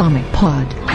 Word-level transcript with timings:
Comic 0.00 0.24
Pod. 0.32 0.89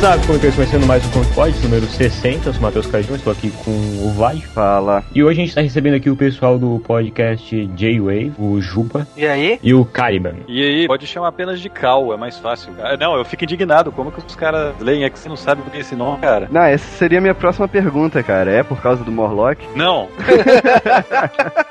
Que 0.00 0.46
eu 0.46 0.52
começando 0.54 0.86
mais 0.86 1.04
um 1.06 1.10
Comic 1.10 1.34
Pod, 1.34 1.58
número 1.62 1.84
60, 1.84 2.48
eu 2.48 2.52
sou 2.54 2.60
o 2.60 2.62
Matheus 2.62 2.86
Cardinho, 2.86 3.16
estou 3.16 3.30
aqui 3.30 3.50
com 3.50 3.70
o 3.70 4.10
Vai. 4.16 4.36
Fala. 4.38 5.04
E 5.14 5.22
hoje 5.22 5.32
a 5.32 5.40
gente 5.42 5.48
está 5.50 5.60
recebendo 5.60 5.92
aqui 5.92 6.08
o 6.08 6.16
pessoal 6.16 6.58
do 6.58 6.78
podcast 6.86 7.66
J-Wave, 7.76 8.32
o 8.38 8.62
Jupa 8.62 9.06
E 9.14 9.26
aí? 9.26 9.60
e 9.62 9.74
o 9.74 9.84
Caliban. 9.84 10.36
E 10.48 10.62
aí, 10.64 10.86
pode 10.86 11.06
chamar 11.06 11.28
apenas 11.28 11.60
de 11.60 11.68
Cal, 11.68 12.14
é 12.14 12.16
mais 12.16 12.38
fácil. 12.38 12.72
Ah, 12.82 12.96
não, 12.96 13.14
eu 13.14 13.26
fico 13.26 13.44
indignado. 13.44 13.92
Como 13.92 14.10
que 14.10 14.20
os 14.26 14.34
caras 14.34 14.72
leem? 14.80 15.04
É 15.04 15.10
que 15.10 15.18
você 15.18 15.28
não 15.28 15.36
sabe 15.36 15.60
por 15.60 15.70
que 15.70 15.76
esse 15.78 15.94
nome, 15.94 16.16
cara. 16.22 16.48
Não, 16.50 16.62
essa 16.62 16.86
seria 16.96 17.18
a 17.18 17.20
minha 17.20 17.34
próxima 17.34 17.68
pergunta, 17.68 18.22
cara. 18.22 18.50
É 18.50 18.62
por 18.62 18.80
causa 18.80 19.04
do 19.04 19.12
Morlock? 19.12 19.62
Não. 19.76 20.08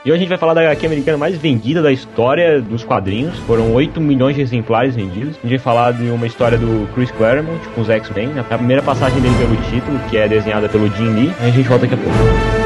E 0.06 0.12
hoje 0.12 0.18
a 0.18 0.20
gente 0.22 0.30
vai 0.30 0.38
falar 0.38 0.54
da 0.54 0.62
HQ 0.62 0.86
americana 0.86 1.18
mais 1.18 1.36
vendida 1.38 1.82
da 1.82 1.92
história 1.92 2.62
dos 2.62 2.86
quadrinhos. 2.86 3.38
Foram 3.40 3.74
8 3.74 4.00
milhões 4.00 4.34
de 4.34 4.42
exemplares 4.42 4.96
vendidos. 4.96 5.36
A 5.38 5.42
gente 5.42 5.50
vai 5.50 5.60
falar 5.60 5.92
de 5.92 6.10
uma 6.10 6.26
história 6.26 6.58
do 6.58 6.88
Chris 6.96 7.12
Claremont 7.12 7.60
com 7.76 7.82
os 7.82 7.90
X-Men, 7.90 8.19
a 8.28 8.58
primeira 8.58 8.82
passagem 8.82 9.22
dele 9.22 9.36
pelo 9.38 9.56
título, 9.70 10.00
que 10.10 10.18
é 10.18 10.28
desenhada 10.28 10.68
pelo 10.68 10.90
Jim 10.96 11.10
Lee. 11.14 11.34
A 11.40 11.50
gente 11.50 11.68
volta 11.68 11.88
daqui 11.88 11.96
a 11.96 11.98
pouco. 11.98 12.59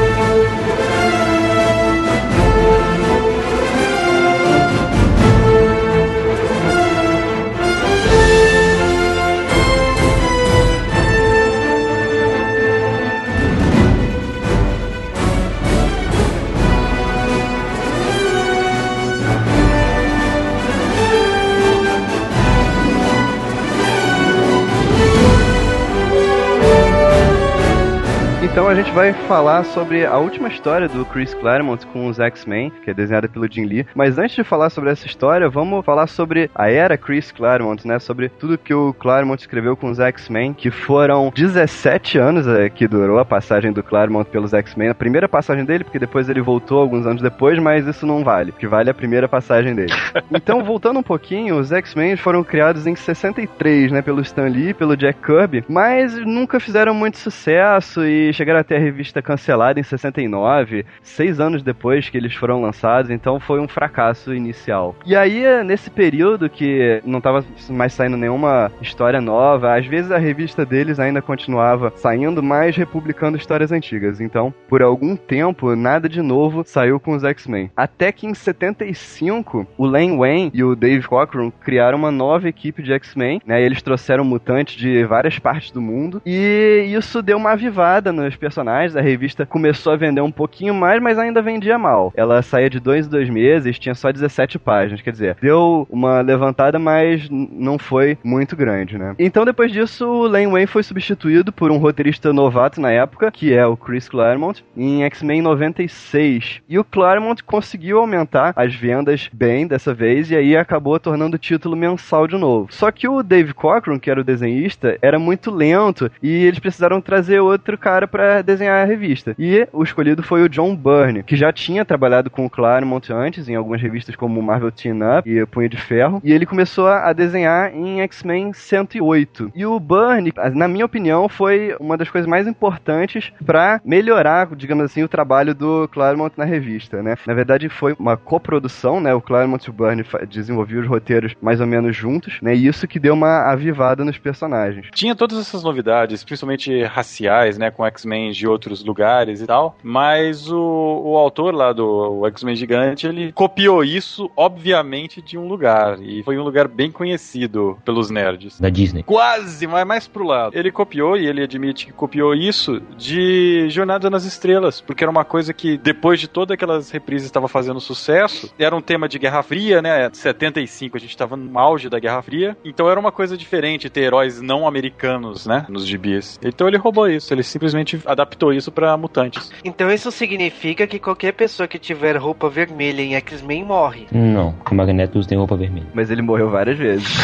Vai 28.94 29.12
falar 29.12 29.64
sobre 29.64 30.06
a 30.06 30.16
última 30.18 30.46
história 30.46 30.88
do 30.88 31.04
Chris 31.04 31.34
Claremont 31.34 31.84
com 31.88 32.06
os 32.06 32.20
X-Men, 32.20 32.70
que 32.84 32.90
é 32.90 32.94
desenhada 32.94 33.28
pelo 33.28 33.50
Jim 33.50 33.64
Lee. 33.64 33.84
Mas 33.92 34.18
antes 34.18 34.36
de 34.36 34.44
falar 34.44 34.70
sobre 34.70 34.88
essa 34.88 35.04
história, 35.04 35.48
vamos 35.48 35.84
falar 35.84 36.06
sobre 36.06 36.48
a 36.54 36.70
era 36.70 36.96
Chris 36.96 37.32
Claremont, 37.32 37.84
né? 37.88 37.98
Sobre 37.98 38.28
tudo 38.28 38.56
que 38.56 38.72
o 38.72 38.94
Claremont 38.94 39.42
escreveu 39.42 39.76
com 39.76 39.90
os 39.90 39.98
X-Men, 39.98 40.54
que 40.54 40.70
foram 40.70 41.32
17 41.34 42.18
anos 42.18 42.46
é, 42.46 42.68
que 42.70 42.86
durou 42.86 43.18
a 43.18 43.24
passagem 43.24 43.72
do 43.72 43.82
Claremont 43.82 44.30
pelos 44.30 44.54
X-Men. 44.54 44.90
A 44.90 44.94
primeira 44.94 45.28
passagem 45.28 45.64
dele, 45.64 45.82
porque 45.82 45.98
depois 45.98 46.28
ele 46.28 46.40
voltou 46.40 46.80
alguns 46.80 47.04
anos 47.04 47.20
depois, 47.20 47.58
mas 47.58 47.88
isso 47.88 48.06
não 48.06 48.22
vale. 48.22 48.50
O 48.50 48.54
que 48.54 48.68
vale 48.68 48.90
é 48.90 48.92
a 48.92 48.94
primeira 48.94 49.28
passagem 49.28 49.74
dele. 49.74 49.92
Então, 50.32 50.64
voltando 50.64 50.98
um 50.98 51.02
pouquinho, 51.02 51.56
os 51.58 51.72
X-Men 51.72 52.16
foram 52.16 52.42
criados 52.42 52.86
em 52.86 52.94
63, 52.94 53.92
né? 53.92 54.02
Pelo 54.02 54.20
Stan 54.20 54.46
Lee, 54.46 54.74
pelo 54.74 54.96
Jack 54.96 55.20
Kirby, 55.20 55.64
mas 55.68 56.14
nunca 56.14 56.60
fizeram 56.60 56.92
muito 56.92 57.18
sucesso 57.18 58.04
e 58.04 58.32
chegaram 58.32 58.60
até 58.60 58.76
a 58.76 58.83
revista 58.84 59.22
cancelada 59.22 59.80
em 59.80 59.82
69, 59.82 60.84
seis 61.02 61.40
anos 61.40 61.62
depois 61.62 62.08
que 62.08 62.16
eles 62.16 62.34
foram 62.34 62.60
lançados, 62.60 63.10
então 63.10 63.40
foi 63.40 63.60
um 63.60 63.68
fracasso 63.68 64.34
inicial. 64.34 64.94
E 65.06 65.16
aí, 65.16 65.44
nesse 65.64 65.90
período 65.90 66.48
que 66.48 67.00
não 67.04 67.20
tava 67.20 67.44
mais 67.70 67.92
saindo 67.92 68.16
nenhuma 68.16 68.70
história 68.80 69.20
nova, 69.20 69.76
às 69.76 69.86
vezes 69.86 70.10
a 70.10 70.18
revista 70.18 70.64
deles 70.64 71.00
ainda 71.00 71.22
continuava 71.22 71.92
saindo, 71.96 72.42
mas 72.42 72.76
republicando 72.76 73.36
histórias 73.36 73.72
antigas. 73.72 74.20
Então, 74.20 74.52
por 74.68 74.82
algum 74.82 75.16
tempo, 75.16 75.74
nada 75.74 76.08
de 76.08 76.22
novo 76.22 76.62
saiu 76.66 77.00
com 77.00 77.12
os 77.12 77.24
X-Men. 77.24 77.70
Até 77.76 78.12
que 78.12 78.26
em 78.26 78.34
75, 78.34 79.66
o 79.76 79.86
Len 79.86 80.16
Wayne 80.16 80.50
e 80.52 80.62
o 80.62 80.76
Dave 80.76 81.06
Cockrum 81.06 81.50
criaram 81.50 81.98
uma 81.98 82.10
nova 82.10 82.48
equipe 82.48 82.82
de 82.82 82.92
X-Men, 82.92 83.40
né? 83.46 83.62
Eles 83.62 83.82
trouxeram 83.82 84.24
mutantes 84.24 84.76
de 84.76 85.04
várias 85.04 85.38
partes 85.38 85.70
do 85.70 85.80
mundo, 85.80 86.20
e 86.24 86.92
isso 86.96 87.22
deu 87.22 87.36
uma 87.36 87.52
avivada 87.52 88.12
nos 88.12 88.36
personagens. 88.36 88.73
A 88.74 89.00
revista 89.00 89.46
começou 89.46 89.92
a 89.92 89.96
vender 89.96 90.20
um 90.20 90.32
pouquinho 90.32 90.74
mais, 90.74 91.00
mas 91.00 91.18
ainda 91.18 91.40
vendia 91.40 91.78
mal. 91.78 92.12
Ela 92.16 92.42
saía 92.42 92.68
de 92.68 92.80
dois 92.80 93.06
em 93.06 93.10
dois 93.10 93.30
meses, 93.30 93.78
tinha 93.78 93.94
só 93.94 94.10
17 94.10 94.58
páginas, 94.58 95.00
quer 95.00 95.12
dizer, 95.12 95.36
deu 95.40 95.86
uma 95.88 96.20
levantada, 96.20 96.78
mas 96.78 97.28
não 97.30 97.78
foi 97.78 98.18
muito 98.24 98.56
grande, 98.56 98.98
né? 98.98 99.14
Então 99.18 99.44
depois 99.44 99.70
disso, 99.70 100.06
o 100.06 100.26
Len 100.26 100.48
Wayne 100.48 100.66
foi 100.66 100.82
substituído 100.82 101.52
por 101.52 101.70
um 101.70 101.76
roteirista 101.76 102.32
novato 102.32 102.80
na 102.80 102.90
época, 102.90 103.30
que 103.30 103.54
é 103.54 103.64
o 103.64 103.76
Chris 103.76 104.08
Claremont, 104.08 104.64
em 104.76 105.04
X-Men 105.04 105.42
96. 105.42 106.60
E 106.68 106.78
o 106.78 106.84
Claremont 106.84 107.44
conseguiu 107.44 107.98
aumentar 107.98 108.52
as 108.56 108.74
vendas 108.74 109.30
bem 109.32 109.66
dessa 109.66 109.94
vez, 109.94 110.30
e 110.30 110.36
aí 110.36 110.56
acabou 110.56 110.98
tornando 110.98 111.36
o 111.36 111.38
título 111.38 111.76
mensal 111.76 112.26
de 112.26 112.36
novo. 112.36 112.68
Só 112.70 112.90
que 112.90 113.06
o 113.06 113.22
Dave 113.22 113.54
Cockrum, 113.54 113.98
que 113.98 114.10
era 114.10 114.20
o 114.20 114.24
desenhista, 114.24 114.98
era 115.00 115.18
muito 115.18 115.50
lento, 115.50 116.10
e 116.22 116.44
eles 116.44 116.58
precisaram 116.58 117.00
trazer 117.00 117.40
outro 117.40 117.78
cara 117.78 118.08
pra 118.08 118.42
desenhar 118.42 118.63
a 118.68 118.84
revista. 118.84 119.34
E 119.38 119.66
o 119.72 119.82
escolhido 119.82 120.22
foi 120.22 120.42
o 120.42 120.48
John 120.48 120.74
Byrne, 120.74 121.22
que 121.22 121.36
já 121.36 121.52
tinha 121.52 121.84
trabalhado 121.84 122.30
com 122.30 122.46
o 122.46 122.50
Claremont 122.50 123.12
antes, 123.12 123.48
em 123.48 123.54
algumas 123.54 123.80
revistas 123.80 124.16
como 124.16 124.42
Marvel 124.42 124.70
Teen 124.70 125.00
Up 125.02 125.28
e 125.28 125.44
Punho 125.46 125.68
de 125.68 125.76
Ferro, 125.76 126.20
e 126.24 126.32
ele 126.32 126.46
começou 126.46 126.88
a 126.88 127.12
desenhar 127.12 127.74
em 127.74 128.00
X-Men 128.00 128.52
108. 128.52 129.52
E 129.54 129.66
o 129.66 129.78
Byrne, 129.78 130.32
na 130.54 130.68
minha 130.68 130.84
opinião, 130.84 131.28
foi 131.28 131.76
uma 131.80 131.96
das 131.96 132.10
coisas 132.10 132.28
mais 132.28 132.46
importantes 132.46 133.32
pra 133.44 133.80
melhorar, 133.84 134.54
digamos 134.54 134.84
assim, 134.84 135.02
o 135.02 135.08
trabalho 135.08 135.54
do 135.54 135.88
Claremont 135.88 136.34
na 136.36 136.44
revista, 136.44 137.02
né? 137.02 137.16
Na 137.26 137.34
verdade, 137.34 137.68
foi 137.68 137.94
uma 137.98 138.16
coprodução, 138.16 139.00
né? 139.00 139.14
O 139.14 139.20
Claremont 139.20 139.64
e 139.64 139.70
o 139.70 139.72
Byrne 139.72 140.04
desenvolviam 140.28 140.80
os 140.80 140.88
roteiros 140.88 141.34
mais 141.40 141.60
ou 141.60 141.66
menos 141.66 141.96
juntos, 141.96 142.38
né? 142.42 142.54
E 142.54 142.66
isso 142.66 142.88
que 142.88 142.98
deu 142.98 143.14
uma 143.14 143.50
avivada 143.50 144.04
nos 144.04 144.18
personagens. 144.18 144.88
Tinha 144.92 145.14
todas 145.14 145.38
essas 145.38 145.62
novidades, 145.62 146.24
principalmente 146.24 146.82
raciais, 146.84 147.58
né, 147.58 147.70
com 147.70 147.84
X-Men 147.86 148.30
de 148.30 148.46
outros 148.54 148.84
lugares 148.84 149.40
e 149.40 149.46
tal, 149.46 149.76
mas 149.82 150.50
o, 150.50 151.02
o 151.04 151.16
autor 151.16 151.54
lá 151.54 151.72
do 151.72 152.26
X-Men 152.26 152.56
Gigante, 152.56 153.06
ele 153.06 153.32
copiou 153.32 153.84
isso, 153.84 154.30
obviamente, 154.36 155.20
de 155.20 155.36
um 155.36 155.46
lugar, 155.46 156.00
e 156.00 156.22
foi 156.22 156.38
um 156.38 156.42
lugar 156.42 156.68
bem 156.68 156.90
conhecido 156.90 157.76
pelos 157.84 158.10
nerds. 158.10 158.60
Da 158.60 158.68
Disney. 158.68 159.02
Quase, 159.02 159.66
mas 159.66 159.86
mais 159.86 160.08
pro 160.08 160.24
lado. 160.24 160.56
Ele 160.56 160.70
copiou, 160.70 161.16
e 161.16 161.26
ele 161.26 161.42
admite 161.42 161.86
que 161.86 161.92
copiou 161.92 162.34
isso, 162.34 162.80
de 162.96 163.68
Jornada 163.68 164.08
nas 164.08 164.24
Estrelas, 164.24 164.80
porque 164.80 165.04
era 165.04 165.10
uma 165.10 165.24
coisa 165.24 165.52
que, 165.52 165.76
depois 165.76 166.20
de 166.20 166.28
todas 166.28 166.54
aquelas 166.54 166.90
reprises 166.90 167.26
estava 167.26 167.48
fazendo 167.48 167.80
sucesso, 167.80 168.52
era 168.58 168.74
um 168.74 168.80
tema 168.80 169.08
de 169.08 169.18
Guerra 169.18 169.42
Fria, 169.42 169.82
né? 169.82 170.08
75, 170.12 170.96
a 170.96 171.00
gente 171.00 171.16
tava 171.16 171.36
no 171.36 171.58
auge 171.58 171.88
da 171.88 171.98
Guerra 171.98 172.22
Fria, 172.22 172.56
então 172.64 172.88
era 172.88 172.98
uma 172.98 173.12
coisa 173.12 173.36
diferente 173.36 173.90
ter 173.90 174.02
heróis 174.02 174.40
não 174.40 174.66
americanos, 174.66 175.46
né? 175.46 175.66
Nos 175.68 175.86
gibis. 175.86 176.38
Então 176.42 176.68
ele 176.68 176.76
roubou 176.76 177.08
isso, 177.08 177.32
ele 177.32 177.42
simplesmente 177.42 178.00
adaptou 178.04 178.33
isso 178.52 178.72
pra 178.72 178.96
mutantes. 178.96 179.50
Então 179.64 179.90
isso 179.90 180.10
significa 180.10 180.86
que 180.86 180.98
qualquer 180.98 181.32
pessoa 181.32 181.66
que 181.66 181.78
tiver 181.78 182.16
roupa 182.16 182.48
vermelha 182.48 183.02
em 183.02 183.14
X-Men 183.14 183.64
morre. 183.64 184.06
Não, 184.12 184.54
o 184.70 184.74
Magnetos 184.74 185.26
tem 185.26 185.38
roupa 185.38 185.56
vermelha. 185.56 185.86
Mas 185.94 186.10
ele 186.10 186.22
morreu 186.22 186.50
várias 186.50 186.78
vezes. 186.78 187.08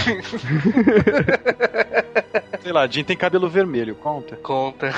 Sei 2.63 2.73
lá, 2.73 2.87
Jean 2.87 3.05
tem 3.05 3.17
cabelo 3.17 3.49
vermelho, 3.49 3.95
conta. 3.95 4.37
Conta. 4.37 4.91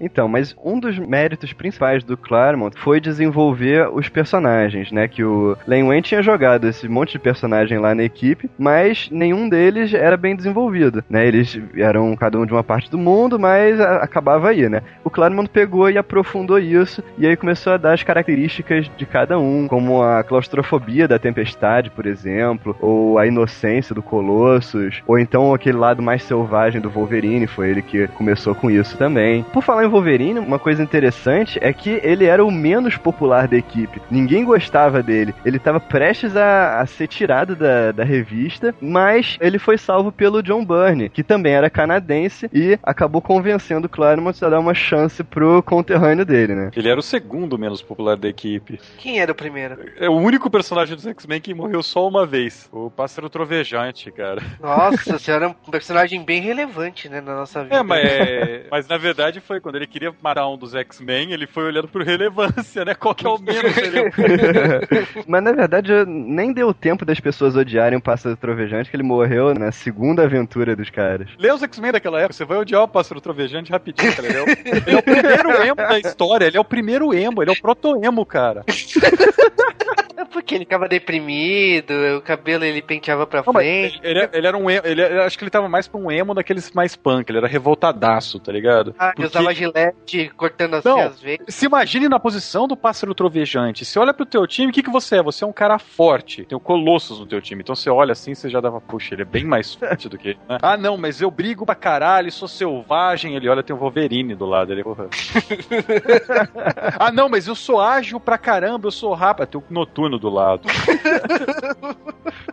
Então, 0.00 0.26
mas 0.28 0.56
um 0.64 0.80
dos 0.80 0.98
méritos 0.98 1.52
principais 1.52 2.02
do 2.02 2.16
Claremont 2.16 2.78
foi 2.78 3.00
desenvolver 3.00 3.88
os 3.92 4.08
personagens, 4.08 4.90
né? 4.90 5.06
Que 5.06 5.22
o 5.22 5.56
Len 5.66 5.86
Wayne 5.86 6.02
tinha 6.02 6.22
jogado 6.22 6.66
esse 6.66 6.88
monte 6.88 7.12
de 7.12 7.18
personagem 7.18 7.78
lá 7.78 7.94
na 7.94 8.02
equipe, 8.02 8.50
mas 8.58 9.08
nenhum 9.10 9.48
deles 9.48 9.92
era 9.92 10.16
bem 10.16 10.34
desenvolvido, 10.34 11.04
né? 11.08 11.26
Eles 11.26 11.60
eram 11.76 12.16
cada 12.16 12.38
um 12.38 12.46
de 12.46 12.52
uma 12.52 12.64
parte 12.64 12.90
do 12.90 12.98
mundo, 12.98 13.38
mas 13.38 13.78
acabava 13.80 14.48
aí, 14.48 14.68
né? 14.68 14.82
O 15.04 15.10
Claremont 15.10 15.50
pegou 15.50 15.90
e 15.90 15.98
aprofundou 15.98 16.58
isso, 16.58 17.02
e 17.18 17.26
aí 17.26 17.36
começou 17.36 17.72
a 17.72 17.76
dar 17.76 17.92
as 17.92 18.02
características 18.02 18.90
de 18.96 19.06
cada 19.06 19.38
um, 19.38 19.68
como 19.68 20.02
a 20.02 20.22
claustrofobia 20.22 21.06
da 21.06 21.18
Tempestade, 21.18 21.90
por 21.90 22.06
exemplo, 22.06 22.76
ou 22.80 23.18
a 23.18 23.26
inocência 23.26 23.94
do 23.94 24.02
Colossus, 24.02 25.02
ou 25.06 25.18
então 25.18 25.52
aquele 25.52 25.76
lado 25.76 26.02
mais 26.02 26.22
selvagem 26.22 26.80
do 26.80 26.88
Wolverine, 26.88 27.46
foi 27.46 27.70
ele 27.70 27.82
que 27.82 28.06
começou 28.08 28.54
com 28.54 28.70
isso 28.70 28.96
também. 28.96 29.44
Por 29.52 29.62
falar 29.62 29.84
em 29.84 29.89
Wolverine, 29.90 30.38
uma 30.38 30.58
coisa 30.58 30.82
interessante 30.82 31.58
é 31.62 31.72
que 31.72 32.00
ele 32.02 32.24
era 32.24 32.44
o 32.44 32.50
menos 32.50 32.96
popular 32.96 33.48
da 33.48 33.56
equipe. 33.56 34.00
Ninguém 34.10 34.44
gostava 34.44 35.02
dele. 35.02 35.34
Ele 35.44 35.56
estava 35.56 35.80
prestes 35.80 36.36
a, 36.36 36.80
a, 36.80 36.86
ser 36.86 37.06
tirado 37.08 37.56
da, 37.56 37.92
da 37.92 38.04
revista, 38.04 38.74
mas 38.80 39.36
ele 39.40 39.58
foi 39.58 39.76
salvo 39.76 40.12
pelo 40.12 40.42
John 40.42 40.64
Byrne, 40.64 41.08
que 41.08 41.22
também 41.22 41.52
era 41.52 41.70
canadense 41.70 42.48
e 42.52 42.78
acabou 42.82 43.20
convencendo 43.20 43.86
o 43.86 43.90
Claremont 43.90 44.44
a 44.44 44.48
dar 44.48 44.60
uma 44.60 44.74
chance 44.74 45.22
pro 45.22 45.62
conterrâneo 45.62 46.24
dele, 46.24 46.54
né? 46.54 46.70
Ele 46.76 46.88
era 46.88 47.00
o 47.00 47.02
segundo 47.02 47.58
menos 47.58 47.82
popular 47.82 48.16
da 48.16 48.28
equipe. 48.28 48.80
Quem 48.98 49.20
era 49.20 49.32
o 49.32 49.34
primeiro? 49.34 49.78
É 49.96 50.08
o 50.08 50.14
único 50.14 50.50
personagem 50.50 50.94
dos 50.94 51.06
X-Men 51.06 51.40
que 51.40 51.54
morreu 51.54 51.82
só 51.82 52.06
uma 52.06 52.26
vez. 52.26 52.68
O 52.72 52.90
Pássaro 52.90 53.28
Trovejante, 53.28 54.10
cara. 54.10 54.42
Nossa, 54.60 55.18
você 55.18 55.32
era 55.32 55.48
um 55.48 55.70
personagem 55.70 56.22
bem 56.24 56.40
relevante, 56.40 57.08
né, 57.08 57.20
na 57.20 57.34
nossa 57.34 57.62
vida. 57.62 57.76
É, 57.76 57.82
mas, 57.82 58.04
é, 58.04 58.66
mas 58.70 58.88
na 58.88 58.96
verdade 58.96 59.40
foi 59.40 59.60
quando 59.60 59.76
ele 59.76 59.79
queria 59.86 60.14
matar 60.22 60.48
um 60.48 60.56
dos 60.56 60.74
X-Men, 60.74 61.32
ele 61.32 61.46
foi 61.46 61.64
olhando 61.64 61.88
por 61.88 62.02
relevância, 62.02 62.84
né? 62.84 62.94
Qual 62.94 63.14
que 63.14 63.26
é 63.26 63.28
o 63.28 63.38
menos 63.38 63.72
Mas 65.26 65.42
na 65.42 65.52
verdade 65.52 65.92
nem 66.06 66.52
deu 66.52 66.72
tempo 66.72 67.04
das 67.04 67.20
pessoas 67.20 67.56
odiarem 67.56 67.98
o 67.98 68.02
Pássaro 68.02 68.36
Trovejante, 68.36 68.90
que 68.90 68.96
ele 68.96 69.02
morreu 69.02 69.54
na 69.54 69.72
segunda 69.72 70.24
aventura 70.24 70.74
dos 70.76 70.90
caras. 70.90 71.28
Lê 71.38 71.52
os 71.52 71.62
X-Men 71.62 71.92
daquela 71.92 72.18
época, 72.18 72.34
você 72.34 72.44
vai 72.44 72.58
odiar 72.58 72.82
o 72.82 72.88
Pássaro 72.88 73.20
Trovejante 73.20 73.70
rapidinho, 73.70 74.14
cara. 74.14 74.28
Ele 74.28 74.38
é 74.38 74.42
o, 74.42 74.48
ele 74.48 74.96
é 74.96 74.98
o 74.98 75.02
primeiro 75.02 75.62
emo 75.62 75.76
da 75.76 75.98
história, 75.98 76.46
ele 76.46 76.56
é 76.56 76.60
o 76.60 76.64
primeiro 76.64 77.14
emo, 77.14 77.42
ele 77.42 77.50
é 77.50 77.54
o 77.54 77.60
proto-emo, 77.60 78.24
cara. 78.26 78.64
É 80.20 80.24
porque 80.26 80.54
ele 80.54 80.64
ficava 80.64 80.86
deprimido, 80.86 81.94
o 82.18 82.20
cabelo 82.20 82.62
ele 82.62 82.82
penteava 82.82 83.26
pra 83.26 83.42
Não, 83.44 83.54
frente. 83.54 83.98
Ele, 84.02 84.28
ele, 84.30 84.46
era 84.46 84.56
um 84.56 84.70
emo, 84.70 84.86
ele, 84.86 85.02
acho 85.02 85.38
que 85.38 85.44
ele 85.44 85.50
tava 85.50 85.66
mais 85.66 85.88
pra 85.88 85.98
um 85.98 86.10
emo 86.10 86.34
daqueles 86.34 86.70
mais 86.72 86.94
punk, 86.94 87.30
ele 87.30 87.38
era 87.38 87.48
revoltadaço, 87.48 88.38
tá 88.38 88.52
ligado? 88.52 88.94
Ah, 88.98 89.12
porque... 89.16 89.24
usava 89.24 89.54
gilete 89.54 90.30
cortando 90.36 90.74
assim 90.74 90.88
Não, 90.88 91.00
as 91.00 91.18
veias. 91.18 91.40
Se 91.48 91.64
imagine 91.64 92.06
na 92.06 92.20
posição 92.20 92.68
do 92.68 92.76
pássaro 92.76 93.14
trovejante. 93.14 93.86
Você 93.86 93.98
olha 93.98 94.12
pro 94.12 94.26
teu 94.26 94.46
time, 94.46 94.70
o 94.70 94.74
que, 94.74 94.82
que 94.82 94.90
você 94.90 95.16
é? 95.16 95.22
Você 95.22 95.42
é 95.42 95.46
um 95.46 95.54
cara 95.54 95.78
forte. 95.78 96.44
Tem 96.44 96.56
o 96.56 96.60
Colossus 96.60 97.18
no 97.18 97.26
teu 97.26 97.40
time. 97.40 97.62
Então 97.62 97.74
você 97.74 97.88
olha 97.88 98.12
assim, 98.12 98.34
você 98.34 98.50
já 98.50 98.60
dava, 98.60 98.78
puxa, 98.78 99.14
ele 99.14 99.22
é 99.22 99.24
bem 99.24 99.44
mais 99.44 99.74
forte 99.74 100.06
do 100.06 100.18
que. 100.18 100.36
Né? 100.46 100.58
Ah, 100.60 100.76
não, 100.76 100.98
mas 100.98 101.22
eu 101.22 101.30
brigo 101.30 101.64
pra 101.64 101.74
caralho, 101.74 102.30
sou 102.30 102.46
selvagem. 102.46 103.36
Ele 103.36 103.48
olha, 103.48 103.62
tem 103.62 103.74
o 103.74 103.78
Wolverine 103.78 104.34
do 104.34 104.44
lado. 104.44 104.72
Ele, 104.72 104.84
ah, 106.98 107.10
não, 107.10 107.28
mas 107.28 107.46
eu 107.46 107.54
sou 107.54 107.80
ágil 107.80 108.20
pra 108.20 108.36
caramba, 108.36 108.88
eu 108.88 108.92
sou 108.92 109.14
rápido. 109.14 109.46
Tem 109.46 109.60
o 109.60 109.64
noturno 109.72 110.09
do 110.18 110.28
lado. 110.28 110.62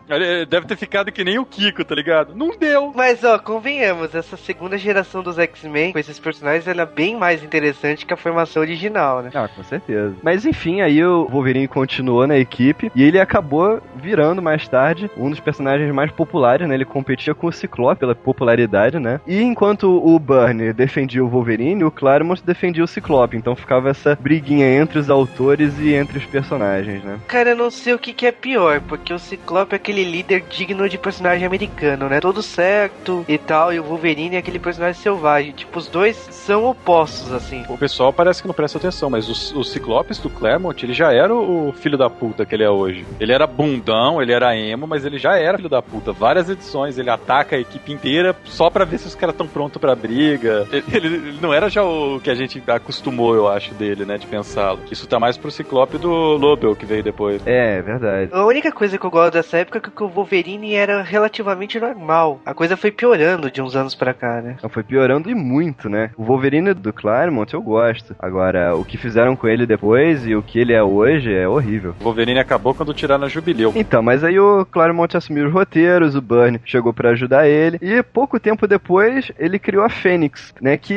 Ele 0.09 0.45
deve 0.45 0.65
ter 0.65 0.77
ficado 0.77 1.11
que 1.11 1.23
nem 1.23 1.37
o 1.37 1.45
Kiko, 1.45 1.83
tá 1.83 1.93
ligado? 1.93 2.33
Não 2.33 2.57
deu. 2.57 2.93
Mas, 2.95 3.23
ó, 3.23 3.37
convenhamos, 3.37 4.15
essa 4.15 4.37
segunda 4.37 4.77
geração 4.77 5.21
dos 5.21 5.37
X-Men 5.37 5.91
com 5.91 5.99
esses 5.99 6.17
personagens 6.17 6.67
ela 6.67 6.83
é 6.83 6.85
bem 6.85 7.15
mais 7.15 7.43
interessante 7.43 8.05
que 8.05 8.13
a 8.13 8.17
formação 8.17 8.61
original, 8.61 9.21
né? 9.21 9.31
Ah, 9.33 9.47
com 9.47 9.63
certeza. 9.63 10.15
Mas 10.23 10.45
enfim, 10.45 10.81
aí 10.81 11.03
o 11.03 11.27
Wolverine 11.27 11.67
continuou 11.67 12.25
na 12.25 12.37
equipe 12.37 12.91
e 12.95 13.03
ele 13.03 13.19
acabou 13.19 13.81
virando 13.95 14.41
mais 14.41 14.67
tarde 14.67 15.09
um 15.17 15.29
dos 15.29 15.39
personagens 15.39 15.93
mais 15.93 16.11
populares, 16.11 16.67
né? 16.67 16.75
Ele 16.75 16.85
competia 16.85 17.35
com 17.35 17.47
o 17.47 17.51
Ciclope 17.51 17.99
pela 17.99 18.15
popularidade, 18.15 18.99
né? 18.99 19.19
E 19.27 19.41
enquanto 19.41 19.85
o 19.85 20.17
Burnie 20.19 20.73
defendia 20.73 21.23
o 21.23 21.27
Wolverine, 21.27 21.83
o 21.83 21.91
Claremont 21.91 22.41
defendia 22.45 22.83
o 22.83 22.87
Ciclope. 22.87 23.35
Então 23.35 23.55
ficava 23.55 23.89
essa 23.89 24.17
briguinha 24.19 24.67
entre 24.67 24.99
os 24.99 25.09
autores 25.09 25.77
e 25.79 25.93
entre 25.93 26.17
os 26.17 26.25
personagens, 26.25 27.03
né? 27.03 27.19
Cara, 27.27 27.46
eu 27.47 27.55
não 27.55 27.71
sei 27.71 27.93
o 27.93 27.99
que, 27.99 28.13
que 28.13 28.25
é 28.25 28.31
pior, 28.31 28.81
porque 28.81 29.13
o 29.13 29.19
Ciclope 29.19 29.73
é 29.73 29.75
aquele 29.75 30.03
líder 30.03 30.43
digno 30.49 30.87
de 30.87 30.97
personagem 30.97 31.45
americano, 31.45 32.09
né? 32.09 32.19
Todo 32.19 32.41
certo 32.41 33.25
e 33.27 33.37
tal, 33.37 33.73
e 33.73 33.79
o 33.79 33.83
Wolverine 33.83 34.35
é 34.35 34.39
aquele 34.39 34.59
personagem 34.59 35.01
selvagem. 35.01 35.51
Tipo, 35.51 35.79
os 35.79 35.87
dois 35.87 36.15
são 36.31 36.65
opostos, 36.65 37.31
assim. 37.31 37.63
O 37.69 37.77
pessoal 37.77 38.11
parece 38.11 38.41
que 38.41 38.47
não 38.47 38.55
presta 38.55 38.77
atenção, 38.77 39.09
mas 39.09 39.27
o, 39.27 39.59
o 39.59 39.63
Ciclopes 39.63 40.19
do 40.19 40.29
Claremont, 40.29 40.83
ele 40.83 40.93
já 40.93 41.13
era 41.13 41.33
o 41.33 41.71
filho 41.73 41.97
da 41.97 42.09
puta 42.09 42.45
que 42.45 42.55
ele 42.55 42.63
é 42.63 42.69
hoje. 42.69 43.05
Ele 43.19 43.33
era 43.33 43.47
bundão, 43.47 44.21
ele 44.21 44.33
era 44.33 44.55
emo, 44.57 44.87
mas 44.87 45.05
ele 45.05 45.17
já 45.17 45.37
era 45.37 45.57
filho 45.57 45.69
da 45.69 45.81
puta. 45.81 46.11
Várias 46.11 46.49
edições, 46.49 46.97
ele 46.97 47.09
ataca 47.09 47.55
a 47.55 47.59
equipe 47.59 47.91
inteira 47.91 48.35
só 48.45 48.69
pra 48.69 48.85
ver 48.85 48.97
se 48.97 49.07
os 49.07 49.15
caras 49.15 49.33
estão 49.33 49.47
prontos 49.47 49.79
pra 49.79 49.95
briga. 49.95 50.67
Ele, 50.71 50.83
ele, 50.91 51.07
ele, 51.07 51.39
não 51.41 51.53
era 51.53 51.69
já 51.69 51.83
o 51.83 52.19
que 52.19 52.29
a 52.29 52.35
gente 52.35 52.61
acostumou, 52.67 53.35
eu 53.35 53.47
acho, 53.47 53.73
dele, 53.73 54.05
né, 54.05 54.17
de 54.17 54.27
pensá-lo. 54.27 54.79
Isso 54.91 55.07
tá 55.07 55.19
mais 55.19 55.37
pro 55.37 55.51
Ciclope 55.51 55.97
do 55.97 56.09
Lobel, 56.09 56.75
que 56.75 56.85
veio 56.85 57.03
depois. 57.03 57.36
É, 57.45 57.81
verdade. 57.81 58.31
A 58.33 58.45
única 58.45 58.71
coisa 58.71 58.97
que 58.97 59.05
eu 59.05 59.11
gosto 59.11 59.33
dessa 59.33 59.57
época 59.57 59.77
é 59.79 59.81
que 59.81 60.03
o 60.03 60.07
Wolverine 60.07 60.73
era 60.73 61.01
relativamente 61.01 61.79
normal. 61.79 62.41
A 62.45 62.53
coisa 62.53 62.77
foi 62.77 62.91
piorando 62.91 63.49
de 63.51 63.61
uns 63.61 63.75
anos 63.75 63.95
pra 63.95 64.13
cá, 64.13 64.41
né? 64.41 64.57
Foi 64.69 64.83
piorando 64.83 65.29
e 65.29 65.35
muito, 65.35 65.89
né? 65.89 66.11
O 66.17 66.23
Wolverine 66.23 66.73
do 66.73 66.93
Claremont 66.93 67.53
eu 67.53 67.61
gosto. 67.61 68.15
Agora, 68.19 68.75
o 68.75 68.83
que 68.83 68.97
fizeram 68.97 69.35
com 69.35 69.47
ele 69.47 69.65
depois 69.65 70.25
e 70.25 70.35
o 70.35 70.41
que 70.41 70.59
ele 70.59 70.73
é 70.73 70.83
hoje 70.83 71.33
é 71.33 71.47
horrível. 71.47 71.95
O 71.99 72.03
Wolverine 72.03 72.39
acabou 72.39 72.73
quando 72.73 72.93
tiraram 72.93 73.25
a 73.25 73.29
Jubileu. 73.29 73.73
Então, 73.75 74.01
mas 74.01 74.23
aí 74.23 74.39
o 74.39 74.65
Claremont 74.65 75.15
assumiu 75.15 75.47
os 75.47 75.53
roteiros, 75.53 76.15
o 76.15 76.21
Burn 76.21 76.59
chegou 76.65 76.93
para 76.93 77.11
ajudar 77.11 77.47
ele 77.47 77.77
e 77.81 78.01
pouco 78.03 78.39
tempo 78.39 78.67
depois 78.67 79.31
ele 79.37 79.59
criou 79.59 79.83
a 79.83 79.89
Fênix, 79.89 80.53
né, 80.61 80.77
que 80.77 80.93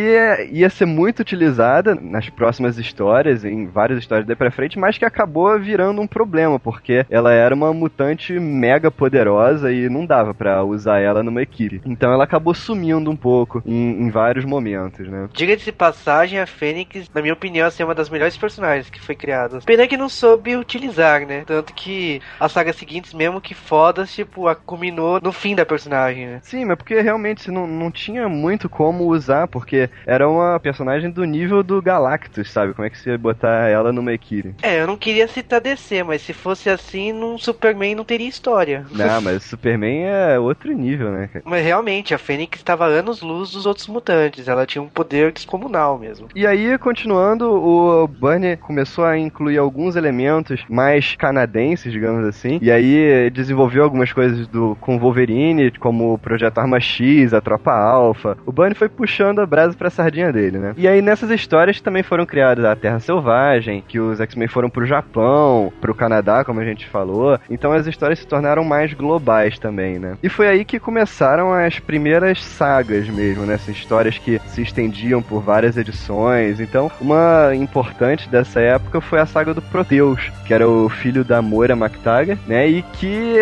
ia 0.50 0.70
ser 0.70 0.86
muito 0.86 1.20
utilizada 1.20 1.94
nas 1.94 2.28
próximas 2.28 2.78
histórias, 2.78 3.44
em 3.44 3.66
várias 3.66 3.98
histórias 3.98 4.26
daí 4.26 4.36
pra 4.36 4.50
frente, 4.50 4.78
mas 4.78 4.98
que 4.98 5.04
acabou 5.04 5.58
virando 5.58 6.00
um 6.00 6.06
problema, 6.06 6.29
porque 6.58 7.04
ela 7.10 7.32
era 7.32 7.54
uma 7.54 7.72
mutante 7.72 8.38
mega 8.38 8.90
poderosa 8.90 9.72
e 9.72 9.88
não 9.88 10.06
dava 10.06 10.34
para 10.34 10.62
usar 10.64 11.00
ela 11.00 11.22
numa 11.22 11.42
equipe. 11.42 11.80
Então 11.84 12.12
ela 12.12 12.24
acabou 12.24 12.54
sumindo 12.54 13.10
um 13.10 13.16
pouco 13.16 13.62
em, 13.66 14.02
em 14.02 14.10
vários 14.10 14.44
momentos, 14.44 15.08
né? 15.08 15.28
Diga-se 15.32 15.72
passagem, 15.72 16.38
a 16.38 16.46
Fênix, 16.46 17.08
na 17.14 17.20
minha 17.20 17.34
opinião, 17.34 17.66
assim, 17.66 17.82
é 17.82 17.86
uma 17.86 17.94
das 17.94 18.10
melhores 18.10 18.36
personagens 18.36 18.90
que 18.90 19.00
foi 19.00 19.14
criada. 19.14 19.60
Pena 19.64 19.86
que 19.86 19.96
não 19.96 20.08
soube 20.08 20.56
utilizar, 20.56 21.26
né? 21.26 21.44
Tanto 21.46 21.72
que 21.74 22.20
as 22.38 22.52
sagas 22.52 22.76
seguintes, 22.76 23.14
mesmo 23.14 23.40
que 23.40 23.54
fodas, 23.54 24.12
tipo, 24.12 24.54
culminou 24.66 25.20
no 25.22 25.32
fim 25.32 25.54
da 25.54 25.66
personagem, 25.66 26.26
né? 26.26 26.40
Sim, 26.42 26.64
mas 26.64 26.76
porque 26.76 27.00
realmente 27.00 27.50
não, 27.50 27.66
não 27.66 27.90
tinha 27.90 28.28
muito 28.28 28.68
como 28.68 29.06
usar, 29.06 29.48
porque 29.48 29.88
era 30.06 30.28
uma 30.28 30.58
personagem 30.60 31.10
do 31.10 31.24
nível 31.24 31.62
do 31.62 31.80
Galactus, 31.80 32.50
sabe? 32.50 32.74
Como 32.74 32.86
é 32.86 32.90
que 32.90 32.98
você 32.98 33.10
ia 33.10 33.18
botar 33.18 33.68
ela 33.68 33.92
numa 33.92 34.12
equipe? 34.12 34.54
É, 34.62 34.80
eu 34.80 34.86
não 34.86 34.96
queria 34.96 35.28
citar 35.28 35.60
DC, 35.60 36.02
mas 36.02 36.19
se 36.20 36.32
fosse 36.32 36.68
assim, 36.68 37.12
num 37.12 37.38
Superman 37.38 37.94
não 37.94 38.04
teria 38.04 38.28
história. 38.28 38.86
Não, 38.92 39.20
mas 39.22 39.42
Superman 39.42 40.04
é 40.04 40.38
outro 40.38 40.72
nível, 40.72 41.10
né, 41.10 41.28
cara? 41.32 41.44
Mas 41.46 41.64
realmente, 41.64 42.14
a 42.14 42.18
Fênix 42.18 42.58
estava 42.58 42.86
anos-luz 42.86 43.50
dos 43.50 43.66
outros 43.66 43.86
mutantes. 43.86 44.48
Ela 44.48 44.66
tinha 44.66 44.82
um 44.82 44.88
poder 44.88 45.32
descomunal 45.32 45.98
mesmo. 45.98 46.28
E 46.34 46.46
aí, 46.46 46.78
continuando, 46.78 47.50
o 47.50 48.06
Bunny 48.06 48.56
começou 48.56 49.04
a 49.04 49.18
incluir 49.18 49.58
alguns 49.58 49.96
elementos 49.96 50.62
mais 50.68 51.16
canadenses, 51.16 51.92
digamos 51.92 52.26
assim. 52.26 52.58
E 52.62 52.70
aí 52.70 53.30
desenvolveu 53.30 53.84
algumas 53.84 54.12
coisas 54.12 54.46
do 54.46 54.76
com 54.80 54.98
Wolverine, 54.98 55.70
como 55.72 56.14
o 56.14 56.18
Projeto 56.18 56.58
Arma 56.58 56.80
X, 56.80 57.32
a 57.32 57.40
Tropa 57.40 57.72
Alpha. 57.72 58.36
O 58.46 58.52
Bunny 58.52 58.74
foi 58.74 58.88
puxando 58.88 59.40
a 59.40 59.46
brasa 59.46 59.76
pra 59.76 59.90
sardinha 59.90 60.32
dele, 60.32 60.58
né? 60.58 60.74
E 60.76 60.86
aí 60.86 61.02
nessas 61.02 61.30
histórias 61.30 61.80
também 61.80 62.02
foram 62.02 62.26
criadas 62.26 62.64
a 62.64 62.76
Terra 62.76 63.00
Selvagem, 63.00 63.82
que 63.86 63.98
os 63.98 64.20
X-Men 64.20 64.48
foram 64.48 64.70
pro 64.70 64.86
Japão, 64.86 65.72
pro 65.80 65.94
Canadá, 66.00 66.42
como 66.42 66.60
a 66.60 66.64
gente 66.64 66.88
falou. 66.88 67.38
Então 67.50 67.72
as 67.72 67.86
histórias 67.86 68.20
se 68.20 68.26
tornaram 68.26 68.64
mais 68.64 68.94
globais 68.94 69.58
também, 69.58 69.98
né? 69.98 70.16
E 70.22 70.30
foi 70.30 70.48
aí 70.48 70.64
que 70.64 70.80
começaram 70.80 71.52
as 71.52 71.78
primeiras 71.78 72.42
sagas 72.42 73.06
mesmo, 73.08 73.44
né? 73.44 73.54
Essas 73.54 73.76
histórias 73.76 74.16
que 74.16 74.40
se 74.46 74.62
estendiam 74.62 75.20
por 75.20 75.42
várias 75.42 75.76
edições. 75.76 76.58
Então, 76.58 76.90
uma 76.98 77.54
importante 77.54 78.30
dessa 78.30 78.60
época 78.60 79.00
foi 79.02 79.20
a 79.20 79.26
saga 79.26 79.52
do 79.52 79.60
Proteus, 79.60 80.32
que 80.46 80.54
era 80.54 80.66
o 80.66 80.88
filho 80.88 81.22
da 81.22 81.42
Moira 81.42 81.76
MacTaggert, 81.76 82.38
né? 82.46 82.66
E 82.66 82.82
que, 82.82 83.36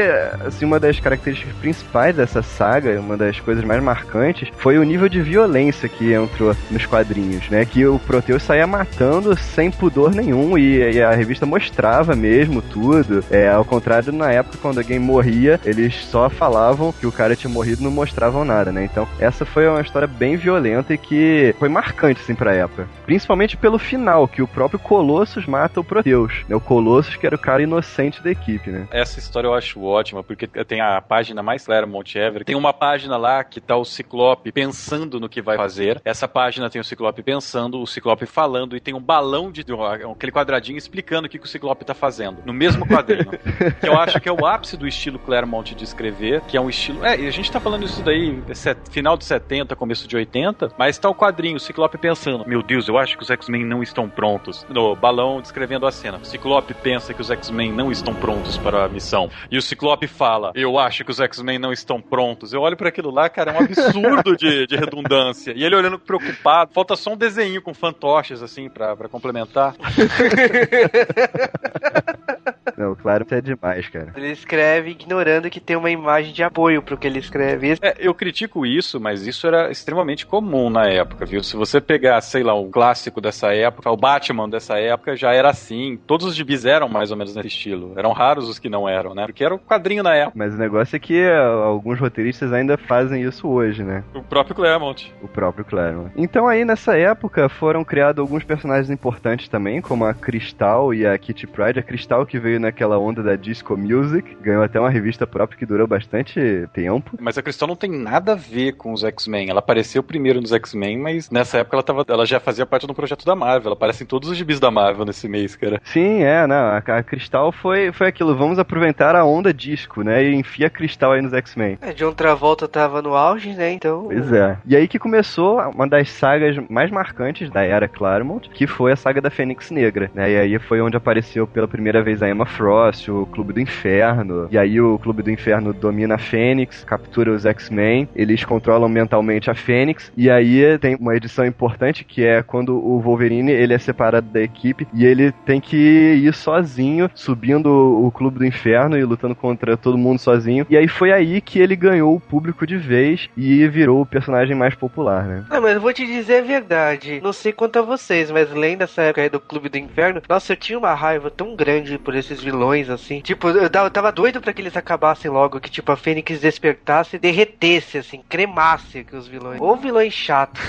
assim, 0.44 0.64
uma 0.64 0.80
das 0.80 0.98
características 0.98 1.54
principais 1.56 2.16
dessa 2.16 2.42
saga, 2.42 2.98
uma 2.98 3.16
das 3.16 3.38
coisas 3.38 3.62
mais 3.62 3.80
marcantes, 3.80 4.48
foi 4.56 4.78
o 4.78 4.82
nível 4.82 5.08
de 5.08 5.22
violência 5.22 5.88
que 5.88 6.12
entrou 6.12 6.56
nos 6.70 6.86
quadrinhos, 6.86 7.48
né? 7.50 7.64
Que 7.64 7.86
o 7.86 8.00
Proteus 8.00 8.42
saía 8.42 8.66
matando 8.66 9.36
sem 9.36 9.70
pudor 9.70 10.12
nenhum 10.12 10.58
e, 10.58 10.94
e 10.94 11.02
a 11.02 11.12
revista 11.12 11.46
mostrava 11.46 12.16
mesmo 12.16 12.47
tudo. 12.62 13.24
É, 13.30 13.48
ao 13.48 13.64
contrário, 13.64 14.12
na 14.12 14.30
época, 14.32 14.58
quando 14.60 14.78
alguém 14.78 14.98
morria, 14.98 15.60
eles 15.64 15.94
só 16.06 16.28
falavam 16.28 16.92
que 16.92 17.06
o 17.06 17.12
cara 17.12 17.36
tinha 17.36 17.52
morrido 17.52 17.80
e 17.80 17.84
não 17.84 17.90
mostravam 17.90 18.44
nada, 18.44 18.72
né? 18.72 18.84
Então, 18.84 19.06
essa 19.18 19.44
foi 19.44 19.68
uma 19.68 19.80
história 19.80 20.08
bem 20.08 20.36
violenta 20.36 20.94
e 20.94 20.98
que 20.98 21.54
foi 21.58 21.68
marcante, 21.68 22.20
assim, 22.20 22.34
pra 22.34 22.54
época. 22.54 22.88
Principalmente 23.04 23.56
pelo 23.56 23.78
final, 23.78 24.26
que 24.28 24.42
o 24.42 24.48
próprio 24.48 24.78
Colossus 24.78 25.46
mata 25.46 25.80
o 25.80 25.84
Proteus, 25.84 26.44
né? 26.48 26.56
O 26.56 26.60
Colossus 26.60 27.16
que 27.16 27.26
era 27.26 27.36
o 27.36 27.38
cara 27.38 27.62
inocente 27.62 28.22
da 28.22 28.30
equipe, 28.30 28.70
né? 28.70 28.86
Essa 28.90 29.18
história 29.18 29.46
eu 29.46 29.54
acho 29.54 29.82
ótima, 29.82 30.22
porque 30.22 30.46
tem 30.46 30.80
a 30.80 31.00
página 31.00 31.42
mais 31.42 31.64
Claremont 31.64 32.18
ever. 32.18 32.44
Tem 32.44 32.56
uma 32.56 32.72
página 32.72 33.16
lá 33.16 33.42
que 33.44 33.60
tá 33.60 33.76
o 33.76 33.84
Ciclope 33.84 34.52
pensando 34.52 35.20
no 35.20 35.28
que 35.28 35.42
vai 35.42 35.56
fazer. 35.56 36.00
Essa 36.04 36.28
página 36.28 36.70
tem 36.70 36.80
o 36.80 36.84
Ciclope 36.84 37.22
pensando, 37.22 37.80
o 37.80 37.86
Ciclope 37.86 38.26
falando, 38.26 38.76
e 38.76 38.80
tem 38.80 38.94
um 38.94 39.00
balão 39.00 39.50
de. 39.50 39.64
aquele 40.12 40.32
quadradinho 40.32 40.78
explicando 40.78 41.26
o 41.26 41.30
que, 41.30 41.38
que 41.38 41.44
o 41.44 41.48
Ciclope 41.48 41.84
tá 41.84 41.94
fazendo. 41.94 42.37
No 42.44 42.52
mesmo 42.52 42.86
quadrinho. 42.86 43.30
que 43.80 43.88
eu 43.88 43.98
acho 43.98 44.20
que 44.20 44.28
é 44.28 44.32
o 44.32 44.46
ápice 44.46 44.76
do 44.76 44.86
estilo 44.86 45.18
Claremont 45.18 45.74
de 45.74 45.84
escrever, 45.84 46.40
que 46.42 46.56
é 46.56 46.60
um 46.60 46.68
estilo. 46.68 47.04
É, 47.04 47.14
a 47.14 47.30
gente 47.30 47.50
tá 47.50 47.60
falando 47.60 47.84
isso 47.84 48.02
daí 48.02 48.42
final 48.90 49.16
de 49.16 49.24
70, 49.24 49.74
começo 49.76 50.08
de 50.08 50.16
80, 50.16 50.72
mas 50.78 50.98
tá 50.98 51.08
o 51.08 51.14
quadrinho, 51.14 51.56
o 51.56 51.60
Ciclope 51.60 51.98
pensando: 51.98 52.46
Meu 52.46 52.62
Deus, 52.62 52.88
eu 52.88 52.98
acho 52.98 53.16
que 53.16 53.22
os 53.22 53.30
X-Men 53.30 53.64
não 53.64 53.82
estão 53.82 54.08
prontos. 54.08 54.66
No 54.68 54.96
balão 54.96 55.40
descrevendo 55.40 55.86
a 55.86 55.92
cena. 55.92 56.18
O 56.18 56.24
Ciclope 56.24 56.74
pensa 56.74 57.14
que 57.14 57.20
os 57.20 57.30
X-Men 57.30 57.72
não 57.72 57.90
estão 57.90 58.14
prontos 58.14 58.56
para 58.58 58.84
a 58.84 58.88
missão. 58.88 59.30
E 59.50 59.58
o 59.58 59.62
Ciclope 59.62 60.06
fala: 60.06 60.52
Eu 60.54 60.78
acho 60.78 61.04
que 61.04 61.10
os 61.10 61.20
X-Men 61.20 61.58
não 61.58 61.72
estão 61.72 62.00
prontos. 62.00 62.52
Eu 62.52 62.60
olho 62.60 62.76
para 62.76 62.88
aquilo 62.88 63.10
lá, 63.10 63.28
cara, 63.28 63.52
é 63.52 63.54
um 63.54 63.64
absurdo 63.64 64.36
de, 64.36 64.66
de 64.66 64.76
redundância. 64.76 65.52
E 65.56 65.64
ele 65.64 65.76
olhando 65.76 65.98
preocupado, 65.98 66.72
falta 66.72 66.96
só 66.96 67.12
um 67.12 67.16
desenho 67.16 67.62
com 67.62 67.74
fantoches, 67.74 68.42
assim, 68.42 68.68
para 68.68 69.08
complementar. 69.08 69.74
Não, 72.76 72.94
claro 72.94 73.24
que 73.24 73.34
é 73.34 73.40
demais, 73.40 73.88
cara. 73.88 74.12
Ele 74.16 74.30
escreve 74.30 74.90
ignorando 74.90 75.50
que 75.50 75.60
tem 75.60 75.76
uma 75.76 75.90
imagem 75.90 76.32
de 76.32 76.42
apoio 76.42 76.82
pro 76.82 76.96
que 76.96 77.06
ele 77.06 77.18
escreve. 77.18 77.76
É, 77.82 77.96
eu 77.98 78.14
critico 78.14 78.64
isso, 78.64 79.00
mas 79.00 79.26
isso 79.26 79.46
era 79.46 79.70
extremamente 79.70 80.26
comum 80.26 80.70
na 80.70 80.86
época, 80.86 81.26
viu? 81.26 81.42
Se 81.42 81.56
você 81.56 81.80
pegar, 81.80 82.20
sei 82.20 82.42
lá, 82.42 82.54
um 82.54 82.70
clássico 82.70 83.20
dessa 83.20 83.52
época, 83.52 83.90
o 83.90 83.96
Batman 83.96 84.48
dessa 84.48 84.78
época 84.78 85.16
já 85.16 85.32
era 85.32 85.50
assim. 85.50 85.98
Todos 86.06 86.26
os 86.26 86.36
gibis 86.36 86.64
eram 86.64 86.88
mais 86.88 87.10
ou 87.10 87.16
menos 87.16 87.34
nesse 87.34 87.48
estilo. 87.48 87.92
Eram 87.96 88.12
raros 88.12 88.48
os 88.48 88.58
que 88.58 88.68
não 88.68 88.88
eram, 88.88 89.14
né? 89.14 89.26
Porque 89.26 89.44
era 89.44 89.54
o 89.54 89.58
quadrinho 89.58 90.02
na 90.02 90.14
época. 90.14 90.38
Mas 90.38 90.54
o 90.54 90.58
negócio 90.58 90.94
é 90.94 90.98
que 90.98 91.26
uh, 91.26 91.62
alguns 91.62 91.98
roteiristas 91.98 92.52
ainda 92.52 92.76
fazem 92.76 93.22
isso 93.22 93.48
hoje, 93.48 93.82
né? 93.82 94.04
O 94.14 94.22
próprio 94.22 94.54
Claremont. 94.54 95.12
O 95.22 95.28
próprio 95.28 95.64
Claremont. 95.64 96.12
Então 96.16 96.46
aí 96.46 96.64
nessa 96.64 96.96
época 96.96 97.48
foram 97.48 97.84
criados 97.84 98.20
alguns 98.20 98.44
personagens 98.44 98.90
importantes 98.90 99.48
também, 99.48 99.80
como 99.80 100.04
a 100.04 100.14
Crystal 100.14 100.92
e 100.94 101.06
a 101.06 101.16
Kitty 101.18 101.46
Pryde. 101.46 101.80
A 101.80 101.82
Crystal 102.18 102.26
que 102.26 102.38
veio 102.38 102.58
naquela 102.58 102.98
onda 102.98 103.22
da 103.22 103.36
disco 103.36 103.76
music, 103.76 104.36
ganhou 104.40 104.62
até 104.62 104.80
uma 104.80 104.90
revista 104.90 105.26
própria 105.26 105.58
que 105.58 105.66
durou 105.66 105.86
bastante 105.86 106.68
tempo. 106.72 107.16
Mas 107.20 107.38
a 107.38 107.42
Crystal 107.42 107.68
não 107.68 107.76
tem 107.76 107.90
nada 107.90 108.32
a 108.32 108.34
ver 108.34 108.72
com 108.72 108.92
os 108.92 109.04
X-Men. 109.04 109.50
Ela 109.50 109.58
apareceu 109.60 110.02
primeiro 110.02 110.40
nos 110.40 110.52
X-Men, 110.52 110.98
mas 110.98 111.30
nessa 111.30 111.58
época 111.58 111.76
ela, 111.76 111.82
tava, 111.82 112.04
ela 112.08 112.26
já 112.26 112.40
fazia 112.40 112.66
parte 112.66 112.86
do 112.86 112.94
projeto 112.94 113.24
da 113.24 113.34
Marvel. 113.34 113.68
Ela 113.68 113.74
aparece 113.74 114.04
em 114.04 114.06
todos 114.06 114.28
os 114.28 114.36
gibis 114.36 114.60
da 114.60 114.70
Marvel 114.70 115.04
nesse 115.04 115.28
mês, 115.28 115.54
cara. 115.54 115.80
Sim, 115.84 116.22
é, 116.22 116.46
não. 116.46 116.56
A, 116.56 116.78
a 116.78 117.02
Cristal 117.02 117.52
foi, 117.52 117.92
foi 117.92 118.08
aquilo. 118.08 118.34
Vamos 118.34 118.58
aproveitar 118.58 119.14
a 119.14 119.24
onda 119.24 119.52
disco, 119.52 120.02
né? 120.02 120.24
E 120.24 120.34
enfia 120.34 120.66
a 120.66 120.70
Cristal 120.70 121.12
aí 121.12 121.22
nos 121.22 121.32
X-Men. 121.32 121.78
É, 121.80 121.92
John 121.92 122.12
Travolta 122.12 122.66
tava 122.66 123.02
no 123.02 123.14
auge, 123.14 123.50
né? 123.50 123.72
Então. 123.72 124.04
Pois 124.04 124.32
é. 124.32 124.58
E 124.66 124.76
aí 124.76 124.88
que 124.88 124.98
começou 124.98 125.60
uma 125.70 125.86
das 125.86 126.10
sagas 126.10 126.56
mais 126.68 126.90
marcantes 126.90 127.50
da 127.50 127.62
era 127.62 127.88
Claremont, 127.88 128.48
que 128.50 128.66
foi 128.66 128.92
a 128.92 128.96
saga 128.96 129.20
da 129.20 129.30
Fênix 129.30 129.70
Negra, 129.70 130.10
né? 130.14 130.30
E 130.30 130.36
aí 130.36 130.58
foi 130.58 130.80
onde 130.80 130.96
apareceu 130.96 131.46
pela 131.46 131.68
primeira 131.68 132.02
vez 132.02 132.07
a 132.22 132.28
Emma 132.28 132.46
Frost, 132.46 133.08
o 133.10 133.26
Clube 133.26 133.52
do 133.52 133.60
Inferno. 133.60 134.48
E 134.50 134.58
aí 134.58 134.80
o 134.80 134.98
Clube 134.98 135.22
do 135.22 135.30
Inferno 135.30 135.72
domina 135.72 136.14
a 136.14 136.18
Fênix, 136.18 136.84
captura 136.84 137.32
os 137.32 137.44
X-Men, 137.46 138.08
eles 138.14 138.44
controlam 138.44 138.88
mentalmente 138.88 139.50
a 139.50 139.54
Fênix. 139.54 140.12
E 140.16 140.30
aí 140.30 140.78
tem 140.78 140.96
uma 140.96 141.16
edição 141.16 141.44
importante 141.44 142.04
que 142.04 142.24
é 142.24 142.42
quando 142.42 142.76
o 142.76 143.00
Wolverine 143.00 143.52
ele 143.52 143.74
é 143.74 143.78
separado 143.78 144.28
da 144.28 144.40
equipe 144.40 144.86
e 144.94 145.04
ele 145.04 145.32
tem 145.44 145.60
que 145.60 145.76
ir 145.76 146.34
sozinho, 146.34 147.10
subindo 147.14 147.68
o 147.68 148.10
Clube 148.10 148.38
do 148.38 148.46
Inferno 148.46 148.96
e 148.96 149.04
lutando 149.04 149.34
contra 149.34 149.76
todo 149.76 149.98
mundo 149.98 150.18
sozinho. 150.18 150.66
E 150.68 150.76
aí 150.76 150.88
foi 150.88 151.12
aí 151.12 151.40
que 151.40 151.58
ele 151.58 151.76
ganhou 151.76 152.14
o 152.14 152.20
público 152.20 152.66
de 152.66 152.76
vez 152.76 153.28
e 153.36 153.66
virou 153.68 154.00
o 154.00 154.06
personagem 154.06 154.56
mais 154.56 154.74
popular, 154.74 155.24
né? 155.24 155.44
Não, 155.50 155.60
mas 155.60 155.74
eu 155.74 155.80
vou 155.80 155.92
te 155.92 156.06
dizer 156.06 156.38
a 156.38 156.46
verdade. 156.46 157.20
Não 157.22 157.32
sei 157.32 157.52
quanto 157.52 157.78
a 157.78 157.82
vocês, 157.82 158.30
mas 158.30 158.52
lendo 158.52 158.82
essa 158.82 159.02
época 159.02 159.22
aí 159.22 159.28
do 159.28 159.40
Clube 159.40 159.68
do 159.68 159.78
Inferno, 159.78 160.22
nossa, 160.28 160.52
eu 160.52 160.56
tinha 160.56 160.78
uma 160.78 160.94
raiva 160.94 161.30
tão 161.30 161.54
grande 161.54 161.97
por 161.98 162.14
esses 162.14 162.42
vilões, 162.42 162.88
assim. 162.88 163.20
Tipo, 163.20 163.48
eu 163.48 163.68
tava 163.90 164.12
doido 164.12 164.40
para 164.40 164.52
que 164.52 164.62
eles 164.62 164.76
acabassem 164.76 165.30
logo, 165.30 165.60
que 165.60 165.70
tipo, 165.70 165.90
a 165.92 165.96
Fênix 165.96 166.40
despertasse 166.40 167.16
e 167.16 167.18
derretesse, 167.18 167.98
assim, 167.98 168.22
cremasse 168.28 169.04
que 169.04 169.16
os 169.16 169.26
vilões. 169.26 169.60
Ou 169.60 169.76
vilões 169.76 170.12
chatos. 170.12 170.62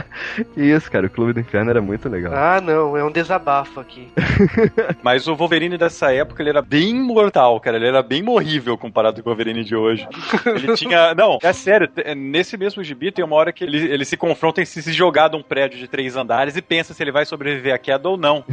Isso, 0.56 0.90
cara, 0.90 1.06
o 1.06 1.10
Clube 1.10 1.32
do 1.32 1.40
Inferno 1.40 1.70
era 1.70 1.80
muito 1.80 2.08
legal. 2.08 2.32
Ah, 2.34 2.60
não, 2.60 2.96
é 2.96 3.04
um 3.04 3.10
desabafo 3.10 3.80
aqui. 3.80 4.08
Mas 5.02 5.26
o 5.26 5.34
Wolverine 5.34 5.76
dessa 5.76 6.12
época, 6.12 6.42
ele 6.42 6.50
era 6.50 6.62
bem 6.62 6.94
mortal, 6.94 7.60
cara. 7.60 7.76
Ele 7.76 7.86
era 7.86 8.02
bem 8.02 8.22
morrível 8.22 8.76
comparado 8.76 9.22
com 9.22 9.28
o 9.28 9.32
Wolverine 9.32 9.64
de 9.64 9.74
hoje. 9.74 10.06
Ele 10.46 10.74
tinha. 10.74 11.14
Não, 11.14 11.38
é 11.42 11.52
sério, 11.52 11.88
nesse 12.16 12.56
mesmo 12.56 12.82
gibi 12.82 13.12
tem 13.12 13.24
uma 13.24 13.36
hora 13.36 13.52
que 13.52 13.64
ele, 13.64 13.78
ele 13.78 14.04
se 14.04 14.16
confronta 14.16 14.60
em 14.60 14.64
se, 14.64 14.82
se 14.82 14.92
jogar 14.92 15.28
de 15.28 15.36
um 15.36 15.42
prédio 15.42 15.78
de 15.78 15.88
três 15.88 16.16
andares 16.16 16.56
e 16.56 16.62
pensa 16.62 16.94
se 16.94 17.02
ele 17.02 17.12
vai 17.12 17.24
sobreviver 17.24 17.74
à 17.74 17.78
queda 17.78 18.08
ou 18.08 18.16
não. 18.16 18.44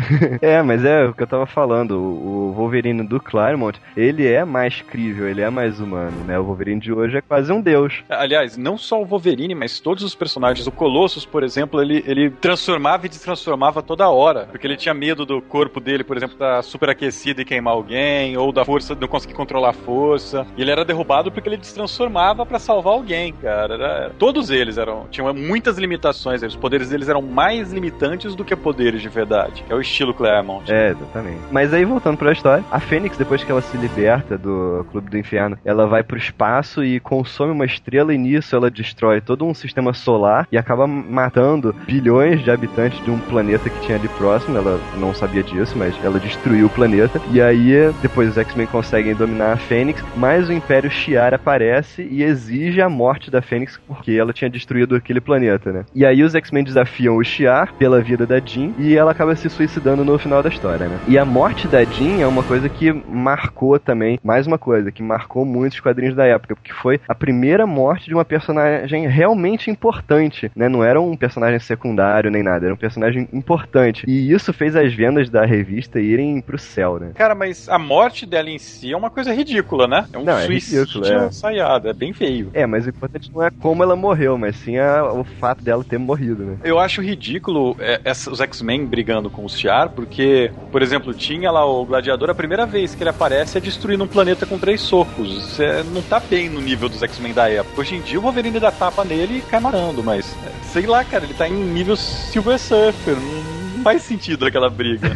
é, 0.41 0.61
mas 0.61 0.83
é 0.83 1.05
o 1.05 1.13
que 1.13 1.23
eu 1.23 1.27
tava 1.27 1.45
falando. 1.45 1.95
O 2.17 2.51
Wolverine 2.53 3.03
do 3.03 3.19
Claremont, 3.19 3.79
ele 3.95 4.27
é 4.27 4.43
mais 4.43 4.81
crível, 4.81 5.27
ele 5.27 5.41
é 5.41 5.49
mais 5.49 5.79
humano, 5.79 6.23
né? 6.25 6.37
O 6.39 6.43
Wolverine 6.43 6.81
de 6.81 6.91
hoje 6.91 7.17
é 7.17 7.21
quase 7.21 7.51
um 7.51 7.61
deus. 7.61 8.03
Aliás, 8.09 8.57
não 8.57 8.77
só 8.77 9.01
o 9.01 9.05
Wolverine, 9.05 9.55
mas 9.55 9.79
todos 9.79 10.03
os 10.03 10.15
personagens. 10.15 10.67
O 10.67 10.71
Colossus, 10.71 11.25
por 11.25 11.43
exemplo, 11.43 11.81
ele, 11.81 12.03
ele 12.07 12.29
transformava 12.29 13.05
e 13.05 13.09
destransformava 13.09 13.81
toda 13.81 14.09
hora. 14.09 14.47
Porque 14.49 14.65
ele 14.65 14.77
tinha 14.77 14.93
medo 14.93 15.25
do 15.25 15.41
corpo 15.41 15.79
dele, 15.79 16.03
por 16.03 16.17
exemplo, 16.17 16.35
estar 16.35 16.57
tá 16.57 16.61
superaquecido 16.61 17.41
e 17.41 17.45
queimar 17.45 17.73
alguém, 17.73 18.37
ou 18.37 18.51
da 18.51 18.65
força, 18.65 18.95
não 18.95 19.07
conseguir 19.07 19.33
controlar 19.33 19.69
a 19.69 19.73
força. 19.73 20.45
E 20.57 20.61
ele 20.61 20.71
era 20.71 20.83
derrubado 20.83 21.31
porque 21.31 21.49
ele 21.49 21.57
destransformava 21.57 22.45
para 22.45 22.59
salvar 22.59 22.93
alguém, 22.93 23.33
cara. 23.33 23.73
Era, 23.73 24.11
todos 24.17 24.49
eles 24.49 24.77
eram 24.77 25.05
tinham 25.09 25.33
muitas 25.33 25.77
limitações. 25.77 26.41
Os 26.41 26.55
poderes 26.55 26.89
deles 26.89 27.09
eram 27.09 27.21
mais 27.21 27.71
limitantes 27.71 28.35
do 28.35 28.45
que 28.45 28.55
poderes 28.55 29.01
de 29.01 29.09
verdade. 29.09 29.63
É 29.69 29.75
o 29.75 29.81
estilo 29.81 30.13
Claremont. 30.13 30.71
É, 30.71 30.89
exatamente. 30.89 31.41
Mas 31.51 31.73
aí, 31.73 31.83
voltando 31.85 32.06
pra 32.15 32.31
história, 32.31 32.63
a 32.71 32.79
Fênix, 32.79 33.17
depois 33.17 33.43
que 33.43 33.51
ela 33.51 33.61
se 33.61 33.75
liberta 33.77 34.37
do 34.37 34.85
Clube 34.91 35.09
do 35.09 35.17
Inferno, 35.17 35.57
ela 35.65 35.87
vai 35.87 36.03
pro 36.03 36.17
espaço 36.17 36.83
e 36.83 36.99
consome 36.99 37.51
uma 37.51 37.65
estrela 37.65 38.13
e 38.13 38.17
nisso 38.17 38.55
ela 38.55 38.69
destrói 38.69 39.21
todo 39.21 39.45
um 39.45 39.53
sistema 39.53 39.93
solar 39.93 40.47
e 40.51 40.57
acaba 40.57 40.87
matando 40.87 41.75
bilhões 41.85 42.43
de 42.43 42.51
habitantes 42.51 43.03
de 43.03 43.11
um 43.11 43.19
planeta 43.19 43.69
que 43.69 43.81
tinha 43.81 43.97
ali 43.97 44.07
próximo. 44.09 44.57
Ela 44.57 44.79
não 44.97 45.13
sabia 45.13 45.43
disso, 45.43 45.77
mas 45.77 45.95
ela 46.03 46.19
destruiu 46.19 46.67
o 46.67 46.69
planeta. 46.69 47.19
E 47.31 47.41
aí, 47.41 47.91
depois 48.01 48.29
os 48.29 48.37
X-Men 48.37 48.67
conseguem 48.67 49.15
dominar 49.15 49.53
a 49.53 49.57
Fênix, 49.57 50.03
mas 50.15 50.49
o 50.49 50.53
Império 50.53 50.89
Shi'ar 50.89 51.33
aparece 51.33 52.07
e 52.09 52.23
exige 52.23 52.81
a 52.81 52.89
morte 52.89 53.31
da 53.31 53.41
Fênix 53.41 53.79
porque 53.87 54.11
ela 54.11 54.33
tinha 54.33 54.49
destruído 54.49 54.95
aquele 54.95 55.21
planeta, 55.21 55.71
né? 55.71 55.85
E 55.93 56.05
aí 56.05 56.23
os 56.23 56.35
X-Men 56.35 56.63
desafiam 56.63 57.17
o 57.17 57.23
Shi'ar 57.23 57.73
pela 57.73 58.01
vida 58.01 58.25
da 58.25 58.39
Jean 58.39 58.71
e 58.77 58.95
ela 58.95 59.11
acaba 59.11 59.35
se 59.35 59.49
suicidando 59.49 60.03
no 60.03 60.17
final 60.17 60.43
da 60.43 60.49
história, 60.49 60.87
né? 60.87 60.99
E 61.07 61.17
a 61.17 61.25
morte 61.25 61.67
da 61.67 61.83
Jean 61.89 62.21
é 62.21 62.27
uma 62.27 62.43
coisa 62.43 62.69
que 62.69 62.91
marcou 62.91 63.79
também, 63.79 64.19
mais 64.23 64.45
uma 64.45 64.57
coisa, 64.57 64.91
que 64.91 65.01
marcou 65.01 65.45
muitos 65.45 65.79
quadrinhos 65.79 66.15
da 66.15 66.25
época, 66.25 66.55
porque 66.55 66.73
foi 66.73 66.99
a 67.07 67.15
primeira 67.15 67.65
morte 67.65 68.07
de 68.07 68.13
uma 68.13 68.25
personagem 68.25 69.07
realmente 69.07 69.71
importante, 69.71 70.51
né? 70.55 70.67
Não 70.67 70.83
era 70.83 70.99
um 70.99 71.15
personagem 71.15 71.59
secundário 71.59 72.29
nem 72.29 72.43
nada, 72.43 72.65
era 72.65 72.73
um 72.73 72.77
personagem 72.77 73.27
importante. 73.33 74.03
E 74.07 74.31
isso 74.31 74.51
fez 74.53 74.75
as 74.75 74.93
vendas 74.93 75.29
da 75.29 75.45
revista 75.45 75.99
irem 75.99 76.41
pro 76.41 76.57
céu, 76.57 76.99
né? 76.99 77.11
Cara, 77.15 77.33
mas 77.33 77.69
a 77.69 77.79
morte 77.79 78.25
dela 78.25 78.49
em 78.49 78.59
si 78.59 78.91
é 78.91 78.97
uma 78.97 79.09
coisa 79.09 79.33
ridícula, 79.33 79.87
né? 79.87 80.05
É 80.11 80.17
um 80.17 80.23
não, 80.23 80.39
suicídio 80.41 80.79
é 80.79 80.83
ridículo, 80.83 81.05
é. 81.05 81.27
ensaiado, 81.27 81.89
é 81.89 81.93
bem 81.93 82.13
feio. 82.13 82.49
É, 82.53 82.65
mas 82.65 82.85
o 82.85 82.89
importante 82.89 83.31
não 83.33 83.43
é 83.43 83.49
como 83.49 83.83
ela 83.83 83.95
morreu, 83.95 84.37
mas 84.37 84.55
sim 84.57 84.77
a, 84.77 85.03
o 85.11 85.23
fato 85.23 85.63
dela 85.63 85.83
ter 85.83 85.97
morrido, 85.97 86.43
né? 86.43 86.57
Eu 86.63 86.79
acho 86.79 87.01
ridículo 87.01 87.75
é, 87.79 88.01
essa, 88.03 88.31
os 88.31 88.41
X-Men 88.41 88.85
brigando 88.85 89.29
com 89.29 89.45
o 89.45 89.49
Shi'ar, 89.49 89.89
porque, 89.89 90.51
por 90.71 90.81
exemplo, 90.81 91.13
tinha 91.13 91.51
lá 91.51 91.65
o 91.65 91.76
Gladiador, 91.85 92.29
a 92.29 92.35
primeira 92.35 92.65
vez 92.65 92.95
que 92.95 93.03
ele 93.03 93.09
aparece 93.09 93.57
é 93.57 93.61
destruindo 93.61 94.03
um 94.03 94.07
planeta 94.07 94.45
com 94.45 94.57
três 94.57 94.81
socos. 94.81 95.43
Você 95.43 95.83
não 95.93 96.01
tá 96.01 96.19
bem 96.19 96.49
no 96.49 96.61
nível 96.61 96.89
dos 96.89 97.01
X-Men 97.03 97.33
da 97.33 97.49
época. 97.49 97.81
Hoje 97.81 97.95
em 97.95 98.01
dia 98.01 98.19
o 98.19 98.21
Wolverine 98.21 98.59
dá 98.59 98.71
tapa 98.71 99.03
nele 99.03 99.37
e 99.37 99.41
cai 99.41 99.59
matando, 99.59 100.03
mas 100.03 100.35
sei 100.71 100.85
lá, 100.85 101.03
cara, 101.03 101.23
ele 101.23 101.33
tá 101.33 101.47
em 101.47 101.53
nível 101.53 101.95
Silver 101.95 102.59
Surfer. 102.59 103.15
Não 103.15 103.56
faz 103.83 104.01
sentido 104.03 104.45
aquela 104.45 104.69
briga. 104.69 105.09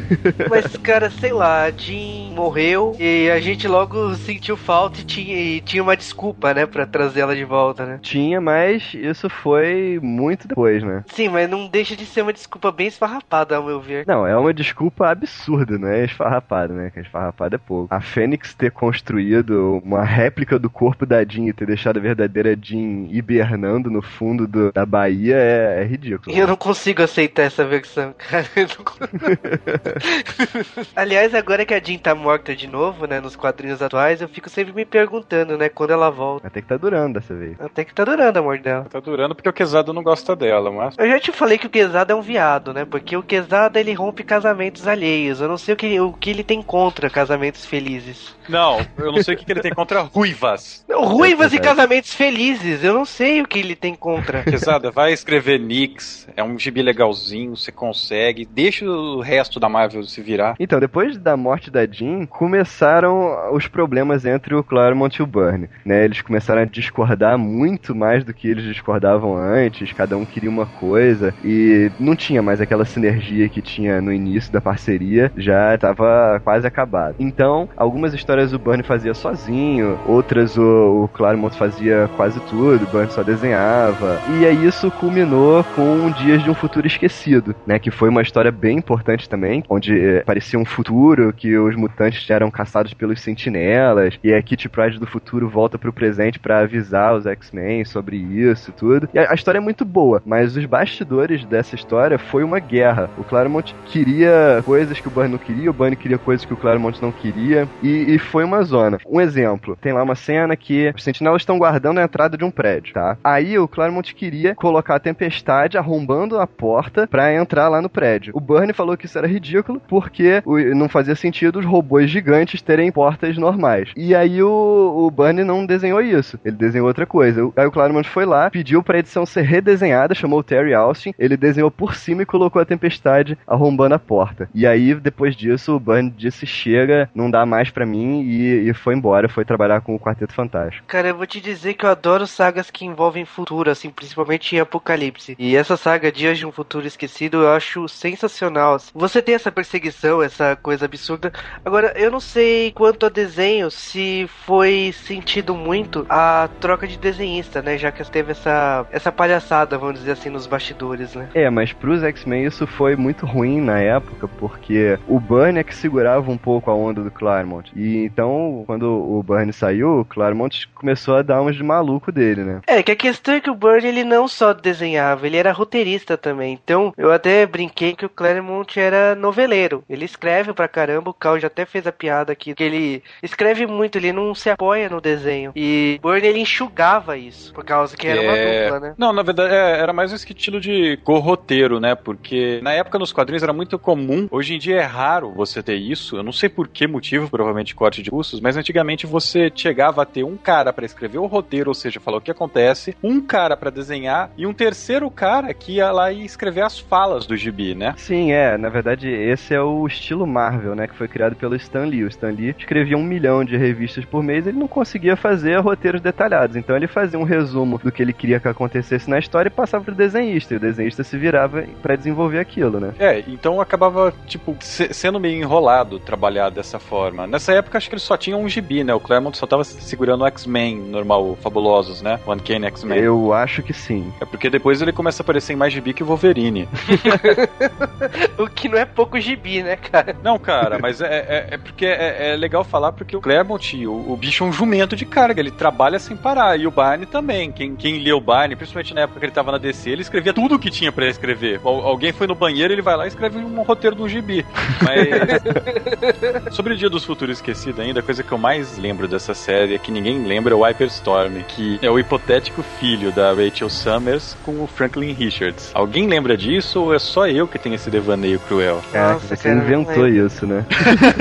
Mas, 0.50 0.76
cara, 0.78 1.10
sei 1.10 1.34
lá, 1.34 1.70
Jean 1.70 2.34
morreu 2.34 2.96
e 3.00 3.30
a 3.30 3.40
gente 3.40 3.68
logo 3.68 4.14
sentiu 4.16 4.56
falta 4.58 5.02
e 5.02 5.04
tinha, 5.04 5.38
e 5.38 5.62
tinha 5.62 5.84
uma 5.84 5.96
desculpa, 5.96 6.54
né, 6.54 6.66
pra 6.66 6.86
trazer 6.86 7.22
ela 7.22 7.36
de 7.36 7.44
volta, 7.44 7.86
né? 7.86 8.00
Tinha, 8.02 8.40
mas 8.40 8.94
isso 8.94 9.30
foi 9.30 10.00
muito 10.02 10.48
depois, 10.48 10.84
né? 10.84 11.04
Sim, 11.08 11.30
mas 11.30 11.50
não 11.50 11.68
deixa 11.68 11.96
de 11.96 12.06
ser 12.06 12.22
uma 12.22 12.34
desculpa 12.34 12.72
bem 12.72 12.88
esfarrapada, 12.88 13.56
ao 13.56 13.64
meu 13.64 13.80
ver. 13.80 14.06
Não, 14.08 14.26
é 14.26 14.36
uma 14.38 14.54
desculpa 14.54 15.10
absurda, 15.10 15.78
não 15.78 15.88
é 15.88 16.06
esfarrapada, 16.06 16.74
né? 16.74 16.90
Que 16.90 17.00
esfarrapada 17.00 17.56
é 17.56 17.60
pouco. 17.60 17.94
A 17.94 18.02
Fênix 18.02 18.54
ter 18.54 18.72
construído 18.72 19.82
uma 19.84 20.04
réplica 20.04 20.58
do 20.58 20.70
corpo 20.70 21.06
da 21.06 21.24
Jean 21.24 21.48
e 21.48 21.54
ter 21.54 21.66
deixado 21.66 21.98
a 21.98 22.02
verdadeira 22.02 22.58
Jean 22.60 23.08
hibernando 23.10 23.90
no 23.90 24.02
fundo 24.02 24.48
do, 24.48 24.72
da 24.72 24.86
Bahia 24.86 25.36
é, 25.36 25.82
é 25.82 25.84
ridículo. 25.84 26.36
Eu 26.36 26.48
não 26.48 26.56
consigo 26.56 27.02
aceitar 27.02 27.44
essa 27.44 27.66
versão, 27.66 28.14
cara. 28.18 28.46
Aliás, 30.96 31.34
agora 31.34 31.66
que 31.66 31.74
a 31.74 31.80
Jean 31.80 31.98
tá 31.98 32.16
morta 32.16 32.56
de 32.56 32.68
novo, 32.68 33.06
né, 33.06 33.20
nos 33.20 33.36
quadrinhos 33.36 33.82
atuais, 33.82 34.22
eu 34.22 34.28
fico 34.28 34.50
sempre 34.50 34.74
me 34.74 34.86
perguntando, 34.86 35.58
né, 35.58 35.70
quando 35.70 35.92
ela 35.92 36.10
volta. 36.10 36.48
Até 36.48 36.62
que 36.62 36.68
tá 36.68 36.78
durando 36.78 37.20
dessa 37.20 37.34
vez. 37.34 37.60
Até 37.60 37.84
que 37.84 37.94
tá 37.94 38.04
durando 38.04 38.38
a 38.38 38.42
morte 38.42 38.64
dela. 38.64 38.86
Tá 38.90 39.00
durando 39.00 39.36
porque 39.36 39.50
o 39.50 39.54
Quesada 39.54 39.94
não 39.94 40.04
gosta 40.04 40.36
dela, 40.36 40.72
mas. 40.72 40.96
Eu 40.98 41.08
já 41.08 41.20
te 41.20 41.32
falei 41.32 41.58
que 41.58 41.68
o 41.68 41.70
Quesada 41.70 42.14
é 42.14 42.16
um 42.16 42.22
viado, 42.22 42.74
né? 42.74 42.86
Porque 42.86 43.16
o 43.16 43.24
Quesada 43.24 43.80
ele 43.80 43.94
rompe 43.94 44.24
casamentos 44.24 44.88
alheios. 44.88 45.42
Eu 45.42 45.48
não 45.48 45.58
sei 45.58 45.74
o 45.74 45.78
que, 45.78 46.00
o 46.00 46.14
que 46.14 46.30
ele 46.30 46.44
tem 46.44 46.62
contra 46.62 47.10
casamentos 47.10 47.66
felizes. 47.66 48.36
Não, 48.50 48.86
eu 48.98 49.12
não 49.12 49.24
sei 49.24 49.36
o 49.36 49.38
que, 49.38 49.46
que 49.46 49.52
ele 49.52 49.62
tem 49.62 49.74
contra 49.74 50.02
ruivas. 50.02 50.84
Não, 50.88 51.06
ruivas 51.06 51.54
e 51.54 51.60
casamentos 51.60 52.14
felizes. 52.14 52.84
Eu 52.84 52.94
não 52.94 53.06
sei 53.06 53.42
o 53.42 53.48
que 53.48 53.60
ele 53.60 53.76
tem 53.76 53.96
contra. 53.96 54.44
Quesada, 54.44 54.92
vai 54.92 55.14
escrever 55.14 55.60
Nix. 55.60 56.28
É 56.36 56.44
um 56.44 56.58
gibi 56.58 56.82
legalzinho, 56.82 57.56
você 57.56 57.72
consegue. 57.72 58.41
Deixa 58.46 58.86
o 58.86 59.20
resto 59.22 59.60
da 59.60 59.70
Marvel 59.70 60.04
se 60.04 60.22
virar. 60.22 60.56
Então, 60.60 60.80
depois 60.80 61.18
da 61.18 61.36
morte 61.36 61.70
da 61.70 61.86
Jean, 61.86 62.26
começaram 62.26 63.54
os 63.54 63.68
problemas 63.68 64.26
entre 64.26 64.56
o 64.56 64.64
Claremont 64.64 65.20
e 65.20 65.24
o 65.24 65.28
Byrne, 65.28 65.70
né? 65.86 66.06
Eles 66.06 66.22
começaram 66.22 66.62
a 66.62 66.66
discordar 66.66 67.38
muito 67.38 67.96
mais 67.96 68.24
do 68.24 68.34
que 68.34 68.48
eles 68.48 68.64
discordavam 68.64 69.36
antes, 69.36 69.94
cada 69.94 70.18
um 70.18 70.26
queria 70.26 70.50
uma 70.50 70.66
coisa 70.66 71.34
e 71.44 71.92
não 72.00 72.16
tinha 72.16 72.42
mais 72.42 72.62
aquela 72.62 72.86
sinergia 72.86 73.50
que 73.50 73.62
tinha 73.62 74.02
no 74.02 74.14
início 74.14 74.52
da 74.52 74.62
parceria, 74.62 75.32
já 75.38 75.76
estava 75.76 76.40
quase 76.44 76.66
acabado. 76.66 77.16
Então, 77.20 77.70
algumas 77.76 78.14
histórias 78.14 78.54
o 78.54 78.60
Byrne 78.60 78.84
fazia 78.84 79.14
sozinho, 79.14 80.00
outras 80.08 80.58
o, 80.58 81.04
o 81.04 81.08
Claremont 81.10 81.58
fazia 81.58 82.10
quase 82.16 82.40
tudo, 82.42 82.84
o 82.84 82.88
Byrne 82.88 83.12
só 83.12 83.24
desenhava. 83.24 84.20
E 84.40 84.46
aí 84.46 84.66
isso 84.66 84.92
culminou 84.92 85.64
com 85.76 86.12
Dias 86.12 86.44
de 86.44 86.50
um 86.50 86.54
Futuro 86.54 86.88
Esquecido, 86.88 87.56
né? 87.66 87.80
Que 87.80 87.92
foi 87.92 88.10
uma 88.10 88.22
história 88.32 88.52
bem 88.52 88.78
importante 88.78 89.28
também, 89.28 89.62
onde 89.70 90.00
eh, 90.00 90.24
parecia 90.26 90.58
um 90.58 90.64
futuro 90.64 91.34
que 91.34 91.58
os 91.58 91.76
mutantes 91.76 92.30
eram 92.30 92.50
caçados 92.50 92.94
pelos 92.94 93.20
sentinelas, 93.20 94.18
e 94.24 94.34
a 94.34 94.42
Kitty 94.42 94.70
Pryde 94.70 95.00
do 95.00 95.06
futuro 95.06 95.50
volta 95.50 95.78
pro 95.78 95.92
presente 95.92 96.40
para 96.40 96.60
avisar 96.60 97.14
os 97.14 97.26
X-Men 97.26 97.84
sobre 97.84 98.16
isso 98.16 98.70
e 98.70 98.74
tudo. 98.74 99.10
E 99.14 99.20
a, 99.20 99.32
a 99.32 99.34
história 99.34 99.58
é 99.58 99.62
muito 99.62 99.84
boa, 99.84 100.22
mas 100.26 100.56
os 100.56 100.66
bastidores 100.66 101.44
dessa 101.44 101.76
história 101.76 102.18
foi 102.18 102.44
uma 102.44 102.60
guerra. 102.60 103.10
O 103.18 103.24
Claremont 103.24 103.76
queria 103.88 104.62
coisas 104.64 104.98
que 105.00 105.10
o 105.10 105.12
Byrne 105.12 105.32
não 105.32 105.38
queria, 105.38 105.70
o 105.70 105.74
Byrne 105.74 105.98
queria 105.98 106.18
coisas 106.18 106.46
que 106.46 106.54
o 106.54 106.58
Claremont 106.58 107.02
não 107.02 107.12
queria, 107.12 107.68
e, 107.84 108.16
e 108.16 108.18
foi 108.18 108.46
uma 108.46 108.64
zona. 108.64 108.98
Um 109.06 109.20
exemplo, 109.20 109.78
tem 109.82 109.92
lá 109.92 110.02
uma 110.02 110.16
cena 110.16 110.56
que 110.56 110.94
os 110.96 111.04
sentinelas 111.04 111.42
estão 111.42 111.60
guardando 111.60 111.98
a 111.98 112.04
entrada 112.04 112.38
de 112.38 112.46
um 112.46 112.52
prédio, 112.52 112.94
tá? 112.94 113.18
Aí 113.22 113.60
o 113.60 113.68
Claremont 113.68 114.16
queria 114.16 114.56
colocar 114.56 114.96
a 114.96 115.00
tempestade 115.00 115.78
arrombando 115.78 116.40
a 116.40 116.48
porta 116.48 117.06
para 117.08 117.34
entrar 117.34 117.68
lá 117.68 117.82
no 117.82 117.90
prédio. 117.90 118.21
O 118.34 118.40
Byrne 118.40 118.74
falou 118.74 118.98
que 118.98 119.06
isso 119.06 119.18
era 119.18 119.28
ridículo 119.28 119.82
porque 119.88 120.44
não 120.76 120.90
fazia 120.90 121.16
sentido 121.16 121.60
os 121.60 121.66
robôs 121.66 122.10
gigantes 122.10 122.62
terem 122.62 122.92
portas 122.92 123.38
normais. 123.38 123.90
E 123.96 124.14
aí 124.14 124.42
o, 124.44 124.50
o 124.50 125.12
não 125.46 125.66
desenhou 125.66 126.02
isso. 126.02 126.40
Ele 126.44 126.56
desenhou 126.56 126.88
outra 126.88 127.06
coisa. 127.06 127.52
Aí 127.56 127.66
o 127.66 127.72
Claremont 127.72 128.08
foi 128.10 128.26
lá, 128.26 128.50
pediu 128.50 128.84
pra 128.84 129.00
edição 129.00 129.26
ser 129.26 129.42
redesenhada, 129.42 130.16
chamou 130.16 130.40
o 130.40 130.44
Terry 130.44 130.74
Austin, 130.74 131.14
ele 131.18 131.38
desenhou 131.38 131.72
por 131.72 131.96
cima 131.96 132.24
e 132.24 132.26
colocou 132.26 132.62
a 132.62 132.66
tempestade 132.66 133.38
arrombando 133.48 133.96
a 133.96 134.00
porta. 134.00 134.50
E 134.54 134.68
aí, 134.68 134.94
depois 134.96 135.36
disso, 135.36 135.76
o 135.76 135.80
Byrne 135.80 136.14
disse: 136.16 136.46
chega, 136.46 137.10
não 137.16 137.30
dá 137.30 137.46
mais 137.46 137.70
pra 137.70 137.86
mim, 137.86 138.22
e, 138.24 138.70
e 138.70 138.74
foi 138.74 138.96
embora, 138.96 139.30
foi 139.30 139.46
trabalhar 139.46 139.82
com 139.82 139.96
o 139.96 140.00
Quarteto 140.00 140.34
Fantástico. 140.34 140.86
Cara, 140.88 141.10
eu 141.10 141.16
vou 141.16 141.26
te 141.26 141.40
dizer 141.40 141.74
que 141.74 141.86
eu 141.86 141.90
adoro 141.90 142.28
sagas 142.28 142.70
que 142.70 142.86
envolvem 142.86 143.26
futuro, 143.26 143.70
assim, 143.70 143.90
principalmente 143.90 144.56
em 144.56 144.60
Apocalipse. 144.60 145.36
E 145.40 145.56
essa 145.56 145.78
saga 145.78 146.12
Dias 146.12 146.38
de 146.38 146.46
um 146.46 146.52
Futuro 146.52 146.86
Esquecido 146.86 147.38
eu 147.38 147.52
acho 147.52 147.88
sensacional. 148.12 148.76
Assim. 148.76 148.92
Você 148.94 149.22
tem 149.22 149.36
essa 149.36 149.52
perseguição, 149.52 150.22
essa 150.22 150.56
coisa 150.56 150.86
absurda. 150.86 151.32
Agora, 151.64 151.94
eu 151.96 152.12
não 152.12 152.20
sei 152.20 152.72
quanto 152.72 153.06
a 153.06 153.10
desenho, 153.10 153.70
se 153.72 154.28
foi 154.46 154.94
sentido 154.94 155.56
muito 155.56 156.06
a 156.10 156.50
troca 156.60 156.88
de 156.88 156.98
desenhista, 156.98 157.62
né? 157.62 157.78
Já 157.78 157.92
que 157.92 158.10
teve 158.10 158.32
essa, 158.32 158.86
essa 158.92 159.12
palhaçada, 159.12 159.78
vamos 159.78 160.00
dizer 160.00 160.12
assim, 160.12 160.30
nos 160.30 160.48
bastidores, 160.48 161.16
né? 161.16 161.30
É, 161.34 161.50
mas 161.50 161.74
pros 161.74 162.04
X-Men 162.04 162.46
isso 162.46 162.66
foi 162.68 162.96
muito 162.96 163.26
ruim 163.26 163.62
na 163.62 163.80
época, 163.80 164.28
porque 164.28 164.98
o 165.08 165.20
Byrne 165.20 165.60
é 165.60 165.64
que 165.64 165.76
segurava 165.76 166.30
um 166.32 166.38
pouco 166.38 166.70
a 166.70 166.76
onda 166.76 167.02
do 167.02 167.12
Claremont. 167.12 167.72
E 167.76 168.04
então, 168.06 168.64
quando 168.66 168.86
o 168.86 169.22
Byrne 169.24 169.54
saiu, 169.54 170.02
o 170.02 170.06
Claremont 170.06 170.68
começou 170.76 171.16
a 171.16 171.22
dar 171.22 171.42
uns 171.42 171.56
de 171.56 171.64
maluco 171.64 172.12
dele, 172.12 172.44
né? 172.44 172.62
É, 172.68 172.82
que 172.84 172.92
a 172.92 172.96
questão 172.96 173.36
é 173.36 173.42
que 173.42 173.50
o 173.50 173.56
Byrne 173.56 173.88
ele 173.88 174.04
não 174.04 174.28
só 174.28 174.54
desenhava, 174.54 175.26
ele 175.28 175.38
era 175.38 175.52
roteirista 175.52 176.18
também. 176.18 176.60
Então, 176.64 176.94
eu 176.98 177.12
até 177.12 177.46
brinquei 177.46 177.96
que 178.02 178.06
o 178.06 178.10
Claremont 178.10 178.80
era 178.80 179.14
noveleiro. 179.14 179.84
Ele 179.88 180.06
escreve 180.06 180.54
pra 180.54 180.68
caramba, 180.68 181.12
o 181.12 181.14
Cal 181.14 181.40
já 181.40 181.48
até 181.48 181.66
fez 181.66 181.86
a 181.86 181.92
piada 181.92 182.32
aqui, 182.32 182.56
que 182.56 182.64
ele 182.64 183.04
escreve 183.22 183.68
muito, 183.68 183.98
ele 183.98 184.12
não 184.12 184.34
se 184.34 184.50
apoia 184.50 184.90
no 184.90 185.00
desenho. 185.00 185.52
E 185.56 186.00
Byrne 186.02 186.28
ele 186.28 186.40
enxugava 186.40 187.16
isso, 187.16 187.54
por 187.54 187.64
causa 187.64 187.96
que 187.96 188.08
era 188.08 188.22
uma 188.22 188.36
É. 188.36 188.64
dupla, 188.64 188.80
né? 188.80 188.96
Não, 188.98 189.14
na 189.14 189.22
verdade, 189.22 189.54
é, 189.54 189.80
era 189.80 189.94
mais 189.94 190.12
um 190.12 190.16
estilo 190.16 190.60
de 190.60 190.98
corroteiro, 191.04 191.80
né? 191.80 191.94
Porque 191.94 192.60
na 192.64 192.74
época 192.74 192.98
nos 192.98 193.14
quadrinhos 193.14 193.44
era 193.44 193.54
muito 193.54 193.78
comum. 193.78 194.28
Hoje 194.32 194.56
em 194.56 194.60
dia 194.60 194.78
é 194.78 194.84
raro 194.84 195.32
você 195.32 195.62
ter 195.62 195.76
isso. 195.76 196.16
Eu 196.18 196.24
não 196.24 196.32
sei 196.32 196.50
por 196.50 196.68
que 196.68 196.88
motivo, 196.88 197.30
provavelmente 197.30 197.76
corte 197.76 198.02
de 198.02 198.10
custos, 198.10 198.40
mas 198.40 198.58
antigamente 198.58 199.06
você 199.06 199.52
chegava 199.54 200.02
a 200.02 200.06
ter 200.06 200.24
um 200.24 200.38
cara 200.38 200.74
pra 200.74 200.86
escrever 200.86 201.20
o 201.20 201.28
roteiro, 201.28 201.70
ou 201.70 201.76
seja, 201.76 202.00
falar 202.00 202.18
o 202.18 202.22
que 202.22 202.32
acontece, 202.32 202.96
um 203.04 203.22
cara 203.22 203.56
pra 203.56 203.70
desenhar 203.70 204.32
e 204.38 204.48
um 204.48 204.54
terceiro 204.54 205.10
cara 205.12 205.54
que 205.54 205.74
ia 205.74 205.92
lá 205.92 206.12
e 206.12 206.26
escrever 206.26 206.62
as 206.64 206.80
falas 206.80 207.26
do 207.28 207.38
gibi, 207.38 207.76
né? 207.76 207.91
Sim, 207.98 208.32
é. 208.32 208.58
Na 208.58 208.70
verdade, 208.70 209.10
esse 209.10 209.54
é 209.54 209.62
o 209.62 209.86
estilo 209.88 210.26
Marvel, 210.28 210.76
né? 210.76 210.88
Que 210.88 210.96
foi 210.96 211.08
criado 211.08 211.36
pelo 211.36 211.56
Stan 211.56 211.86
Lee. 211.86 212.04
O 212.04 212.08
Stan 212.08 212.30
Lee 212.30 212.56
escrevia 212.58 212.98
um 212.98 213.04
milhão 213.04 213.44
de 213.44 213.58
revistas 213.58 214.06
por 214.06 214.24
mês 214.24 214.46
ele 214.48 214.58
não 214.58 214.68
conseguia 214.68 215.16
fazer 215.16 215.58
roteiros 215.60 216.02
detalhados. 216.02 216.56
Então 216.56 216.76
ele 216.76 216.88
fazia 216.88 217.20
um 217.20 217.24
resumo 217.24 217.78
do 217.84 217.92
que 217.92 218.02
ele 218.02 218.14
queria 218.14 218.40
que 218.40 218.48
acontecesse 218.48 219.10
na 219.10 219.20
história 219.20 219.48
e 219.50 219.52
passava 219.52 219.84
pro 219.84 219.96
desenhista. 219.96 220.54
E 220.54 220.58
o 220.58 220.60
desenhista 220.60 221.04
se 221.04 221.18
virava 221.18 221.64
pra 221.82 221.96
desenvolver 221.96 222.40
aquilo, 222.40 222.80
né? 222.80 222.94
É, 223.00 223.24
então 223.28 223.60
acabava, 223.62 224.14
tipo, 224.28 224.56
se- 224.60 224.94
sendo 224.94 225.20
meio 225.20 225.40
enrolado 225.42 226.00
trabalhar 226.00 226.50
dessa 226.50 226.80
forma. 226.80 227.28
Nessa 227.28 227.54
época, 227.54 227.78
acho 227.78 227.90
que 227.90 227.96
eles 227.96 228.04
só 228.04 228.18
tinham 228.18 228.42
um 228.42 228.50
gibi, 228.50 228.84
né? 228.84 228.94
O 228.94 229.00
Claremont 229.00 229.38
só 229.38 229.46
tava 229.48 229.64
segurando 229.64 230.22
o 230.24 230.28
X-Men 230.28 230.78
normal, 230.80 231.38
Fabulosos, 231.42 232.02
né? 232.02 232.20
O 232.26 232.34
Uncanny 232.34 232.66
X-Men. 232.68 233.00
Eu 233.00 233.34
acho 233.34 233.62
que 233.64 233.74
sim. 233.74 234.12
É 234.22 234.26
porque 234.26 234.50
depois 234.50 234.82
ele 234.82 234.92
começa 234.92 235.22
a 235.22 235.24
aparecer 235.24 235.54
em 235.54 235.56
mais 235.56 235.72
gibi 235.74 235.94
que 235.94 236.04
o 236.04 236.06
Wolverine. 236.06 236.68
O 238.38 238.48
que 238.48 238.68
não 238.68 238.78
é 238.78 238.86
pouco 238.86 239.20
gibi, 239.20 239.62
né, 239.64 239.76
cara? 239.76 240.16
Não, 240.24 240.38
cara, 240.40 240.80
mas 240.80 241.02
é, 241.02 241.06
é, 241.08 241.48
é 241.52 241.58
porque 241.58 241.86
é, 241.86 242.34
é 242.34 242.36
legal 242.36 242.64
falar 242.64 242.92
porque 242.92 243.16
o 243.16 243.22
Claremont, 243.22 243.86
o, 243.86 244.12
o 244.12 244.18
bicho 244.18 244.44
é 244.44 244.48
um 244.48 244.52
jumento 244.54 244.96
de 244.96 245.06
carga, 245.06 245.40
ele 245.40 245.52
trabalha 245.52 246.00
sem 246.00 246.16
parar. 246.18 246.60
E 246.60 246.66
o 246.68 246.72
Barney 246.72 247.06
também. 247.06 247.52
Quem, 247.52 247.76
quem 247.76 248.00
lê 248.00 248.12
o 248.12 248.20
Barney, 248.20 248.56
principalmente 248.56 248.94
na 248.94 249.02
época 249.02 249.20
que 249.20 249.26
ele 249.26 249.32
tava 249.32 249.52
na 249.52 249.58
DC, 249.58 249.90
ele 249.90 250.02
escrevia 250.02 250.34
tudo 250.34 250.56
o 250.56 250.60
que 250.60 250.70
tinha 250.70 250.92
pra 250.92 251.08
escrever. 251.08 251.60
Al- 251.64 251.86
alguém 251.86 252.12
foi 252.12 252.28
no 252.28 252.36
banheiro, 252.36 252.74
ele 252.74 252.82
vai 252.82 252.96
lá 252.96 253.06
e 253.06 253.08
escreve 253.10 253.38
um 253.38 253.62
roteiro 253.62 253.96
de 253.96 254.02
um 254.02 254.10
gibi. 254.10 254.46
Mas. 254.82 256.52
Sobre 256.52 256.74
o 256.74 256.78
Dia 256.78 256.90
dos 256.90 257.04
Futuros 257.06 257.38
Esquecido 257.38 257.82
ainda, 257.82 258.00
a 258.00 258.04
coisa 258.04 258.24
que 258.24 258.32
eu 258.32 258.38
mais 258.38 258.78
lembro 258.78 259.08
dessa 259.08 259.34
série 259.34 259.76
é 259.76 259.78
que 259.78 259.92
ninguém 259.92 260.24
lembra 260.26 260.54
é 260.54 260.56
o 260.58 260.64
Hyperstorm, 260.64 261.42
que 261.48 261.80
é 261.82 261.90
o 261.90 261.98
hipotético 262.00 262.62
filho 262.64 263.12
da 263.12 263.34
Rachel 263.34 263.70
Summers 263.70 264.36
com 264.44 264.64
o 264.64 264.68
Franklin 264.68 265.14
Richards. 265.14 265.72
Alguém 265.74 266.08
lembra 266.08 266.36
disso 266.38 266.82
ou 266.82 266.94
é 266.94 267.00
só 267.00 267.28
eu 267.28 267.48
que 267.48 267.58
tenho 267.60 267.71
esse 267.74 267.90
devaneio 267.90 268.40
cruel? 268.40 268.82
Nossa, 268.94 269.36
você 269.36 269.50
inventou 269.52 270.08
isso, 270.08 270.46
né? 270.46 270.66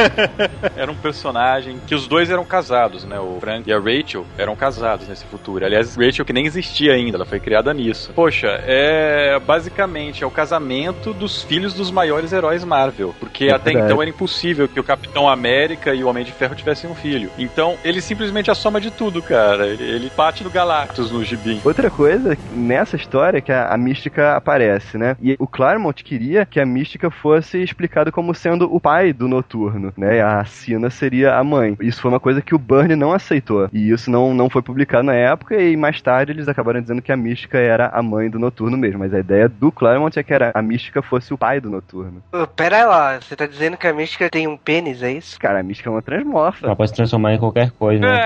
Era 0.76 0.90
um 0.90 0.96
personagem 0.96 1.78
que 1.86 1.94
os 1.94 2.06
dois 2.06 2.30
eram 2.30 2.44
casados, 2.44 3.04
né? 3.04 3.18
O 3.18 3.38
Frank 3.40 3.68
e 3.68 3.72
a 3.72 3.78
Rachel 3.78 4.24
eram 4.38 4.54
casados 4.56 5.08
nesse 5.08 5.24
futuro. 5.24 5.64
Aliás, 5.64 5.96
Rachel 5.96 6.24
que 6.24 6.32
nem 6.32 6.46
existia 6.46 6.92
ainda, 6.92 7.16
ela 7.16 7.26
foi 7.26 7.40
criada 7.40 7.72
nisso. 7.74 8.12
Poxa, 8.14 8.60
é 8.66 9.38
basicamente 9.44 10.22
é 10.22 10.26
o 10.26 10.30
casamento 10.30 11.12
dos 11.12 11.42
filhos 11.42 11.74
dos 11.74 11.90
maiores 11.90 12.32
heróis 12.32 12.64
Marvel, 12.64 13.14
porque 13.18 13.46
É 13.46 13.54
até 13.54 13.72
então 13.72 14.00
era 14.00 14.10
impossível 14.10 14.68
que 14.68 14.78
o 14.78 14.84
Capitão 14.84 15.28
América 15.28 15.94
e 15.94 16.02
o 16.02 16.08
Homem 16.08 16.24
de 16.24 16.32
Ferro 16.32 16.54
tivessem 16.54 16.90
um 16.90 16.94
filho. 16.94 17.30
Então, 17.38 17.76
ele 17.84 18.00
simplesmente 18.00 18.50
é 18.50 18.52
a 18.52 18.54
soma 18.54 18.80
de 18.80 18.90
tudo, 18.90 19.22
cara. 19.22 19.66
Ele, 19.66 19.82
ele 19.82 20.12
bate 20.16 20.44
no 20.44 20.50
Galactus 20.50 21.10
no 21.10 21.24
gibi. 21.24 21.60
Outra 21.64 21.90
coisa 21.90 22.36
nessa 22.52 22.96
história 22.96 23.38
é 23.38 23.40
que 23.40 23.52
a, 23.52 23.68
a 23.68 23.76
mística 23.76 24.36
aparece, 24.36 24.96
né? 24.96 25.16
E 25.22 25.36
o 25.38 25.46
Claremont 25.46 26.02
queria 26.04 26.29
que 26.50 26.60
a 26.60 26.66
mística 26.66 27.10
fosse 27.10 27.62
explicada 27.62 28.12
como 28.12 28.34
sendo 28.34 28.74
o 28.74 28.80
pai 28.80 29.12
do 29.12 29.28
noturno, 29.28 29.92
né? 29.96 30.20
A 30.20 30.44
Sina 30.44 30.90
seria 30.90 31.36
a 31.36 31.44
mãe. 31.44 31.76
Isso 31.80 32.00
foi 32.00 32.10
uma 32.10 32.20
coisa 32.20 32.42
que 32.42 32.54
o 32.54 32.58
Byrne 32.58 32.96
não 32.96 33.12
aceitou. 33.12 33.68
E 33.72 33.90
isso 33.90 34.10
não, 34.10 34.34
não 34.34 34.48
foi 34.48 34.62
publicado 34.62 35.04
na 35.04 35.14
época, 35.14 35.56
e 35.56 35.76
mais 35.76 36.00
tarde 36.00 36.32
eles 36.32 36.48
acabaram 36.48 36.80
dizendo 36.80 37.02
que 37.02 37.12
a 37.12 37.16
mística 37.16 37.58
era 37.58 37.88
a 37.88 38.02
mãe 38.02 38.30
do 38.30 38.38
noturno 38.38 38.76
mesmo. 38.76 39.00
Mas 39.00 39.14
a 39.14 39.20
ideia 39.20 39.48
do 39.48 39.72
Claremont 39.72 40.18
é 40.18 40.22
que 40.22 40.34
era, 40.34 40.50
a 40.54 40.62
mística 40.62 41.02
fosse 41.02 41.32
o 41.32 41.38
pai 41.38 41.60
do 41.60 41.70
noturno. 41.70 42.22
Pera 42.56 42.86
lá, 42.86 43.20
você 43.20 43.36
tá 43.36 43.46
dizendo 43.46 43.76
que 43.76 43.86
a 43.86 43.92
mística 43.92 44.28
tem 44.30 44.46
um 44.46 44.56
pênis, 44.56 45.02
é 45.02 45.12
isso? 45.12 45.38
Cara, 45.38 45.60
a 45.60 45.62
mística 45.62 45.88
é 45.88 45.92
uma 45.92 46.02
transmorfa. 46.02 46.66
Ela 46.66 46.76
pode 46.76 46.90
se 46.90 46.96
transformar 46.96 47.34
em 47.34 47.38
qualquer 47.38 47.70
coisa, 47.72 48.00
né? 48.00 48.10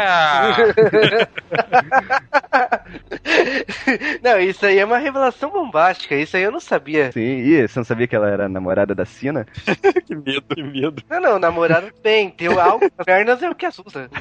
Não, 4.22 4.38
isso 4.38 4.64
aí 4.64 4.78
é 4.78 4.84
uma 4.84 4.98
revelação 4.98 5.50
bombástica. 5.50 6.14
Isso 6.14 6.36
aí 6.36 6.42
eu 6.42 6.52
não 6.52 6.60
sabia. 6.60 7.12
Sim, 7.12 7.20
e 7.20 7.66
você 7.66 7.78
não 7.78 7.84
sabia 7.94 8.06
que 8.08 8.16
ela 8.16 8.28
era 8.28 8.48
namorada 8.48 8.94
da 8.94 9.04
Sina? 9.04 9.46
que 10.04 10.14
medo, 10.14 10.42
que 10.54 10.62
medo. 10.62 11.02
Não, 11.08 11.20
não, 11.20 11.38
namorado 11.38 11.90
bem. 12.02 12.28
Ter 12.28 12.50
algo 12.58 12.84
nas 12.96 13.06
pernas 13.06 13.42
é 13.42 13.48
o 13.48 13.54
que 13.54 13.66
assusta. 13.66 14.10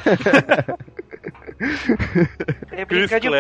É 2.72 2.84
brincar 2.84 3.20
de. 3.20 3.30
Não, 3.30 3.36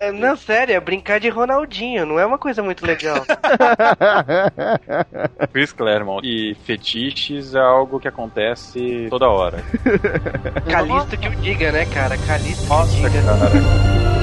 é- 0.00 0.10
não, 0.10 0.34
sério, 0.34 0.74
é 0.74 0.80
brincar 0.80 1.20
de 1.20 1.28
Ronaldinho. 1.28 2.04
Não 2.04 2.18
é 2.18 2.26
uma 2.26 2.38
coisa 2.38 2.62
muito 2.62 2.84
legal. 2.84 3.24
Chris 5.52 5.72
Claremont. 5.72 6.26
E 6.26 6.54
fetiches 6.64 7.54
é 7.54 7.60
algo 7.60 8.00
que 8.00 8.08
acontece 8.08 9.06
toda 9.08 9.28
hora. 9.28 9.62
Calisto 10.68 11.16
que 11.16 11.28
o 11.28 11.36
diga, 11.36 11.70
né, 11.70 11.86
cara? 11.86 12.16
Calisto 12.26 12.66
que 12.66 12.72
o 12.72 12.76
Nossa, 12.76 12.96
diga. 12.96 13.22
cara. 13.22 14.19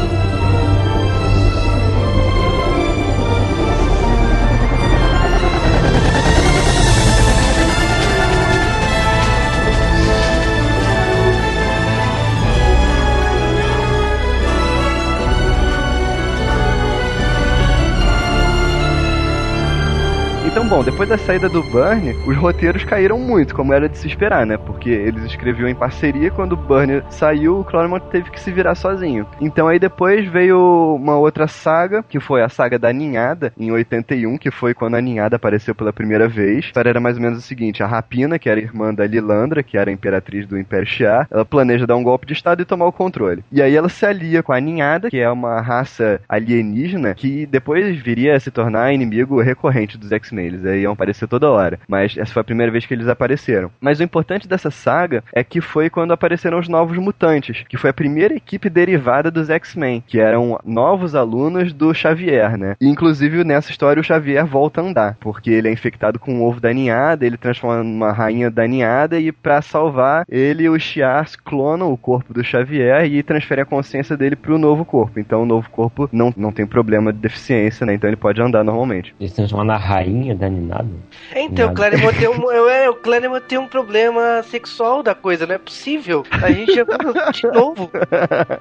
Então, 20.57 20.67
bom, 20.67 20.83
depois 20.83 21.07
da 21.07 21.19
saída 21.19 21.47
do 21.47 21.61
Burnie, 21.61 22.15
os 22.25 22.35
roteiros 22.35 22.83
caíram 22.83 23.19
muito, 23.19 23.53
como 23.53 23.71
era 23.71 23.87
de 23.87 23.95
se 23.95 24.07
esperar, 24.07 24.43
né? 24.43 24.57
Porque 24.57 24.89
eles 24.89 25.23
escreviam 25.25 25.69
em 25.69 25.75
parceria, 25.75 26.31
quando 26.31 26.53
o 26.53 26.57
Burnie 26.57 27.03
saiu, 27.11 27.59
o 27.59 27.63
Claremont 27.63 28.03
teve 28.09 28.31
que 28.31 28.39
se 28.39 28.51
virar 28.51 28.73
sozinho. 28.73 29.27
Então 29.39 29.67
aí 29.67 29.77
depois 29.77 30.27
veio 30.27 30.95
uma 30.95 31.15
outra 31.15 31.47
saga, 31.47 32.01
que 32.01 32.19
foi 32.19 32.41
a 32.41 32.49
saga 32.49 32.79
da 32.79 32.91
Ninhada, 32.91 33.53
em 33.55 33.71
81, 33.71 34.35
que 34.39 34.49
foi 34.49 34.73
quando 34.73 34.95
a 34.95 35.01
Ninhada 35.01 35.35
apareceu 35.35 35.75
pela 35.75 35.93
primeira 35.93 36.27
vez. 36.27 36.55
A 36.55 36.59
história 36.69 36.89
era 36.89 36.99
mais 36.99 37.17
ou 37.17 37.21
menos 37.21 37.37
o 37.37 37.43
seguinte, 37.43 37.83
a 37.83 37.85
Rapina, 37.85 38.39
que 38.39 38.49
era 38.49 38.59
irmã 38.59 38.91
da 38.91 39.05
Lilandra, 39.05 39.61
que 39.61 39.77
era 39.77 39.91
imperatriz 39.91 40.47
do 40.47 40.57
Império 40.57 40.87
Shi'ar, 40.87 41.27
ela 41.29 41.45
planeja 41.45 41.85
dar 41.85 41.97
um 41.97 42.03
golpe 42.03 42.25
de 42.25 42.33
estado 42.33 42.63
e 42.63 42.65
tomar 42.65 42.87
o 42.87 42.91
controle. 42.91 43.43
E 43.51 43.61
aí 43.61 43.75
ela 43.75 43.89
se 43.89 44.07
alia 44.07 44.41
com 44.41 44.53
a 44.53 44.59
Ninhada, 44.59 45.11
que 45.11 45.19
é 45.19 45.29
uma 45.29 45.61
raça 45.61 46.19
alienígena, 46.27 47.13
que 47.13 47.45
depois 47.45 47.95
viria 47.95 48.35
a 48.35 48.39
se 48.39 48.49
tornar 48.49 48.91
inimigo 48.91 49.39
recorrente 49.39 49.99
dos 49.99 50.11
X-Men. 50.11 50.46
Eles 50.47 50.63
iam 50.63 50.93
aparecer 50.93 51.27
toda 51.27 51.49
hora. 51.49 51.79
Mas 51.87 52.17
essa 52.17 52.33
foi 52.33 52.41
a 52.41 52.45
primeira 52.45 52.71
vez 52.71 52.85
que 52.85 52.93
eles 52.93 53.07
apareceram. 53.07 53.71
Mas 53.79 53.99
o 53.99 54.03
importante 54.03 54.47
dessa 54.47 54.71
saga 54.71 55.23
é 55.33 55.43
que 55.43 55.61
foi 55.61 55.89
quando 55.89 56.11
apareceram 56.11 56.59
os 56.59 56.67
Novos 56.67 56.97
Mutantes, 56.97 57.63
que 57.69 57.77
foi 57.77 57.89
a 57.89 57.93
primeira 57.93 58.33
equipe 58.33 58.69
derivada 58.69 59.29
dos 59.29 59.49
X-Men, 59.49 60.03
que 60.05 60.19
eram 60.19 60.59
novos 60.65 61.15
alunos 61.15 61.73
do 61.73 61.93
Xavier, 61.93 62.57
né? 62.57 62.75
E 62.79 62.87
inclusive 62.87 63.43
nessa 63.43 63.71
história 63.71 63.99
o 63.99 64.03
Xavier 64.03 64.45
volta 64.45 64.81
a 64.81 64.83
andar, 64.83 65.17
porque 65.19 65.51
ele 65.51 65.67
é 65.67 65.71
infectado 65.71 66.19
com 66.19 66.39
o 66.39 66.47
ovo 66.47 66.59
da 66.59 66.73
ninhada, 66.73 67.25
ele 67.25 67.37
transforma 67.37 67.83
numa 67.83 68.11
rainha 68.11 68.49
da 68.49 68.67
ninhada 68.67 69.19
e 69.19 69.31
pra 69.31 69.61
salvar 69.61 70.25
ele 70.29 70.63
e 70.63 70.69
os 70.69 70.81
Shi'ars 70.81 71.35
clonam 71.35 71.91
o 71.91 71.97
corpo 71.97 72.33
do 72.33 72.43
Xavier 72.43 73.05
e 73.05 73.21
transferem 73.23 73.63
a 73.63 73.65
consciência 73.65 74.15
dele 74.15 74.35
pro 74.35 74.57
novo 74.57 74.85
corpo. 74.85 75.19
Então 75.19 75.43
o 75.43 75.45
novo 75.45 75.69
corpo 75.69 76.09
não, 76.11 76.33
não 76.35 76.51
tem 76.51 76.65
problema 76.65 77.11
de 77.11 77.19
deficiência, 77.19 77.85
né? 77.85 77.93
Então 77.93 78.09
ele 78.09 78.17
pode 78.17 78.41
andar 78.41 78.63
normalmente. 78.63 79.15
Eles 79.19 79.33
transformam 79.33 79.65
na 79.65 79.77
rainha 79.77 80.35
da 80.37 80.49
Ninada. 80.49 80.87
Então, 81.35 81.65
o 81.65 81.67
Nada. 81.69 81.75
Claremont 81.75 82.17
tem 82.17 82.27
um, 82.29 82.51
eu- 82.51 82.69
é, 82.69 82.89
o 82.89 82.95
Claremont 82.95 83.45
tem 83.45 83.57
um 83.57 83.67
problema 83.67 84.43
sexual 84.43 85.01
da 85.03 85.13
coisa, 85.15 85.45
não 85.45 85.55
é 85.55 85.57
possível. 85.57 86.23
A 86.31 86.51
gente 86.51 86.73
já 86.73 86.83
de 87.31 87.47
novo. 87.51 87.89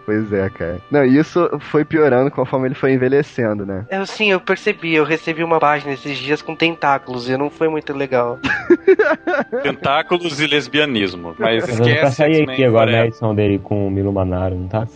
pois 0.04 0.32
é, 0.32 0.48
cara. 0.50 0.78
Não, 0.90 1.04
e 1.04 1.18
isso 1.18 1.48
foi 1.60 1.84
piorando 1.84 2.30
conforme 2.30 2.68
ele 2.68 2.74
foi 2.74 2.92
envelhecendo, 2.92 3.64
né? 3.66 3.84
Eu, 3.90 4.06
sim, 4.06 4.30
eu 4.30 4.40
percebi. 4.40 4.94
Eu 4.94 5.04
recebi 5.04 5.42
uma 5.44 5.58
página 5.60 5.92
esses 5.92 6.16
dias 6.18 6.42
com 6.42 6.54
tentáculos 6.56 7.28
e 7.28 7.36
não 7.36 7.50
foi 7.50 7.68
muito 7.68 7.92
legal. 7.92 8.38
Tentáculos 9.62 10.40
e 10.40 10.46
lesbianismo. 10.46 11.34
Mas 11.38 11.64
Mas 11.64 11.76
pra 11.76 11.86
esquece 11.86 12.16
sair 12.16 12.48
aqui 12.50 12.64
agora 12.64 12.86
na 12.86 12.92
forever. 12.92 13.08
edição 13.08 13.34
dele 13.34 13.58
com 13.58 13.86
o 13.86 13.90
Milo 13.90 14.12
Manaro, 14.12 14.54
não 14.54 14.68
tá? 14.68 14.86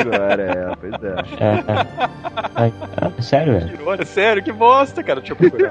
Agora, 0.00 0.42
é, 0.42 0.76
pois 0.76 0.92
é. 1.02 1.44
É, 1.44 1.72
é. 1.72 2.10
Ai, 2.54 2.72
ah, 2.96 3.22
sério, 3.22 3.52
velho. 3.54 4.06
Sério, 4.06 4.42
que 4.42 4.52
bosta, 4.52 5.02
cara. 5.02 5.20
Deixa 5.20 5.32
eu 5.32 5.36
procurar. 5.36 5.70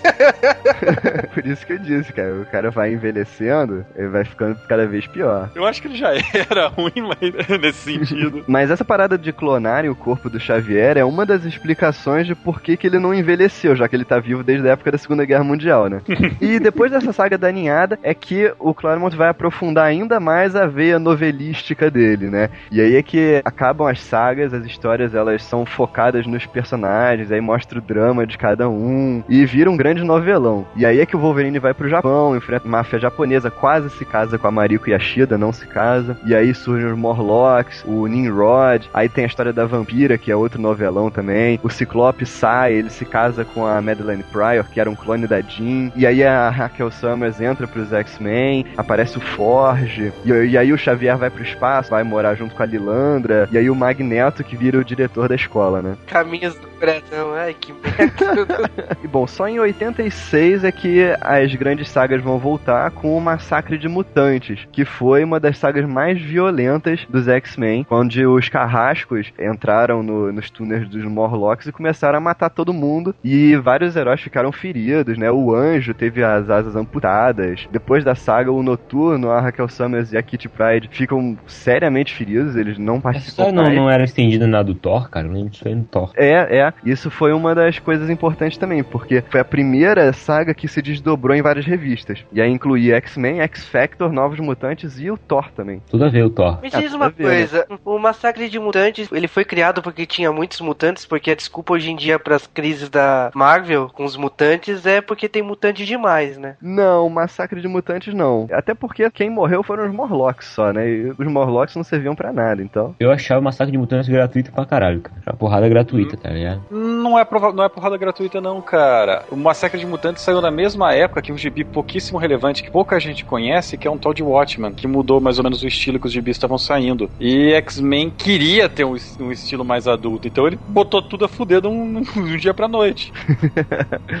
Por 1.33 1.45
isso 1.45 1.65
que 1.65 1.73
eu 1.73 1.77
disse, 1.77 2.11
cara. 2.13 2.33
O 2.33 2.45
cara 2.45 2.71
vai 2.71 2.93
envelhecendo, 2.93 3.85
ele 3.95 4.07
vai 4.09 4.23
ficando 4.23 4.57
cada 4.67 4.85
vez 4.85 5.07
pior. 5.07 5.49
Eu 5.55 5.65
acho 5.65 5.81
que 5.81 5.87
ele 5.87 5.97
já 5.97 6.11
era 6.49 6.67
ruim, 6.67 6.91
mas 6.97 7.59
nesse 7.59 7.97
sentido. 7.97 8.43
Mas 8.51 8.69
essa 8.69 8.83
parada 8.83 9.17
de 9.17 9.31
clonarem 9.31 9.89
o 9.89 9.95
corpo 9.95 10.29
do 10.29 10.39
Xavier 10.39 10.97
é 10.97 11.05
uma 11.05 11.25
das 11.25 11.45
explicações 11.45 12.27
de 12.27 12.35
por 12.35 12.61
que, 12.61 12.75
que 12.75 12.87
ele 12.87 12.99
não 12.99 13.13
envelheceu, 13.13 13.75
já 13.75 13.87
que 13.87 13.95
ele 13.95 14.05
tá 14.05 14.19
vivo 14.19 14.43
desde 14.43 14.67
a 14.67 14.71
época 14.71 14.91
da 14.91 14.97
Segunda 14.97 15.25
Guerra 15.25 15.43
Mundial, 15.43 15.87
né? 15.87 16.01
e 16.39 16.59
depois 16.59 16.91
dessa 16.91 17.13
saga 17.13 17.37
da 17.37 17.51
ninhada 17.51 17.97
é 18.03 18.13
que 18.13 18.51
o 18.59 18.73
Claremont 18.73 19.15
vai 19.15 19.29
aprofundar 19.29 19.85
ainda 19.85 20.19
mais 20.19 20.55
a 20.55 20.65
veia 20.65 20.99
novelística 20.99 21.89
dele, 21.89 22.29
né? 22.29 22.49
E 22.71 22.81
aí 22.81 22.95
é 22.95 23.03
que 23.03 23.41
acabam 23.43 23.87
as 23.87 24.01
sagas, 24.01 24.53
as 24.53 24.65
histórias 24.65 25.15
elas 25.15 25.43
são 25.43 25.65
focadas 25.65 26.25
nos 26.25 26.45
personagens, 26.45 27.31
aí 27.31 27.41
mostra 27.41 27.79
o 27.79 27.81
drama 27.81 28.25
de 28.25 28.37
cada 28.37 28.69
um 28.69 29.23
e 29.29 29.45
vira 29.45 29.69
um 29.69 29.77
grande 29.77 29.90
novelão. 29.99 30.65
E 30.75 30.85
aí 30.85 30.99
é 30.99 31.05
que 31.05 31.15
o 31.15 31.19
Wolverine 31.19 31.59
vai 31.59 31.73
pro 31.73 31.89
Japão, 31.89 32.35
enfrenta 32.35 32.67
a 32.67 32.71
máfia 32.71 32.99
japonesa, 32.99 33.51
quase 33.51 33.89
se 33.89 34.05
casa 34.05 34.37
com 34.37 34.47
a 34.47 34.51
Mariko 34.51 34.89
Yashida, 34.89 35.37
não 35.37 35.51
se 35.51 35.65
casa. 35.67 36.17
E 36.25 36.33
aí 36.33 36.53
surgem 36.53 36.91
os 36.91 36.97
Morlocks, 36.97 37.83
o 37.85 38.07
Nimrod, 38.07 38.89
aí 38.93 39.09
tem 39.09 39.23
a 39.23 39.27
história 39.27 39.53
da 39.53 39.65
vampira, 39.65 40.17
que 40.17 40.31
é 40.31 40.35
outro 40.35 40.61
novelão 40.61 41.09
também. 41.09 41.59
O 41.63 41.69
Ciclope 41.69 42.25
sai, 42.25 42.73
ele 42.73 42.89
se 42.89 43.05
casa 43.05 43.43
com 43.43 43.65
a 43.65 43.81
Madeleine 43.81 44.23
Pryor, 44.23 44.65
que 44.69 44.79
era 44.79 44.89
um 44.89 44.95
clone 44.95 45.27
da 45.27 45.41
Jean. 45.41 45.91
E 45.95 46.05
aí 46.05 46.23
a 46.23 46.49
Raquel 46.49 46.91
Summers 46.91 47.41
entra 47.41 47.67
pros 47.67 47.91
X-Men, 47.91 48.65
aparece 48.77 49.17
o 49.17 49.21
Forge. 49.21 50.13
E, 50.25 50.29
e 50.29 50.57
aí 50.57 50.71
o 50.71 50.77
Xavier 50.77 51.17
vai 51.17 51.29
pro 51.29 51.43
espaço, 51.43 51.89
vai 51.89 52.03
morar 52.03 52.35
junto 52.35 52.55
com 52.55 52.63
a 52.63 52.65
Lilandra. 52.65 53.47
E 53.51 53.57
aí 53.57 53.69
o 53.69 53.75
Magneto, 53.75 54.43
que 54.43 54.55
vira 54.55 54.77
o 54.77 54.85
diretor 54.85 55.27
da 55.27 55.35
escola, 55.35 55.81
né? 55.81 55.95
Caminhos 56.07 56.55
do 56.55 56.70
coração, 56.85 57.33
ai 57.33 57.55
que 57.59 57.71
merda. 57.73 58.69
E 59.03 59.07
bom, 59.07 59.25
só 59.25 59.47
em 59.47 59.59
86 59.59 60.63
é 60.63 60.71
que 60.71 61.03
as 61.21 61.53
grandes 61.55 61.89
sagas 61.89 62.21
vão 62.21 62.37
voltar 62.37 62.89
com 62.91 63.17
o 63.17 63.21
Massacre 63.21 63.77
de 63.77 63.87
Mutantes, 63.87 64.67
que 64.71 64.85
foi 64.85 65.23
uma 65.23 65.39
das 65.39 65.57
sagas 65.57 65.85
mais 65.87 66.21
violentas 66.21 67.05
dos 67.09 67.27
X-Men, 67.27 67.85
onde 67.89 68.25
os 68.25 68.47
carrascos 68.49 69.31
entraram 69.39 70.03
no- 70.03 70.31
nos 70.31 70.49
túneis 70.49 70.87
dos 70.87 71.03
Morlocks 71.03 71.67
e 71.67 71.71
começaram 71.71 72.17
a 72.17 72.21
matar 72.21 72.49
todo 72.49 72.73
mundo, 72.73 73.15
e 73.23 73.55
vários 73.55 73.95
heróis 73.95 74.21
ficaram 74.21 74.51
feridos, 74.51 75.17
né? 75.17 75.31
O 75.31 75.53
Anjo 75.55 75.93
teve 75.93 76.23
as 76.23 76.49
asas 76.49 76.75
amputadas. 76.75 77.67
Depois 77.71 78.03
da 78.03 78.13
saga, 78.15 78.51
o 78.51 78.61
Noturno, 78.63 79.31
a 79.31 79.39
Raquel 79.41 79.67
Summers 79.69 80.13
e 80.13 80.17
a 80.17 80.21
Kitty 80.21 80.49
Pryde 80.49 80.89
ficam 80.91 81.37
seriamente 81.47 82.13
feridos, 82.13 82.55
eles 82.55 82.77
não 82.77 82.95
Essa 82.95 83.01
participam 83.03 83.43
história 83.47 83.69
não, 83.75 83.83
não 83.83 83.89
era 83.89 84.03
estendida 84.03 84.45
na 84.47 84.61
do 84.63 84.73
Thor, 84.75 85.09
cara? 85.09 85.27
Eu 85.27 85.31
lembro 85.33 85.49
disso 85.49 85.67
aí 85.67 85.75
no 85.75 85.83
Thor. 85.85 86.11
É, 86.15 86.57
é. 86.59 86.70
Isso 86.85 87.09
foi 87.11 87.33
uma 87.33 87.53
das 87.55 87.79
coisas 87.79 88.09
importantes 88.09 88.57
também, 88.57 88.83
porque 88.83 89.23
foi 89.29 89.39
a 89.39 89.45
primeira 89.45 90.11
saga 90.13 90.53
que 90.53 90.67
se 90.67 90.81
desdobrou 90.81 91.35
em 91.35 91.41
várias 91.41 91.65
revistas. 91.65 92.19
E 92.31 92.41
aí 92.41 92.49
incluía 92.51 92.95
X-Men, 92.97 93.41
X-Factor, 93.41 94.11
Novos 94.11 94.39
Mutantes 94.39 94.99
e 94.99 95.09
o 95.09 95.17
Thor 95.17 95.49
também. 95.51 95.81
Tudo 95.89 96.05
a 96.05 96.09
ver 96.09 96.23
o 96.25 96.29
Thor. 96.29 96.59
Me 96.61 96.69
Ah, 96.73 96.79
diz 96.79 96.93
uma 96.93 97.09
vendo? 97.09 97.27
coisa, 97.27 97.67
o 97.85 97.97
massacre 97.99 98.49
de 98.49 98.59
mutantes, 98.59 99.09
ele 99.11 99.27
foi 99.27 99.43
criado 99.45 99.81
porque 99.81 100.05
tinha 100.05 100.31
muitos 100.31 100.59
mutantes, 100.61 101.05
porque 101.05 101.31
a 101.31 101.35
desculpa 101.35 101.73
hoje 101.73 101.91
em 101.91 101.95
dia 101.95 102.17
para 102.19 102.35
as 102.35 102.47
crises 102.47 102.89
da 102.89 103.31
Marvel 103.33 103.89
com 103.89 104.03
os 104.05 104.15
mutantes 104.17 104.85
é 104.85 105.01
porque 105.01 105.27
tem 105.29 105.41
mutante 105.41 105.85
demais, 105.85 106.37
né? 106.37 106.55
Não, 106.61 107.09
Massacre 107.09 107.61
de 107.61 107.67
Mutantes 107.67 108.13
não. 108.13 108.47
Até 108.51 108.73
porque 108.73 109.09
quem 109.11 109.29
morreu 109.29 109.63
foram 109.63 109.85
os 109.85 109.93
Morlocks 109.93 110.47
só, 110.47 110.71
né? 110.71 110.87
E 110.89 111.09
os 111.17 111.27
Morlocks 111.27 111.75
não 111.75 111.83
serviam 111.83 112.15
pra 112.15 112.31
nada, 112.33 112.61
então. 112.61 112.95
Eu 112.99 113.11
achava 113.11 113.39
o 113.39 113.43
Massacre 113.43 113.71
de 113.71 113.77
Mutantes 113.77 114.09
gratuito 114.09 114.51
pra 114.51 114.65
caralho, 114.65 115.01
cara. 115.01 115.21
Uma 115.27 115.35
porrada 115.35 115.67
gratuita, 115.69 116.17
tá 116.17 116.29
ligado? 116.29 116.60
Não 116.69 117.17
é, 117.19 117.25
prova- 117.25 117.51
não 117.51 117.63
é 117.63 117.69
porrada 117.69 117.97
gratuita, 117.97 118.39
não, 118.39 118.61
cara. 118.61 119.25
O 119.29 119.35
Massacre 119.35 119.79
de 119.79 119.85
Mutantes 119.85 120.23
saiu 120.23 120.39
na 120.41 120.51
mesma 120.51 120.93
época 120.93 121.21
que 121.21 121.31
um 121.31 121.37
gibi 121.37 121.63
pouquíssimo 121.63 122.17
relevante, 122.17 122.63
que 122.63 122.71
pouca 122.71 122.99
gente 122.99 123.25
conhece, 123.25 123.77
que 123.77 123.87
é 123.87 123.91
um 123.91 123.97
tal 123.97 124.13
de 124.13 124.23
Watchman, 124.23 124.73
que 124.73 124.87
mudou 124.87 125.19
mais 125.19 125.37
ou 125.37 125.43
menos 125.43 125.61
o 125.63 125.67
estilo 125.67 125.99
que 125.99 126.07
os 126.07 126.13
gibis 126.13 126.37
estavam 126.37 126.57
saindo. 126.57 127.09
E 127.19 127.51
X-Men 127.53 128.09
queria 128.09 128.69
ter 128.69 128.85
um, 128.85 128.95
um 129.19 129.31
estilo 129.31 129.65
mais 129.65 129.87
adulto, 129.87 130.27
então 130.27 130.47
ele 130.47 130.57
botou 130.67 131.01
tudo 131.01 131.25
a 131.25 131.27
fuder 131.27 131.59
de 131.61 131.67
um, 131.67 132.01
de 132.01 132.19
um 132.19 132.37
dia 132.37 132.53
pra 132.53 132.67
noite. 132.67 133.11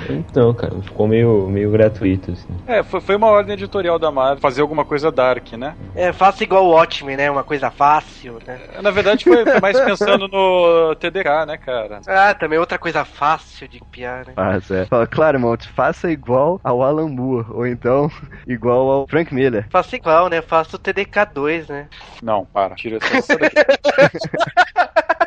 Então, 0.09 0.53
cara, 0.53 0.73
ficou 0.81 1.07
meio, 1.07 1.47
meio 1.47 1.71
gratuito, 1.71 2.31
assim. 2.31 2.47
É, 2.67 2.83
foi, 2.83 2.99
foi 3.01 3.15
uma 3.15 3.27
ordem 3.27 3.53
editorial 3.53 3.97
da 3.99 4.11
Marvel 4.11 4.39
fazer 4.41 4.61
alguma 4.61 4.83
coisa 4.85 5.11
dark, 5.11 5.53
né? 5.53 5.75
É, 5.95 6.11
faça 6.11 6.43
igual 6.43 6.65
o 6.65 6.71
Watchmen, 6.71 7.15
né? 7.17 7.29
Uma 7.31 7.43
coisa 7.43 7.69
fácil, 7.71 8.39
né? 8.45 8.59
Na 8.81 8.91
verdade, 8.91 9.23
foi 9.23 9.43
mais 9.61 9.79
pensando 9.79 10.27
no 10.27 10.95
TDK, 10.95 11.45
né, 11.47 11.57
cara? 11.57 12.01
Ah, 12.07 12.30
Ah, 12.31 12.35
também 12.35 12.57
outra 12.57 12.77
coisa 12.77 13.03
fácil 13.03 13.67
de 13.67 13.77
copiar, 13.79 14.25
né? 14.25 14.33
Faz, 14.33 14.71
é. 14.71 14.85
Fala, 14.85 15.05
Claremont, 15.05 15.67
faça 15.67 16.09
igual 16.09 16.61
ao 16.63 16.81
Alan 16.81 17.09
Moore, 17.09 17.45
ou 17.49 17.67
então 17.67 18.09
igual 18.47 18.89
ao 18.89 19.07
Frank 19.07 19.33
Miller. 19.35 19.67
Faço 19.69 19.97
igual, 19.97 20.29
né? 20.29 20.41
Faço 20.41 20.77
o 20.77 20.79
TDK2, 20.79 21.67
né? 21.67 21.89
Não, 22.23 22.45
para, 22.45 22.75
tira 22.75 22.99
essa 23.01 23.37
daqui. 23.37 23.55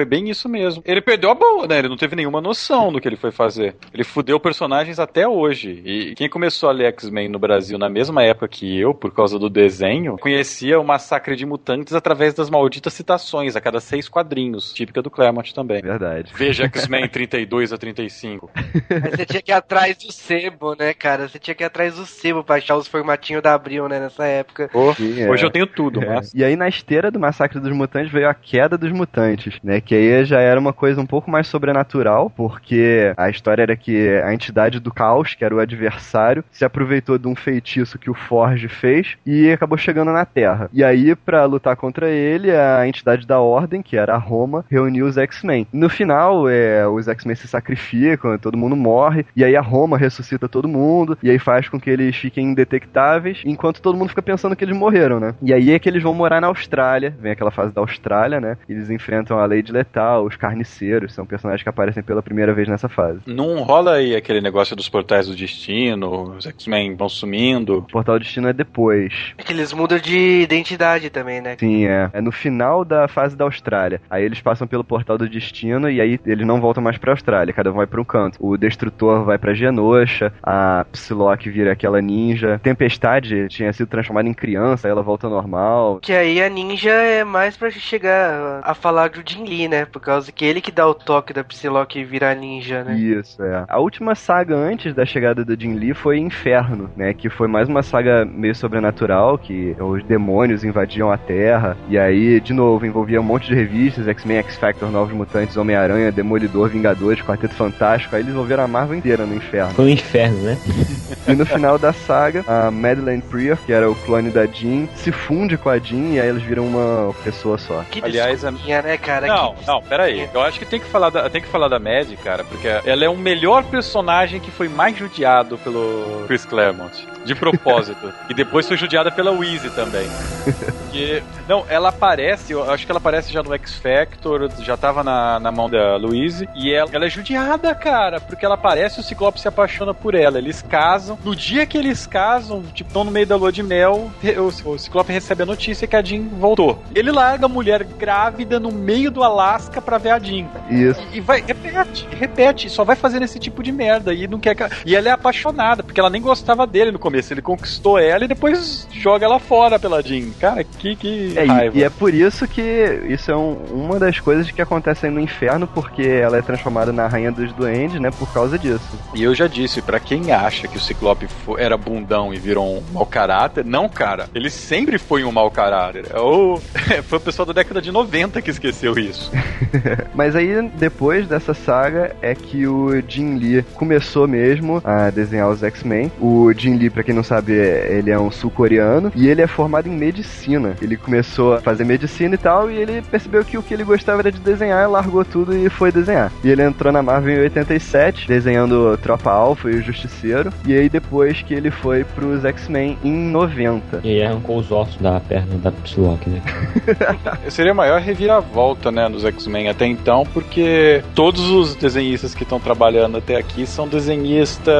Foi 0.00 0.04
bem 0.06 0.30
isso 0.30 0.48
mesmo. 0.48 0.82
Ele 0.86 1.02
perdeu 1.02 1.30
a 1.30 1.34
boa, 1.34 1.66
né? 1.66 1.78
Ele 1.78 1.88
não 1.90 1.96
teve 1.98 2.16
nenhuma 2.16 2.40
noção 2.40 2.90
do 2.90 2.98
que 2.98 3.06
ele 3.06 3.16
foi 3.18 3.30
fazer. 3.30 3.76
Ele 3.92 4.02
fudeu 4.02 4.40
personagens 4.40 4.98
até 4.98 5.28
hoje. 5.28 5.82
E 5.84 6.14
quem 6.14 6.26
começou 6.26 6.70
a 6.70 6.72
ler 6.72 6.86
X-Men 6.86 7.28
no 7.28 7.38
Brasil 7.38 7.76
na 7.76 7.90
mesma 7.90 8.22
época 8.22 8.48
que 8.48 8.80
eu, 8.80 8.94
por 8.94 9.12
causa 9.12 9.38
do 9.38 9.50
desenho, 9.50 10.16
conhecia 10.16 10.80
o 10.80 10.84
Massacre 10.84 11.36
de 11.36 11.44
Mutantes 11.44 11.92
através 11.92 12.32
das 12.32 12.48
malditas 12.48 12.94
citações 12.94 13.56
a 13.56 13.60
cada 13.60 13.78
seis 13.78 14.08
quadrinhos, 14.08 14.72
típica 14.72 15.02
do 15.02 15.10
Claremont 15.10 15.52
também. 15.54 15.82
Verdade. 15.82 16.32
Veja 16.34 16.64
X-Men 16.72 17.06
32 17.06 17.70
a 17.70 17.76
35. 17.76 18.50
Aí 18.54 19.10
você 19.10 19.26
tinha 19.26 19.42
que 19.42 19.50
ir 19.50 19.54
atrás 19.54 19.98
do 19.98 20.10
sebo, 20.10 20.74
né, 20.78 20.94
cara? 20.94 21.28
Você 21.28 21.38
tinha 21.38 21.54
que 21.54 21.62
ir 21.62 21.66
atrás 21.66 21.96
do 21.96 22.06
sebo 22.06 22.42
pra 22.42 22.56
achar 22.56 22.78
os 22.78 22.88
formatinhos 22.88 23.42
da 23.42 23.52
Abril, 23.52 23.86
né, 23.86 24.00
nessa 24.00 24.24
época. 24.24 24.70
Oh, 24.72 24.94
Sim, 24.94 25.20
é. 25.20 25.30
Hoje 25.30 25.44
eu 25.44 25.50
tenho 25.50 25.66
tudo, 25.66 26.02
É. 26.02 26.06
mas. 26.14 26.32
E 26.32 26.42
aí 26.42 26.56
na 26.56 26.68
esteira 26.68 27.10
do 27.10 27.20
Massacre 27.20 27.60
dos 27.60 27.72
Mutantes 27.76 28.10
veio 28.10 28.30
a 28.30 28.32
queda 28.32 28.78
dos 28.78 28.90
mutantes, 28.90 29.58
né? 29.62 29.78
Que 29.90 29.96
aí 29.96 30.24
já 30.24 30.38
era 30.38 30.60
uma 30.60 30.72
coisa 30.72 31.00
um 31.00 31.04
pouco 31.04 31.28
mais 31.28 31.48
sobrenatural, 31.48 32.30
porque 32.30 33.12
a 33.16 33.28
história 33.28 33.64
era 33.64 33.74
que 33.74 34.08
a 34.20 34.32
entidade 34.32 34.78
do 34.78 34.94
caos, 34.94 35.34
que 35.34 35.44
era 35.44 35.52
o 35.52 35.58
adversário, 35.58 36.44
se 36.52 36.64
aproveitou 36.64 37.18
de 37.18 37.26
um 37.26 37.34
feitiço 37.34 37.98
que 37.98 38.08
o 38.08 38.14
Forge 38.14 38.68
fez 38.68 39.16
e 39.26 39.50
acabou 39.50 39.76
chegando 39.76 40.12
na 40.12 40.24
Terra. 40.24 40.70
E 40.72 40.84
aí, 40.84 41.16
pra 41.16 41.44
lutar 41.44 41.74
contra 41.74 42.08
ele, 42.08 42.52
a 42.52 42.86
entidade 42.86 43.26
da 43.26 43.40
Ordem, 43.40 43.82
que 43.82 43.96
era 43.96 44.14
a 44.14 44.16
Roma, 44.16 44.64
reuniu 44.70 45.06
os 45.06 45.18
X-Men. 45.18 45.66
No 45.72 45.88
final, 45.88 46.48
é, 46.48 46.86
os 46.86 47.08
X-Men 47.08 47.34
se 47.34 47.48
sacrificam, 47.48 48.38
todo 48.38 48.56
mundo 48.56 48.76
morre, 48.76 49.26
e 49.34 49.42
aí 49.42 49.56
a 49.56 49.60
Roma 49.60 49.98
ressuscita 49.98 50.48
todo 50.48 50.68
mundo, 50.68 51.18
e 51.20 51.28
aí 51.28 51.38
faz 51.40 51.68
com 51.68 51.80
que 51.80 51.90
eles 51.90 52.14
fiquem 52.14 52.46
indetectáveis, 52.46 53.42
enquanto 53.44 53.82
todo 53.82 53.98
mundo 53.98 54.10
fica 54.10 54.22
pensando 54.22 54.54
que 54.54 54.62
eles 54.62 54.76
morreram, 54.76 55.18
né? 55.18 55.34
E 55.42 55.52
aí 55.52 55.72
é 55.72 55.80
que 55.80 55.88
eles 55.88 56.04
vão 56.04 56.14
morar 56.14 56.40
na 56.40 56.46
Austrália, 56.46 57.12
vem 57.20 57.32
aquela 57.32 57.50
fase 57.50 57.74
da 57.74 57.80
Austrália, 57.80 58.40
né? 58.40 58.56
Eles 58.68 58.88
enfrentam 58.88 59.36
a 59.36 59.46
Lady 59.46 59.79
Letal, 59.80 60.24
os 60.24 60.36
Carniceiros, 60.36 61.14
são 61.14 61.24
personagens 61.24 61.62
que 61.62 61.68
aparecem 61.68 62.02
pela 62.02 62.22
primeira 62.22 62.52
vez 62.52 62.68
nessa 62.68 62.88
fase. 62.88 63.20
Não 63.26 63.62
rola 63.62 63.94
aí 63.94 64.14
aquele 64.14 64.40
negócio 64.40 64.76
dos 64.76 64.88
portais 64.88 65.26
do 65.26 65.34
destino, 65.34 66.34
os 66.36 66.46
X-Men 66.46 66.94
vão 66.94 67.08
sumindo. 67.08 67.78
O 67.78 67.82
Portal 67.82 68.18
do 68.18 68.22
Destino 68.22 68.48
é 68.48 68.52
depois. 68.52 69.32
É 69.38 69.42
que 69.42 69.52
eles 69.52 69.72
mudam 69.72 69.98
de 69.98 70.42
identidade 70.42 71.10
também, 71.10 71.40
né? 71.40 71.56
Sim, 71.58 71.86
é. 71.86 72.10
É 72.12 72.20
no 72.20 72.30
final 72.30 72.84
da 72.84 73.08
fase 73.08 73.36
da 73.36 73.44
Austrália. 73.44 74.00
Aí 74.10 74.22
eles 74.24 74.40
passam 74.40 74.66
pelo 74.66 74.84
Portal 74.84 75.16
do 75.16 75.28
Destino 75.28 75.88
e 75.88 76.00
aí 76.00 76.20
eles 76.26 76.46
não 76.46 76.60
voltam 76.60 76.82
mais 76.82 76.98
pra 76.98 77.12
Austrália, 77.12 77.54
cada 77.54 77.70
um 77.70 77.76
vai 77.76 77.86
pra 77.86 78.00
um 78.00 78.04
canto. 78.04 78.36
O 78.40 78.56
Destrutor 78.56 79.24
vai 79.24 79.38
pra 79.38 79.54
Genosha, 79.54 80.32
a 80.42 80.84
Psylocke 80.92 81.50
vira 81.50 81.72
aquela 81.72 82.00
ninja. 82.00 82.60
Tempestade 82.62 83.48
tinha 83.48 83.72
sido 83.72 83.88
transformada 83.88 84.28
em 84.28 84.34
criança, 84.34 84.86
aí 84.86 84.92
ela 84.92 85.02
volta 85.02 85.28
normal. 85.28 86.00
Que 86.00 86.12
aí 86.12 86.42
a 86.42 86.48
ninja 86.48 86.90
é 86.90 87.24
mais 87.24 87.56
pra 87.56 87.70
chegar 87.70 88.60
a 88.62 88.74
falar 88.74 89.10
do 89.10 89.22
Jin 89.24 89.44
Lee, 89.44 89.59
né? 89.68 89.84
Por 89.84 90.00
causa 90.00 90.30
que 90.32 90.44
ele 90.44 90.60
que 90.60 90.70
dá 90.70 90.86
o 90.86 90.94
toque 90.94 91.32
da 91.32 91.42
Psylocke 91.44 92.04
virar 92.04 92.34
ninja, 92.34 92.84
né? 92.84 92.94
Isso, 92.98 93.42
é. 93.42 93.64
A 93.68 93.78
última 93.78 94.14
saga 94.14 94.54
antes 94.56 94.94
da 94.94 95.04
chegada 95.04 95.44
do 95.44 95.58
Jin 95.60 95.74
Lee 95.74 95.94
foi 95.94 96.18
Inferno, 96.18 96.90
né? 96.96 97.12
Que 97.14 97.28
foi 97.28 97.48
mais 97.48 97.68
uma 97.68 97.82
saga 97.82 98.24
meio 98.24 98.54
sobrenatural, 98.54 99.38
que 99.38 99.76
os 99.80 100.02
demônios 100.04 100.64
invadiam 100.64 101.10
a 101.10 101.18
Terra. 101.18 101.76
E 101.88 101.98
aí, 101.98 102.40
de 102.40 102.52
novo, 102.52 102.84
envolvia 102.86 103.20
um 103.20 103.24
monte 103.24 103.48
de 103.48 103.54
revistas, 103.54 104.06
X-Men, 104.08 104.38
X-Factor, 104.38 104.90
Novos 104.90 105.14
Mutantes, 105.14 105.56
Homem-Aranha, 105.56 106.12
Demolidor, 106.12 106.68
Vingadores, 106.68 107.22
Quarteto 107.22 107.54
Fantástico. 107.54 108.14
Aí 108.14 108.22
eles 108.22 108.32
envolveram 108.32 108.64
a 108.64 108.68
Marvel 108.68 108.96
inteira 108.96 109.24
no 109.26 109.34
Inferno. 109.34 109.74
Foi 109.74 109.84
um 109.86 109.88
inferno, 109.88 110.38
né? 110.42 110.56
E 111.28 111.34
no 111.34 111.44
final 111.46 111.78
da 111.78 111.92
saga, 111.92 112.44
a 112.46 112.70
Madeleine 112.70 113.22
Prior, 113.22 113.56
que 113.58 113.72
era 113.72 113.88
o 113.88 113.94
clone 113.94 114.30
da 114.30 114.46
Jean, 114.46 114.88
se 114.94 115.12
funde 115.12 115.56
com 115.56 115.68
a 115.68 115.78
Jean 115.78 116.14
e 116.14 116.20
aí 116.20 116.28
eles 116.28 116.42
viram 116.42 116.66
uma 116.66 117.12
pessoa 117.22 117.56
só. 117.58 117.84
Que 117.90 118.02
Aliás, 118.02 118.44
a- 118.44 118.50
né, 118.50 118.96
cara? 118.96 119.26
Não, 119.26 119.49
Que 119.54 119.66
não, 119.66 119.82
pera 119.82 120.04
aí. 120.04 120.28
Eu 120.32 120.40
acho 120.42 120.58
que 120.58 120.64
tem 120.64 120.80
que 120.80 120.86
falar 120.86 121.10
da, 121.10 121.28
tem 121.28 121.40
que 121.40 121.48
falar 121.48 121.68
da 121.68 121.78
Mad, 121.78 122.12
cara, 122.22 122.44
porque 122.44 122.68
ela 122.68 123.04
é 123.04 123.08
o 123.08 123.16
melhor 123.16 123.64
personagem 123.64 124.40
que 124.40 124.50
foi 124.50 124.68
mais 124.68 124.96
judiado 124.96 125.58
pelo 125.58 126.24
Chris 126.26 126.44
Claremont. 126.44 127.06
De 127.24 127.34
propósito. 127.34 128.12
e 128.30 128.34
depois 128.34 128.66
foi 128.66 128.76
judiada 128.76 129.10
pela 129.10 129.30
Wheezy 129.30 129.70
também. 129.70 130.08
Porque, 130.44 131.22
não, 131.46 131.64
ela 131.68 131.90
aparece, 131.90 132.52
eu 132.52 132.70
acho 132.70 132.86
que 132.86 132.92
ela 132.92 132.98
aparece 132.98 133.32
já 133.32 133.42
no 133.42 133.52
X 133.54 133.74
Factor, 133.76 134.50
já 134.60 134.76
tava 134.76 135.04
na, 135.04 135.38
na 135.38 135.52
mão 135.52 135.68
da 135.68 135.96
Louise, 135.96 136.48
e 136.54 136.72
ela, 136.72 136.88
ela 136.92 137.06
é 137.06 137.10
judiada, 137.10 137.74
cara, 137.74 138.20
porque 138.20 138.44
ela 138.44 138.54
aparece 138.54 138.98
e 138.98 139.00
o 139.00 139.04
Ciclope 139.04 139.40
se 139.40 139.48
apaixona 139.48 139.92
por 139.92 140.14
ela. 140.14 140.38
Eles 140.38 140.62
casam. 140.62 141.18
No 141.22 141.36
dia 141.36 141.66
que 141.66 141.76
eles 141.76 142.06
casam, 142.06 142.62
tipo, 142.74 142.88
estão 142.88 143.04
no 143.04 143.10
meio 143.10 143.26
da 143.26 143.36
lua 143.36 143.52
de 143.52 143.62
mel, 143.62 144.10
o, 144.22 144.70
o 144.70 144.78
Ciclope 144.78 145.12
recebe 145.12 145.42
a 145.42 145.46
notícia 145.46 145.86
que 145.86 145.96
a 145.96 146.02
Jean 146.02 146.28
voltou. 146.28 146.82
Ele 146.94 147.12
larga 147.12 147.46
a 147.46 147.48
mulher 147.48 147.84
grávida 147.84 148.58
no 148.58 148.72
meio 148.72 149.10
do 149.10 149.22
Alasca 149.40 149.80
pra 149.80 149.96
ver 149.98 150.10
a 150.10 150.18
Jean. 150.18 150.46
Isso. 150.68 151.00
E, 151.12 151.16
e 151.18 151.20
vai, 151.20 151.42
repete, 151.46 152.06
repete, 152.18 152.68
só 152.70 152.84
vai 152.84 152.94
fazendo 152.96 153.22
esse 153.24 153.38
tipo 153.38 153.62
de 153.62 153.72
merda. 153.72 154.12
E 154.12 154.26
não 154.28 154.38
quer 154.38 154.54
que 154.54 154.62
ela- 154.62 154.72
E 154.84 154.94
ela 154.94 155.08
é 155.08 155.12
apaixonada, 155.12 155.82
porque 155.82 155.98
ela 155.98 156.10
nem 156.10 156.20
gostava 156.20 156.66
dele 156.66 156.90
no 156.92 156.98
começo. 156.98 157.32
Ele 157.32 157.40
conquistou 157.42 157.98
ela 157.98 158.24
e 158.24 158.28
depois 158.28 158.86
joga 158.92 159.24
ela 159.24 159.38
fora 159.38 159.78
pela 159.78 160.02
Jean. 160.02 160.30
Cara, 160.38 160.62
que, 160.62 160.94
que 160.96 161.32
É, 161.38 161.44
e- 161.44 161.48
raiva. 161.48 161.78
e, 161.78 161.82
é 161.84 161.90
por 161.90 162.12
isso 162.12 162.46
que 162.46 162.60
isso 163.08 163.30
é 163.30 163.36
um- 163.36 163.54
uma 163.72 163.98
das 163.98 164.20
coisas 164.20 164.50
que 164.50 164.60
acontecem 164.60 165.10
no 165.10 165.20
inferno, 165.20 165.66
porque 165.66 166.02
ela 166.02 166.36
é 166.36 166.42
transformada 166.42 166.92
na 166.92 167.06
rainha 167.06 167.32
dos 167.32 167.52
duendes, 167.52 168.00
né? 168.00 168.10
Por 168.10 168.30
causa 168.32 168.58
disso. 168.58 168.80
E 169.14 169.22
eu 169.22 169.34
já 169.34 169.46
disse, 169.46 169.80
pra 169.80 169.98
quem 169.98 170.32
acha 170.32 170.68
que 170.68 170.76
o 170.76 170.80
Ciclope 170.80 171.26
era 171.58 171.76
bundão 171.76 172.32
e 172.34 172.38
virou 172.38 172.76
um 172.78 172.82
mau 172.92 173.06
caráter, 173.06 173.64
não, 173.64 173.88
cara. 173.88 174.28
Ele 174.34 174.50
sempre 174.50 174.98
foi 174.98 175.24
um 175.24 175.32
mau 175.32 175.50
caráter. 175.50 176.06
É 176.12 176.20
o- 176.20 176.60
foi 177.04 177.18
o 177.18 177.20
pessoal 177.20 177.46
da 177.46 177.52
década 177.52 177.80
de 177.80 177.90
90 177.90 178.40
que 178.42 178.50
esqueceu 178.50 178.94
isso. 178.98 179.29
Mas 180.14 180.34
aí, 180.36 180.70
depois 180.76 181.26
dessa 181.26 181.54
saga, 181.54 182.14
é 182.22 182.34
que 182.34 182.66
o 182.66 183.00
Jim 183.06 183.36
Lee 183.36 183.62
começou 183.74 184.26
mesmo 184.26 184.80
a 184.84 185.10
desenhar 185.10 185.48
os 185.50 185.62
X-Men. 185.62 186.10
O 186.20 186.52
Jim 186.56 186.76
Lee, 186.76 186.90
pra 186.90 187.02
quem 187.02 187.14
não 187.14 187.22
sabe, 187.22 187.58
é- 187.58 187.88
ele 187.98 188.10
é 188.10 188.18
um 188.18 188.30
sul-coreano 188.30 189.12
e 189.14 189.28
ele 189.28 189.42
é 189.42 189.46
formado 189.46 189.88
em 189.88 189.92
medicina. 189.96 190.74
Ele 190.80 190.96
começou 190.96 191.54
a 191.54 191.60
fazer 191.60 191.84
medicina 191.84 192.34
e 192.34 192.38
tal, 192.38 192.70
e 192.70 192.76
ele 192.76 193.02
percebeu 193.02 193.44
que 193.44 193.56
o 193.58 193.62
que 193.62 193.74
ele 193.74 193.84
gostava 193.84 194.20
era 194.20 194.32
de 194.32 194.40
desenhar, 194.40 194.88
largou 194.90 195.24
tudo 195.24 195.56
e 195.56 195.68
foi 195.68 195.92
desenhar. 195.92 196.32
E 196.42 196.50
ele 196.50 196.62
entrou 196.62 196.92
na 196.92 197.02
Marvel 197.02 197.36
em 197.36 197.40
87, 197.42 198.26
desenhando 198.26 198.96
Tropa 198.98 199.30
Alpha 199.30 199.70
e 199.70 199.74
o 199.76 199.82
Justiceiro. 199.82 200.52
E 200.66 200.74
aí, 200.76 200.88
depois 200.88 201.42
que 201.42 201.54
ele 201.54 201.70
foi 201.70 202.04
pros 202.04 202.44
X-Men 202.44 202.98
em 203.04 203.12
90. 203.30 204.00
E 204.04 204.08
aí 204.10 204.22
arrancou 204.22 204.58
os 204.58 204.70
ossos 204.70 204.96
da 205.00 205.20
perna 205.20 205.56
da 205.58 205.70
Psylocke, 205.72 206.30
né? 206.30 206.42
Seria 207.48 207.72
a 207.72 207.74
maior 207.74 208.00
reviravolta, 208.00 208.90
né, 208.90 209.08
nos 209.08 209.19
X-Men 209.24 209.68
até 209.68 209.86
então, 209.86 210.24
porque 210.32 211.02
todos 211.14 211.50
os 211.50 211.74
desenhistas 211.74 212.34
que 212.34 212.42
estão 212.42 212.60
trabalhando 212.60 213.18
até 213.18 213.36
aqui 213.36 213.66
são 213.66 213.86
desenhistas. 213.86 214.74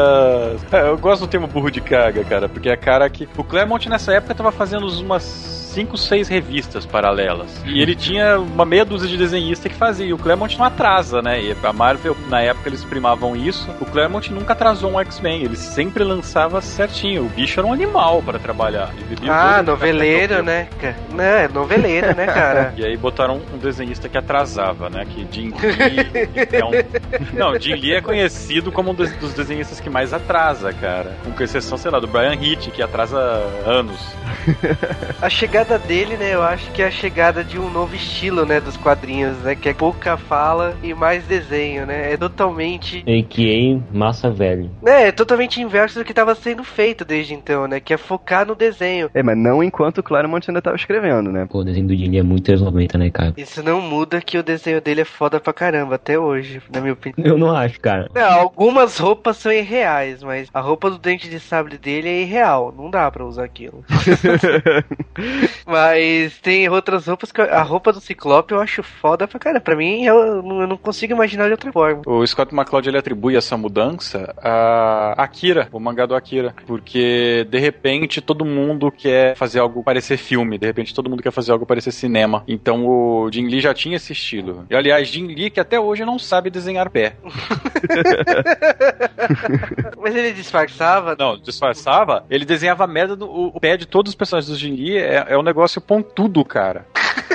É, 0.72 0.88
Eu 0.88 0.98
gosto 0.98 1.22
do 1.22 1.28
termo 1.28 1.46
burro 1.46 1.70
de 1.70 1.80
carga, 1.80 2.24
cara, 2.24 2.48
porque 2.48 2.68
é 2.68 2.76
cara 2.76 3.08
que. 3.08 3.28
O 3.36 3.44
Claremont 3.44 3.88
nessa 3.88 4.12
época 4.12 4.34
tava 4.34 4.52
fazendo 4.52 4.86
umas. 5.00 5.59
5, 5.70 5.96
6 5.96 6.28
revistas 6.28 6.84
paralelas. 6.84 7.62
E 7.64 7.80
ele 7.80 7.94
tinha 7.94 8.38
uma 8.38 8.64
meia 8.64 8.84
dúzia 8.84 9.08
de 9.08 9.16
desenhistas 9.16 9.70
que 9.70 9.78
fazia. 9.78 10.06
E 10.06 10.12
o 10.12 10.18
Claremont 10.18 10.58
não 10.58 10.64
atrasa, 10.64 11.22
né? 11.22 11.40
E 11.42 11.56
a 11.62 11.72
Marvel, 11.72 12.16
na 12.28 12.40
época, 12.40 12.68
eles 12.68 12.84
primavam 12.84 13.36
isso. 13.36 13.70
O 13.80 13.86
Claremont 13.86 14.32
nunca 14.32 14.52
atrasou 14.52 14.92
um 14.92 15.00
X-Men. 15.00 15.44
Ele 15.44 15.56
sempre 15.56 16.02
lançava 16.02 16.60
certinho. 16.60 17.24
O 17.24 17.28
bicho 17.28 17.60
era 17.60 17.66
um 17.66 17.72
animal 17.72 18.22
para 18.22 18.38
trabalhar. 18.38 18.92
Ah, 19.28 19.62
noveleiro, 19.62 20.42
né? 20.42 20.68
Não, 21.12 21.24
é 21.24 21.48
noveleiro, 21.48 22.14
né, 22.16 22.26
cara? 22.26 22.74
e 22.76 22.84
aí 22.84 22.96
botaram 22.96 23.40
um 23.52 23.58
desenhista 23.58 24.08
que 24.08 24.18
atrasava, 24.18 24.90
né? 24.90 25.06
Que 25.08 25.26
Jim 25.30 25.50
Lee 25.50 26.48
é 26.52 26.64
um... 26.64 26.70
Não, 27.32 27.58
Jim 27.58 27.74
Lee 27.74 27.94
é 27.94 28.00
conhecido 28.00 28.72
como 28.72 28.90
um 28.90 28.94
dos, 28.94 29.10
dos 29.12 29.34
desenhistas 29.34 29.78
que 29.78 29.88
mais 29.88 30.12
atrasa, 30.12 30.72
cara. 30.72 31.16
Com 31.36 31.42
exceção, 31.42 31.78
sei 31.78 31.90
lá, 31.90 32.00
do 32.00 32.06
Brian 32.06 32.34
Hitch, 32.34 32.70
que 32.70 32.82
atrasa 32.82 33.18
anos. 33.64 34.00
A 35.20 35.28
chegada 35.28 35.59
dele, 35.64 36.16
né, 36.16 36.34
eu 36.34 36.42
acho 36.42 36.70
que 36.72 36.82
é 36.82 36.86
a 36.86 36.90
chegada 36.90 37.44
de 37.44 37.58
um 37.58 37.70
novo 37.70 37.94
estilo, 37.94 38.46
né, 38.46 38.60
dos 38.60 38.76
quadrinhos, 38.76 39.36
né, 39.38 39.54
que 39.54 39.68
é 39.68 39.74
pouca 39.74 40.16
fala 40.16 40.74
e 40.82 40.94
mais 40.94 41.24
desenho, 41.24 41.84
né? 41.84 42.12
É 42.12 42.16
totalmente, 42.16 43.04
A.K.A. 43.06 43.96
Massa 43.96 44.30
Velho. 44.30 44.70
né, 44.82 45.08
é 45.08 45.12
totalmente 45.12 45.60
inverso 45.60 45.98
do 45.98 46.04
que 46.04 46.12
estava 46.12 46.34
sendo 46.34 46.64
feito 46.64 47.04
desde 47.04 47.34
então, 47.34 47.66
né, 47.66 47.78
que 47.78 47.92
é 47.92 47.96
focar 47.96 48.46
no 48.46 48.54
desenho. 48.54 49.10
É, 49.12 49.22
mas 49.22 49.36
não 49.36 49.62
enquanto 49.62 49.98
o 49.98 50.02
Claremont 50.02 50.48
ainda 50.50 50.62
tava 50.62 50.76
escrevendo, 50.76 51.30
né? 51.30 51.46
Pô, 51.50 51.58
o 51.58 51.64
desenho 51.64 51.86
do 51.86 51.94
Jimmy 51.94 52.18
é 52.18 52.22
muito 52.22 52.48
anos 52.48 52.62
90, 52.62 52.98
né, 52.98 53.10
cara? 53.10 53.34
Isso 53.36 53.62
não 53.62 53.80
muda 53.80 54.20
que 54.20 54.38
o 54.38 54.42
desenho 54.42 54.80
dele 54.80 55.02
é 55.02 55.04
foda 55.04 55.38
pra 55.38 55.52
caramba 55.52 55.96
até 55.96 56.18
hoje, 56.18 56.62
na 56.72 56.80
minha 56.80 56.94
opinião. 56.94 57.32
Eu 57.32 57.38
não 57.38 57.54
acho, 57.54 57.78
cara. 57.80 58.08
Não, 58.14 58.40
algumas 58.40 58.96
roupas 58.98 59.36
são 59.36 59.52
irreais, 59.52 60.22
mas 60.22 60.48
a 60.52 60.60
roupa 60.60 60.90
do 60.90 60.98
dente 60.98 61.28
de 61.28 61.38
sabre 61.38 61.76
dele 61.76 62.08
é 62.08 62.22
irreal. 62.22 62.74
Não 62.76 62.90
dá 62.90 63.10
pra 63.10 63.24
usar 63.24 63.44
aquilo. 63.44 63.84
Mas 65.66 66.38
tem 66.38 66.68
outras 66.68 67.06
roupas 67.06 67.30
que 67.32 67.40
eu- 67.40 67.52
a 67.52 67.62
roupa 67.62 67.92
do 67.92 68.00
Ciclope 68.00 68.52
eu 68.52 68.60
acho 68.60 68.82
foda 68.82 69.26
pra 69.28 69.38
cara. 69.38 69.60
Pra 69.60 69.76
mim, 69.76 70.04
eu, 70.04 70.42
não- 70.42 70.60
eu 70.62 70.66
não 70.66 70.76
consigo 70.76 71.12
imaginar 71.12 71.46
de 71.46 71.52
outra 71.52 71.72
forma. 71.72 72.02
O 72.06 72.26
Scott 72.26 72.54
McCloud 72.54 72.88
ele 72.88 72.98
atribui 72.98 73.36
essa 73.36 73.56
mudança 73.56 74.34
a 74.42 75.14
Akira, 75.22 75.68
o 75.72 75.78
mangá 75.80 76.06
do 76.06 76.14
Akira, 76.14 76.54
porque 76.66 77.46
de 77.50 77.58
repente 77.58 78.20
todo 78.20 78.44
mundo 78.44 78.90
quer 78.90 79.36
fazer 79.36 79.60
algo 79.60 79.82
parecer 79.82 80.16
filme, 80.16 80.58
de 80.58 80.66
repente 80.66 80.94
todo 80.94 81.08
mundo 81.10 81.22
quer 81.22 81.30
fazer 81.32 81.52
algo 81.52 81.66
parecer 81.66 81.92
cinema. 81.92 82.42
Então 82.48 82.86
o 82.86 83.30
Jin 83.32 83.46
Lee 83.48 83.60
já 83.60 83.72
tinha 83.74 83.96
esse 83.96 84.12
estilo. 84.12 84.66
E 84.70 84.74
aliás, 84.74 85.08
Jin 85.08 85.26
Lee 85.26 85.50
que 85.50 85.60
até 85.60 85.78
hoje 85.78 86.04
não 86.04 86.18
sabe 86.18 86.50
desenhar 86.50 86.90
pé. 86.90 87.14
Mas 90.00 90.14
ele 90.16 90.32
disfarçava. 90.32 91.16
Não, 91.18 91.36
disfarçava, 91.38 92.24
ele 92.30 92.44
desenhava 92.44 92.84
a 92.84 92.86
merda 92.86 93.14
do 93.16 93.26
o, 93.30 93.46
o 93.48 93.60
pé 93.60 93.76
de 93.76 93.86
todos 93.86 94.10
os 94.10 94.16
personagens 94.16 94.50
do 94.50 94.58
Jin 94.58 94.74
Lee, 94.74 94.96
é, 94.98 95.24
é 95.28 95.36
um 95.40 95.44
negócio 95.44 95.80
pontudo, 95.80 96.44
cara. 96.44 96.86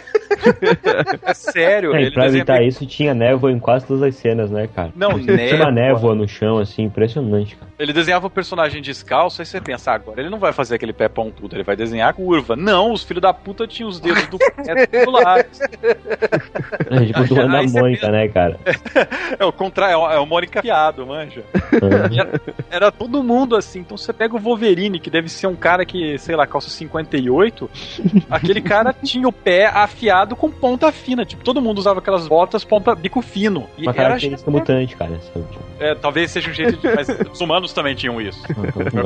é 1.24 1.34
sério, 1.34 1.94
É, 1.96 2.00
e 2.00 2.02
ele 2.04 2.12
pra 2.12 2.28
evitar 2.28 2.62
isso, 2.64 2.86
tinha 2.86 3.14
névoa 3.14 3.52
em 3.52 3.60
quase 3.60 3.86
todas 3.86 4.04
as 4.04 4.16
cenas, 4.16 4.50
né, 4.52 4.68
cara? 4.74 4.92
Não, 4.96 5.20
Tinha 5.20 5.36
névoa. 5.36 5.60
uma 5.66 5.72
névoa 5.72 6.16
no 6.16 6.28
chão, 6.28 6.58
assim, 6.58 6.84
impressionante, 6.84 7.56
cara. 7.56 7.72
Ele 7.78 7.92
desenhava 7.92 8.28
o 8.28 8.30
personagem 8.30 8.82
descalço, 8.82 9.42
aí 9.42 9.46
você 9.46 9.60
pensa, 9.60 9.92
ah, 9.92 9.96
agora 9.96 10.22
ele 10.22 10.30
não 10.30 10.40
vai 10.40 10.54
fazer 10.54 10.76
aquele 10.76 10.94
pé 10.94 11.08
pontudo, 11.10 11.56
ele 11.56 11.64
vai 11.64 11.76
desenhar 11.76 12.10
a 12.10 12.14
curva. 12.14 12.56
Não, 12.56 12.92
os 12.94 13.04
filhos 13.04 13.22
da 13.22 13.34
puta 13.34 13.68
tinham 13.68 13.90
os 13.90 14.00
dedos 14.00 14.26
do 14.28 14.38
pé 14.38 15.06
lá. 15.12 15.40
É 15.40 15.46
tipo 17.06 17.24
do 17.26 17.42
Ana 17.42 17.64
Mônica, 17.64 18.10
né, 18.10 18.28
cara? 18.28 18.58
É 19.38 19.44
o 19.44 19.52
contrário, 19.52 19.94
é 19.94 19.98
o- 19.98 20.12
é 20.12 20.20
o 20.20 20.26
Mônica 20.26 20.62
piado, 20.62 21.06
manja. 21.06 21.44
E 22.12 22.20
Era, 22.20 22.42
era 22.72 22.92
todo 22.92 23.22
mundo 23.24 23.56
assim. 23.56 23.80
Então 23.80 23.98
você 23.98 24.14
pega 24.14 24.36
o 24.36 24.40
Wolverine, 24.40 25.00
que 25.00 25.10
deve 25.10 25.28
ser 25.30 25.48
um 25.48 25.56
cara 25.56 25.86
que, 25.86 26.18
sei 26.18 26.36
lá, 26.36 26.48
calça 26.48 26.70
58. 26.70 27.70
aquele 28.30 28.62
cara 28.62 28.94
tinha 29.04 29.28
o 29.28 29.32
pé 29.32 29.66
afiado 29.68 30.35
com 30.36 30.50
ponta 30.50 30.92
fina. 30.92 31.26
Tipo, 31.26 31.44
todo 31.44 31.62
mundo 31.62 31.80
usava 31.80 32.00
aquelas 32.00 32.28
botas 32.28 32.64
ponta 32.64 32.94
bico 32.96 33.22
fino. 33.22 33.68
E 33.78 33.84
Uma 33.84 33.92
era 33.92 34.04
característica 34.04 34.52
mutante, 34.52 34.96
cara. 34.96 35.20
é, 35.80 35.96
talvez 35.96 36.32
seja 36.32 36.50
um 36.50 36.54
jeito 36.54 36.78
de. 36.78 36.96
Mas 36.96 37.08
os 37.10 37.42
humanos 37.42 37.74
também 37.74 37.96
tinham 37.96 38.20
isso. 38.22 38.42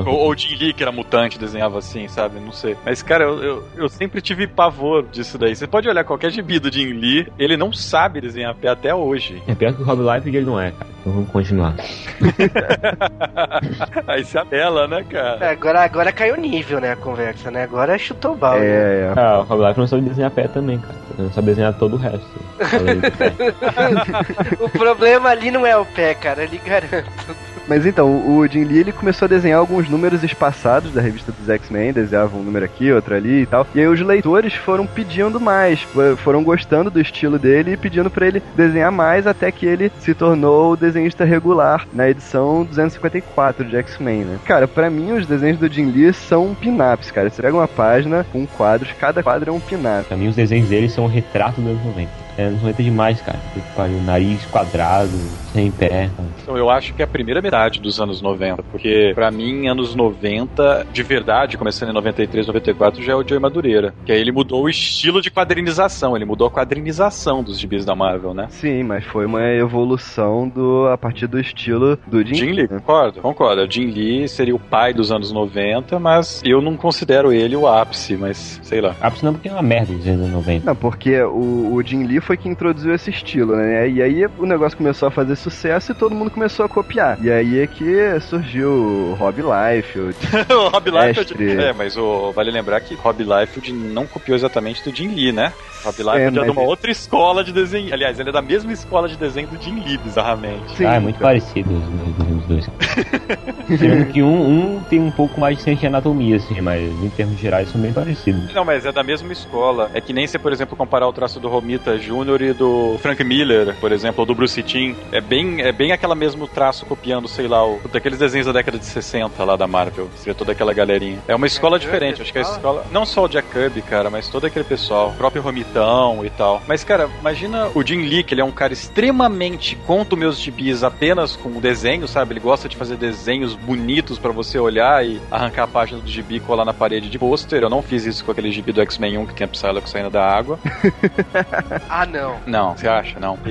Ou, 0.05 0.13
ou 0.15 0.31
o 0.31 0.35
Jim 0.37 0.55
Lee, 0.55 0.73
que 0.73 0.83
era 0.83 0.91
mutante, 0.91 1.39
desenhava 1.39 1.79
assim, 1.79 2.07
sabe? 2.07 2.39
Não 2.39 2.51
sei. 2.51 2.75
Mas, 2.85 3.01
cara, 3.01 3.23
eu, 3.23 3.43
eu, 3.43 3.63
eu 3.77 3.89
sempre 3.89 4.21
tive 4.21 4.47
pavor 4.47 5.03
disso 5.11 5.37
daí. 5.37 5.55
Você 5.55 5.67
pode 5.67 5.87
olhar 5.87 6.03
qualquer 6.03 6.31
gibi 6.31 6.59
do 6.59 6.71
Jim 6.71 6.93
Lee, 6.93 7.27
ele 7.37 7.57
não 7.57 7.71
sabe 7.73 8.21
desenhar 8.21 8.53
pé 8.55 8.69
até 8.69 8.93
hoje. 8.93 9.41
É 9.47 9.55
pior 9.55 9.73
que 9.73 9.81
o 9.81 9.85
Rob 9.85 10.01
Life 10.01 10.27
ele 10.29 10.45
não 10.45 10.59
é, 10.59 10.71
cara. 10.71 10.89
Então 10.99 11.13
vamos 11.13 11.29
continuar. 11.29 11.75
Aí 14.07 14.23
se 14.25 14.37
apela, 14.37 14.87
né, 14.87 15.03
cara? 15.09 15.51
Agora, 15.51 15.81
agora 15.83 16.11
caiu 16.11 16.35
o 16.35 16.39
nível, 16.39 16.79
né, 16.79 16.91
a 16.91 16.95
conversa, 16.95 17.49
né? 17.49 17.63
Agora 17.63 17.97
chutou 17.97 18.33
o 18.33 18.35
balde. 18.35 18.65
É, 18.65 19.11
é. 19.15 19.19
Ah, 19.19 19.39
o 19.39 19.43
Rob 19.43 19.65
Life 19.65 19.79
não 19.79 19.87
sabe 19.87 20.01
desenhar 20.03 20.31
pé 20.31 20.47
também, 20.47 20.77
cara. 20.79 20.95
Ele 21.19 21.27
não 21.27 21.33
sabe 21.33 21.47
desenhar 21.47 21.73
todo 21.73 21.95
o 21.95 21.97
resto. 21.97 22.25
o 24.57 24.69
problema 24.69 25.29
ali 25.29 25.51
não 25.51 25.65
é 25.65 25.75
o 25.75 25.85
pé, 25.85 26.13
cara, 26.13 26.45
ele 26.45 26.57
garanto. 26.59 27.35
Mas 27.69 27.85
então, 27.85 28.09
o 28.11 28.39
o 28.39 28.47
Jim 28.47 28.63
Lee 28.63 28.79
ele 28.79 28.91
começou 28.93 29.25
a 29.25 29.29
desenhar 29.29 29.59
alguns 29.59 29.89
números 29.89 30.23
espaçados 30.23 30.93
da 30.93 31.01
revista 31.01 31.31
dos 31.31 31.49
X-Men, 31.49 31.91
desenhava 31.91 32.37
um 32.37 32.41
número 32.41 32.63
aqui, 32.65 32.89
outro 32.91 33.13
ali 33.13 33.41
e 33.41 33.45
tal. 33.45 33.67
E 33.75 33.79
aí 33.81 33.85
os 33.87 33.99
leitores 34.01 34.53
foram 34.53 34.87
pedindo 34.87 35.39
mais, 35.41 35.81
fo- 35.81 36.15
foram 36.17 36.41
gostando 36.41 36.89
do 36.89 37.01
estilo 37.01 37.37
dele 37.37 37.73
e 37.73 37.77
pedindo 37.77 38.09
pra 38.09 38.25
ele 38.27 38.41
desenhar 38.55 38.91
mais 38.91 39.27
até 39.27 39.51
que 39.51 39.65
ele 39.65 39.91
se 39.99 40.13
tornou 40.13 40.71
o 40.71 40.77
desenhista 40.77 41.25
regular 41.25 41.85
na 41.93 42.09
edição 42.09 42.63
254 42.63 43.65
de 43.65 43.75
X-Men, 43.75 44.21
né? 44.23 44.39
Cara, 44.45 44.67
pra 44.67 44.89
mim 44.89 45.11
os 45.11 45.25
desenhos 45.27 45.57
do 45.59 45.67
Jim 45.67 45.91
Lee 45.91 46.13
são 46.13 46.55
pin-ups, 46.55 47.11
cara. 47.11 47.29
Você 47.29 47.41
pega 47.41 47.55
uma 47.57 47.67
página 47.67 48.25
com 48.31 48.47
quadros, 48.47 48.91
cada 48.99 49.21
quadro 49.21 49.49
é 49.49 49.53
um 49.53 49.59
pin-up. 49.59 50.05
Pra 50.07 50.15
mim, 50.17 50.29
os 50.29 50.35
desenhos 50.35 50.69
dele 50.69 50.87
são 50.89 51.03
um 51.03 51.07
retrato 51.07 51.59
dos 51.59 51.71
anos 51.71 51.85
90. 51.85 52.09
É 52.37 52.43
anos 52.45 52.61
90 52.61 52.83
demais, 52.83 53.21
cara. 53.21 53.39
Pariu. 53.75 54.01
Nariz 54.01 54.45
quadrado, 54.45 55.11
sem 55.53 55.71
pé. 55.71 56.09
cara. 56.15 56.29
Então 56.41 56.57
eu 56.57 56.69
acho 56.69 56.93
que 56.93 57.01
é 57.01 57.05
a 57.05 57.07
primeira 57.07 57.41
metade 57.41 57.79
dos 57.79 57.99
anos 57.99 58.21
90, 58.21 58.63
porque 58.63 59.11
pra 59.13 59.29
mim, 59.31 59.67
anos 59.67 59.93
90, 59.95 60.87
de 60.91 61.03
verdade, 61.03 61.57
começando 61.57 61.89
em 61.89 61.93
93, 61.93 62.47
94, 62.47 63.03
já 63.03 63.13
é 63.13 63.15
o 63.15 63.27
Joey 63.27 63.39
Madureira. 63.39 63.93
Que 64.05 64.11
aí 64.11 64.19
ele 64.19 64.31
mudou 64.31 64.63
o 64.63 64.69
estilo 64.69 65.21
de 65.21 65.29
quadrinização, 65.29 66.15
ele 66.15 66.25
mudou 66.25 66.47
a 66.47 66.51
quadrinização 66.51 67.43
dos 67.43 67.59
gibis 67.59 67.85
da 67.85 67.95
Marvel, 67.95 68.33
né? 68.33 68.47
Sim, 68.49 68.83
mas 68.83 69.03
foi 69.03 69.25
uma 69.25 69.43
evolução 69.51 70.47
do 70.47 70.87
a 70.87 70.97
partir 70.97 71.27
do 71.27 71.39
estilo 71.39 71.97
do 72.07 72.25
Jim, 72.25 72.35
Jim 72.35 72.51
Lee, 72.51 72.61
né? 72.63 72.79
concordo, 72.79 73.21
concordo. 73.21 73.61
O 73.63 73.71
Jim 73.71 73.87
Lee 73.87 74.27
seria 74.27 74.55
o 74.55 74.59
pai 74.59 74.93
dos 74.93 75.11
anos 75.11 75.31
90, 75.31 75.99
mas 75.99 76.41
eu 76.45 76.61
não 76.61 76.75
considero 76.75 77.31
ele 77.31 77.55
o 77.55 77.67
ápice, 77.67 78.15
mas 78.15 78.59
sei 78.63 78.81
lá. 78.81 78.95
Ah, 79.01 79.11
senão 79.11 79.33
porque 79.33 79.49
é 79.49 79.51
uma 79.51 79.61
merda 79.61 79.93
dos 79.93 80.07
anos 80.07 80.29
90. 80.31 80.65
Não, 80.65 80.75
porque 80.75 81.21
o, 81.21 81.73
o 81.73 81.83
Jim 81.83 82.03
Lee 82.05 82.19
foi 82.29 82.37
que 82.37 82.47
introduziu 82.47 82.93
esse 82.93 83.09
estilo, 83.09 83.55
né? 83.55 83.89
E 83.89 84.03
aí 84.03 84.23
o 84.37 84.45
negócio 84.45 84.77
começou 84.77 85.07
a 85.07 85.11
fazer 85.11 85.35
sucesso 85.35 85.91
e 85.93 85.95
todo 85.95 86.13
mundo 86.13 86.29
começou 86.29 86.63
a 86.63 86.69
copiar. 86.69 87.17
E 87.19 87.31
aí 87.31 87.59
é 87.59 87.65
que 87.65 88.19
surgiu 88.19 88.69
o 88.71 89.13
Rob 89.15 89.41
Liefeld. 89.41 90.15
o 90.53 90.67
Rob 90.67 90.91
Liefeld. 90.91 91.59
É, 91.59 91.73
mas 91.73 91.97
o, 91.97 92.31
vale 92.31 92.51
lembrar 92.51 92.81
que 92.81 92.93
Rob 92.93 93.23
Liefeld 93.23 93.73
não 93.73 94.05
copiou 94.05 94.35
exatamente 94.35 94.83
do 94.87 94.95
Jim 94.95 95.07
Lee, 95.07 95.31
né? 95.31 95.51
Rob 95.83 95.97
Liefeld 95.97 96.21
é, 96.21 96.25
mas 96.29 96.43
de 96.43 96.51
uma 96.51 96.61
ele- 96.61 96.69
outra 96.69 96.91
escola 96.91 97.43
de 97.43 97.51
desenho. 97.51 97.91
Aliás, 97.91 98.19
ele 98.19 98.29
é 98.29 98.31
da 98.31 98.43
mesma 98.43 98.71
escola 98.71 99.09
de 99.09 99.17
desenho 99.17 99.47
do 99.47 99.59
Jim 99.59 99.79
Lee, 99.83 99.97
bizarramente. 99.97 100.75
Sim, 100.75 100.85
ah, 100.85 100.95
é 100.95 100.99
muito 100.99 101.17
cara. 101.17 101.29
parecido 101.29 101.73
os, 101.73 101.83
os- 101.83 102.37
os 102.41 102.45
dois. 102.45 102.69
Sendo 103.79 104.05
que 104.11 104.21
um, 104.21 104.75
um 104.75 104.83
tem 104.83 104.99
um 104.99 105.09
pouco 105.11 105.39
mais 105.39 105.57
de 105.57 105.63
ciência 105.63 105.81
de 105.81 105.87
anatomia, 105.87 106.35
assim, 106.35 106.61
mas 106.61 106.81
em 107.03 107.09
termos 107.09 107.39
gerais 107.39 107.69
são 107.69 107.81
bem 107.81 107.91
parecidos. 107.91 108.53
Não, 108.53 108.63
mas 108.65 108.85
é 108.85 108.91
da 108.91 109.03
mesma 109.03 109.31
escola. 109.31 109.89
É 109.95 110.01
que 110.01 110.13
nem 110.13 110.27
se, 110.27 110.37
por 110.37 110.51
exemplo, 110.51 110.77
comparar 110.77 111.07
o 111.07 111.13
traço 111.13 111.39
do 111.39 111.47
Romita 111.47 111.97
Jr. 112.09 112.41
e 112.41 112.53
do 112.53 112.97
Frank 113.01 113.23
Miller, 113.23 113.75
por 113.79 113.91
exemplo, 113.91 114.21
ou 114.21 114.25
do 114.25 114.33
Bruce 114.33 114.61
Timm. 114.63 114.95
É 115.11 115.21
bem, 115.21 115.61
é 115.61 115.71
bem 115.71 115.91
aquele 115.91 116.15
mesmo 116.15 116.47
traço 116.47 116.85
copiando, 116.85 117.27
sei 117.27 117.47
lá, 117.47 117.65
o, 117.65 117.79
daqueles 117.91 118.17
desenhos 118.17 118.47
da 118.47 118.53
década 118.53 118.79
de 118.79 118.85
60 118.85 119.43
lá 119.43 119.55
da 119.55 119.67
Marvel. 119.67 120.09
Você 120.15 120.29
vê 120.29 120.33
toda 120.33 120.51
aquela 120.53 120.73
galerinha. 120.73 121.19
É 121.27 121.35
uma 121.35 121.45
escola 121.45 121.77
Jack 121.77 121.85
diferente. 121.91 122.15
Kirby, 122.15 122.23
Acho 122.23 122.33
que 122.33 122.39
a 122.39 122.43
fala? 122.43 122.55
escola. 122.55 122.85
Não 122.91 123.05
só 123.05 123.25
o 123.25 123.27
Jack 123.27 123.47
Kirby, 123.49 123.81
cara, 123.83 124.09
mas 124.09 124.27
todo 124.27 124.45
aquele 124.45 124.65
pessoal. 124.65 125.09
O 125.09 125.13
próprio 125.13 125.41
Romitão 125.41 126.25
e 126.25 126.29
tal. 126.31 126.61
Mas, 126.67 126.83
cara, 126.83 127.09
imagina 127.19 127.69
o 127.75 127.85
Jim 127.85 128.01
Lee, 128.01 128.23
que 128.23 128.33
ele 128.33 128.41
é 128.41 128.45
um 128.45 128.51
cara 128.51 128.73
extremamente 128.73 129.75
conto 129.85 130.17
meus 130.17 130.39
gibis 130.39 130.83
apenas 130.83 131.35
com 131.35 131.59
desenho, 131.59 132.07
sabe? 132.07 132.33
Ele 132.33 132.39
gosta 132.39 132.67
de 132.67 132.75
fazer 132.75 132.95
desenhos 132.97 133.53
bonitos 133.55 134.17
pra 134.17 134.31
você 134.31 134.57
olhar 134.57 135.05
e 135.05 135.21
arrancar 135.29 135.63
a 135.63 135.67
página 135.67 135.99
do 136.01 136.07
gibi 136.09 136.37
e 136.37 136.39
colar 136.39 136.65
na 136.65 136.73
parede 136.73 137.09
de 137.09 137.19
pôster. 137.19 137.61
Eu 137.61 137.69
não 137.69 137.81
fiz 137.81 138.05
isso 138.05 138.25
com 138.25 138.31
aquele 138.31 138.51
gibi 138.51 138.71
do 138.71 138.81
X-Men 138.81 139.17
1 139.19 139.25
que 139.27 139.33
tem 139.35 139.45
a 139.45 139.47
Psylocke 139.47 139.89
saindo 139.89 140.09
da 140.09 140.23
água. 140.25 140.59
Ah, 141.99 142.05
não. 142.05 142.37
Não, 142.45 142.77
você 142.77 142.87
acha? 142.87 143.19
Não. 143.19 143.37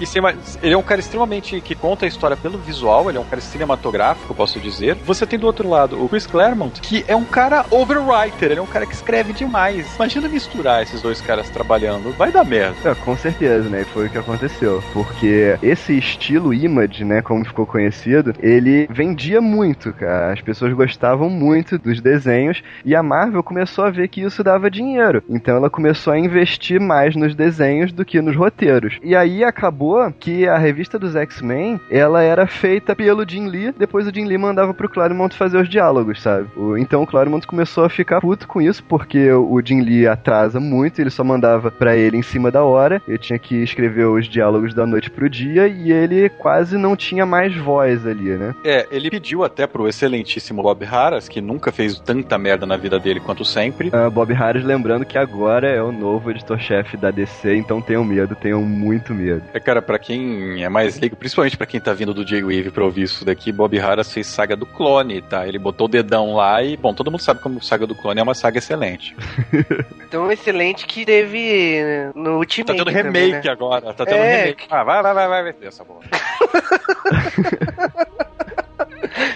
E 0.00 0.20
mais- 0.20 0.58
ele 0.62 0.74
é 0.74 0.76
um 0.76 0.82
cara 0.82 1.00
extremamente 1.00 1.60
que 1.60 1.74
conta 1.74 2.04
a 2.04 2.08
história 2.08 2.36
pelo 2.36 2.58
visual, 2.58 3.08
ele 3.08 3.18
é 3.18 3.20
um 3.20 3.24
cara 3.24 3.40
cinematográfico, 3.40 4.34
posso 4.34 4.58
dizer. 4.58 4.96
Você 5.04 5.26
tem 5.26 5.38
do 5.38 5.46
outro 5.46 5.68
lado 5.68 6.02
o 6.02 6.08
Chris 6.08 6.26
Claremont, 6.26 6.80
que 6.80 7.04
é 7.06 7.14
um 7.14 7.24
cara 7.24 7.64
overwriter, 7.70 8.50
ele 8.50 8.60
é 8.60 8.62
um 8.62 8.66
cara 8.66 8.86
que 8.86 8.94
escreve 8.94 9.32
demais. 9.32 9.94
Imagina 9.96 10.28
misturar 10.28 10.82
esses 10.82 11.00
dois 11.02 11.20
caras 11.20 11.48
trabalhando, 11.50 12.12
vai 12.16 12.30
dar 12.32 12.44
merda. 12.44 12.90
É, 12.90 12.94
com 12.94 13.16
certeza, 13.16 13.68
né? 13.68 13.82
E 13.82 13.84
foi 13.84 14.06
o 14.06 14.10
que 14.10 14.18
aconteceu. 14.18 14.82
Porque 14.92 15.56
esse 15.62 15.96
estilo 15.96 16.52
Image, 16.52 17.04
né, 17.04 17.22
como 17.22 17.44
ficou 17.44 17.66
conhecido, 17.66 18.34
ele 18.40 18.86
vendia 18.90 19.40
muito, 19.40 19.92
cara. 19.92 20.32
As 20.32 20.40
pessoas 20.40 20.72
gostavam 20.72 21.28
muito 21.30 21.78
dos 21.78 22.00
desenhos 22.00 22.62
e 22.84 22.94
a 22.96 23.02
Marvel 23.02 23.42
começou 23.42 23.84
a 23.84 23.90
ver 23.90 24.08
que 24.08 24.20
isso 24.22 24.42
dava 24.42 24.70
dinheiro. 24.70 25.22
Então 25.28 25.56
ela 25.56 25.70
começou 25.70 26.12
a 26.12 26.18
investir 26.18 26.80
mais 26.80 26.93
nos 27.16 27.34
desenhos 27.34 27.92
do 27.92 28.04
que 28.04 28.20
nos 28.20 28.36
roteiros. 28.36 28.98
E 29.02 29.14
aí 29.14 29.44
acabou 29.44 30.10
que 30.12 30.46
a 30.46 30.56
revista 30.56 30.98
dos 30.98 31.14
X-Men, 31.16 31.80
ela 31.90 32.22
era 32.22 32.46
feita 32.46 32.94
pelo 32.94 33.28
Jim 33.28 33.48
Lee, 33.48 33.74
depois 33.76 34.06
o 34.06 34.14
Jim 34.14 34.24
Lee 34.24 34.38
mandava 34.38 34.72
pro 34.72 34.88
Claremont 34.88 35.34
fazer 35.36 35.58
os 35.58 35.68
diálogos, 35.68 36.22
sabe? 36.22 36.48
Então 36.78 37.02
o 37.02 37.06
Claremont 37.06 37.46
começou 37.46 37.84
a 37.84 37.90
ficar 37.90 38.20
puto 38.20 38.46
com 38.46 38.60
isso, 38.60 38.82
porque 38.84 39.30
o 39.32 39.60
Jim 39.64 39.80
Lee 39.80 40.06
atrasa 40.06 40.60
muito, 40.60 41.00
ele 41.00 41.10
só 41.10 41.24
mandava 41.24 41.70
pra 41.70 41.96
ele 41.96 42.16
em 42.16 42.22
cima 42.22 42.50
da 42.50 42.62
hora, 42.62 43.00
ele 43.06 43.18
tinha 43.18 43.38
que 43.38 43.56
escrever 43.62 44.06
os 44.06 44.26
diálogos 44.26 44.74
da 44.74 44.86
noite 44.86 45.10
pro 45.10 45.28
dia 45.28 45.66
e 45.66 45.92
ele 45.92 46.28
quase 46.28 46.76
não 46.76 46.96
tinha 46.96 47.26
mais 47.26 47.56
voz 47.56 48.06
ali, 48.06 48.30
né? 48.30 48.54
É, 48.64 48.86
ele 48.90 49.10
pediu 49.10 49.44
até 49.44 49.66
pro 49.66 49.88
excelentíssimo 49.88 50.62
Bob 50.62 50.84
Harras, 50.84 51.28
que 51.28 51.40
nunca 51.40 51.72
fez 51.72 51.98
tanta 51.98 52.38
merda 52.38 52.66
na 52.66 52.76
vida 52.76 52.98
dele 52.98 53.20
quanto 53.20 53.44
sempre. 53.44 53.90
Ah, 53.92 54.10
Bob 54.10 54.32
Harris 54.32 54.64
lembrando 54.64 55.04
que 55.04 55.18
agora 55.18 55.68
é 55.68 55.82
o 55.82 55.92
novo 55.92 56.30
editor-chefe 56.30 56.83
da 56.96 57.10
DC, 57.10 57.54
então 57.56 57.80
tenham 57.80 58.04
medo, 58.04 58.34
tenham 58.36 58.62
muito 58.62 59.14
medo. 59.14 59.42
É, 59.52 59.58
cara, 59.60 59.80
pra 59.82 59.98
quem 59.98 60.62
é 60.62 60.68
mais 60.68 60.98
leigo, 61.00 61.16
principalmente 61.16 61.56
pra 61.56 61.66
quem 61.66 61.80
tá 61.80 61.92
vindo 61.92 62.12
do 62.14 62.24
J-Wave 62.24 62.70
pra 62.70 62.84
ouvir 62.84 63.02
isso 63.02 63.24
daqui, 63.24 63.50
Bob 63.50 63.76
Harras 63.78 64.12
fez 64.12 64.26
Saga 64.26 64.54
do 64.56 64.66
Clone, 64.66 65.22
tá? 65.22 65.46
Ele 65.46 65.58
botou 65.58 65.86
o 65.86 65.90
dedão 65.90 66.34
lá 66.34 66.62
e, 66.62 66.76
bom, 66.76 66.92
todo 66.94 67.10
mundo 67.10 67.20
sabe 67.20 67.40
como 67.40 67.62
Saga 67.62 67.86
do 67.86 67.94
Clone 67.94 68.20
é 68.20 68.22
uma 68.22 68.34
saga 68.34 68.58
excelente. 68.58 69.16
Tão 70.10 70.30
excelente 70.30 70.86
que 70.86 71.04
teve 71.04 71.82
né, 71.82 72.12
no 72.14 72.36
Ultimate 72.38 72.78
Tá 72.78 72.84
tendo 72.84 72.92
também, 73.02 73.26
remake 73.28 73.46
né? 73.46 73.52
agora, 73.52 73.92
tá 73.94 74.04
tendo 74.04 74.16
É. 74.18 74.36
remake. 74.42 74.64
Ah, 74.70 74.84
vai, 74.84 75.02
vai, 75.02 75.14
vai, 75.14 75.28
vai, 75.28 75.42
vai 75.44 75.52
ter 75.52 75.66
essa 75.66 75.84
bola. 75.84 76.00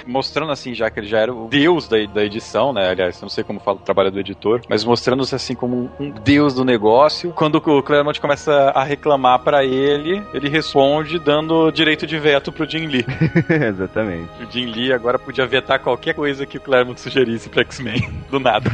mostrando 0.08 0.50
assim, 0.50 0.74
já 0.74 0.90
que 0.90 0.98
ele 0.98 1.06
já 1.06 1.18
era 1.18 1.32
o 1.32 1.48
deus 1.48 1.86
da, 1.86 1.98
da 2.06 2.24
edição, 2.24 2.72
né? 2.72 2.88
Aliás, 2.88 3.20
não 3.20 3.28
sei 3.28 3.44
como 3.44 3.60
fala 3.60 3.76
o 3.76 3.80
trabalho 3.80 4.10
do 4.10 4.18
editor, 4.18 4.62
mas 4.68 4.84
mostrando-se 4.84 5.34
assim 5.34 5.54
como 5.54 5.76
um, 6.00 6.06
um 6.06 6.10
deus 6.10 6.54
do 6.54 6.64
negócio. 6.64 7.32
Quando 7.32 7.56
o 7.56 7.82
Claremont 7.82 8.18
começa 8.20 8.52
a 8.74 8.82
reclamar 8.82 9.40
para 9.40 9.64
ele, 9.64 10.22
ele 10.32 10.48
responde 10.48 11.18
dando 11.18 11.70
direito 11.70 12.06
de 12.06 12.18
veto 12.18 12.50
pro 12.50 12.68
Jim 12.68 12.86
Lee. 12.86 13.04
Exatamente. 13.68 14.30
O 14.42 14.50
Jim 14.50 14.66
Lee 14.66 14.92
agora 14.92 15.18
podia 15.18 15.46
vetar 15.46 15.78
qualquer 15.78 16.14
coisa 16.14 16.46
que 16.46 16.56
o 16.56 16.60
Claremont 16.60 16.98
sugerisse 17.00 17.48
pra 17.48 17.62
X-Men, 17.62 18.08
do 18.30 18.40
nada. 18.40 18.70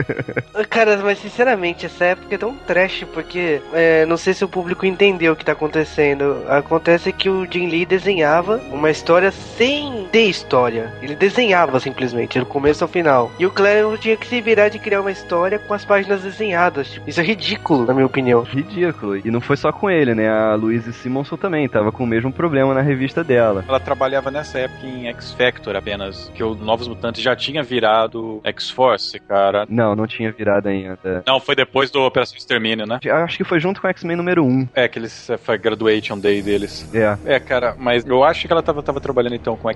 Cara, 0.70 0.96
mas 0.98 1.18
sinceramente, 1.18 1.84
essa 1.84 2.06
época 2.06 2.34
é 2.34 2.38
tão 2.38 2.54
trash, 2.54 3.04
porque 3.12 3.60
é, 3.74 4.06
não 4.06 4.16
sei 4.16 4.32
se 4.32 4.44
o 4.44 4.48
público 4.48 4.86
entendeu 4.86 5.34
o 5.34 5.36
que 5.36 5.44
tá 5.44 5.52
acontecendo. 5.52 6.42
Acontece 6.48 7.12
que 7.12 7.28
o 7.28 7.46
Jim 7.50 7.68
Lee 7.68 7.84
desenhava 7.84 8.60
uma 8.70 8.90
história 8.90 9.30
sem 9.30 10.06
ter 10.10 10.24
história. 10.24 10.61
Ele 11.02 11.14
desenhava 11.14 11.80
simplesmente, 11.80 12.38
do 12.38 12.46
começo 12.46 12.84
ao 12.84 12.88
final. 12.88 13.30
E 13.38 13.46
o 13.46 13.50
Claremont 13.50 14.00
tinha 14.00 14.16
que 14.16 14.26
se 14.26 14.40
virar 14.40 14.68
de 14.68 14.78
criar 14.78 15.00
uma 15.00 15.10
história 15.10 15.58
com 15.58 15.74
as 15.74 15.84
páginas 15.84 16.22
desenhadas. 16.22 16.90
Tipo, 16.90 17.08
isso 17.08 17.20
é 17.20 17.24
ridículo, 17.24 17.86
na 17.86 17.94
minha 17.94 18.06
opinião. 18.06 18.42
Ridículo. 18.42 19.16
E 19.16 19.30
não 19.30 19.40
foi 19.40 19.56
só 19.56 19.72
com 19.72 19.90
ele, 19.90 20.14
né? 20.14 20.28
A 20.28 20.54
Louise 20.54 20.92
Simonson 20.92 21.36
também 21.36 21.68
tava 21.68 21.92
com 21.92 22.04
o 22.04 22.06
mesmo 22.06 22.32
problema 22.32 22.74
na 22.74 22.80
revista 22.80 23.22
dela. 23.24 23.64
Ela 23.66 23.80
trabalhava 23.80 24.30
nessa 24.30 24.58
época 24.58 24.86
em 24.86 25.06
X-Factor 25.08 25.76
apenas, 25.76 26.30
que 26.34 26.42
o 26.42 26.54
Novos 26.54 26.88
Mutantes 26.88 27.22
já 27.22 27.34
tinha 27.34 27.62
virado 27.62 28.40
X-Force, 28.44 29.18
cara. 29.20 29.66
Não, 29.68 29.94
não 29.94 30.06
tinha 30.06 30.30
virado 30.32 30.68
ainda. 30.68 31.22
Não, 31.26 31.40
foi 31.40 31.54
depois 31.54 31.90
do 31.90 32.00
Operação 32.02 32.36
Extermínio, 32.36 32.86
né? 32.86 32.98
Acho 33.24 33.36
que 33.36 33.44
foi 33.44 33.60
junto 33.60 33.80
com 33.80 33.88
X-Men 33.88 34.16
número 34.16 34.44
1. 34.44 34.68
É, 34.74 34.88
que 34.88 34.98
eles 34.98 35.30
foi 35.42 35.58
graduation 35.58 36.18
day 36.18 36.42
deles. 36.42 36.88
É. 36.94 37.34
É, 37.34 37.40
cara, 37.40 37.74
mas 37.78 38.04
eu 38.06 38.24
acho 38.24 38.46
que 38.46 38.52
ela 38.52 38.62
tava, 38.62 38.82
tava 38.82 39.00
trabalhando 39.00 39.34
então 39.34 39.56
com 39.56 39.70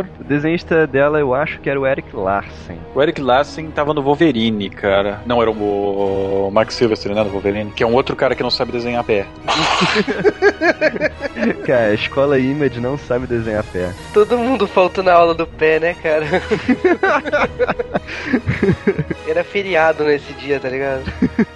O 0.00 0.24
desenhista 0.24 0.86
dela, 0.86 1.18
eu 1.18 1.34
acho 1.34 1.60
que 1.60 1.68
era 1.68 1.78
o 1.78 1.86
Eric 1.86 2.14
Larsen. 2.14 2.78
O 2.94 3.02
Eric 3.02 3.20
Larsen 3.20 3.70
tava 3.70 3.92
no 3.92 4.02
Wolverine, 4.02 4.70
cara. 4.70 5.20
Não, 5.26 5.40
era 5.40 5.50
o 5.50 6.50
Mark 6.52 6.70
Silvestre, 6.70 7.14
né, 7.14 7.22
no 7.22 7.30
Wolverine, 7.30 7.70
que 7.70 7.82
é 7.82 7.86
um 7.86 7.94
outro 7.94 8.16
cara 8.16 8.34
que 8.34 8.42
não 8.42 8.50
sabe 8.50 8.72
desenhar 8.72 9.04
pé. 9.04 9.26
cara, 11.66 11.86
a 11.86 11.94
escola 11.94 12.38
Image 12.38 12.80
não 12.80 12.96
sabe 12.96 13.26
desenhar 13.26 13.64
pé. 13.64 13.92
Todo 14.12 14.38
mundo 14.38 14.66
faltou 14.66 15.04
na 15.04 15.12
aula 15.12 15.34
do 15.34 15.46
pé, 15.46 15.78
né, 15.78 15.94
cara? 15.94 16.26
Era 19.26 19.44
feriado 19.44 20.04
nesse 20.04 20.32
dia, 20.34 20.60
tá 20.60 20.68
ligado? 20.68 21.04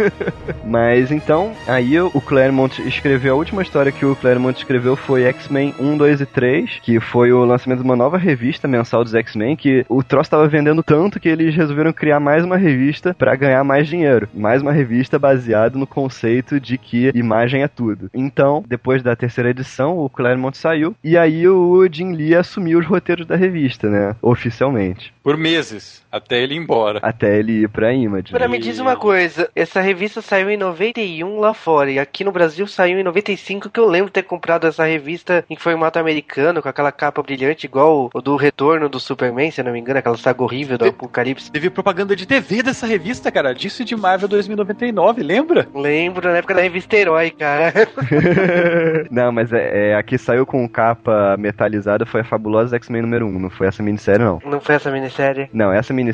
Mas 0.65 1.11
então, 1.11 1.53
aí 1.67 2.01
o 2.01 2.21
Claremont 2.21 2.81
escreveu, 2.87 3.35
a 3.35 3.37
última 3.37 3.63
história 3.63 3.93
que 3.93 4.05
o 4.05 4.17
Claremont 4.17 4.59
escreveu 4.59 4.97
foi 4.97 5.25
X-Men 5.25 5.75
1, 5.79 5.97
2 5.97 6.21
e 6.21 6.27
3, 6.27 6.79
que 6.83 7.01
foi 7.01 7.33
o 7.33 7.45
lançamento 7.45 7.81
de 7.81 7.85
uma 7.85 7.97
nova 7.97 8.19
revista 8.27 8.67
mensal 8.67 9.05
dos 9.05 9.15
X-Men, 9.15 9.57
que 9.57 9.87
o 9.89 10.03
troço 10.03 10.31
tava 10.31 10.49
vendendo 10.49 10.83
tanto 10.83 11.21
que 11.21 11.29
eles 11.29 11.55
resolveram 11.55 11.93
criar 11.93 12.19
mais 12.19 12.45
uma 12.45 12.57
revista 12.57 13.15
para 13.15 13.37
ganhar 13.37 13.63
mais 13.63 13.87
dinheiro. 13.87 14.29
Mais 14.35 14.61
uma 14.61 14.73
revista 14.73 15.19
baseada 15.19 15.79
no 15.79 15.87
conceito 15.87 16.59
de 16.59 16.77
que 16.77 17.13
imagem 17.15 17.63
é 17.63 17.69
tudo. 17.69 18.11
Então, 18.13 18.65
depois 18.67 19.03
da 19.03 19.15
terceira 19.15 19.51
edição, 19.51 19.99
o 19.99 20.11
Claremont 20.11 20.57
saiu 20.57 20.95
e 21.05 21.17
aí 21.17 21.47
o 21.47 21.87
Jim 21.91 22.13
Lee 22.13 22.35
assumiu 22.35 22.81
os 22.81 22.87
roteiros 22.87 23.27
da 23.27 23.37
revista, 23.37 23.89
né? 23.89 24.17
Oficialmente. 24.21 25.15
Por 25.23 25.37
meses, 25.37 26.03
até 26.17 26.43
ele 26.43 26.55
ir 26.55 26.59
embora. 26.59 26.99
Até 27.03 27.39
ele 27.39 27.63
ir 27.63 27.69
pra 27.69 27.93
Image. 27.93 28.29
Agora 28.35 28.49
me 28.49 28.59
diz 28.59 28.79
uma 28.79 28.97
coisa, 28.97 29.49
essa 29.55 29.81
revista 29.81 30.21
saiu 30.21 30.51
em 30.51 30.57
91 30.57 31.39
lá 31.39 31.55
fora 31.55 31.91
e 31.91 31.99
aqui 31.99 32.25
no 32.25 32.33
Brasil 32.33 32.67
saiu 32.67 32.99
em 32.99 33.03
95 33.03 33.71
que 33.71 33.81
eu 33.81 33.87
lembro 33.87 34.11
ter 34.11 34.23
comprado 34.23 34.67
essa 34.67 34.85
revista 34.85 35.45
em 35.49 35.57
formato 35.57 35.99
americano 35.99 36.63
com 36.63 36.69
aquela 36.69 36.93
capa 36.93 37.23
brilhante 37.23 37.67
igual 37.67 38.11
o 38.13 38.21
do 38.21 38.37
Retorno 38.37 38.89
do 38.89 38.99
Superman, 39.01 39.51
se 39.51 39.61
eu 39.61 39.65
não 39.65 39.73
me 39.73 39.79
engano, 39.81 39.99
aquela 39.99 40.17
saga 40.17 40.43
horrível 40.43 40.79
do 40.79 40.85
Te- 40.85 40.91
Apocalipse. 40.91 41.51
Teve 41.51 41.71
propaganda 41.71 42.15
de 42.17 42.27
TV 42.27 42.63
dessa 42.63 42.87
revista, 42.87 43.31
cara. 43.31 43.55
Disso 43.55 43.85
de 43.85 43.95
Marvel 43.97 44.29
2099, 44.29 45.23
lembra? 45.23 45.69
Lembro 45.75 46.29
na 46.31 46.39
época 46.39 46.55
da 46.55 46.63
revista 46.63 46.97
Herói, 46.97 47.31
cara. 47.31 47.73
não, 49.11 49.33
mas 49.33 49.53
é, 49.53 49.91
é, 49.91 49.95
a 49.95 50.03
que 50.03 50.19
saiu 50.19 50.47
com 50.47 50.69
capa 50.69 51.37
metalizada 51.39 52.05
foi 52.07 52.21
a 52.21 52.25
Fabulosa 52.25 52.77
X-Men 52.77 53.03
número 53.03 53.27
1, 53.27 53.39
não 53.39 53.51
foi 53.51 53.67
essa 53.67 53.83
minissérie, 53.83 54.25
não. 54.25 54.41
Não 54.45 54.61
foi 54.61 54.75
essa 54.75 54.91
minissérie? 54.91 55.49
Não, 55.53 55.73
essa 55.73 55.93
minissérie, 55.93 56.06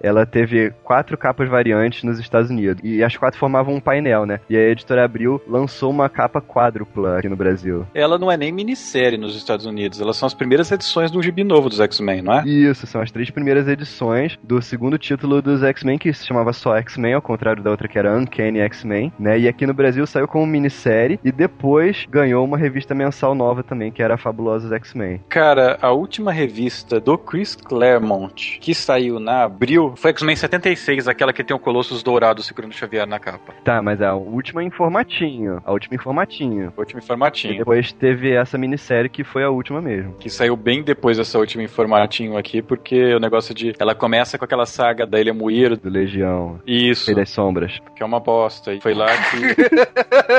ela 0.00 0.26
teve 0.26 0.70
quatro 0.82 1.16
capas 1.16 1.48
variantes 1.48 2.02
nos 2.02 2.18
Estados 2.18 2.50
Unidos. 2.50 2.82
E 2.82 3.02
as 3.02 3.16
quatro 3.16 3.38
formavam 3.38 3.74
um 3.74 3.80
painel, 3.80 4.26
né? 4.26 4.40
E 4.48 4.56
a 4.56 4.60
editora 4.70 5.04
Abril 5.04 5.40
lançou 5.46 5.90
uma 5.90 6.08
capa 6.08 6.40
quádrupla 6.40 7.18
aqui 7.18 7.28
no 7.28 7.36
Brasil. 7.36 7.86
Ela 7.94 8.18
não 8.18 8.30
é 8.30 8.36
nem 8.36 8.52
minissérie 8.52 9.18
nos 9.18 9.36
Estados 9.36 9.66
Unidos. 9.66 10.00
Elas 10.00 10.16
são 10.16 10.26
as 10.26 10.34
primeiras 10.34 10.70
edições 10.70 11.10
do 11.10 11.22
gibi 11.22 11.44
novo 11.44 11.68
dos 11.68 11.80
X-Men, 11.80 12.22
não 12.22 12.34
é? 12.34 12.44
Isso, 12.46 12.86
são 12.86 13.00
as 13.00 13.10
três 13.10 13.30
primeiras 13.30 13.68
edições 13.68 14.38
do 14.42 14.60
segundo 14.60 14.98
título 14.98 15.40
dos 15.42 15.62
X-Men, 15.62 15.98
que 15.98 16.12
se 16.12 16.26
chamava 16.26 16.52
só 16.52 16.76
X-Men, 16.76 17.14
ao 17.14 17.22
contrário 17.22 17.62
da 17.62 17.70
outra 17.70 17.88
que 17.88 17.98
era 17.98 18.16
Uncanny 18.16 18.60
X-Men, 18.60 19.12
né? 19.18 19.38
E 19.38 19.48
aqui 19.48 19.66
no 19.66 19.74
Brasil 19.74 20.06
saiu 20.06 20.28
como 20.28 20.46
minissérie 20.46 21.18
e 21.24 21.30
depois 21.30 22.06
ganhou 22.08 22.44
uma 22.44 22.58
revista 22.58 22.94
mensal 22.94 23.34
nova 23.34 23.62
também, 23.62 23.90
que 23.90 24.02
era 24.02 24.14
a 24.14 24.18
Fabulosos 24.18 24.72
X-Men. 24.72 25.20
Cara, 25.28 25.78
a 25.80 25.92
última 25.92 26.32
revista 26.32 27.00
do 27.00 27.16
Chris 27.18 27.54
Claremont 27.54 28.58
que 28.60 28.74
saiu 28.74 29.18
na 29.26 29.42
Abril 29.42 29.92
foi 29.96 30.10
X-Men 30.12 30.36
76, 30.36 31.08
aquela 31.08 31.32
que 31.32 31.42
tem 31.42 31.54
o 31.54 31.58
Colossus 31.58 32.00
dourado 32.02 32.42
segurando 32.44 32.70
o 32.70 32.74
Xavier 32.74 33.06
na 33.06 33.18
capa. 33.18 33.52
Tá, 33.64 33.82
mas 33.82 34.00
a 34.00 34.14
última 34.14 34.62
em 34.62 34.70
formatinho. 34.70 35.60
A 35.64 35.72
última 35.72 35.96
em 35.96 35.98
formatinho. 35.98 36.72
O 36.76 36.80
último 36.80 37.00
em 37.00 37.02
E 37.02 37.06
formatinho. 37.06 37.58
depois 37.58 37.90
teve 37.92 38.32
essa 38.32 38.56
minissérie 38.56 39.10
que 39.10 39.24
foi 39.24 39.42
a 39.42 39.50
última 39.50 39.82
mesmo. 39.82 40.14
Que 40.14 40.30
saiu 40.30 40.56
bem 40.56 40.82
depois 40.82 41.16
dessa 41.16 41.38
última 41.38 41.64
em 41.64 41.66
formatinho 41.68 42.36
aqui, 42.38 42.62
porque 42.62 43.14
o 43.14 43.18
negócio 43.18 43.52
de. 43.52 43.74
Ela 43.80 43.94
começa 43.96 44.38
com 44.38 44.44
aquela 44.44 44.64
saga 44.64 45.04
da 45.04 45.20
Ilha 45.20 45.34
Muir. 45.34 45.76
Do 45.76 45.90
Legião. 45.90 46.60
Isso, 46.64 47.06
Rei 47.06 47.16
das 47.16 47.30
Sombras. 47.30 47.80
que 47.96 48.02
é 48.02 48.06
uma 48.06 48.20
bosta. 48.20 48.72
E 48.74 48.80
foi 48.80 48.94
lá 48.94 49.08
que. 49.08 49.56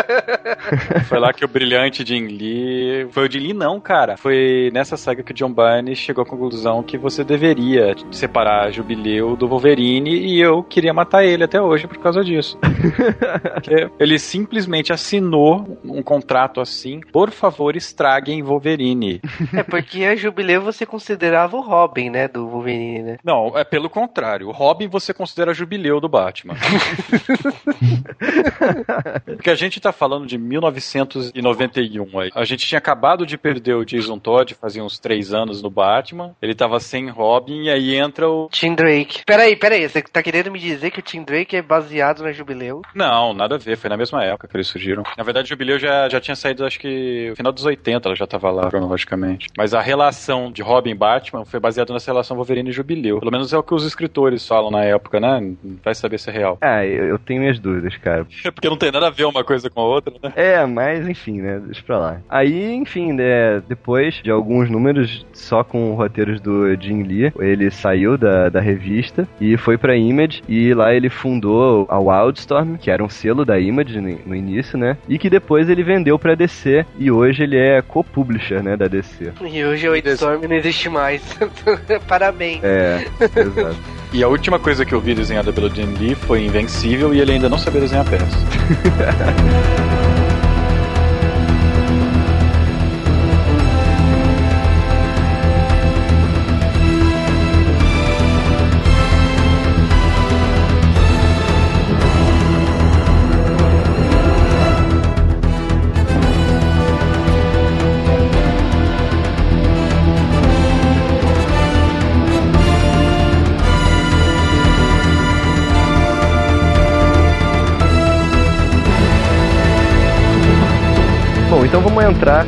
foi 1.06 1.20
lá 1.20 1.34
que 1.34 1.44
o 1.44 1.48
brilhante 1.48 2.06
Jim 2.06 2.28
Lee. 2.28 3.08
Foi 3.12 3.28
o 3.28 3.32
Jim 3.32 3.40
Lee, 3.40 3.54
não, 3.54 3.80
cara. 3.80 4.16
Foi 4.18 4.70
nessa 4.74 4.96
saga 4.98 5.24
que 5.24 5.32
o 5.32 5.36
John 5.36 5.52
Byrne 5.52 5.96
chegou 5.96 6.24
à 6.24 6.26
conclusão 6.26 6.82
que 6.84 6.98
você 6.98 7.24
deveria 7.24 7.94
separar 8.12 8.67
Jubileu 8.70 9.36
do 9.36 9.48
Wolverine 9.48 10.10
e 10.10 10.40
eu 10.40 10.64
queria 10.64 10.94
matar 10.94 11.26
ele 11.26 11.44
até 11.44 11.62
hoje 11.62 11.88
por 11.88 11.98
causa 11.98 12.24
disso. 12.24 12.58
Ele 14.00 14.18
simplesmente 14.20 14.94
assinou 14.94 15.80
um 15.84 16.02
contrato 16.02 16.62
assim. 16.62 17.00
Por 17.12 17.32
favor, 17.32 17.76
estraguem 17.76 18.42
Wolverine. 18.42 19.22
É 19.54 19.64
porque 19.64 20.04
a 20.04 20.16
Jubileu 20.16 20.62
você 20.62 20.86
considerava 20.86 21.58
o 21.58 21.62
Robin, 21.62 22.10
né, 22.10 22.28
do 22.28 22.48
Wolverine, 22.48 23.02
né? 23.02 23.18
Não, 23.24 23.58
é 23.58 23.64
pelo 23.64 23.90
contrário. 23.90 24.48
O 24.48 24.52
Robin 24.52 24.88
você 24.88 25.14
considera 25.14 25.54
Jubileu 25.54 26.00
do 26.00 26.10
Batman. 26.10 26.56
Porque 29.26 29.50
a 29.50 29.56
gente 29.56 29.80
tá 29.80 29.92
falando 29.92 30.26
de 30.26 30.38
1991 30.38 32.20
aí. 32.20 32.30
A 32.34 32.44
gente 32.44 32.66
tinha 32.66 32.78
acabado 32.78 33.26
de 33.26 33.38
perder 33.38 33.76
o 33.76 33.86
Jason 33.86 34.20
Todd, 34.20 34.54
fazia 34.56 34.84
uns 34.84 35.00
três 35.00 35.34
anos 35.34 35.62
no 35.62 35.70
Batman. 35.70 36.36
Ele 36.42 36.56
tava 36.56 36.80
sem 36.80 37.10
Robin 37.10 37.64
e 37.64 37.70
aí 37.70 37.96
entra 37.96 38.30
o. 38.30 38.48
Tim 38.58 38.74
Drake. 38.74 39.22
Peraí, 39.24 39.56
peraí, 39.56 39.88
você 39.88 40.02
tá 40.02 40.24
querendo 40.24 40.50
me 40.50 40.58
dizer 40.58 40.90
que 40.90 41.00
o 41.00 41.04
Tim 41.04 41.22
Drake 41.22 41.56
é 41.56 41.62
baseado 41.62 42.24
na 42.24 42.32
Jubileu? 42.32 42.82
Não, 42.96 43.32
nada 43.32 43.54
a 43.54 43.58
ver, 43.60 43.78
foi 43.78 43.88
na 43.88 43.96
mesma 43.96 44.24
época 44.24 44.48
que 44.48 44.58
eles 44.58 44.66
surgiram. 44.66 45.04
Na 45.16 45.24
verdade, 45.24 45.46
o 45.46 45.50
Jubileu 45.50 45.78
já, 45.78 46.10
já 46.10 46.20
tinha 46.20 46.36
saído, 46.36 46.66
acho 46.66 46.80
que 46.80 47.28
no 47.30 47.36
final 47.36 47.52
dos 47.52 47.64
80, 47.64 48.08
ela 48.10 48.16
já 48.16 48.26
tava 48.26 48.50
lá, 48.50 48.68
cronologicamente. 48.68 49.48
Mas 49.56 49.76
a 49.76 49.80
relação 49.80 50.52
de 50.52 50.64
Robin 50.64 50.90
e 50.90 50.96
Batman 50.96 51.46
foi 51.46 51.60
baseada 51.60 51.94
nessa 51.94 52.10
relação 52.10 52.36
Wolverine 52.36 52.72
e 52.72 52.74
Jubileu. 52.74 53.20
Pelo 53.20 53.32
menos 53.32 53.54
é 53.54 53.58
o 53.60 53.62
que 53.62 53.76
os 53.76 53.86
escritores 53.86 54.48
falam 54.48 54.72
na 54.72 54.84
época, 54.84 55.20
né? 55.20 55.54
Vai 55.86 55.94
saber 55.94 56.18
se 56.18 56.32
é 56.32 56.34
real. 56.34 56.58
Ah, 56.60 56.84
eu, 56.84 57.06
eu 57.06 57.20
tenho 57.20 57.42
minhas 57.42 57.60
dúvidas, 57.60 57.96
cara. 57.98 58.26
É 58.48 58.52
porque 58.52 58.70
não 58.70 58.78
tem 58.78 58.92
nada 58.92 59.08
a 59.08 59.12
ver 59.12 59.26
uma 59.26 59.44
coisa 59.44 59.70
com 59.70 59.82
a 59.82 59.84
outra, 59.84 60.14
né? 60.24 60.32
É, 60.36 60.66
mas 60.66 61.08
enfim, 61.08 61.42
né? 61.42 61.60
Deixa 61.60 61.84
pra 61.84 61.98
lá. 61.98 62.22
Aí, 62.30 62.74
enfim, 62.74 63.12
né? 63.12 63.62
Depois 63.68 64.16
de 64.24 64.32
alguns 64.32 64.70
números 64.70 65.26
só 65.34 65.66
com 65.66 65.94
roteiros 65.96 66.40
do 66.40 66.74
Jim 66.82 67.04
Lee, 67.04 67.34
ele 67.40 67.70
saiu 67.70 68.18
da, 68.18 68.47
da 68.50 68.60
revista 68.60 69.28
e 69.40 69.58
foi 69.58 69.78
pra 69.78 69.96
Image. 69.96 70.42
E 70.48 70.74
lá 70.74 70.94
ele 70.94 71.10
fundou 71.10 71.86
a 71.90 72.00
Wildstorm, 72.00 72.78
que 72.78 72.92
era 72.92 73.04
um 73.04 73.10
selo 73.10 73.46
da 73.46 73.60
Image 73.60 74.00
no, 74.00 74.18
no 74.26 74.36
início, 74.36 74.78
né? 74.78 74.98
E 75.08 75.18
que 75.18 75.30
depois 75.30 75.70
ele 75.70 75.84
vendeu 75.84 76.18
pra 76.18 76.36
DC. 76.36 76.86
E 76.98 77.12
hoje 77.12 77.44
ele 77.44 77.58
é 77.58 77.82
co-publisher, 77.82 78.64
né? 78.64 78.76
Da 78.76 78.88
DC. 78.88 79.34
E 79.42 79.66
hoje 79.66 79.88
o 79.90 79.96
Storm 79.96 80.42
não 80.48 80.56
existe 80.56 80.90
mais. 80.90 81.22
Parabéns. 82.08 82.64
É, 82.64 83.06
exato. 83.20 83.98
E 84.14 84.24
a 84.24 84.28
última 84.30 84.58
coisa 84.58 84.86
que 84.86 84.94
eu 84.94 85.02
vi 85.02 85.14
desenhada 85.14 85.52
pelo 85.52 85.70
Jim 85.70 85.94
Lee 86.00 86.16
foi 86.16 86.46
Invencível 86.46 87.14
e 87.14 87.20
ele 87.20 87.34
ainda 87.34 87.50
não 87.50 87.58
sabia 87.58 87.82
desenhar 87.82 88.06
peça. 88.06 88.26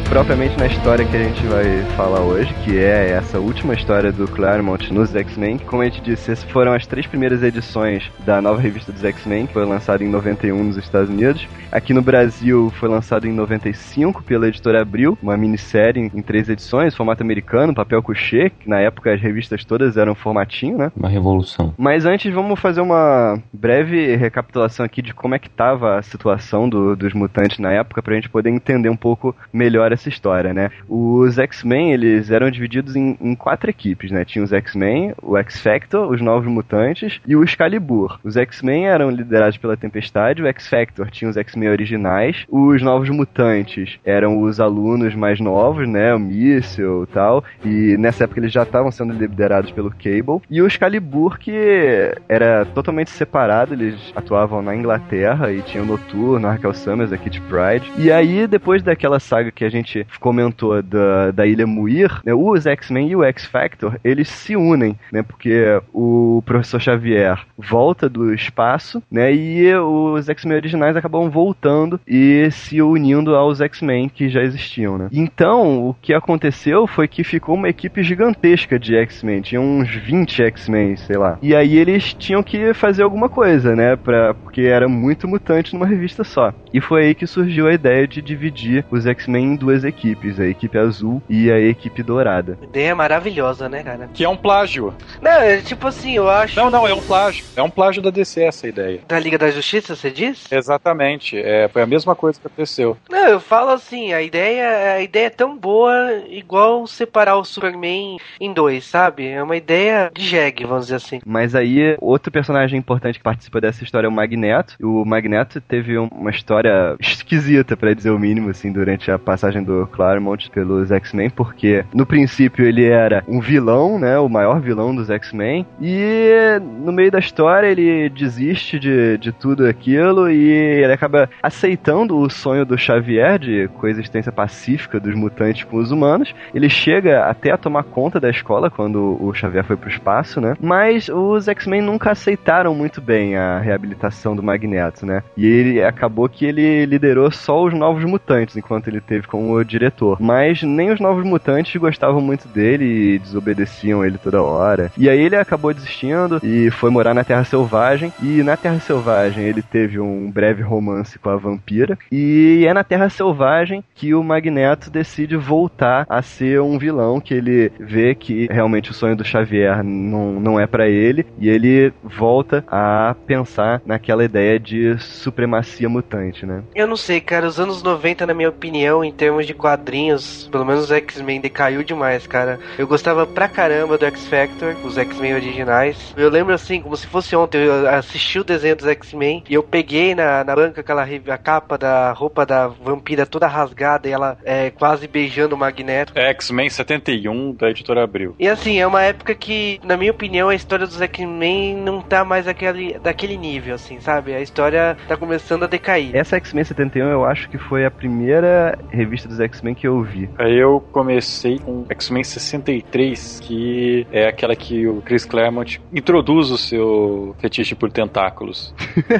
propriamente 0.10 0.58
na 0.58 0.66
história 0.66 1.06
que 1.06 1.16
a 1.16 1.24
gente 1.24 1.46
vai 1.46 1.84
falar 1.96 2.22
hoje, 2.22 2.52
que 2.66 2.76
é 2.76 3.12
essa 3.12 3.40
última 3.40 3.76
história 3.76 4.12
do 4.12 4.28
Claremont 4.28 4.92
nos 4.92 5.16
X-Men. 5.16 5.60
Como 5.60 5.84
a 5.84 5.86
gente 5.86 6.02
disse, 6.02 6.32
essas 6.32 6.50
foram 6.50 6.74
as 6.74 6.88
três 6.88 7.06
primeiras 7.06 7.44
edições 7.44 8.12
da 8.26 8.42
nova 8.42 8.60
revista 8.60 8.92
dos 8.92 9.04
X-Men, 9.04 9.46
que 9.46 9.54
foi 9.54 9.66
lançada 9.66 10.04
em 10.04 10.10
91 10.10 10.64
nos 10.64 10.78
Estados 10.78 11.10
Unidos. 11.12 11.48
Aqui 11.72 11.94
no 11.94 12.02
Brasil 12.02 12.72
foi 12.80 12.90
lançado 12.90 13.28
em 13.28 13.32
95 13.32 14.24
pela 14.24 14.48
editora 14.48 14.82
Abril, 14.82 15.16
uma 15.22 15.38
minissérie 15.38 16.12
em 16.12 16.22
três 16.24 16.50
edições, 16.50 16.96
formato 16.96 17.22
americano, 17.22 17.76
papel 17.76 18.02
couché, 18.02 18.50
que 18.50 18.68
na 18.68 18.80
época 18.80 19.14
as 19.14 19.22
revistas 19.22 19.64
todas 19.64 19.96
eram 19.96 20.16
formatinho, 20.16 20.76
né? 20.76 20.92
Uma 20.98 21.10
revolução. 21.10 21.76
Mas 21.78 22.06
antes 22.06 22.34
vamos 22.34 22.60
fazer 22.60 22.82
uma 22.82 23.40
breve 23.54 24.16
recapitulação 24.16 24.84
aqui 24.84 25.04
de 25.04 25.14
como 25.14 25.36
é 25.36 25.40
que 25.40 25.50
tava 25.52 26.00
a 26.00 26.02
situação 26.02 26.68
do, 26.68 26.96
dos 26.96 27.14
mutantes 27.14 27.60
na 27.60 27.72
época 27.72 28.02
pra 28.02 28.16
gente 28.16 28.30
poder 28.30 28.50
entender 28.50 28.90
um 28.90 28.98
pouco 28.98 29.36
melhor 29.54 29.92
essa 29.92 29.99
história, 30.08 30.54
né? 30.54 30.70
Os 30.88 31.38
X-Men, 31.38 31.92
eles 31.92 32.32
eram 32.32 32.50
divididos 32.50 32.96
em, 32.96 33.18
em, 33.20 33.36
quatro 33.36 33.70
equipes, 33.70 34.12
né? 34.12 34.24
Tinha 34.24 34.44
os 34.44 34.54
X-Men, 34.54 35.14
o 35.22 35.38
X-Factor, 35.38 36.10
os 36.10 36.22
Novos 36.22 36.48
Mutantes 36.48 37.20
e 37.28 37.36
o 37.36 37.44
Excalibur. 37.44 38.20
Os 38.24 38.38
X-Men 38.38 38.88
eram 38.88 39.10
liderados 39.10 39.58
pela 39.58 39.76
Tempestade, 39.76 40.42
o 40.42 40.48
X-Factor 40.48 41.10
tinha 41.10 41.30
os 41.30 41.38
X-Men 41.38 41.70
originais, 41.70 42.46
os 42.48 42.82
Novos 42.82 43.10
Mutantes 43.10 43.98
eram 44.06 44.42
os 44.42 44.60
alunos 44.60 45.16
mais 45.16 45.40
novos, 45.40 45.88
né? 45.88 46.14
O 46.14 46.20
Míssil 46.20 47.04
e 47.04 47.08
tal, 47.08 47.44
e 47.66 47.98
nessa 47.98 48.24
época 48.24 48.40
eles 48.40 48.54
já 48.54 48.64
estavam 48.64 48.92
sendo 48.92 49.14
liderados 49.14 49.72
pelo 49.72 49.90
Cable, 49.90 50.42
e 50.50 50.62
o 50.62 50.68
Excalibur 50.68 51.40
que 51.40 52.14
era 52.28 52.66
totalmente 52.66 53.10
separado, 53.10 53.74
eles 53.74 54.14
atuavam 54.16 54.62
na 54.62 54.76
Inglaterra 54.76 55.52
e 55.52 55.62
tinha 55.62 55.84
o 55.84 55.86
Noturno, 55.86 56.48
Arkel 56.48 56.74
Summers, 56.74 57.12
a 57.12 57.18
Kit 57.18 57.42
Pride, 57.42 57.92
e 57.98 58.12
aí 58.12 58.46
depois 58.48 58.84
daquela 58.84 59.20
saga 59.20 59.52
que 59.52 59.66
a 59.66 59.70
gente 59.70 59.89
comentou 60.20 60.82
da, 60.82 61.32
da 61.32 61.46
Ilha 61.46 61.68
Muir, 61.68 62.22
né, 62.26 62.34
os 62.34 62.66
X-Men 62.66 63.10
e 63.10 63.16
o 63.16 63.24
X-Factor, 63.24 63.96
eles 64.04 64.28
se 64.30 64.56
unem, 64.56 64.98
né, 65.12 65.24
porque 65.24 65.82
o 65.94 66.42
Professor 66.46 66.80
Xavier 66.80 67.40
volta 67.58 68.10
do 68.10 68.34
espaço, 68.34 69.02
né, 69.12 69.34
e 69.34 69.74
os 69.76 70.30
X-Men 70.30 70.58
originais 70.58 70.96
acabam 70.96 71.30
voltando 71.30 72.00
e 72.08 72.50
se 72.52 72.82
unindo 72.82 73.36
aos 73.36 73.62
X-Men 73.62 74.10
que 74.10 74.30
já 74.30 74.42
existiam, 74.42 74.98
né. 74.98 75.08
Então, 75.12 75.90
o 75.90 75.94
que 75.94 76.14
aconteceu 76.14 76.88
foi 76.88 77.08
que 77.08 77.24
ficou 77.24 77.56
uma 77.56 77.70
equipe 77.70 78.04
gigantesca 78.04 78.80
de 78.80 78.96
X-Men, 78.96 79.42
tinha 79.42 79.62
uns 79.62 79.90
20 79.90 80.44
X-Men, 80.44 80.98
sei 80.98 81.18
lá. 81.18 81.38
E 81.42 81.56
aí 81.56 81.78
eles 81.78 82.14
tinham 82.14 82.44
que 82.44 82.74
fazer 82.74 83.04
alguma 83.04 83.30
coisa, 83.30 83.76
né, 83.76 83.96
pra, 83.96 84.34
porque 84.34 84.62
era 84.62 84.88
muito 84.88 85.28
mutante 85.28 85.74
numa 85.74 85.86
revista 85.86 86.24
só. 86.24 86.54
E 86.74 86.82
foi 86.82 87.06
aí 87.06 87.16
que 87.16 87.28
surgiu 87.28 87.68
a 87.68 87.74
ideia 87.74 88.08
de 88.08 88.22
dividir 88.22 88.86
os 88.90 89.06
X-Men 89.06 89.54
em 89.54 89.56
duas 89.56 89.79
equipes, 89.84 90.40
a 90.40 90.46
equipe 90.46 90.78
azul 90.78 91.22
e 91.30 91.52
a 91.52 91.60
equipe 91.60 92.04
dourada. 92.04 92.58
Ideia 92.62 92.96
maravilhosa, 92.96 93.70
né, 93.70 93.84
cara? 93.84 94.10
Que 94.14 94.24
é 94.24 94.30
um 94.30 94.38
plágio. 94.38 94.94
Não, 95.22 95.32
é 95.32 95.58
tipo 95.58 95.88
assim, 95.88 96.14
eu 96.16 96.30
acho. 96.30 96.60
Não, 96.60 96.70
não, 96.70 96.88
é 96.88 96.94
um 96.94 97.02
plágio. 97.02 97.46
É 97.56 97.62
um 97.62 97.70
plágio 97.70 98.02
da 98.02 98.10
DC 98.10 98.44
essa 98.44 98.68
ideia. 98.68 99.02
Da 99.08 99.20
Liga 99.20 99.38
da 99.38 99.52
Justiça, 99.52 99.96
você 99.96 100.10
diz? 100.10 100.52
Exatamente. 100.52 101.38
É, 101.38 101.68
foi 101.68 101.82
a 101.82 101.88
mesma 101.88 102.16
coisa 102.16 102.40
que 102.40 102.48
aconteceu. 102.48 102.98
Não, 103.10 103.28
eu 103.28 103.40
falo 103.40 103.72
assim, 103.72 104.14
a 104.14 104.22
ideia, 104.22 104.94
a 104.94 105.02
ideia 105.02 105.28
é 105.28 105.30
tão 105.30 105.58
boa, 105.58 106.24
igual 106.30 106.86
separar 106.88 107.38
o 107.38 107.46
Superman 107.46 108.18
em 108.40 108.54
dois, 108.54 108.86
sabe? 108.86 109.28
É 109.28 109.42
uma 109.42 109.56
ideia 109.56 110.12
de 110.14 110.24
jegue, 110.24 110.66
vamos 110.66 110.86
dizer 110.86 110.96
assim. 110.96 111.20
Mas 111.26 111.56
aí, 111.56 111.96
outro 112.00 112.32
personagem 112.32 112.80
importante 112.80 113.18
que 113.18 113.24
participa 113.24 113.62
dessa 113.62 113.84
história 113.84 114.08
é 114.08 114.10
o 114.10 114.14
Magneto. 114.14 114.76
O 114.82 115.06
Magneto 115.06 115.62
teve 115.62 115.98
uma 115.98 116.30
história 116.30 116.96
esquisita, 117.00 117.76
para 117.76 117.94
dizer 117.94 118.12
o 118.12 118.20
mínimo, 118.20 118.50
assim, 118.50 118.72
durante 118.72 119.12
a 119.12 119.20
passagem 119.20 119.64
do 119.64 119.69
Claremont 119.92 120.50
pelos 120.52 120.92
X-Men, 120.92 121.30
porque 121.30 121.84
no 121.94 122.06
princípio 122.06 122.66
ele 122.66 122.86
era 122.86 123.24
um 123.28 123.40
vilão, 123.40 124.00
né? 124.00 124.18
O 124.20 124.30
maior 124.30 124.60
vilão 124.60 124.96
dos 124.96 125.10
X-Men. 125.10 125.66
E 125.82 126.60
no 126.62 126.92
meio 126.92 127.12
da 127.12 127.20
história 127.20 127.68
ele 127.68 128.10
desiste 128.10 128.80
de, 128.80 129.18
de 129.18 129.32
tudo 129.32 129.68
aquilo 129.68 130.30
e 130.30 130.50
ele 130.50 130.94
acaba 130.94 131.30
aceitando 131.42 132.18
o 132.18 132.30
sonho 132.30 132.66
do 132.66 132.78
Xavier 132.78 133.40
de 133.40 133.68
coexistência 133.80 134.32
pacífica 134.32 135.00
dos 135.00 135.16
mutantes 135.16 135.64
com 135.64 135.78
os 135.78 135.92
humanos. 135.92 136.34
Ele 136.54 136.70
chega 136.70 137.26
até 137.26 137.52
a 137.52 137.58
tomar 137.58 137.84
conta 137.84 138.20
da 138.20 138.30
escola 138.30 138.70
quando 138.70 139.18
o 139.22 139.34
Xavier 139.34 139.64
foi 139.64 139.76
pro 139.76 139.90
espaço, 139.90 140.40
né? 140.42 140.56
Mas 140.60 141.10
os 141.10 141.48
X-Men 141.48 141.82
nunca 141.82 142.12
aceitaram 142.12 142.74
muito 142.74 143.02
bem 143.02 143.36
a 143.36 143.60
reabilitação 143.60 144.36
do 144.36 144.44
Magneto, 144.44 145.06
né? 145.06 145.24
E 145.36 145.46
ele 145.46 145.84
acabou 145.84 146.28
que 146.30 146.46
ele 146.46 146.86
liderou 146.86 147.32
só 147.32 147.64
os 147.64 147.74
novos 147.74 148.04
mutantes 148.04 148.56
enquanto 148.56 148.88
ele 148.88 149.02
teve 149.02 149.28
como 149.28 149.49
diretor. 149.64 150.18
Mas 150.20 150.64
nem 150.64 150.92
os 150.92 151.00
novos 151.00 151.26
mutantes 151.26 151.80
gostavam 151.80 152.22
muito 152.22 152.48
dele 152.48 152.86
e 152.86 153.20
desobedeciam 153.20 154.06
ele 154.06 154.18
toda 154.18 154.42
hora. 154.42 154.92
E 154.98 155.10
aí 155.10 155.20
ele 155.20 155.36
acabou 155.36 155.74
desistindo 155.74 156.40
e 156.44 156.70
foi 156.72 156.90
morar 156.90 157.14
na 157.14 157.24
Terra 157.24 157.44
Selvagem. 157.44 158.14
E 158.22 158.44
na 158.44 158.58
Terra 158.58 158.80
Selvagem 158.80 159.44
ele 159.44 159.62
teve 159.62 160.00
um 160.00 160.30
breve 160.30 160.62
romance 160.62 161.18
com 161.20 161.30
a 161.30 161.36
vampira. 161.36 161.98
E 162.12 162.66
é 162.68 162.74
na 162.74 162.84
Terra 162.84 163.10
Selvagem 163.10 163.84
que 163.96 164.14
o 164.14 164.24
Magneto 164.24 164.90
decide 164.90 165.36
voltar 165.36 166.06
a 166.10 166.22
ser 166.22 166.62
um 166.62 166.78
vilão 166.78 167.20
que 167.20 167.34
ele 167.34 167.72
vê 167.80 168.16
que 168.16 168.48
realmente 168.52 168.92
o 168.92 168.94
sonho 168.94 169.16
do 169.16 169.24
Xavier 169.24 169.84
não, 169.84 170.40
não 170.40 170.60
é 170.60 170.68
para 170.68 170.88
ele 170.88 171.26
e 171.38 171.50
ele 171.50 171.94
volta 172.04 172.64
a 172.68 173.16
pensar 173.26 173.82
naquela 173.86 174.24
ideia 174.24 174.60
de 174.60 174.98
supremacia 175.00 175.90
mutante, 175.90 176.46
né? 176.46 176.64
Eu 176.76 176.88
não 176.88 176.96
sei, 176.96 177.20
cara, 177.22 177.48
os 177.48 177.60
anos 177.60 177.84
90, 177.84 178.26
na 178.26 178.34
minha 178.34 178.50
opinião, 178.50 179.04
em 179.04 179.12
termos 179.12 179.39
de 179.46 179.54
quadrinhos, 179.54 180.48
pelo 180.52 180.66
menos 180.66 180.90
o 180.90 180.94
X-Men 180.94 181.42
decaiu 181.42 181.84
demais, 181.84 182.28
cara. 182.28 182.60
Eu 182.78 182.88
gostava 182.88 183.26
pra 183.26 183.48
caramba 183.48 183.98
do 183.98 184.06
X-Factor, 184.06 184.76
os 184.84 184.98
X-Men 184.98 185.36
originais. 185.36 186.14
Eu 186.18 186.30
lembro 186.30 186.54
assim, 186.54 186.82
como 186.82 186.96
se 186.96 187.08
fosse 187.08 187.36
ontem, 187.36 187.60
eu 187.64 187.88
assisti 187.90 188.40
o 188.40 188.44
desenho 188.44 188.76
dos 188.76 188.88
X-Men 188.88 189.44
e 189.50 189.54
eu 189.54 189.64
peguei 189.64 190.16
na, 190.16 190.44
na 190.44 190.56
banca 190.56 190.82
aquela 190.82 191.04
a 191.04 191.38
capa 191.38 191.78
da 191.78 192.12
roupa 192.12 192.46
da 192.46 192.68
vampira 192.68 193.26
toda 193.26 193.48
rasgada 193.48 194.08
e 194.08 194.12
ela 194.12 194.38
é, 194.44 194.70
quase 194.70 195.08
beijando 195.08 195.56
o 195.56 195.58
Magneto. 195.58 196.14
X-Men 196.16 196.70
71 196.70 197.54
da 197.54 197.70
editora 197.70 198.04
Abril. 198.04 198.36
E 198.40 198.48
assim, 198.48 198.80
é 198.80 198.88
uma 198.88 199.02
época 199.02 199.34
que, 199.36 199.80
na 199.84 199.96
minha 199.96 200.12
opinião, 200.12 200.50
a 200.50 200.56
história 200.56 200.86
dos 200.86 201.02
X-Men 201.02 201.78
não 201.78 202.02
tá 202.02 202.26
mais 202.26 202.48
aquele, 202.48 203.00
daquele 203.00 203.38
nível, 203.38 203.76
assim, 203.76 204.00
sabe? 204.00 204.34
A 204.34 204.42
história 204.42 204.98
tá 205.08 205.16
começando 205.16 205.64
a 205.64 205.68
decair. 205.68 206.16
Essa 206.16 206.38
X-Men 206.38 206.64
71 206.64 207.10
eu 207.10 207.26
acho 207.26 207.50
que 207.50 207.58
foi 207.58 207.86
a 207.86 207.92
primeira 207.92 208.78
revista 208.90 209.28
dos 209.30 209.40
X-Men 209.40 209.76
que 209.76 209.88
eu 209.88 210.02
vi. 210.02 210.30
Aí 210.38 210.58
eu 210.58 210.84
comecei 210.92 211.60
com 211.60 211.86
X-Men 211.90 212.24
63, 212.24 213.40
que 213.42 214.08
é 214.12 214.28
aquela 214.28 214.56
que 214.56 214.88
o 214.88 215.02
Chris 215.02 215.24
Claremont 215.26 215.80
introduz 215.94 216.52
o 216.52 216.58
seu 216.58 217.36
fetiche 217.40 217.76
por 217.76 217.92
tentáculos. 217.92 218.74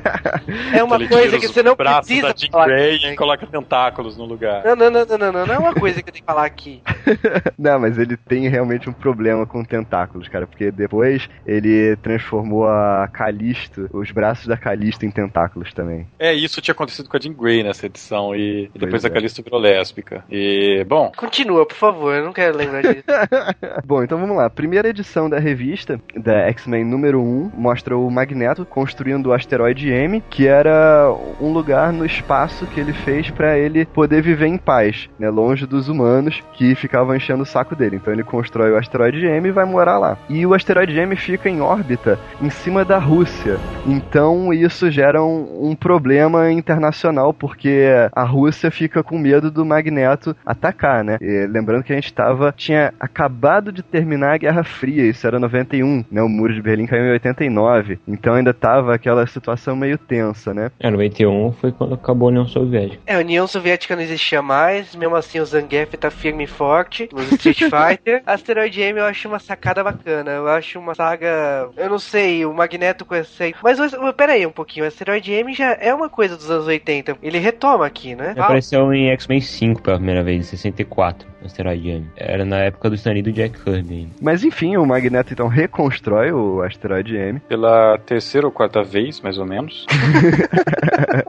é 0.74 0.84
uma 0.84 0.98
coisa 1.08 1.40
que 1.40 1.48
você 1.48 1.64
não 1.64 1.76
precisa 1.76 2.34
da 2.34 2.34
Jean 2.36 2.66
Grey 2.66 2.96
e 2.98 3.16
coloca 3.16 3.46
tentáculos 3.46 4.18
no 4.18 4.26
lugar. 4.26 4.64
Não, 4.66 4.76
não, 4.76 4.90
não, 4.90 5.06
não, 5.06 5.18
não, 5.18 5.32
não, 5.32 5.46
não 5.46 5.56
é 5.56 5.58
uma 5.58 5.74
coisa 5.74 6.02
que 6.02 6.10
eu 6.10 6.14
tenho 6.14 6.24
que 6.24 6.32
falar 6.32 6.46
aqui. 6.46 6.82
não, 7.58 7.80
mas 7.80 7.98
ele 7.98 8.18
tem 8.18 8.48
realmente 8.48 8.90
um 8.90 8.94
problema 8.94 9.46
com 9.46 9.64
tentáculos, 9.64 10.28
cara, 10.28 10.48
porque 10.48 10.72
depois 10.72 11.30
ele 11.46 11.96
transformou 11.98 12.68
a 12.68 13.08
Calisto, 13.12 13.90
os 13.94 14.12
braços 14.12 14.48
da 14.48 14.58
Calisto 14.58 15.06
em 15.06 15.12
tentáculos 15.12 15.74
também. 15.74 16.08
É, 16.18 16.34
isso 16.34 16.62
tinha 16.62 16.74
acontecido 16.74 17.10
com 17.10 17.18
a 17.18 17.20
Jean 17.20 17.34
Grey 17.34 17.64
nessa 17.64 17.86
edição 17.86 18.36
e, 18.36 18.70
e 18.74 18.80
depois 18.80 19.04
é. 19.04 19.08
a 19.08 19.12
Calisto 19.12 19.44
virou 19.44 19.60
lésbica. 19.60 20.24
E, 20.30 20.84
bom... 20.88 21.12
Continua, 21.16 21.66
por 21.66 21.76
favor, 21.76 22.16
eu 22.16 22.26
não 22.26 22.34
quero 22.34 22.58
lembrar 22.58 22.82
disso. 22.82 23.04
bom, 23.86 24.04
então 24.04 24.20
vamos 24.20 24.36
lá. 24.36 24.46
A 24.46 24.50
primeira 24.50 24.90
edição 24.90 25.30
da 25.30 25.40
revista, 25.40 26.00
da 26.16 26.48
X-Men 26.50 26.86
número 26.86 27.22
1, 27.22 27.52
mostra 27.56 27.98
o 27.98 28.10
Magneto 28.10 28.66
construindo 28.66 29.28
o 29.28 29.34
asteroide 29.34 29.90
M, 29.90 30.24
que 30.30 30.48
era 30.48 31.14
um 31.40 31.52
lugar 31.52 31.92
no 31.92 32.06
espaço 32.06 32.66
que 32.68 32.80
ele 32.80 32.94
fez 32.94 33.30
para 33.30 33.58
ele 33.58 33.86
poder 33.86 34.22
viver 34.22 34.48
em 34.48 34.58
paz, 34.58 35.10
né, 35.18 35.30
longe 35.30 35.66
dos 35.66 35.90
humanos 35.90 36.42
que 36.54 36.76
ficavam 36.76 36.99
enchendo 37.16 37.44
o 37.44 37.46
saco 37.46 37.76
dele. 37.76 37.98
Então 37.98 38.14
ele 38.14 38.24
constrói 38.24 38.72
o 38.72 38.78
asteroide 38.78 39.26
M 39.26 39.48
e 39.48 39.52
vai 39.52 39.66
morar 39.66 39.98
lá. 39.98 40.18
E 40.30 40.46
o 40.46 40.54
asteroide 40.54 40.98
M 40.98 41.16
fica 41.16 41.50
em 41.50 41.62
órbita 41.62 42.20
em 42.42 42.50
cima 42.50 42.86
da 42.86 42.98
Rússia. 42.98 43.58
Então 43.86 44.54
isso 44.54 44.90
gera 44.92 45.24
um, 45.24 45.70
um 45.70 45.76
problema 45.76 46.52
internacional 46.52 47.34
porque 47.34 47.88
a 48.14 48.24
Rússia 48.24 48.72
fica 48.72 49.04
com 49.04 49.18
medo 49.18 49.52
do 49.52 49.66
Magneto 49.66 50.36
atacar, 50.46 51.04
né? 51.04 51.18
E, 51.22 51.48
lembrando 51.48 51.84
que 51.84 51.94
a 51.94 51.96
gente 51.96 52.14
tava 52.14 52.54
tinha 52.56 52.94
acabado 53.00 53.72
de 53.72 53.82
terminar 53.82 54.34
a 54.34 54.38
Guerra 54.38 54.64
Fria, 54.64 55.04
isso 55.04 55.26
era 55.26 55.40
91, 55.40 56.06
né? 56.12 56.22
O 56.22 56.30
muro 56.30 56.54
de 56.54 56.62
Berlim 56.62 56.86
caiu 56.86 57.06
em 57.06 57.12
89. 57.12 58.00
Então 58.08 58.34
ainda 58.34 58.54
tava 58.54 58.94
aquela 58.94 59.26
situação 59.28 59.76
meio 59.76 59.98
tensa, 59.98 60.54
né? 60.54 60.72
É, 60.80 60.90
91 60.90 61.54
foi 61.54 61.72
quando 61.72 61.94
acabou 61.94 62.28
a 62.28 62.32
União 62.32 62.46
Soviética. 62.46 63.02
É, 63.06 63.16
a 63.16 63.20
União 63.20 63.48
Soviética 63.48 63.96
não 63.96 64.04
existia 64.04 64.42
mais, 64.42 64.96
mesmo 64.96 65.16
assim 65.16 65.40
o 65.40 65.46
Zangief 65.46 65.96
tá 65.98 66.10
firme 66.10 66.44
e 66.44 66.48
forte 66.48 66.89
nos 67.14 67.32
Street 67.34 67.60
Fighter. 67.60 68.22
Asteroid 68.26 68.82
M 68.82 69.00
eu 69.00 69.06
acho 69.06 69.28
uma 69.28 69.40
sacada 69.40 69.84
bacana, 69.84 70.32
eu 70.32 70.48
acho 70.48 70.80
uma 70.80 70.96
saga, 70.96 71.70
eu 71.78 71.90
não 71.90 72.00
sei, 72.00 72.46
o 72.46 72.54
Magneto 72.54 73.06
com 73.06 73.16
esse... 73.16 73.56
Mas 73.64 73.80
pera 74.16 74.34
aí 74.34 74.46
um 74.46 74.52
pouquinho, 74.52 74.86
o 74.86 74.88
Asteroid 74.88 75.32
M 75.32 75.54
já 75.54 75.74
é 75.80 75.94
uma 75.94 76.10
coisa 76.10 76.36
dos 76.36 76.50
anos 76.50 76.68
80, 76.68 77.18
ele 77.22 77.38
retoma 77.40 77.86
aqui, 77.86 78.16
né? 78.16 78.34
Apareceu 78.38 78.92
em 78.94 79.10
X-Men 79.12 79.42
5 79.42 79.82
pela 79.82 79.98
primeira 79.98 80.24
vez, 80.24 80.40
em 80.40 80.44
64, 80.44 81.28
no 81.40 81.46
Asteroid 81.46 81.90
M. 81.90 82.08
Era 82.18 82.44
na 82.46 82.58
época 82.58 82.90
do 82.90 82.96
Stan 82.96 83.12
Lee 83.12 83.20
e 83.20 83.24
do 83.24 83.32
Jack 83.32 83.60
Kirby. 83.64 83.94
ainda. 83.96 84.10
Mas 84.22 84.44
enfim, 84.44 84.78
o 84.78 84.86
Magneto 84.86 85.34
então 85.34 85.48
reconstrói 85.48 86.32
o 86.32 86.62
asteroide 86.62 87.16
M. 87.16 87.40
Pela 87.42 87.98
terceira 88.00 88.48
ou 88.48 88.52
quarta 88.52 88.84
vez, 88.84 89.22
mais 89.22 89.38
ou 89.38 89.46
menos. 89.46 89.86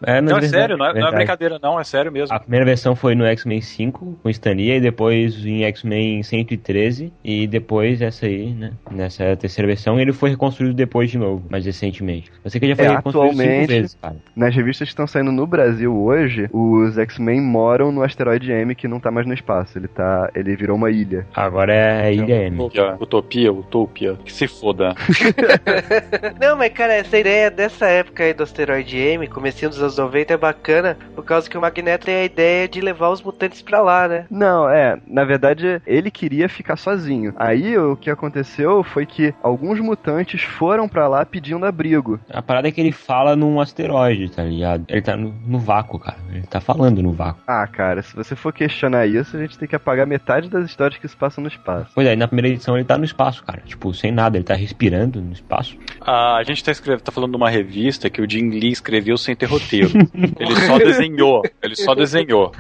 É, 0.07 0.15
na 0.15 0.23
não, 0.23 0.37
é 0.39 0.41
verdade- 0.41 0.49
sério, 0.49 0.77
não 0.77 0.87
é, 0.87 0.95
não 0.99 1.09
é 1.09 1.13
brincadeira, 1.13 1.59
não, 1.63 1.79
é 1.79 1.85
sério 1.85 2.11
mesmo. 2.11 2.35
A 2.35 2.41
primeira 2.41 2.65
versão 2.65 2.97
foi 2.97 3.15
no 3.15 3.25
X-Men 3.25 3.61
5, 3.61 4.19
com 4.23 4.31
Stan 4.31 4.53
Lee, 4.53 4.73
e 4.77 4.81
depois 4.81 5.40
em 5.47 5.65
X-Men 5.65 6.23
113, 6.23 7.13
e 7.25 7.47
depois 7.47 8.01
essa 8.03 8.27
aí, 8.27 8.53
né? 8.53 8.73
Nessa 8.91 9.37
terceira 9.37 9.67
versão, 9.67 9.99
ele 10.01 10.13
foi 10.13 10.31
reconstruído 10.31 10.75
depois 10.75 11.11
de 11.11 11.19
novo, 11.19 11.43
mais 11.51 11.65
recentemente. 11.65 12.31
Eu 12.45 12.51
sei 12.51 12.59
que 12.59 12.67
ele 12.67 12.73
já 12.73 12.77
foi 12.77 12.87
É, 12.87 12.97
reconstruído 12.97 13.31
cinco 13.33 13.43
atualmente- 13.43 13.69
vezes, 13.69 13.99
cara. 14.01 14.17
Nas 14.37 14.55
revistas 14.55 14.89
que 14.89 14.93
estão 14.93 15.07
saindo 15.07 15.33
no 15.33 15.47
Brasil 15.47 15.95
hoje, 15.97 16.49
os 16.53 16.97
X-Men 16.99 17.41
moram 17.41 17.93
no 17.93 18.03
asteroide 18.03 18.51
M 18.53 18.75
que 18.75 18.89
não 18.89 19.01
tá 19.01 19.11
mais 19.11 19.27
no 19.27 19.35
espaço. 19.35 19.79
Ele 19.79 19.89
tá. 19.89 20.31
Ele 20.35 20.55
virou 20.57 20.77
uma 20.77 20.91
ilha. 20.91 21.27
Agora 21.35 21.73
é 21.75 22.03
a 22.07 22.11
Ilha 22.13 22.47
M. 22.47 22.57
Utopia, 22.61 22.95
utopia, 23.01 23.53
utopia. 23.53 24.15
Que 24.25 24.33
se 24.33 24.47
foda. 24.49 24.95
Não, 26.41 26.57
mas 26.57 26.73
cara, 26.73 26.95
essa 26.95 27.19
ideia 27.19 27.51
dessa 27.51 27.87
época 27.87 28.25
aí 28.25 28.33
do 28.35 28.43
asteroide 28.43 28.97
M, 28.97 29.27
comecinho 29.27 29.71
dos 29.71 29.81
anos 29.81 29.97
90, 29.99 30.35
é 30.35 30.37
bacana, 30.37 30.97
por 31.15 31.25
causa 31.25 31.49
que 31.49 31.57
o 31.57 31.61
Magneto 31.61 32.07
tem 32.07 32.15
a 32.17 32.25
ideia 32.25 32.69
de 32.69 32.81
levar 32.81 33.11
os 33.11 33.23
mutantes 33.23 33.63
pra 33.63 33.81
lá, 33.81 34.09
né? 34.09 34.27
Não, 34.31 34.69
é, 34.69 34.99
na 35.07 35.25
verdade, 35.31 35.81
ele 35.87 36.11
queria 36.11 36.49
ficar 36.49 36.77
sozinho. 36.77 37.33
Aí 37.37 37.79
o 37.79 37.97
que 37.97 38.11
aconteceu 38.11 38.83
foi 38.83 39.07
que 39.07 39.33
alguns 39.43 39.79
mutantes 39.79 40.43
foram 40.43 40.89
pra 40.89 41.07
lá 41.07 41.25
pedindo 41.25 41.65
abrigo. 41.65 42.19
A 42.29 42.43
parada 42.43 42.69
é 42.69 42.73
que 42.73 42.81
ele 42.81 42.93
fala 42.93 43.37
num 43.37 43.61
asteroide, 43.61 44.31
tá 44.31 44.43
ligado? 44.43 44.85
Ele 44.89 45.03
tá 45.03 45.17
no, 45.17 45.33
no 45.47 45.59
vácuo, 45.59 45.99
cara. 45.99 46.19
Ele 46.31 46.47
tá 46.47 46.61
falando 46.61 47.03
no 47.03 47.13
vácuo. 47.13 47.43
Ah, 47.47 47.67
cara, 47.67 48.03
se 48.03 48.15
você 48.15 48.35
for 48.35 48.53
questionar 48.53 49.07
isso, 49.07 49.37
a 49.37 49.41
gente 49.41 49.59
tem 49.59 49.69
que 49.69 49.77
apagar 49.77 50.07
metade 50.07 50.49
das 50.49 50.65
histórias 50.65 50.99
que 50.99 51.07
se 51.07 51.17
passam 51.17 51.43
no 51.43 51.49
espaço. 51.49 51.91
Pois 51.95 52.07
é, 52.07 52.17
na 52.17 52.27
primeira 52.27 52.49
edição 52.49 52.77
ele 52.77 52.85
tá 52.85 52.99
no 52.99 53.05
espaço, 53.05 53.45
cara. 53.45 53.63
Tipo, 53.65 53.95
sem 53.95 54.11
nada, 54.11 54.37
ele 54.37 54.45
tá 54.45 54.55
respirando 54.55 55.21
no 55.21 55.33
espaço. 55.33 55.77
Ah, 56.01 56.37
a 56.37 56.43
gente 56.43 56.65
tá, 56.65 56.73
escrevendo, 56.73 57.03
tá 57.03 57.13
falando 57.13 57.31
de 57.31 57.37
uma 57.37 57.51
revista 57.51 58.11
que 58.11 58.21
o 58.21 58.29
Jim 58.29 58.51
Lee 58.51 58.73
escreveu 58.73 59.17
sem 59.17 59.37
ter 59.37 59.47
roteiro. 59.47 59.91
ele 60.15 60.57
só 60.67 60.79
desenhou. 60.81 61.43
Ele 61.63 61.77
só 61.77 61.95
desenhou. 61.95 62.53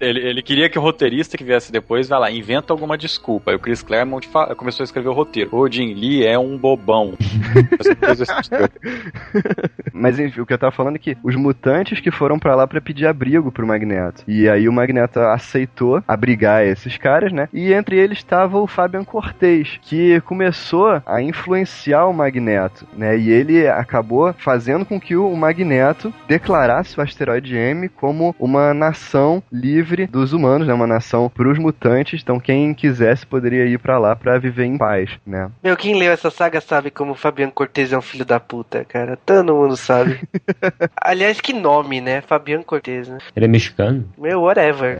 Ele, 0.00 0.20
ele 0.20 0.42
queria 0.42 0.68
que 0.68 0.78
o 0.78 0.82
roteirista 0.82 1.38
que 1.38 1.44
viesse 1.44 1.72
depois, 1.72 2.01
vai 2.08 2.18
lá, 2.18 2.30
inventa 2.30 2.72
alguma 2.72 2.96
desculpa. 2.96 3.50
Aí 3.50 3.56
o 3.56 3.60
Chris 3.60 3.82
Claremont 3.82 4.28
começou 4.56 4.82
a 4.82 4.86
escrever 4.86 5.08
o 5.08 5.12
roteiro. 5.12 5.50
O 5.52 5.70
Jim 5.70 5.94
Lee 5.94 6.24
é 6.24 6.38
um 6.38 6.56
bobão. 6.56 7.14
Assim. 7.18 8.50
Mas 9.92 10.18
enfim, 10.18 10.40
o 10.40 10.46
que 10.46 10.52
eu 10.52 10.58
tava 10.58 10.72
falando 10.72 10.96
é 10.96 10.98
que 10.98 11.16
os 11.22 11.36
mutantes 11.36 12.00
que 12.00 12.10
foram 12.10 12.38
pra 12.38 12.54
lá 12.54 12.66
pra 12.66 12.80
pedir 12.80 13.06
abrigo 13.06 13.52
pro 13.52 13.66
Magneto. 13.66 14.24
E 14.26 14.48
aí 14.48 14.68
o 14.68 14.72
Magneto 14.72 15.20
aceitou 15.20 16.02
abrigar 16.06 16.64
esses 16.64 16.96
caras, 16.96 17.32
né? 17.32 17.48
E 17.52 17.72
entre 17.72 17.96
eles 17.98 18.18
estava 18.18 18.58
o 18.58 18.66
Fabian 18.66 19.04
Cortez, 19.04 19.78
que 19.82 20.20
começou 20.22 21.02
a 21.04 21.22
influenciar 21.22 22.06
o 22.06 22.12
Magneto, 22.12 22.86
né? 22.96 23.16
E 23.18 23.30
ele 23.30 23.68
acabou 23.68 24.32
fazendo 24.38 24.84
com 24.84 25.00
que 25.00 25.16
o 25.16 25.34
Magneto 25.36 26.12
declarasse 26.26 26.98
o 26.98 27.02
asteroide 27.02 27.56
M 27.56 27.88
como 27.88 28.34
uma 28.38 28.72
nação 28.72 29.42
livre 29.52 30.06
dos 30.06 30.32
humanos, 30.32 30.66
né? 30.66 30.74
Uma 30.74 30.86
nação 30.86 31.28
pros 31.28 31.58
mutantes. 31.58 31.91
Então 32.22 32.40
quem 32.40 32.74
quisesse 32.74 33.26
poderia 33.26 33.66
ir 33.66 33.78
pra 33.78 33.98
lá 33.98 34.14
pra 34.16 34.38
viver 34.38 34.64
em 34.64 34.78
paz, 34.78 35.10
né? 35.26 35.50
Meu, 35.62 35.76
quem 35.76 35.98
leu 35.98 36.12
essa 36.12 36.30
saga 36.30 36.60
sabe 36.60 36.90
como 36.90 37.12
o 37.12 37.16
Fabiano 37.16 37.52
Cortez 37.52 37.92
é 37.92 37.98
um 37.98 38.02
filho 38.02 38.24
da 38.24 38.40
puta, 38.40 38.84
cara. 38.84 39.18
Todo 39.24 39.54
mundo 39.54 39.76
sabe. 39.76 40.20
Aliás, 41.00 41.40
que 41.40 41.52
nome, 41.52 42.00
né? 42.00 42.20
Fabiano 42.20 42.64
Cortez, 42.64 43.08
né? 43.08 43.18
Ele 43.34 43.46
é 43.46 43.48
mexicano. 43.48 44.08
Meu, 44.18 44.42
whatever. 44.42 44.98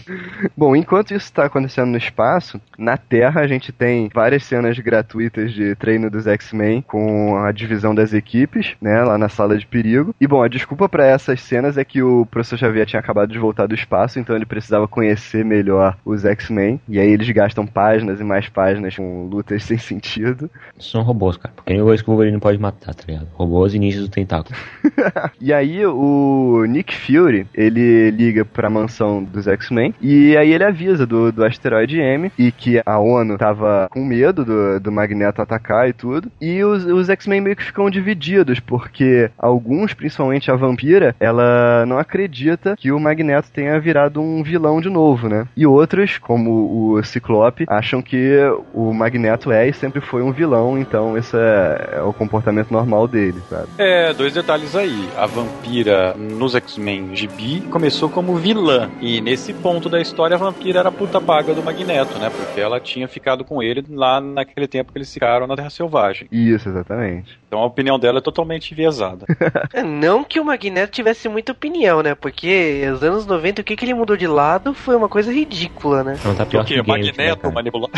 Bom, 0.56 0.74
enquanto 0.76 1.12
isso 1.12 1.26
está 1.26 1.44
acontecendo 1.44 1.90
no 1.90 1.96
espaço, 1.98 2.60
na 2.78 2.96
Terra 2.96 3.40
a 3.40 3.46
gente 3.46 3.72
tem 3.72 4.10
várias 4.12 4.44
cenas 4.44 4.78
gratuitas 4.78 5.52
de 5.52 5.74
treino 5.76 6.10
dos 6.10 6.26
X-Men 6.26 6.82
com 6.82 7.36
a 7.36 7.52
divisão 7.52 7.94
das 7.94 8.12
equipes, 8.12 8.74
né, 8.80 9.02
lá 9.02 9.18
na 9.18 9.28
sala 9.28 9.56
de 9.56 9.66
perigo. 9.66 10.14
E 10.20 10.26
bom, 10.26 10.42
a 10.42 10.48
desculpa 10.48 10.88
para 10.88 11.06
essas 11.06 11.40
cenas 11.40 11.78
é 11.78 11.84
que 11.84 12.02
o 12.02 12.26
professor 12.26 12.58
Xavier 12.58 12.86
tinha 12.86 13.00
acabado 13.00 13.32
de 13.32 13.38
voltar 13.38 13.66
do 13.66 13.74
espaço, 13.74 14.18
então 14.18 14.34
ele 14.34 14.46
precisava 14.46 14.88
conhecer 14.88 15.44
melhor 15.44 15.96
os 16.04 16.21
X-Men. 16.24 16.80
E 16.88 16.98
aí 16.98 17.10
eles 17.10 17.28
gastam 17.30 17.66
páginas 17.66 18.20
e 18.20 18.24
mais 18.24 18.48
páginas 18.48 18.96
com 18.96 19.26
lutas 19.26 19.64
sem 19.64 19.78
sentido. 19.78 20.50
São 20.78 21.02
robôs, 21.02 21.36
cara. 21.36 21.54
Porque 21.54 21.72
única 21.72 21.84
coisa 21.84 22.02
que 22.02 22.10
o 22.10 22.12
Wolverine 22.12 22.40
pode 22.40 22.58
matar, 22.58 22.94
tá 22.94 23.04
ligado? 23.06 23.28
Robôs 23.34 23.74
e 23.74 23.78
ninjas 23.78 24.02
do 24.02 24.08
tentáculo. 24.08 24.56
E 25.40 25.52
aí 25.52 25.84
o 25.84 26.64
Nick 26.68 26.94
Fury, 26.94 27.46
ele 27.54 28.10
liga 28.10 28.44
pra 28.44 28.70
mansão 28.70 29.22
dos 29.22 29.46
X-Men 29.46 29.94
e 30.00 30.36
aí 30.36 30.52
ele 30.52 30.62
avisa 30.62 31.06
do, 31.06 31.32
do 31.32 31.44
asteroide 31.44 31.98
M 31.98 32.30
e 32.38 32.52
que 32.52 32.80
a 32.84 32.98
ONU 32.98 33.36
tava 33.36 33.88
com 33.90 34.04
medo 34.04 34.44
do, 34.44 34.78
do 34.78 34.92
Magneto 34.92 35.42
atacar 35.42 35.88
e 35.88 35.92
tudo. 35.92 36.30
E 36.40 36.62
os, 36.62 36.84
os 36.84 37.08
X-Men 37.08 37.40
meio 37.40 37.56
que 37.56 37.64
ficam 37.64 37.90
divididos, 37.90 38.60
porque 38.60 39.30
alguns, 39.38 39.94
principalmente 39.94 40.50
a 40.50 40.56
Vampira, 40.56 41.14
ela 41.18 41.84
não 41.86 41.98
acredita 41.98 42.76
que 42.76 42.92
o 42.92 43.00
Magneto 43.00 43.50
tenha 43.50 43.78
virado 43.80 44.20
um 44.20 44.42
vilão 44.42 44.80
de 44.80 44.88
novo, 44.88 45.28
né? 45.28 45.46
E 45.56 45.66
outros, 45.66 46.11
como 46.20 46.96
o 46.96 47.04
Ciclope, 47.04 47.64
acham 47.68 48.02
que 48.02 48.38
o 48.72 48.92
Magneto 48.92 49.50
é 49.50 49.68
e 49.68 49.72
sempre 49.72 50.00
foi 50.00 50.22
um 50.22 50.32
vilão, 50.32 50.78
então 50.78 51.16
esse 51.16 51.36
é, 51.36 51.96
é 51.98 52.02
o 52.02 52.12
comportamento 52.12 52.70
normal 52.70 53.06
dele, 53.06 53.40
sabe? 53.48 53.68
É, 53.78 54.12
dois 54.12 54.32
detalhes 54.32 54.74
aí. 54.74 55.08
A 55.16 55.26
vampira 55.26 56.14
nos 56.14 56.54
X-Men 56.54 57.14
Gibi 57.14 57.60
começou 57.62 58.08
como 58.08 58.36
vilã. 58.36 58.90
E 59.00 59.20
nesse 59.20 59.52
ponto 59.52 59.88
da 59.88 60.00
história, 60.00 60.36
a 60.36 60.38
vampira 60.38 60.80
era 60.80 60.88
a 60.88 60.92
puta 60.92 61.20
paga 61.20 61.54
do 61.54 61.62
Magneto, 61.62 62.18
né? 62.18 62.30
Porque 62.30 62.60
ela 62.60 62.80
tinha 62.80 63.08
ficado 63.08 63.44
com 63.44 63.62
ele 63.62 63.84
lá 63.90 64.20
naquele 64.20 64.66
tempo 64.66 64.92
que 64.92 64.98
eles 64.98 65.12
ficaram 65.12 65.46
na 65.46 65.56
Terra 65.56 65.70
Selvagem. 65.70 66.28
Isso, 66.30 66.68
exatamente. 66.68 67.38
Então 67.46 67.60
a 67.60 67.66
opinião 67.66 67.98
dela 67.98 68.18
é 68.18 68.22
totalmente 68.22 68.72
enviesada. 68.72 69.26
É, 69.72 69.82
Não 69.82 70.24
que 70.24 70.40
o 70.40 70.44
Magneto 70.44 70.92
tivesse 70.92 71.28
muita 71.28 71.52
opinião, 71.52 72.02
né? 72.02 72.14
Porque 72.14 72.84
nos 72.90 73.02
anos 73.02 73.26
90 73.26 73.60
o 73.60 73.64
que, 73.64 73.76
que 73.76 73.84
ele 73.84 73.94
mudou 73.94 74.16
de 74.16 74.26
lado 74.26 74.74
foi 74.74 74.96
uma 74.96 75.08
coisa 75.08 75.32
ridícula, 75.32 76.01
né? 76.04 76.18
Não 76.24 76.34
tá 76.34 76.46
pior 76.46 76.62
o 76.62 76.64
que 76.64 76.74
que? 76.74 76.80
o 76.80 76.84
Gambit, 76.84 77.16
né, 77.16 77.28
Magneto 77.28 77.40
cara? 77.42 77.54
manipular. 77.54 77.90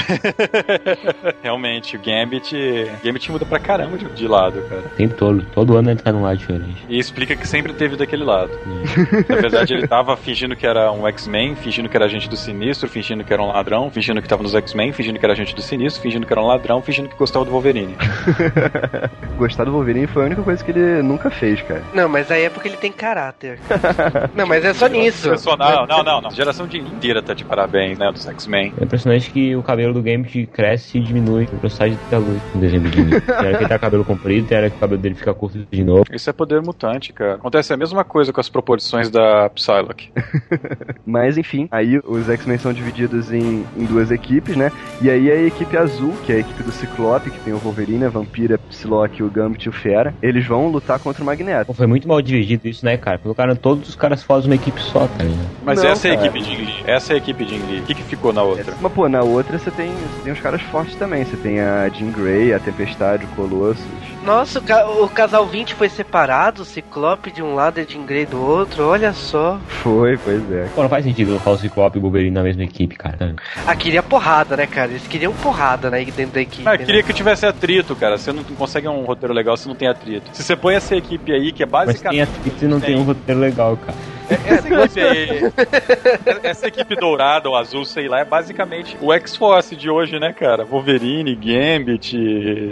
Realmente, 1.42 1.96
o 1.96 2.00
Gambit. 2.00 2.54
Gambit 3.02 3.30
muda 3.32 3.44
pra 3.44 3.58
caramba 3.58 3.96
de, 3.96 4.06
de 4.06 4.28
lado, 4.28 4.62
cara. 4.68 4.82
O 4.82 4.96
tempo 4.96 5.14
todo. 5.14 5.44
Todo 5.54 5.76
ano 5.76 5.90
ele 5.90 6.00
tá 6.00 6.12
num 6.12 6.22
lado 6.22 6.36
diferente. 6.38 6.84
E 6.88 6.98
explica 6.98 7.36
que 7.36 7.46
sempre 7.46 7.72
teve 7.72 7.96
daquele 7.96 8.24
lado. 8.24 8.50
Na 9.28 9.36
verdade, 9.36 9.74
ele 9.74 9.86
tava 9.86 10.16
fingindo 10.16 10.56
que 10.56 10.66
era 10.66 10.90
um 10.92 11.06
X-Men, 11.08 11.54
fingindo 11.56 11.88
que 11.88 11.96
era 11.96 12.06
agente 12.06 12.28
do 12.28 12.36
Sinistro, 12.36 12.88
fingindo 12.88 13.24
que 13.24 13.32
era 13.32 13.42
um 13.42 13.48
ladrão, 13.48 13.90
fingindo 13.90 14.20
que 14.20 14.28
tava 14.28 14.42
nos 14.42 14.54
X-Men, 14.54 14.92
fingindo 14.92 15.18
que 15.18 15.24
era 15.24 15.32
agente 15.32 15.54
do 15.54 15.62
Sinistro, 15.62 16.02
fingindo 16.02 16.26
que 16.26 16.32
era 16.32 16.40
um 16.40 16.46
ladrão, 16.46 16.82
fingindo 16.82 17.08
que 17.08 17.16
gostava 17.16 17.44
do 17.44 17.50
Wolverine. 17.50 17.96
Gostar 19.36 19.64
do 19.64 19.72
Wolverine 19.72 20.06
foi 20.06 20.22
a 20.22 20.26
única 20.26 20.42
coisa 20.42 20.64
que 20.64 20.70
ele 20.70 21.02
nunca 21.02 21.30
fez, 21.30 21.60
cara. 21.62 21.82
Não, 21.92 22.08
mas 22.08 22.30
aí 22.30 22.44
é 22.44 22.50
porque 22.50 22.68
ele 22.68 22.76
tem 22.76 22.92
caráter. 22.92 23.58
não, 24.34 24.46
mas 24.46 24.64
é 24.64 24.72
só 24.72 24.86
nisso. 24.86 25.30
Pessoal, 25.30 25.56
não, 25.56 25.86
não, 25.86 26.02
não, 26.02 26.20
não. 26.20 26.30
A 26.30 26.34
geração 26.34 26.66
de 26.66 26.78
inteira 26.78 27.22
tá 27.22 27.34
de 27.34 27.44
parabéns, 27.44 27.93
né, 27.96 28.10
dos 28.12 28.26
X-Men. 28.26 28.72
É 28.80 28.84
impressionante 28.84 29.30
que 29.30 29.54
o 29.56 29.62
cabelo 29.62 29.94
do 29.94 30.02
Gambit 30.02 30.46
cresce 30.46 30.98
e 30.98 31.00
diminui 31.00 31.48
a 31.52 31.56
velocidade 31.56 31.98
da 32.10 32.18
luz 32.18 32.40
no 32.54 32.60
desenho 32.60 32.82
do. 32.82 32.90
Tem 32.90 33.36
hora 33.36 33.56
que 33.56 33.62
ele 33.62 33.68
tá 33.68 33.78
cabelo 33.78 34.04
comprido, 34.04 34.46
tem 34.46 34.58
hora 34.58 34.70
que 34.70 34.76
o 34.76 34.80
cabelo 34.80 35.00
dele 35.00 35.14
fica 35.14 35.34
curto 35.34 35.66
de 35.70 35.84
novo. 35.84 36.04
Isso 36.12 36.28
é 36.28 36.32
poder 36.32 36.62
mutante, 36.62 37.12
cara. 37.12 37.34
Acontece 37.34 37.72
a 37.72 37.76
mesma 37.76 38.04
coisa 38.04 38.32
com 38.32 38.40
as 38.40 38.48
proporções 38.48 39.10
da 39.10 39.48
Psylocke. 39.50 40.10
Mas 41.06 41.36
enfim, 41.38 41.68
aí 41.70 42.00
os 42.04 42.28
X-Men 42.28 42.58
são 42.58 42.72
divididos 42.72 43.32
em, 43.32 43.64
em 43.76 43.84
duas 43.84 44.10
equipes, 44.10 44.56
né? 44.56 44.70
E 45.00 45.10
aí 45.10 45.30
a 45.30 45.42
equipe 45.42 45.76
azul, 45.76 46.14
que 46.24 46.32
é 46.32 46.36
a 46.36 46.38
equipe 46.40 46.62
do 46.62 46.72
Ciclope, 46.72 47.30
que 47.30 47.40
tem 47.40 47.52
o 47.52 47.58
Wolverine, 47.58 48.04
a 48.04 48.08
Vampira, 48.08 48.58
Psylocke, 48.58 49.22
o 49.22 49.30
Gambit 49.30 49.66
e 49.66 49.68
o 49.68 49.72
Fera, 49.72 50.14
eles 50.22 50.46
vão 50.46 50.68
lutar 50.68 50.98
contra 50.98 51.22
o 51.22 51.26
Magneto. 51.26 51.66
Pô, 51.66 51.72
foi 51.72 51.86
muito 51.86 52.08
mal 52.08 52.20
dividido 52.20 52.68
isso, 52.68 52.84
né, 52.84 52.96
cara? 52.96 53.18
Colocaram 53.18 53.54
todos 53.56 53.88
os 53.88 53.94
caras 53.94 54.22
fora 54.22 54.42
de 54.42 54.48
uma 54.48 54.54
equipe 54.54 54.80
só, 54.80 55.06
tá 55.06 55.24
ligado? 55.24 55.48
Mas 55.64 55.82
Não, 55.82 55.90
essa 55.90 56.08
é 56.08 56.10
a 56.12 56.14
equipe 56.14 56.40
de. 56.40 56.84
Essa 56.86 57.12
é 57.12 57.14
a 57.14 57.18
equipe 57.18 57.44
de. 57.44 57.73
O 57.80 57.84
que, 57.84 57.94
que 57.94 58.02
ficou 58.02 58.32
na 58.32 58.42
outra? 58.42 58.74
Mas 58.80 58.92
pô, 58.92 59.08
na 59.08 59.22
outra 59.22 59.58
você 59.58 59.70
tem, 59.70 59.92
tem 60.22 60.32
os 60.32 60.40
caras 60.40 60.62
fortes 60.62 60.94
também. 60.96 61.24
Você 61.24 61.36
tem 61.36 61.60
a 61.60 61.88
Jean 61.88 62.10
Grey, 62.10 62.52
a 62.52 62.58
Tempestade, 62.58 63.24
o 63.24 63.28
Colossus. 63.28 64.13
Nossa, 64.24 64.58
o, 64.58 64.62
ca- 64.62 64.86
o 64.88 65.08
casal 65.08 65.46
20 65.46 65.74
foi 65.74 65.88
separado, 65.88 66.62
o 66.62 66.64
Ciclope 66.64 67.30
de 67.30 67.42
um 67.42 67.54
lado 67.54 67.78
e 67.78 67.84
Jean 67.84 68.04
Grey 68.06 68.24
do 68.24 68.40
outro, 68.42 68.84
olha 68.86 69.12
só. 69.12 69.58
Foi, 69.68 70.16
pois 70.16 70.50
é. 70.50 70.66
Pô, 70.74 70.82
não 70.82 70.88
faz 70.88 71.04
sentido 71.04 71.28
colocar 71.28 71.50
o 71.50 71.58
Ciclope 71.58 71.96
e 71.96 72.00
o 72.00 72.02
Wolverine 72.02 72.30
na 72.30 72.42
mesma 72.42 72.64
equipe, 72.64 72.96
cara. 72.96 73.34
Ah, 73.66 73.76
queria 73.76 74.02
porrada, 74.02 74.56
né, 74.56 74.66
cara? 74.66 74.90
Eles 74.90 75.06
queriam 75.06 75.32
porrada 75.34 75.90
né, 75.90 76.02
dentro 76.04 76.34
da 76.34 76.40
equipe. 76.40 76.66
Ah, 76.66 76.72
né? 76.72 76.78
queria 76.78 77.02
que 77.02 77.12
tivesse 77.12 77.44
atrito, 77.44 77.94
cara. 77.94 78.16
Você 78.16 78.32
não 78.32 78.42
consegue 78.44 78.88
um 78.88 79.04
roteiro 79.04 79.34
legal 79.34 79.56
se 79.56 79.68
não 79.68 79.74
tem 79.74 79.88
atrito. 79.88 80.30
Se 80.32 80.42
você 80.42 80.56
põe 80.56 80.74
essa 80.74 80.96
equipe 80.96 81.30
aí, 81.32 81.52
que 81.52 81.62
é 81.62 81.66
Mas 81.66 81.86
basicamente. 81.86 82.26
tem 82.30 82.36
atrito 82.38 82.64
e 82.64 82.68
não 82.68 82.80
tem 82.80 82.96
um 82.96 83.02
roteiro 83.02 83.40
legal, 83.40 83.76
cara. 83.76 83.96
Essa 84.46 84.66
equipe 84.68 85.00
aí, 85.02 85.52
essa 86.42 86.66
equipe 86.68 86.96
dourada 86.96 87.46
ou 87.48 87.54
azul, 87.54 87.84
sei 87.84 88.08
lá, 88.08 88.20
é 88.20 88.24
basicamente 88.24 88.96
o 89.00 89.12
X-Force 89.12 89.76
de 89.76 89.90
hoje, 89.90 90.18
né, 90.18 90.32
cara? 90.32 90.64
Wolverine, 90.64 91.34
Gambit, 91.34 92.16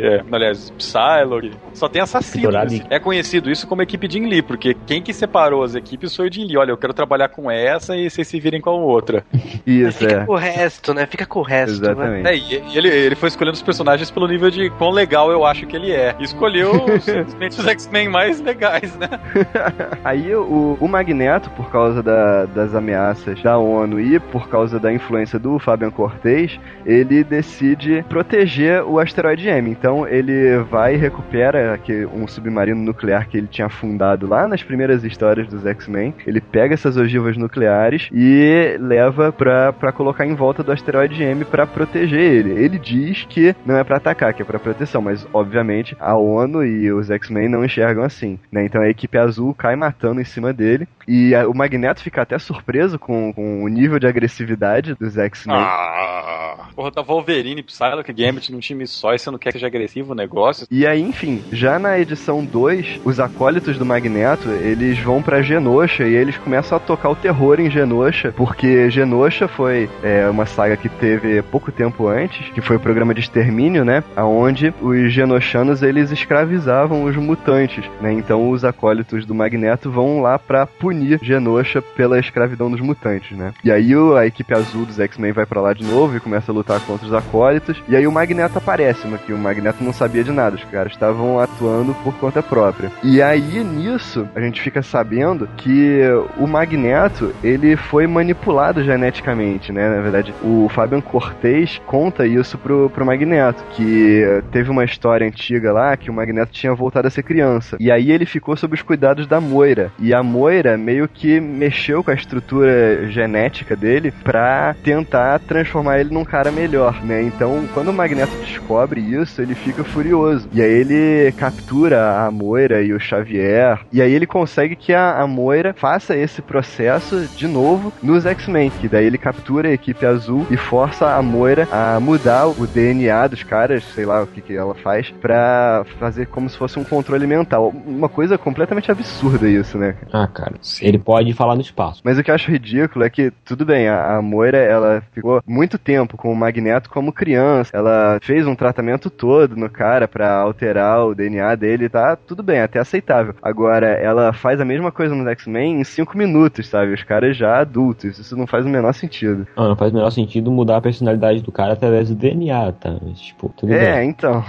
é, 0.00 0.22
aliás, 0.32 0.70
Psylocke. 0.78 1.41
Só 1.74 1.88
tem 1.88 2.00
assassino. 2.02 2.44
Dourado 2.44 2.70
nesse- 2.72 2.86
É 2.90 2.98
conhecido 2.98 3.50
isso 3.50 3.66
como 3.66 3.82
equipe 3.82 4.08
Jin 4.10 4.26
Lee, 4.28 4.42
porque 4.42 4.74
quem 4.86 5.02
que 5.02 5.12
separou 5.12 5.62
as 5.62 5.74
equipes 5.74 6.14
foi 6.14 6.28
o 6.28 6.32
Jin 6.32 6.46
Lee. 6.46 6.56
Olha, 6.56 6.70
eu 6.70 6.76
quero 6.76 6.92
trabalhar 6.92 7.28
com 7.28 7.50
essa 7.50 7.96
e 7.96 8.08
vocês 8.10 8.26
se 8.28 8.38
virem 8.40 8.60
com 8.60 8.70
a 8.70 8.74
outra. 8.74 9.24
Isso, 9.66 9.98
Fica 9.98 10.14
é. 10.22 10.24
com 10.24 10.32
o 10.32 10.36
resto, 10.36 10.94
né? 10.94 11.06
Fica 11.06 11.26
com 11.26 11.38
o 11.40 11.42
resto, 11.42 11.80
né? 11.80 11.90
Exatamente. 11.92 12.28
É, 12.28 12.36
e 12.36 12.76
ele, 12.78 12.88
ele 12.88 13.14
foi 13.14 13.28
escolhendo 13.28 13.54
os 13.54 13.62
personagens 13.62 14.10
pelo 14.10 14.26
nível 14.28 14.50
de 14.50 14.70
quão 14.70 14.90
legal 14.90 15.30
eu 15.30 15.44
acho 15.44 15.66
que 15.66 15.76
ele 15.76 15.92
é. 15.92 16.14
E 16.18 16.24
escolheu 16.24 16.72
simplesmente 17.00 17.58
os 17.60 17.66
X-Men 17.66 18.08
mais 18.08 18.40
legais, 18.40 18.94
né? 18.96 19.08
Aí 20.04 20.34
o, 20.34 20.76
o 20.80 20.88
Magneto, 20.88 21.50
por 21.50 21.70
causa 21.70 22.02
da- 22.02 22.46
das 22.46 22.74
ameaças 22.74 23.40
da 23.42 23.58
ONU 23.58 24.00
e 24.00 24.18
por 24.18 24.48
causa 24.48 24.78
da 24.78 24.92
influência 24.92 25.38
do 25.38 25.58
Fabian 25.58 25.90
Cortez, 25.90 26.58
ele 26.84 27.22
decide 27.24 28.04
proteger 28.08 28.82
o 28.82 28.98
asteroide 28.98 29.48
M. 29.48 29.70
Então 29.70 30.06
ele 30.06 30.58
vai 30.70 30.94
e 30.94 30.98
recupera 31.32 31.72
aqui 31.74 32.06
um 32.12 32.26
submarino 32.28 32.80
nuclear 32.82 33.26
que 33.28 33.38
ele 33.38 33.46
tinha 33.46 33.66
afundado 33.66 34.26
lá 34.26 34.46
nas 34.46 34.62
primeiras 34.62 35.02
histórias 35.02 35.48
dos 35.48 35.64
X-Men. 35.64 36.14
Ele 36.26 36.40
pega 36.40 36.74
essas 36.74 36.96
ogivas 36.96 37.36
nucleares 37.38 38.08
e 38.12 38.76
leva 38.78 39.32
pra, 39.32 39.72
pra 39.72 39.92
colocar 39.92 40.26
em 40.26 40.34
volta 40.34 40.62
do 40.62 40.70
asteroide 40.72 41.22
M 41.22 41.44
pra 41.46 41.66
proteger 41.66 42.20
ele. 42.20 42.50
Ele 42.50 42.78
diz 42.78 43.24
que 43.28 43.54
não 43.64 43.76
é 43.78 43.84
pra 43.84 43.96
atacar, 43.96 44.34
que 44.34 44.42
é 44.42 44.44
pra 44.44 44.58
proteção, 44.58 45.00
mas 45.00 45.26
obviamente 45.32 45.96
a 45.98 46.14
ONU 46.16 46.64
e 46.64 46.92
os 46.92 47.10
X-Men 47.10 47.48
não 47.48 47.64
enxergam 47.64 48.04
assim, 48.04 48.38
né? 48.50 48.64
Então 48.64 48.82
a 48.82 48.88
equipe 48.90 49.16
azul 49.16 49.54
cai 49.54 49.74
matando 49.74 50.20
em 50.20 50.24
cima 50.24 50.52
dele 50.52 50.86
e 51.08 51.34
a- 51.34 51.48
o 51.48 51.54
Magneto 51.56 52.02
fica 52.02 52.22
até 52.22 52.38
surpreso 52.38 52.98
com, 52.98 53.32
com 53.32 53.64
o 53.64 53.68
nível 53.68 53.98
de 53.98 54.06
agressividade 54.06 54.94
dos 54.94 55.16
X-Men. 55.16 55.56
Ah, 55.58 56.51
porra, 56.74 56.90
tá 56.90 57.02
Wolverine, 57.02 57.62
Psylocke, 57.62 58.12
Gambit 58.12 58.52
num 58.52 58.60
time 58.60 58.86
só 58.86 59.14
e 59.14 59.18
você 59.18 59.30
não 59.30 59.38
quer 59.38 59.50
que 59.50 59.58
seja 59.58 59.66
agressivo 59.66 60.12
o 60.12 60.16
negócio? 60.16 60.66
E 60.70 60.86
aí, 60.86 61.00
enfim, 61.00 61.42
já 61.52 61.78
na 61.78 61.98
edição 61.98 62.44
2, 62.44 63.00
os 63.04 63.20
acólitos 63.20 63.78
do 63.78 63.84
Magneto, 63.84 64.48
eles 64.48 64.98
vão 64.98 65.22
pra 65.22 65.42
Genosha 65.42 66.04
e 66.04 66.14
eles 66.14 66.36
começam 66.36 66.76
a 66.76 66.80
tocar 66.80 67.10
o 67.10 67.16
terror 67.16 67.60
em 67.60 67.70
Genosha, 67.70 68.32
porque 68.36 68.90
Genosha 68.90 69.48
foi 69.48 69.88
é, 70.02 70.28
uma 70.28 70.46
saga 70.46 70.76
que 70.76 70.88
teve 70.88 71.42
pouco 71.42 71.70
tempo 71.70 72.06
antes, 72.08 72.48
que 72.50 72.60
foi 72.60 72.76
o 72.76 72.80
programa 72.80 73.14
de 73.14 73.20
extermínio, 73.20 73.84
né? 73.84 74.02
Aonde 74.16 74.74
os 74.80 75.12
genoshanos, 75.12 75.82
eles 75.82 76.10
escravizavam 76.10 77.04
os 77.04 77.16
mutantes, 77.16 77.84
né? 78.00 78.12
Então 78.12 78.50
os 78.50 78.64
acólitos 78.64 79.24
do 79.26 79.34
Magneto 79.34 79.90
vão 79.90 80.20
lá 80.20 80.38
pra 80.38 80.66
punir 80.66 81.18
Genosha 81.22 81.82
pela 81.82 82.18
escravidão 82.18 82.70
dos 82.70 82.80
mutantes, 82.80 83.36
né? 83.36 83.52
E 83.62 83.70
aí 83.70 83.92
a 84.18 84.26
equipe 84.26 84.54
azul 84.54 84.86
dos 84.86 84.98
X-Men 84.98 85.32
vai 85.32 85.46
pra 85.46 85.60
lá 85.60 85.72
de 85.72 85.84
novo 85.84 86.16
e 86.16 86.20
começa 86.20 86.41
a 86.50 86.54
lutar 86.54 86.80
contra 86.80 87.06
os 87.06 87.14
acólitos, 87.14 87.82
e 87.88 87.96
aí 87.96 88.06
o 88.06 88.12
Magneto 88.12 88.58
aparece, 88.58 89.06
mas 89.06 89.20
que 89.20 89.32
o 89.32 89.38
Magneto 89.38 89.82
não 89.82 89.92
sabia 89.92 90.24
de 90.24 90.32
nada, 90.32 90.56
os 90.56 90.64
caras 90.64 90.92
estavam 90.92 91.38
atuando 91.38 91.94
por 92.02 92.14
conta 92.14 92.42
própria. 92.42 92.90
E 93.02 93.22
aí 93.22 93.62
nisso, 93.64 94.28
a 94.34 94.40
gente 94.40 94.60
fica 94.60 94.82
sabendo 94.82 95.48
que 95.56 96.00
o 96.38 96.46
Magneto, 96.46 97.32
ele 97.42 97.76
foi 97.76 98.06
manipulado 98.06 98.82
geneticamente, 98.82 99.72
né? 99.72 99.88
Na 99.88 100.02
verdade, 100.02 100.34
o 100.42 100.68
Fabian 100.68 101.00
Cortez 101.00 101.80
conta 101.86 102.26
isso 102.26 102.58
pro, 102.58 102.90
pro 102.90 103.06
Magneto, 103.06 103.62
que 103.72 104.22
teve 104.50 104.70
uma 104.70 104.84
história 104.84 105.26
antiga 105.26 105.72
lá 105.72 105.96
que 105.96 106.10
o 106.10 106.14
Magneto 106.14 106.52
tinha 106.52 106.74
voltado 106.74 107.08
a 107.08 107.10
ser 107.10 107.22
criança. 107.22 107.76
E 107.80 107.90
aí 107.90 108.10
ele 108.10 108.26
ficou 108.26 108.56
sob 108.56 108.74
os 108.74 108.82
cuidados 108.82 109.26
da 109.26 109.40
Moira. 109.40 109.92
E 109.98 110.14
a 110.14 110.22
Moira 110.22 110.76
meio 110.76 111.08
que 111.08 111.40
mexeu 111.40 112.02
com 112.02 112.10
a 112.10 112.14
estrutura 112.14 113.08
genética 113.10 113.76
dele 113.76 114.12
pra 114.22 114.74
tentar 114.82 115.38
transformar 115.40 116.00
ele 116.00 116.12
num 116.12 116.24
cara 116.32 116.50
melhor, 116.50 117.04
né? 117.04 117.22
Então, 117.22 117.68
quando 117.74 117.88
o 117.88 117.92
Magneto 117.92 118.34
descobre 118.38 119.02
isso, 119.02 119.42
ele 119.42 119.54
fica 119.54 119.84
furioso. 119.84 120.48
E 120.50 120.62
aí 120.62 120.72
ele 120.72 121.30
captura 121.32 122.24
a 122.24 122.30
Moira 122.30 122.80
e 122.80 122.94
o 122.94 122.98
Xavier. 122.98 123.80
E 123.92 124.00
aí 124.00 124.10
ele 124.10 124.26
consegue 124.26 124.74
que 124.74 124.94
a, 124.94 125.20
a 125.20 125.26
Moira 125.26 125.74
faça 125.76 126.16
esse 126.16 126.40
processo 126.40 127.28
de 127.36 127.46
novo 127.46 127.92
nos 128.02 128.24
X-Men. 128.24 128.70
Que 128.70 128.88
daí 128.88 129.04
ele 129.04 129.18
captura 129.18 129.68
a 129.68 129.72
equipe 129.74 130.06
azul 130.06 130.46
e 130.50 130.56
força 130.56 131.14
a 131.14 131.20
Moira 131.20 131.68
a 131.70 132.00
mudar 132.00 132.46
o 132.46 132.66
DNA 132.66 133.26
dos 133.26 133.42
caras, 133.42 133.84
sei 133.84 134.06
lá 134.06 134.22
o 134.22 134.26
que, 134.26 134.40
que 134.40 134.56
ela 134.56 134.74
faz, 134.74 135.10
pra 135.20 135.84
fazer 135.98 136.28
como 136.28 136.48
se 136.48 136.56
fosse 136.56 136.78
um 136.78 136.84
controle 136.84 137.26
mental. 137.26 137.74
Uma 137.86 138.08
coisa 138.08 138.38
completamente 138.38 138.90
absurda 138.90 139.46
isso, 139.46 139.76
né? 139.76 139.96
Ah, 140.10 140.26
cara. 140.26 140.54
Ele 140.80 140.98
pode 140.98 141.34
falar 141.34 141.56
no 141.56 141.60
espaço. 141.60 142.00
Mas 142.02 142.16
o 142.16 142.24
que 142.24 142.30
eu 142.30 142.34
acho 142.34 142.50
ridículo 142.50 143.04
é 143.04 143.10
que, 143.10 143.30
tudo 143.44 143.66
bem, 143.66 143.86
a, 143.86 144.16
a 144.16 144.22
Moira, 144.22 144.56
ela 144.56 145.02
ficou 145.12 145.42
muito 145.46 145.76
tempo 145.76 146.21
com 146.22 146.32
o 146.32 146.36
Magneto 146.36 146.88
como 146.88 147.12
criança. 147.12 147.76
Ela 147.76 148.20
fez 148.22 148.46
um 148.46 148.54
tratamento 148.54 149.10
todo 149.10 149.56
no 149.56 149.68
cara 149.68 150.06
pra 150.06 150.32
alterar 150.32 151.04
o 151.04 151.16
DNA 151.16 151.56
dele, 151.56 151.88
tá? 151.88 152.14
Tudo 152.14 152.44
bem, 152.44 152.60
até 152.60 152.78
aceitável. 152.78 153.34
Agora, 153.42 153.88
ela 153.88 154.32
faz 154.32 154.60
a 154.60 154.64
mesma 154.64 154.92
coisa 154.92 155.16
no 155.16 155.28
X-Men 155.28 155.80
em 155.80 155.84
5 155.84 156.16
minutos, 156.16 156.68
sabe? 156.68 156.92
Os 156.92 157.02
caras 157.02 157.36
já 157.36 157.58
adultos. 157.58 158.20
Isso 158.20 158.36
não 158.36 158.46
faz 158.46 158.64
o 158.64 158.68
menor 158.68 158.92
sentido. 158.92 159.48
Ah, 159.56 159.66
não 159.66 159.74
faz 159.74 159.90
o 159.90 159.96
menor 159.96 160.10
sentido 160.10 160.52
mudar 160.52 160.76
a 160.76 160.80
personalidade 160.80 161.42
do 161.42 161.50
cara 161.50 161.72
através 161.72 162.08
do 162.08 162.14
DNA, 162.14 162.70
tá? 162.70 162.94
Tipo, 163.16 163.48
tudo 163.56 163.72
é, 163.72 163.96
bem. 163.96 164.10
então. 164.10 164.44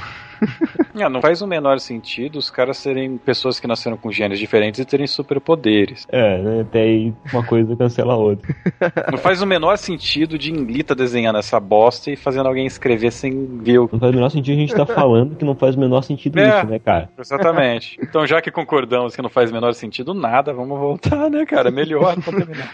Não, 0.93 1.09
não 1.09 1.21
faz 1.21 1.41
o 1.41 1.47
menor 1.47 1.79
sentido 1.79 2.37
os 2.37 2.49
caras 2.49 2.77
serem 2.77 3.17
pessoas 3.17 3.59
que 3.59 3.67
nasceram 3.67 3.97
com 3.97 4.11
genes 4.11 4.39
diferentes 4.39 4.79
e 4.79 4.85
terem 4.85 5.07
superpoderes. 5.07 6.05
É, 6.09 6.37
né? 6.41 6.61
Até 6.61 6.81
aí 6.81 7.13
uma 7.31 7.43
coisa 7.43 7.75
cancela 7.75 8.13
a 8.13 8.17
outra. 8.17 8.53
Não 9.11 9.17
faz 9.17 9.41
o 9.41 9.45
menor 9.45 9.77
sentido 9.77 10.37
de 10.37 10.51
Inglita 10.51 10.95
desenhando 10.95 11.37
essa 11.37 11.59
bosta 11.59 12.11
e 12.11 12.15
fazendo 12.15 12.47
alguém 12.47 12.65
escrever 12.65 13.11
sem 13.11 13.59
ver 13.61 13.79
o. 13.79 13.89
Não 13.91 13.99
faz 13.99 14.11
o 14.11 14.15
menor 14.15 14.29
sentido 14.29 14.55
a 14.55 14.59
gente 14.59 14.71
estar 14.71 14.85
falando 14.85 15.35
que 15.35 15.45
não 15.45 15.55
faz 15.55 15.75
o 15.75 15.79
menor 15.79 16.01
sentido 16.01 16.39
É. 16.39 16.57
isso, 16.59 16.67
né, 16.67 16.79
cara? 16.79 17.09
Exatamente. 17.17 17.97
Então, 18.01 18.25
já 18.25 18.41
que 18.41 18.51
concordamos 18.51 19.15
que 19.15 19.21
não 19.21 19.29
faz 19.29 19.49
o 19.51 19.53
menor 19.53 19.73
sentido 19.73 20.13
nada, 20.13 20.53
vamos 20.53 20.77
voltar, 20.79 21.29
né, 21.29 21.45
cara? 21.45 21.71
Melhor 21.71 22.15
pra 22.21 22.33
terminar. 22.33 22.73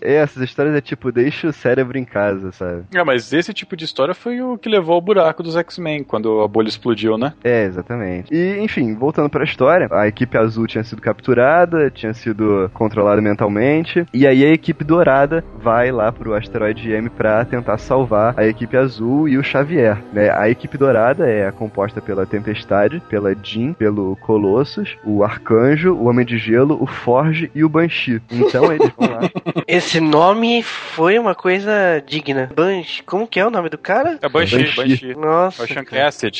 É, 0.00 0.14
essas 0.14 0.42
histórias 0.42 0.74
é 0.74 0.80
tipo, 0.80 1.12
deixa 1.12 1.48
o 1.48 1.52
cérebro 1.52 1.98
em 1.98 2.04
casa, 2.04 2.52
sabe? 2.52 2.84
É, 2.94 3.02
mas 3.04 3.32
esse 3.32 3.52
tipo 3.52 3.76
de 3.76 3.84
história 3.84 4.14
foi 4.14 4.40
o 4.40 4.56
que 4.58 4.68
levou 4.68 4.94
ao 4.94 5.00
buraco 5.00 5.42
dos 5.42 5.56
X-Men, 5.56 6.04
quando 6.04 6.40
a 6.40 6.48
bolha 6.50 6.68
explodiu, 6.68 7.16
né? 7.16 7.32
É, 7.42 7.64
exatamente. 7.64 8.32
E, 8.32 8.58
enfim, 8.60 8.94
voltando 8.94 9.30
pra 9.30 9.44
história, 9.44 9.88
a 9.90 10.06
equipe 10.06 10.36
azul 10.36 10.66
tinha 10.66 10.84
sido 10.84 11.00
capturada, 11.00 11.90
tinha 11.90 12.12
sido 12.12 12.70
controlada 12.74 13.20
mentalmente, 13.20 14.06
e 14.12 14.26
aí 14.26 14.44
a 14.44 14.52
equipe 14.52 14.84
dourada 14.84 15.44
vai 15.62 15.90
lá 15.90 16.12
pro 16.12 16.34
asteroide 16.34 16.90
M 16.92 17.08
pra 17.08 17.44
tentar 17.44 17.78
salvar 17.78 18.34
a 18.36 18.46
equipe 18.46 18.76
azul 18.76 19.28
e 19.28 19.38
o 19.38 19.44
Xavier. 19.44 19.98
Né? 20.12 20.30
A 20.30 20.48
equipe 20.48 20.76
dourada 20.76 21.28
é 21.28 21.50
composta 21.52 22.00
pela 22.00 22.26
Tempestade, 22.26 23.02
pela 23.08 23.34
Jean, 23.42 23.72
pelo 23.72 24.16
Colossus, 24.16 24.96
o 25.04 25.22
Arcanjo, 25.22 25.94
o 25.94 26.08
Homem 26.08 26.26
de 26.26 26.38
Gelo, 26.38 26.78
o 26.80 26.86
Forge 26.86 27.50
e 27.54 27.64
o 27.64 27.68
Banshee. 27.68 28.20
Então 28.30 28.72
eles 28.72 28.90
vão 28.96 29.08
lá. 29.08 29.20
Esse 29.66 30.00
nome 30.00 30.62
foi 30.62 31.18
uma 31.18 31.34
coisa 31.34 32.02
digna. 32.06 32.50
Banshee, 32.54 33.02
como 33.04 33.26
que 33.26 33.38
é 33.38 33.46
o 33.46 33.50
nome 33.50 33.68
do 33.68 33.78
cara? 33.78 34.18
É 34.20 34.28
Banshee, 34.28 34.64
Banshee. 34.64 34.76
Banshee. 34.76 35.14
Nossa. 35.14 35.62
É 35.62 35.64
o 35.64 35.68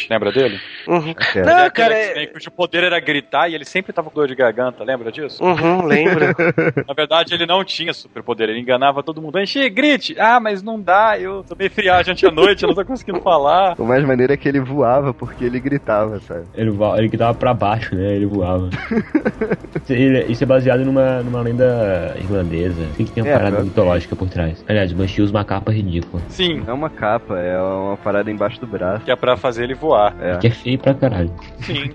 Lembra 0.09 0.31
dele? 0.33 0.59
Uhum. 0.87 1.15
É. 1.35 1.39
Ele 1.39 1.51
é 1.51 1.55
Não, 1.65 1.71
cara, 1.71 1.95
X-Men 1.95 2.29
cujo 2.33 2.51
poder 2.51 2.85
era 2.85 3.01
gritar 3.01 3.49
e 3.51 3.55
ele 3.55 3.65
sempre 3.65 3.93
tava 3.93 4.09
com 4.11 4.15
dor 4.21 4.29
de 4.29 4.35
garganta, 4.35 4.85
lembra 4.85 5.11
disso? 5.11 5.43
Uhum, 5.43 5.85
lembro. 5.87 6.27
Na 6.87 6.95
verdade, 6.95 7.35
ele 7.35 7.47
não 7.47 7.65
tinha 7.65 7.93
superpoder, 7.93 8.49
ele 8.49 8.61
enganava 8.61 9.03
todo 9.03 9.21
mundo. 9.21 9.39
Enche, 9.39 9.69
grite! 9.69 10.15
Ah, 10.19 10.39
mas 10.41 10.63
não 10.63 10.81
dá, 10.81 11.19
eu 11.19 11.45
tomei 11.49 11.69
friagem 11.69 12.13
ontem 12.13 12.27
à 12.27 12.31
noite, 12.31 12.63
eu 12.63 12.69
não 12.69 12.75
tô 12.75 12.85
conseguindo 12.85 13.21
falar. 13.21 13.75
O 13.81 13.85
mais 13.85 14.05
maneiro 14.05 14.33
é 14.33 14.37
que 14.37 14.49
ele 14.49 14.61
voava 14.61 15.13
porque 15.15 15.45
ele 15.45 15.59
gritava, 15.59 16.21
sabe? 16.21 16.45
Ele, 16.55 16.71
voa- 16.71 16.99
ele 16.99 17.09
que 17.09 17.17
tava 17.17 17.35
pra 17.35 17.53
baixo, 17.55 17.95
né? 17.95 18.15
Ele 18.15 18.27
voava. 18.27 18.69
isso, 20.29 20.43
é 20.45 20.47
baseado 20.47 20.85
numa, 20.85 21.23
numa 21.23 21.41
lenda 21.41 22.15
irlandesa. 22.21 22.83
O 22.83 22.95
que, 22.95 23.05
que 23.05 23.13
tem 23.13 23.23
uma 23.23 23.31
É, 23.31 23.37
parada 23.37 23.63
mitológica 23.63 24.15
por 24.15 24.29
trás? 24.29 24.65
Aliás, 24.69 24.93
o 24.93 24.95
Banshee 24.95 25.23
usa 25.23 25.33
uma 25.33 25.45
capa 25.45 25.73
ridícula. 25.73 26.23
Sim, 26.29 26.61
Não 26.61 26.71
é 26.71 26.73
uma 26.73 26.91
capa, 26.91 27.39
é 27.39 27.59
uma 27.61 27.97
parada 27.97 28.31
embaixo 28.31 28.61
do 28.61 28.67
braço. 28.67 29.05
que 29.05 29.11
é 29.11 29.17
pra 29.17 29.37
fazer 29.37 29.65
ele 29.65 29.75
voar. 29.81 30.15
É. 30.21 30.37
Que 30.39 30.47
é 30.49 30.51
feio 30.51 30.79
pra 30.79 30.95
caralho. 30.95 31.31
Sim. 31.61 31.91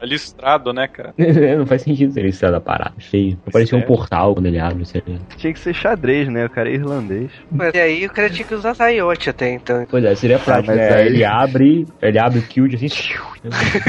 É 0.00 0.06
listrado, 0.06 0.72
né, 0.72 0.86
cara? 0.86 1.14
não 1.58 1.66
faz 1.66 1.82
sentido 1.82 2.12
ser 2.12 2.24
isso 2.26 2.40
da 2.42 2.60
parada. 2.60 2.92
Feio. 2.98 3.38
Parecia 3.52 3.76
um 3.76 3.80
Sério? 3.80 3.86
portal 3.96 4.34
quando 4.34 4.46
ele 4.46 4.58
abre, 4.58 4.84
sei 4.84 5.02
lá. 5.06 5.16
Tinha 5.36 5.52
que 5.52 5.58
ser 5.58 5.74
xadrez, 5.74 6.28
né? 6.28 6.46
O 6.46 6.50
cara 6.50 6.68
é 6.68 6.74
irlandês. 6.74 7.30
Mas 7.50 7.74
e 7.74 7.78
aí 7.80 8.06
o 8.06 8.10
cara 8.10 8.30
tinha 8.30 8.46
que 8.46 8.54
usar 8.54 8.74
Saiote 8.74 9.30
até 9.30 9.52
então. 9.52 9.86
Pois 9.90 10.04
é, 10.04 10.14
seria 10.14 10.38
prático, 10.38 10.68
mas 10.68 10.76
né? 10.76 10.94
aí- 10.94 11.06
Ele 11.06 11.24
abre, 11.24 11.86
ele 12.00 12.18
abre 12.18 12.38
o 12.38 12.42
kill 12.42 12.66
assim. 12.74 12.88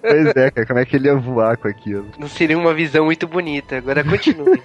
Pois 0.00 0.36
é, 0.36 0.50
cara, 0.50 0.66
como 0.66 0.78
é 0.78 0.84
que 0.84 0.96
ele 0.96 1.08
ia 1.08 1.16
voar 1.16 1.56
com 1.56 1.68
aquilo? 1.68 2.06
Não 2.18 2.28
seria 2.28 2.58
uma 2.58 2.74
visão 2.74 3.04
muito 3.04 3.26
bonita. 3.26 3.76
Agora 3.76 4.02
continue. 4.04 4.60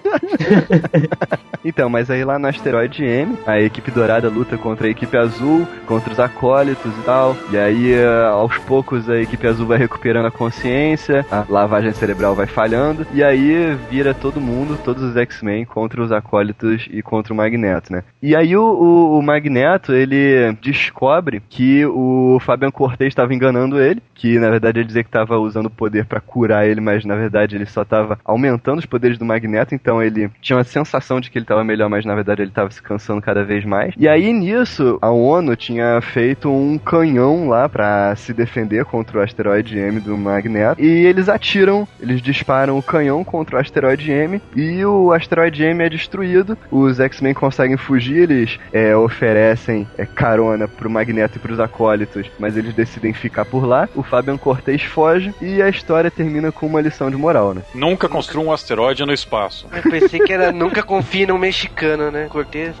Então, 1.64 1.88
mas 1.88 2.10
aí 2.10 2.24
lá 2.24 2.38
no 2.38 2.46
asteroide 2.46 3.04
M, 3.04 3.36
a 3.46 3.60
equipe 3.60 3.90
dourada 3.90 4.28
luta 4.28 4.56
contra 4.56 4.86
a 4.86 4.90
equipe 4.90 5.16
azul, 5.16 5.66
contra 5.86 6.12
os 6.12 6.20
acólitos 6.20 6.92
e 6.98 7.02
tal. 7.02 7.15
Cerebral. 7.16 7.36
E 7.50 7.56
aí, 7.56 7.92
eh, 7.92 8.26
aos 8.26 8.56
poucos, 8.58 9.08
a 9.08 9.18
equipe 9.18 9.46
azul 9.46 9.66
vai 9.66 9.78
recuperando 9.78 10.26
a 10.26 10.30
consciência, 10.30 11.24
a 11.30 11.44
lavagem 11.48 11.92
cerebral 11.92 12.34
vai 12.34 12.46
falhando. 12.46 13.06
E 13.14 13.22
aí 13.22 13.74
vira 13.90 14.12
todo 14.12 14.40
mundo, 14.40 14.78
todos 14.84 15.02
os 15.02 15.16
X-Men 15.16 15.64
contra 15.64 16.02
os 16.02 16.12
acólitos 16.12 16.86
e 16.90 17.02
contra 17.02 17.32
o 17.32 17.36
Magneto, 17.36 17.92
né? 17.92 18.02
E 18.22 18.36
aí 18.36 18.56
o, 18.56 18.62
o, 18.62 19.18
o 19.18 19.22
Magneto, 19.22 19.92
ele 19.92 20.52
descobre 20.60 21.42
que 21.48 21.84
o 21.86 22.38
Fabian 22.40 22.70
Cortez 22.70 23.08
estava 23.08 23.34
enganando 23.34 23.80
ele, 23.80 24.02
que 24.14 24.38
na 24.38 24.50
verdade 24.50 24.80
ele 24.80 24.86
dizia 24.86 25.02
que 25.02 25.08
estava 25.08 25.38
usando 25.38 25.66
o 25.66 25.70
poder 25.70 26.04
para 26.04 26.20
curar 26.20 26.66
ele, 26.66 26.80
mas 26.80 27.04
na 27.04 27.14
verdade 27.14 27.56
ele 27.56 27.66
só 27.66 27.82
estava 27.82 28.18
aumentando 28.24 28.78
os 28.78 28.86
poderes 28.86 29.18
do 29.18 29.24
Magneto, 29.24 29.74
então 29.74 30.02
ele 30.02 30.30
tinha 30.40 30.56
uma 30.56 30.64
sensação 30.64 31.20
de 31.20 31.30
que 31.30 31.38
ele 31.38 31.44
estava 31.44 31.64
melhor, 31.64 31.88
mas 31.88 32.04
na 32.04 32.14
verdade 32.14 32.42
ele 32.42 32.50
estava 32.50 32.70
se 32.70 32.82
cansando 32.82 33.22
cada 33.22 33.44
vez 33.44 33.64
mais. 33.64 33.94
E 33.96 34.08
aí 34.08 34.32
nisso, 34.32 34.98
a 35.00 35.10
ONU 35.10 35.54
tinha 35.56 36.00
feito 36.00 36.50
um 36.50 36.78
canhão 36.78 37.05
lá 37.48 37.68
para 37.68 38.14
se 38.16 38.32
defender 38.32 38.84
contra 38.84 39.18
o 39.18 39.22
asteroide 39.22 39.78
M 39.78 40.00
do 40.00 40.16
Magneto, 40.16 40.80
e 40.80 41.06
eles 41.06 41.28
atiram, 41.28 41.86
eles 42.00 42.20
disparam 42.20 42.76
o 42.76 42.82
canhão 42.82 43.22
contra 43.22 43.56
o 43.56 43.60
asteroide 43.60 44.10
M, 44.10 44.40
e 44.54 44.84
o 44.84 45.12
asteroide 45.12 45.62
M 45.62 45.84
é 45.84 45.88
destruído, 45.88 46.56
os 46.70 46.98
X-Men 46.98 47.34
conseguem 47.34 47.76
fugir, 47.76 48.30
eles 48.30 48.58
é, 48.72 48.96
oferecem 48.96 49.86
é, 49.96 50.04
carona 50.04 50.66
pro 50.66 50.90
Magneto 50.90 51.38
e 51.38 51.40
pros 51.40 51.60
acólitos, 51.60 52.30
mas 52.38 52.56
eles 52.56 52.74
decidem 52.74 53.12
ficar 53.12 53.44
por 53.44 53.64
lá. 53.64 53.88
O 53.94 54.02
Fabian 54.02 54.36
Cortez 54.36 54.82
foge 54.82 55.34
e 55.40 55.62
a 55.62 55.68
história 55.68 56.10
termina 56.10 56.50
com 56.50 56.66
uma 56.66 56.80
lição 56.80 57.10
de 57.10 57.16
moral, 57.16 57.54
né? 57.54 57.62
Nunca 57.74 58.08
construa 58.08 58.44
um 58.44 58.52
asteroide 58.52 59.04
no 59.04 59.12
espaço. 59.12 59.66
Eu 59.72 59.90
pensei 59.90 60.20
que 60.20 60.32
era 60.32 60.52
nunca 60.52 60.82
confie 60.82 61.26
no 61.26 61.38
mexicano, 61.38 62.10
né? 62.10 62.26
Cortez. 62.28 62.74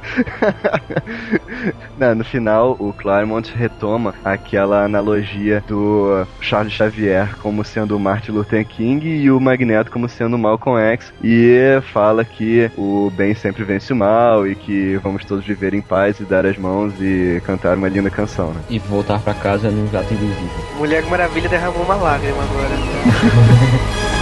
Não, 1.98 2.14
no 2.14 2.24
final, 2.24 2.76
o 2.78 2.92
Claremont 2.92 3.52
retoma 3.54 4.14
aquela 4.24 4.84
analogia 4.84 5.62
do 5.66 6.26
Charles 6.40 6.72
Xavier 6.72 7.36
como 7.38 7.64
sendo 7.64 7.96
o 7.96 8.00
Martin 8.00 8.32
Luther 8.32 8.66
King 8.66 9.06
e 9.06 9.30
o 9.30 9.40
Magneto 9.40 9.90
como 9.90 10.08
sendo 10.08 10.36
o 10.36 10.38
Malcolm 10.38 10.80
X 10.80 11.12
e 11.22 11.80
fala 11.92 12.24
que 12.24 12.70
o 12.76 13.10
bem 13.14 13.34
sempre 13.34 13.64
vence 13.64 13.92
o 13.92 13.96
mal 13.96 14.46
e 14.46 14.54
que 14.54 14.96
vamos 14.96 15.24
todos 15.24 15.44
viver 15.44 15.74
em 15.74 15.80
paz 15.80 16.20
e 16.20 16.24
dar 16.24 16.46
as 16.46 16.56
mãos 16.56 16.94
e 17.00 17.40
cantar 17.44 17.76
uma 17.76 17.88
linda 17.88 18.10
canção, 18.10 18.52
né? 18.52 18.60
E 18.68 18.78
voltar 18.78 19.20
pra 19.20 19.34
casa 19.34 19.70
num 19.70 19.88
jato 19.90 20.12
invisível. 20.12 20.64
Mulher 20.78 21.04
Maravilha 21.06 21.48
derramou 21.48 21.82
uma 21.82 21.94
lágrima 21.94 22.42
agora. 22.42 24.06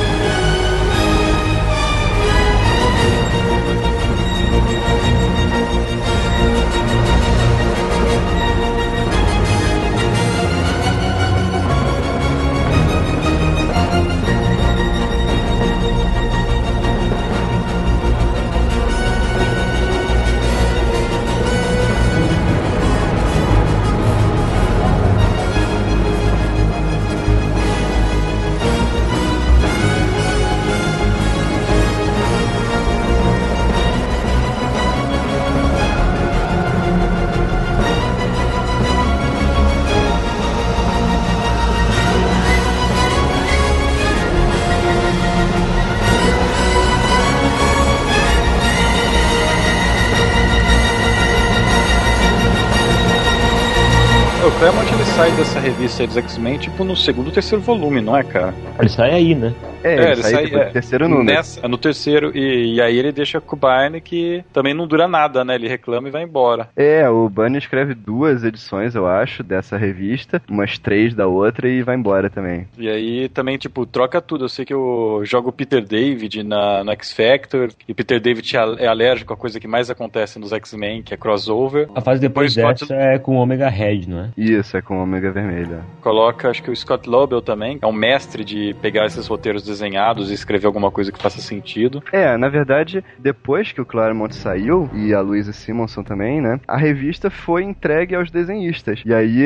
revista 55.64 56.06
dos 56.06 56.16
X-Men, 56.16 56.58
tipo, 56.58 56.84
no 56.84 56.94
segundo 56.94 57.26
ou 57.26 57.32
terceiro 57.32 57.62
volume, 57.64 58.00
não 58.00 58.16
é, 58.16 58.22
cara? 58.22 58.54
Ele 58.78 58.88
sai 58.88 59.12
aí, 59.12 59.34
né? 59.34 59.52
É, 59.85 59.95
É, 59.95 60.03
ele 60.03 60.12
ele 60.12 60.22
sai, 60.22 60.45
é. 60.47 60.64
terceiro 60.70 61.09
número. 61.09 61.24
Nessa, 61.26 61.68
no 61.68 61.76
terceiro, 61.78 62.37
e, 62.37 62.74
e 62.76 62.80
aí 62.80 62.99
ele 62.99 63.12
deixa 63.12 63.41
com 63.41 63.55
o 63.55 63.59
Barney 63.59 64.01
que 64.01 64.43
também 64.53 64.72
não 64.74 64.87
dura 64.87 65.07
nada, 65.07 65.45
né? 65.45 65.55
Ele 65.55 65.68
reclama 65.68 66.09
e 66.09 66.11
vai 66.11 66.22
embora. 66.22 66.68
É, 66.76 67.09
o 67.09 67.28
Bunny 67.28 67.59
escreve 67.59 67.95
duas 67.95 68.43
edições, 68.45 68.95
eu 68.95 69.07
acho, 69.07 69.43
dessa 69.43 69.76
revista, 69.76 70.43
umas 70.49 70.78
três 70.78 71.14
da 71.14 71.26
outra 71.26 71.68
e 71.68 71.82
vai 71.82 71.97
embora 71.97 72.30
também. 72.30 72.66
E 72.78 72.89
aí 72.89 73.28
também, 73.28 73.57
tipo, 73.59 73.85
troca 73.87 74.20
tudo. 74.20 74.45
Eu 74.45 74.49
sei 74.49 74.64
que 74.64 74.72
eu 74.74 75.20
jogo 75.24 75.51
o 75.51 75.53
Peter 75.53 75.85
David 75.85 76.43
na, 76.43 76.82
no 76.82 76.91
X 76.93 77.12
Factor, 77.12 77.70
e 77.87 77.95
Peter 77.95 78.20
David 78.20 78.57
é 78.78 78.87
alérgico 78.87 79.32
à 79.32 79.37
coisa 79.37 79.61
que 79.61 79.68
mais 79.68 79.91
acontece 79.91 80.39
nos 80.39 80.53
X-Men, 80.53 81.03
que 81.03 81.12
é 81.12 81.16
crossover. 81.16 81.89
A 81.95 82.01
fase 82.01 82.20
depois 82.20 82.53
Scott- 82.53 82.80
dessa 82.87 82.95
é 82.95 83.18
com 83.18 83.37
o 83.37 83.41
Omega 83.41 83.68
Red, 83.68 84.07
não 84.09 84.20
é? 84.20 84.30
Isso, 84.37 84.76
é 84.76 84.82
com 84.82 84.99
o 84.99 85.03
Ômega 85.03 85.30
Vermelho. 85.30 85.80
Coloca, 86.01 86.49
acho 86.51 86.62
que 86.62 86.70
o 86.70 86.76
Scott 86.76 87.09
Lobel 87.09 87.43
também, 87.43 87.78
é 87.82 87.87
um 87.87 87.93
mestre 87.93 88.45
de 88.45 88.74
pegar 88.80 89.07
esses 89.07 89.26
roteiros 89.26 89.62
desenhados 89.75 90.31
e 90.31 90.35
escrever 90.35 90.66
alguma 90.66 90.91
coisa 90.91 91.11
que 91.12 91.20
faça 91.20 91.41
sentido. 91.41 92.03
É, 92.12 92.37
na 92.37 92.49
verdade, 92.49 93.05
depois 93.18 93.72
que 93.72 93.81
o 93.81 93.85
Claremont 93.87 94.35
saiu, 94.35 94.89
e 94.95 95.12
a 95.12 95.20
Louise 95.20 95.53
Simonson 95.53 96.03
também, 96.03 96.41
né? 96.41 96.61
A 96.66 96.77
revista 96.77 97.31
foi 97.31 97.62
entregue 97.64 98.14
aos 98.14 98.31
desenhistas. 98.31 99.03
E 99.05 99.12
aí 99.12 99.43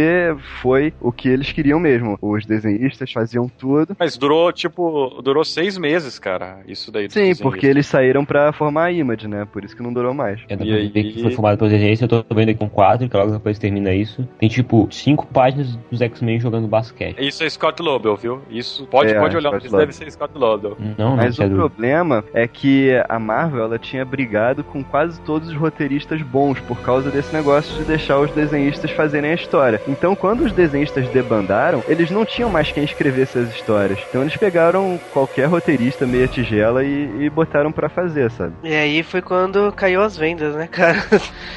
foi 0.60 0.92
o 1.00 1.10
que 1.12 1.28
eles 1.28 1.52
queriam 1.52 1.80
mesmo. 1.80 2.18
Os 2.20 2.44
desenhistas 2.44 3.10
faziam 3.12 3.48
tudo. 3.48 3.96
Mas 3.98 4.16
durou, 4.16 4.52
tipo, 4.52 5.20
durou 5.22 5.44
seis 5.44 5.76
meses, 5.78 6.18
cara, 6.18 6.58
isso 6.66 6.90
daí. 6.92 7.08
Sim, 7.10 7.34
porque 7.36 7.66
eles 7.66 7.86
saíram 7.86 8.24
pra 8.24 8.52
formar 8.52 8.84
a 8.84 8.92
Image, 8.92 9.26
né? 9.28 9.46
Por 9.50 9.64
isso 9.64 9.76
que 9.76 9.82
não 9.82 9.92
durou 9.92 10.12
mais. 10.14 10.40
É, 10.48 10.56
E 10.62 10.72
aí- 10.74 10.90
que 10.90 11.22
foi 11.22 11.30
formado 11.32 11.56
pelos 11.58 11.72
desenhistas, 11.72 12.10
eu 12.10 12.22
tô 12.22 12.34
vendo 12.34 12.50
aqui 12.50 12.58
com 12.58 12.68
quatro, 12.68 13.08
que 13.08 13.16
logo 13.16 13.32
depois 13.32 13.58
termina 13.58 13.94
isso. 13.94 14.28
Tem 14.38 14.48
tipo 14.48 14.88
cinco 14.90 15.26
páginas 15.26 15.76
dos 15.90 16.00
X-Men 16.00 16.40
jogando 16.40 16.66
basquete. 16.68 17.18
Isso 17.18 17.42
é 17.44 17.48
Scott 17.48 17.80
Lobel, 17.82 18.16
viu? 18.16 18.40
Isso, 18.50 18.86
pode, 18.86 19.12
É, 19.12 19.18
pode 19.20 19.36
olhar, 19.36 19.56
isso 19.58 19.76
deve 19.76 19.92
ser 19.92 20.06
Scott 20.18 20.36
Lobel. 20.36 20.76
Não, 20.98 21.10
não, 21.10 21.16
Mas 21.16 21.38
o 21.38 21.48
problema 21.48 22.24
é 22.34 22.46
que 22.48 22.90
a 23.08 23.18
Marvel 23.18 23.64
ela 23.64 23.78
tinha 23.78 24.04
brigado 24.04 24.64
com 24.64 24.82
quase 24.82 25.20
todos 25.20 25.48
os 25.48 25.54
roteiristas 25.54 26.20
bons 26.22 26.58
por 26.60 26.80
causa 26.80 27.10
desse 27.10 27.32
negócio 27.32 27.72
de 27.76 27.84
deixar 27.84 28.18
os 28.18 28.30
desenhistas 28.32 28.90
fazerem 28.90 29.30
a 29.30 29.34
história. 29.34 29.80
Então, 29.86 30.16
quando 30.16 30.40
os 30.40 30.52
desenhistas 30.52 31.08
debandaram, 31.10 31.84
eles 31.86 32.10
não 32.10 32.24
tinham 32.24 32.50
mais 32.50 32.72
quem 32.72 32.82
escrevesse 32.82 33.38
as 33.38 33.48
histórias. 33.50 34.00
Então, 34.08 34.22
eles 34.22 34.36
pegaram 34.36 34.98
qualquer 35.12 35.46
roteirista 35.46 36.06
meia 36.06 36.26
tigela 36.26 36.82
e, 36.82 37.24
e 37.24 37.30
botaram 37.30 37.70
pra 37.70 37.88
fazer, 37.88 38.30
sabe? 38.32 38.54
E 38.64 38.74
aí 38.74 39.02
foi 39.02 39.22
quando 39.22 39.70
caiu 39.72 40.02
as 40.02 40.16
vendas, 40.16 40.54
né, 40.56 40.66
cara? 40.66 40.98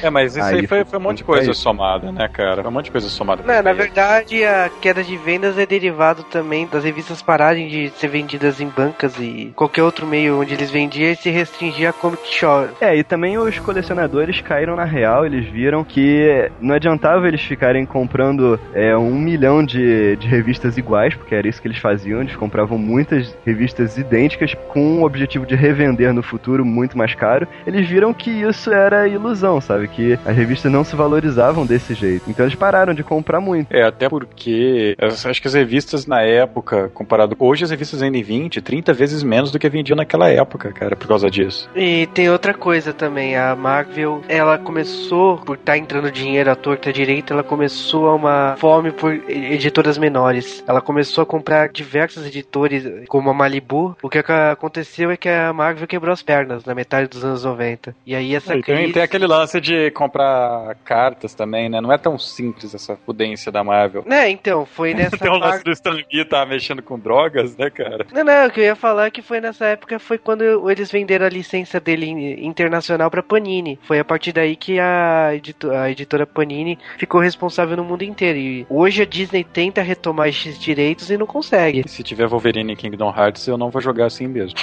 É, 0.02 0.08
mas 0.08 0.36
isso 0.36 0.44
Aí 0.44 0.60
aí, 0.60 0.66
foi, 0.66 0.84
foi 0.84 0.98
um 0.98 1.02
monte 1.02 1.18
de 1.18 1.24
coisa 1.24 1.46
foi- 1.46 1.54
somada, 1.54 2.12
né, 2.12 2.28
cara? 2.28 2.62
Foi 2.62 2.70
um 2.70 2.74
monte 2.74 2.86
de 2.86 2.90
coisa 2.92 3.08
somada. 3.08 3.42
Não, 3.42 3.62
na 3.62 3.72
verdade, 3.72 4.44
a 4.44 4.70
queda 4.80 5.02
de 5.02 5.16
vendas 5.16 5.58
é 5.58 5.66
derivado 5.66 6.22
também 6.24 6.66
das 6.66 6.84
revistas 6.84 7.20
pararem 7.22 7.68
de 7.68 7.90
ser 7.96 8.08
vendidas 8.08 8.41
em 8.60 8.68
bancas 8.68 9.18
e 9.18 9.52
qualquer 9.54 9.82
outro 9.82 10.06
meio 10.06 10.40
onde 10.40 10.54
eles 10.54 10.70
vendiam 10.70 11.10
e 11.10 11.16
se 11.16 11.30
restringir 11.30 11.88
a 11.88 11.92
Comic 11.92 12.26
Shop. 12.26 12.68
É, 12.80 12.96
e 12.96 13.02
também 13.04 13.38
os 13.38 13.58
colecionadores 13.58 14.40
caíram 14.40 14.76
na 14.76 14.84
real, 14.84 15.24
eles 15.26 15.46
viram 15.46 15.84
que 15.84 16.50
não 16.60 16.74
adiantava 16.74 17.28
eles 17.28 17.42
ficarem 17.42 17.84
comprando 17.84 18.58
é, 18.74 18.96
um 18.96 19.14
milhão 19.14 19.64
de, 19.64 20.16
de 20.16 20.26
revistas 20.26 20.76
iguais, 20.76 21.14
porque 21.14 21.34
era 21.34 21.48
isso 21.48 21.60
que 21.60 21.68
eles 21.68 21.78
faziam, 21.78 22.20
eles 22.20 22.36
compravam 22.36 22.78
muitas 22.78 23.36
revistas 23.44 23.96
idênticas 23.96 24.54
com 24.68 25.00
o 25.00 25.04
objetivo 25.04 25.46
de 25.46 25.54
revender 25.54 26.12
no 26.12 26.22
futuro 26.22 26.64
muito 26.64 26.96
mais 26.96 27.14
caro. 27.14 27.46
Eles 27.66 27.88
viram 27.88 28.12
que 28.12 28.30
isso 28.30 28.72
era 28.72 29.08
ilusão, 29.08 29.60
sabe? 29.60 29.88
Que 29.88 30.18
as 30.24 30.36
revistas 30.36 30.70
não 30.70 30.84
se 30.84 30.96
valorizavam 30.96 31.66
desse 31.66 31.94
jeito. 31.94 32.28
Então 32.28 32.44
eles 32.46 32.54
pararam 32.54 32.94
de 32.94 33.02
comprar 33.02 33.40
muito. 33.40 33.72
É, 33.72 33.82
até 33.82 34.08
porque 34.08 34.96
acho 35.00 35.40
que 35.40 35.48
as 35.48 35.54
revistas 35.54 36.06
na 36.06 36.22
época, 36.22 36.90
comparado. 36.94 37.36
Hoje 37.38 37.64
as 37.64 37.70
revistas 37.70 38.00
vendem 38.00 38.22
20, 38.32 38.62
30 38.62 38.92
vezes 38.94 39.22
menos 39.22 39.50
do 39.50 39.58
que 39.58 39.68
vendiam 39.68 39.94
naquela 39.96 40.28
época, 40.30 40.72
cara, 40.72 40.96
por 40.96 41.06
causa 41.06 41.30
disso. 41.30 41.68
E 41.76 42.06
tem 42.14 42.30
outra 42.30 42.54
coisa 42.54 42.92
também, 42.92 43.36
a 43.36 43.54
Marvel, 43.54 44.22
ela 44.28 44.56
começou, 44.58 45.36
por 45.38 45.56
estar 45.56 45.76
entrando 45.76 46.10
dinheiro 46.10 46.50
à 46.50 46.54
torta 46.56 46.88
à 46.88 46.92
direita, 46.92 47.34
ela 47.34 47.42
começou 47.42 48.08
a 48.08 48.14
uma 48.14 48.56
fome 48.58 48.90
por 48.90 49.12
editoras 49.28 49.98
menores. 49.98 50.64
Ela 50.66 50.80
começou 50.80 51.22
a 51.22 51.26
comprar 51.26 51.68
diversos 51.68 52.26
editores, 52.26 53.06
como 53.08 53.28
a 53.30 53.34
Malibu. 53.34 53.96
O 54.02 54.08
que 54.08 54.18
ac- 54.18 54.30
aconteceu 54.52 55.10
é 55.10 55.16
que 55.16 55.28
a 55.28 55.52
Marvel 55.52 55.86
quebrou 55.86 56.12
as 56.12 56.22
pernas 56.22 56.64
na 56.64 56.74
metade 56.74 57.08
dos 57.08 57.22
anos 57.24 57.44
90. 57.44 57.94
E 58.06 58.14
aí 58.14 58.34
essa 58.34 58.56
E 58.56 58.62
tem, 58.62 58.76
crise... 58.76 58.92
tem 58.94 59.02
aquele 59.02 59.26
lance 59.26 59.60
de 59.60 59.90
comprar 59.90 60.74
cartas 60.84 61.34
também, 61.34 61.68
né? 61.68 61.80
Não 61.80 61.92
é 61.92 61.98
tão 61.98 62.18
simples 62.18 62.74
essa 62.74 62.96
pudência 62.96 63.52
da 63.52 63.62
Marvel. 63.62 64.04
Né, 64.06 64.30
então, 64.30 64.64
foi 64.64 64.94
nessa 64.94 65.18
Tem 65.18 65.30
o 65.30 65.36
lance 65.36 65.62
do 65.62 65.70
Stan 65.70 65.90
Lee 65.92 66.24
tá 66.24 66.44
mexendo 66.46 66.82
com 66.82 66.98
drogas, 66.98 67.56
né, 67.56 67.68
cara? 67.70 68.06
Não, 68.12 68.21
não, 68.24 68.46
o 68.46 68.50
que 68.50 68.60
eu 68.60 68.64
ia 68.64 68.76
falar 68.76 69.06
é 69.06 69.10
que 69.10 69.22
foi 69.22 69.40
nessa 69.40 69.66
época, 69.66 69.98
foi 69.98 70.18
quando 70.18 70.70
eles 70.70 70.90
venderam 70.90 71.26
a 71.26 71.28
licença 71.28 71.80
dele 71.80 72.06
in- 72.06 72.46
internacional 72.46 73.10
pra 73.10 73.22
Panini. 73.22 73.78
Foi 73.82 73.98
a 73.98 74.04
partir 74.04 74.32
daí 74.32 74.56
que 74.56 74.78
a, 74.78 75.30
edito- 75.34 75.70
a 75.70 75.90
editora 75.90 76.26
Panini 76.26 76.78
ficou 76.98 77.20
responsável 77.20 77.76
no 77.76 77.84
mundo 77.84 78.02
inteiro. 78.02 78.38
E 78.38 78.66
hoje 78.68 79.02
a 79.02 79.06
Disney 79.06 79.44
tenta 79.44 79.82
retomar 79.82 80.28
esses 80.28 80.58
direitos 80.58 81.10
e 81.10 81.16
não 81.16 81.26
consegue. 81.26 81.82
E 81.84 81.88
se 81.88 82.02
tiver 82.02 82.26
Wolverine 82.26 82.72
em 82.72 82.76
Kingdom 82.76 83.12
Hearts, 83.16 83.46
eu 83.46 83.56
não 83.58 83.70
vou 83.70 83.80
jogar 83.80 84.06
assim 84.06 84.26
mesmo. 84.26 84.58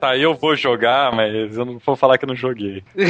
tá, 0.00 0.16
eu 0.16 0.34
vou 0.34 0.56
jogar, 0.56 1.12
mas 1.12 1.56
eu 1.56 1.64
não 1.64 1.78
vou 1.84 1.96
falar 1.96 2.18
que 2.18 2.24
eu 2.24 2.28
não 2.28 2.36
joguei. 2.36 2.82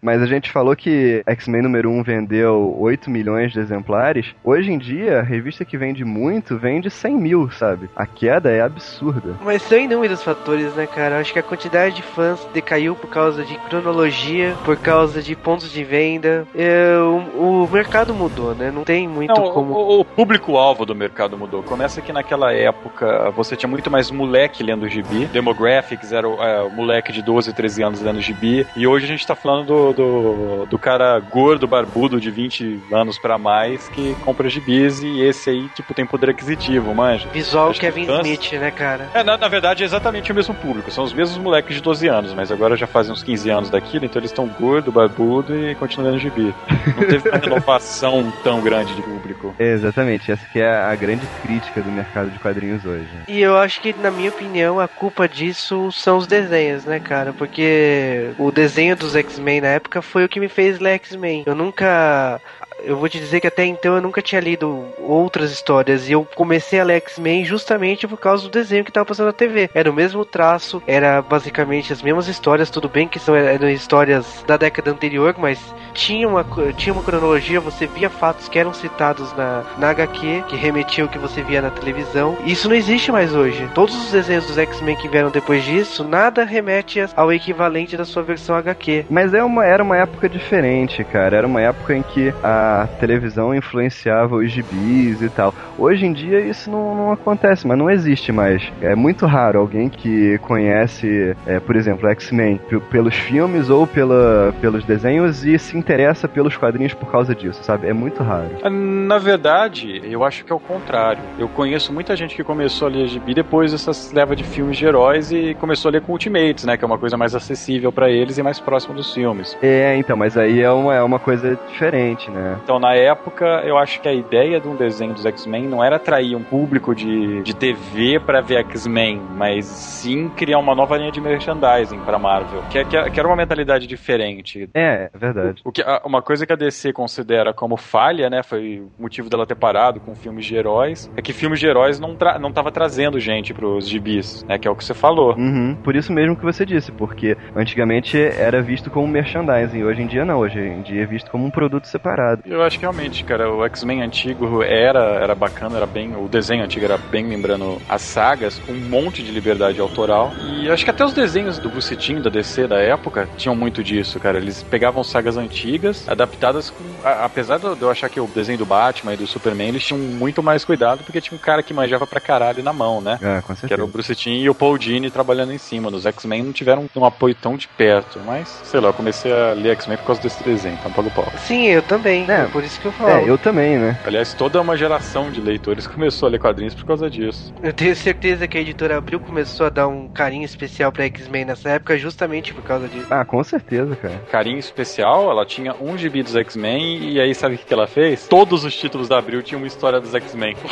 Mas 0.00 0.22
a 0.22 0.26
gente 0.26 0.50
falou 0.50 0.74
que 0.76 1.22
X-Men 1.26 1.62
número 1.62 1.90
1 1.90 2.02
vendeu 2.02 2.74
8 2.78 3.10
milhões 3.10 3.52
de 3.52 3.58
exemplares. 3.60 4.34
Hoje 4.44 4.70
em 4.72 4.78
dia, 4.78 5.20
a 5.20 5.22
revista 5.22 5.64
que 5.64 5.76
vende 5.76 6.04
muito 6.08 6.56
vende 6.56 6.90
100 6.90 7.14
mil, 7.14 7.50
sabe? 7.50 7.88
A 7.94 8.06
queda 8.06 8.50
é 8.50 8.60
absurda. 8.60 9.36
Mas 9.44 9.62
são 9.62 9.78
inúmeros 9.78 10.22
fatores, 10.22 10.74
né, 10.74 10.86
cara? 10.86 11.20
Acho 11.20 11.32
que 11.32 11.38
a 11.38 11.42
quantidade 11.42 11.96
de 11.96 12.02
fãs 12.02 12.46
decaiu 12.52 12.96
por 12.96 13.08
causa 13.08 13.44
de 13.44 13.56
cronologia, 13.68 14.56
por 14.64 14.76
causa 14.76 15.22
de 15.22 15.36
pontos 15.36 15.70
de 15.70 15.84
venda. 15.84 16.46
É, 16.54 16.96
o, 16.98 17.64
o 17.64 17.68
mercado 17.70 18.14
mudou, 18.14 18.54
né? 18.54 18.70
Não 18.70 18.84
tem 18.84 19.06
muito 19.06 19.34
Não, 19.34 19.52
como. 19.52 19.74
o, 19.74 20.00
o 20.00 20.04
público-alvo 20.04 20.86
do 20.86 20.94
mercado 20.94 21.36
mudou. 21.36 21.62
Começa 21.62 22.00
que 22.00 22.12
naquela 22.12 22.52
época 22.52 23.30
você 23.30 23.56
tinha 23.56 23.68
muito 23.68 23.90
mais 23.90 24.10
moleque 24.10 24.62
lendo 24.62 24.88
gibi. 24.88 25.26
Demographics 25.26 26.12
era 26.12 26.28
o, 26.28 26.42
é, 26.42 26.62
o 26.62 26.70
moleque 26.70 27.12
de 27.12 27.22
12, 27.22 27.52
13 27.52 27.82
anos 27.82 28.00
lendo 28.00 28.20
gibi. 28.20 28.66
E 28.74 28.86
hoje 28.86 29.04
a 29.04 29.08
gente 29.08 29.26
tá 29.26 29.34
falando 29.34 29.66
do, 29.66 29.92
do, 29.92 30.66
do 30.66 30.78
cara 30.78 31.18
gordo, 31.20 31.66
barbudo, 31.66 32.20
de 32.20 32.30
20 32.30 32.80
anos 32.92 33.18
pra 33.18 33.36
mais, 33.36 33.88
que 33.88 34.14
compra 34.24 34.48
gibis 34.48 35.02
e 35.02 35.20
esse 35.20 35.50
aí, 35.50 35.68
tipo, 35.68 35.94
tem 35.98 36.06
poder 36.06 36.30
aquisitivo, 36.30 36.94
manja. 36.94 37.28
Visual 37.32 37.70
Acho 37.70 37.80
Kevin 37.80 38.06
fãs- 38.06 38.24
Smith, 38.24 38.52
né, 38.52 38.70
cara? 38.70 39.08
É, 39.12 39.24
na, 39.24 39.36
na 39.36 39.48
verdade 39.48 39.82
é 39.82 39.86
exatamente 39.86 40.30
o 40.30 40.34
mesmo 40.34 40.54
público, 40.54 40.90
são 40.92 41.02
os 41.02 41.12
mesmos 41.12 41.36
moleques 41.38 41.74
de 41.74 41.82
12 41.82 42.06
anos, 42.06 42.32
mas 42.34 42.52
agora 42.52 42.76
já 42.76 42.86
fazem 42.86 43.12
uns 43.12 43.22
15 43.22 43.50
anos 43.50 43.68
daquilo, 43.70 44.04
então 44.04 44.20
eles 44.20 44.30
estão 44.30 44.46
gordo, 44.46 44.92
barbudo 44.92 45.54
e 45.58 45.74
continuam 45.74 46.12
lendo 46.12 46.20
gibi. 46.20 46.54
Não 46.96 47.06
teve 47.08 47.28
uma 47.28 47.38
renovação 47.42 48.32
tão 48.44 48.60
grande 48.60 48.94
de 48.94 49.02
público. 49.02 49.54
É, 49.58 49.72
exatamente, 49.72 50.30
essa 50.30 50.46
que 50.46 50.60
é 50.60 50.70
a 50.72 50.94
grande 50.94 51.26
crítica 51.42 51.82
do 51.82 51.90
mercado 51.90 52.30
de 52.30 52.38
quadrinhos 52.38 52.84
hoje. 52.84 53.08
E 53.26 53.40
eu 53.40 53.56
acho 53.56 53.80
que, 53.80 53.92
na 54.00 54.10
minha 54.10 54.30
opinião, 54.30 54.78
a 54.78 54.86
culpa 54.86 55.28
disso 55.28 55.90
são 55.90 56.18
os 56.18 56.26
desenhos, 56.28 56.84
né, 56.84 57.00
cara? 57.00 57.32
Porque 57.32 58.30
o 58.38 58.52
desenho 58.52 58.94
dos 58.94 59.16
X-Men 59.16 59.62
na 59.62 59.68
época 59.68 60.00
foi 60.00 60.24
o 60.24 60.28
que 60.28 60.38
me 60.38 60.48
fez 60.48 60.78
ler 60.78 60.92
X-Men. 60.94 61.42
Eu 61.46 61.54
nunca. 61.56 62.40
Eu 62.82 62.96
vou 62.96 63.08
te 63.08 63.18
dizer 63.18 63.40
que 63.40 63.46
até 63.46 63.64
então 63.64 63.96
eu 63.96 64.02
nunca 64.02 64.22
tinha 64.22 64.40
lido 64.40 64.84
outras 64.98 65.50
histórias 65.50 66.08
e 66.08 66.12
eu 66.12 66.26
comecei 66.34 66.78
a 66.78 66.84
ler 66.84 66.96
X-Men 66.96 67.44
justamente 67.44 68.06
por 68.06 68.18
causa 68.18 68.44
do 68.44 68.50
desenho 68.50 68.84
que 68.84 68.92
tava 68.92 69.06
passando 69.06 69.26
na 69.26 69.32
TV. 69.32 69.70
Era 69.74 69.90
o 69.90 69.94
mesmo 69.94 70.24
traço, 70.24 70.82
era 70.86 71.20
basicamente 71.20 71.92
as 71.92 72.02
mesmas 72.02 72.28
histórias, 72.28 72.70
tudo 72.70 72.88
bem 72.88 73.08
que 73.08 73.18
são 73.18 73.34
eram 73.34 73.68
histórias 73.68 74.44
da 74.46 74.56
década 74.56 74.90
anterior, 74.90 75.34
mas 75.38 75.58
tinha 75.92 76.28
uma, 76.28 76.44
tinha 76.76 76.92
uma 76.92 77.02
cronologia, 77.02 77.60
você 77.60 77.86
via 77.86 78.08
fatos 78.08 78.48
que 78.48 78.58
eram 78.58 78.72
citados 78.72 79.32
na, 79.36 79.64
na 79.78 79.90
HQ, 79.90 80.44
que 80.48 80.56
remetiam 80.56 81.06
ao 81.06 81.12
que 81.12 81.18
você 81.18 81.42
via 81.42 81.60
na 81.60 81.70
televisão. 81.70 82.36
Isso 82.44 82.68
não 82.68 82.76
existe 82.76 83.10
mais 83.10 83.34
hoje. 83.34 83.68
Todos 83.74 83.94
os 83.96 84.12
desenhos 84.12 84.46
dos 84.46 84.58
X-Men 84.58 84.96
que 84.96 85.08
vieram 85.08 85.30
depois 85.30 85.64
disso, 85.64 86.04
nada 86.04 86.44
remete 86.44 87.00
ao 87.16 87.32
equivalente 87.32 87.96
da 87.96 88.04
sua 88.04 88.22
versão 88.22 88.54
HQ. 88.54 89.06
Mas 89.10 89.34
é 89.34 89.42
uma, 89.42 89.64
era 89.64 89.82
uma 89.82 89.96
época 89.96 90.28
diferente, 90.28 91.02
cara. 91.04 91.36
Era 91.36 91.46
uma 91.46 91.60
época 91.60 91.94
em 91.94 92.02
que 92.02 92.32
a 92.42 92.67
televisão 92.98 93.54
influenciava 93.54 94.36
os 94.36 94.50
gibis 94.50 95.22
e 95.22 95.30
tal. 95.30 95.54
Hoje 95.78 96.06
em 96.06 96.12
dia 96.12 96.40
isso 96.40 96.70
não, 96.70 96.94
não 96.94 97.12
acontece, 97.12 97.66
mas 97.66 97.78
não 97.78 97.90
existe 97.90 98.32
mais. 98.32 98.62
É 98.80 98.94
muito 98.94 99.26
raro 99.26 99.60
alguém 99.60 99.88
que 99.88 100.38
conhece, 100.38 101.36
é, 101.46 101.60
por 101.60 101.76
exemplo, 101.76 102.08
X-Men 102.08 102.60
pelos 102.90 103.14
filmes 103.14 103.70
ou 103.70 103.86
pela, 103.86 104.52
pelos 104.60 104.84
desenhos 104.84 105.44
e 105.44 105.58
se 105.58 105.76
interessa 105.76 106.28
pelos 106.28 106.56
quadrinhos 106.56 106.94
por 106.94 107.10
causa 107.10 107.34
disso, 107.34 107.62
sabe? 107.62 107.88
É 107.88 107.92
muito 107.92 108.22
raro. 108.22 108.50
Na 108.70 109.18
verdade, 109.18 110.00
eu 110.04 110.24
acho 110.24 110.44
que 110.44 110.52
é 110.52 110.54
o 110.54 110.60
contrário. 110.60 111.22
Eu 111.38 111.48
conheço 111.48 111.92
muita 111.92 112.16
gente 112.16 112.34
que 112.34 112.44
começou 112.44 112.88
a 112.88 112.90
ler 112.90 113.06
gibi 113.08 113.34
depois 113.34 113.72
dessas 113.72 114.12
leva 114.12 114.34
de 114.34 114.44
filmes 114.44 114.76
de 114.76 114.86
heróis 114.86 115.30
e 115.30 115.54
começou 115.54 115.88
a 115.88 115.92
ler 115.92 116.02
com 116.02 116.12
Ultimates, 116.12 116.64
né? 116.64 116.76
Que 116.76 116.84
é 116.84 116.86
uma 116.86 116.98
coisa 116.98 117.16
mais 117.16 117.34
acessível 117.34 117.92
pra 117.92 118.10
eles 118.10 118.38
e 118.38 118.42
mais 118.42 118.60
próxima 118.60 118.94
dos 118.94 119.12
filmes. 119.12 119.56
É, 119.62 119.96
então, 119.96 120.16
mas 120.16 120.36
aí 120.36 120.60
é 120.60 120.70
uma, 120.70 120.94
é 120.94 121.02
uma 121.02 121.18
coisa 121.18 121.58
diferente, 121.68 122.30
né? 122.30 122.57
Então, 122.62 122.78
na 122.78 122.94
época, 122.94 123.62
eu 123.64 123.76
acho 123.78 124.00
que 124.00 124.08
a 124.08 124.12
ideia 124.12 124.60
de 124.60 124.68
um 124.68 124.76
desenho 124.76 125.14
dos 125.14 125.24
X-Men 125.26 125.64
não 125.68 125.82
era 125.82 125.96
atrair 125.96 126.36
um 126.36 126.42
público 126.42 126.94
de, 126.94 127.42
de 127.42 127.54
TV 127.54 128.20
pra 128.20 128.40
ver 128.40 128.58
X-Men, 128.60 129.20
mas 129.36 129.64
sim 129.66 130.28
criar 130.30 130.58
uma 130.58 130.74
nova 130.74 130.96
linha 130.96 131.10
de 131.12 131.20
merchandising 131.20 131.98
pra 132.00 132.18
Marvel, 132.18 132.62
que, 132.70 132.78
é- 132.78 132.84
que, 132.84 132.96
é- 132.96 133.10
que 133.10 133.18
era 133.18 133.28
uma 133.28 133.36
mentalidade 133.36 133.86
diferente. 133.86 134.68
É, 134.74 135.10
é 135.12 135.18
verdade. 135.18 135.60
O 135.64 135.72
que, 135.72 135.82
a- 135.82 136.02
uma 136.04 136.20
coisa 136.22 136.46
que 136.46 136.52
a 136.52 136.56
DC 136.56 136.92
considera 136.92 137.52
como 137.52 137.76
falha, 137.76 138.28
né, 138.30 138.42
foi 138.42 138.80
o 138.80 139.02
motivo 139.02 139.28
dela 139.30 139.46
ter 139.46 139.54
parado 139.54 140.00
com 140.00 140.14
filmes 140.14 140.44
de 140.46 140.56
heróis, 140.56 141.10
é 141.16 141.22
que 141.22 141.32
filmes 141.32 141.60
de 141.60 141.66
heróis 141.66 141.98
não, 142.00 142.14
tra 142.16 142.38
não 142.38 142.52
tava 142.52 142.70
trazendo 142.70 143.18
gente 143.20 143.52
pros 143.54 143.88
gibis, 143.88 144.44
né, 144.48 144.58
que 144.58 144.66
é 144.66 144.70
o 144.70 144.74
que 144.76 144.84
você 144.84 144.94
falou. 144.94 145.34
Uhum, 145.36 145.76
por 145.82 145.94
isso 145.96 146.12
mesmo 146.12 146.36
que 146.36 146.44
você 146.44 146.64
disse, 146.66 146.90
porque 146.92 147.36
antigamente 147.54 148.18
era 148.18 148.60
visto 148.62 148.90
como 148.90 149.06
merchandising, 149.06 149.82
hoje 149.84 150.02
em 150.02 150.06
dia 150.06 150.24
não, 150.24 150.38
hoje 150.38 150.58
em 150.58 150.82
dia 150.82 151.02
é 151.02 151.06
visto 151.06 151.30
como 151.30 151.44
um 151.46 151.50
produto 151.50 151.86
separado. 151.86 152.42
Eu 152.50 152.62
acho 152.62 152.78
que 152.78 152.82
realmente, 152.84 153.24
cara, 153.24 153.50
o 153.52 153.64
X-Men 153.66 154.02
antigo 154.02 154.62
era, 154.62 155.00
era 155.22 155.34
bacana, 155.34 155.76
era 155.76 155.86
bem. 155.86 156.16
O 156.16 156.28
desenho 156.28 156.64
antigo 156.64 156.84
era 156.84 156.96
bem 156.96 157.26
lembrando 157.28 157.80
as 157.88 158.02
sagas, 158.02 158.58
com 158.58 158.72
um 158.72 158.88
monte 158.88 159.22
de 159.22 159.30
liberdade 159.30 159.80
autoral. 159.80 160.32
E 160.62 160.70
acho 160.70 160.82
que 160.84 160.90
até 160.90 161.04
os 161.04 161.12
desenhos 161.12 161.58
do 161.58 161.68
Bucetim, 161.68 162.20
da 162.20 162.30
DC 162.30 162.66
da 162.66 162.78
época, 162.80 163.28
tinham 163.36 163.54
muito 163.54 163.82
disso, 163.84 164.18
cara. 164.18 164.38
Eles 164.38 164.62
pegavam 164.62 165.02
sagas 165.04 165.36
antigas, 165.36 166.08
adaptadas 166.08 166.70
com. 166.70 166.82
a- 167.04 167.24
apesar 167.26 167.58
de 167.58 167.66
eu 167.66 167.90
achar 167.90 168.08
que 168.08 168.18
o 168.20 168.26
desenho 168.26 168.58
do 168.58 168.66
Batman 168.66 169.14
e 169.14 169.16
do 169.18 169.26
Superman, 169.26 169.68
eles 169.68 169.84
tinham 169.84 170.00
muito 170.00 170.42
mais 170.42 170.64
cuidado, 170.64 171.04
porque 171.04 171.20
tinha 171.20 171.36
um 171.36 171.40
cara 171.40 171.62
que 171.62 171.74
manjava 171.74 172.06
pra 172.06 172.20
caralho 172.20 172.62
na 172.62 172.72
mão, 172.72 173.00
né? 173.00 173.18
Ah, 173.22 173.42
com 173.42 173.48
Que 173.54 173.60
era 173.60 173.68
certeza. 173.68 173.84
o 173.84 173.88
Bruce 173.88 174.14
Timm 174.14 174.42
e 174.42 174.48
o 174.48 174.54
Paul 174.54 174.78
Dini 174.78 175.10
trabalhando 175.10 175.52
em 175.52 175.58
cima. 175.58 175.90
Nos 175.90 176.06
X-Men 176.06 176.44
não 176.44 176.52
tiveram 176.52 176.86
um 176.96 177.04
apoio 177.04 177.34
tão 177.34 177.56
de 177.56 177.68
perto. 177.68 178.20
Mas, 178.24 178.60
sei 178.64 178.80
lá, 178.80 178.88
eu 178.88 178.94
comecei 178.94 179.30
a 179.32 179.52
ler 179.52 179.72
X-Men 179.72 179.98
por 179.98 180.04
causa 180.04 180.20
desse 180.22 180.42
desenho, 180.42 180.76
então 180.78 180.90
pago 180.90 181.10
pau. 181.10 181.30
Sim, 181.36 181.66
eu 181.66 181.82
também. 181.82 182.24
É. 182.30 182.37
É 182.44 182.48
por 182.48 182.62
isso 182.64 182.80
que 182.80 182.86
eu 182.86 182.92
falo. 182.92 183.10
É, 183.10 183.28
eu 183.28 183.36
também, 183.38 183.78
né? 183.78 183.98
Aliás, 184.04 184.34
toda 184.34 184.60
uma 184.60 184.76
geração 184.76 185.30
de 185.30 185.40
leitores 185.40 185.86
começou 185.86 186.26
a 186.28 186.30
ler 186.30 186.38
quadrinhos 186.38 186.74
por 186.74 186.84
causa 186.84 187.08
disso. 187.10 187.52
Eu 187.62 187.72
tenho 187.72 187.94
certeza 187.96 188.46
que 188.46 188.56
a 188.58 188.60
editora 188.60 188.96
Abril 188.96 189.20
começou 189.20 189.66
a 189.66 189.70
dar 189.70 189.88
um 189.88 190.08
carinho 190.08 190.44
especial 190.44 190.90
pra 190.92 191.04
X-Men 191.04 191.44
nessa 191.46 191.70
época 191.70 191.96
justamente 191.98 192.52
por 192.54 192.62
causa 192.62 192.88
disso. 192.88 193.06
Ah, 193.10 193.24
com 193.24 193.42
certeza, 193.42 193.94
cara. 193.96 194.14
Carinho 194.30 194.58
especial, 194.58 195.30
ela 195.30 195.44
tinha 195.44 195.74
um 195.80 195.96
gibi 195.96 196.22
dos 196.22 196.36
X-Men 196.36 197.10
e 197.10 197.20
aí 197.20 197.34
sabe 197.34 197.54
o 197.56 197.58
que 197.58 197.72
ela 197.72 197.86
fez? 197.86 198.26
Todos 198.28 198.64
os 198.64 198.74
títulos 198.76 199.08
da 199.08 199.18
Abril 199.18 199.42
tinham 199.42 199.60
uma 199.60 199.66
história 199.66 200.00
dos 200.00 200.14
X-Men. 200.14 200.56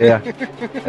É, 0.00 0.20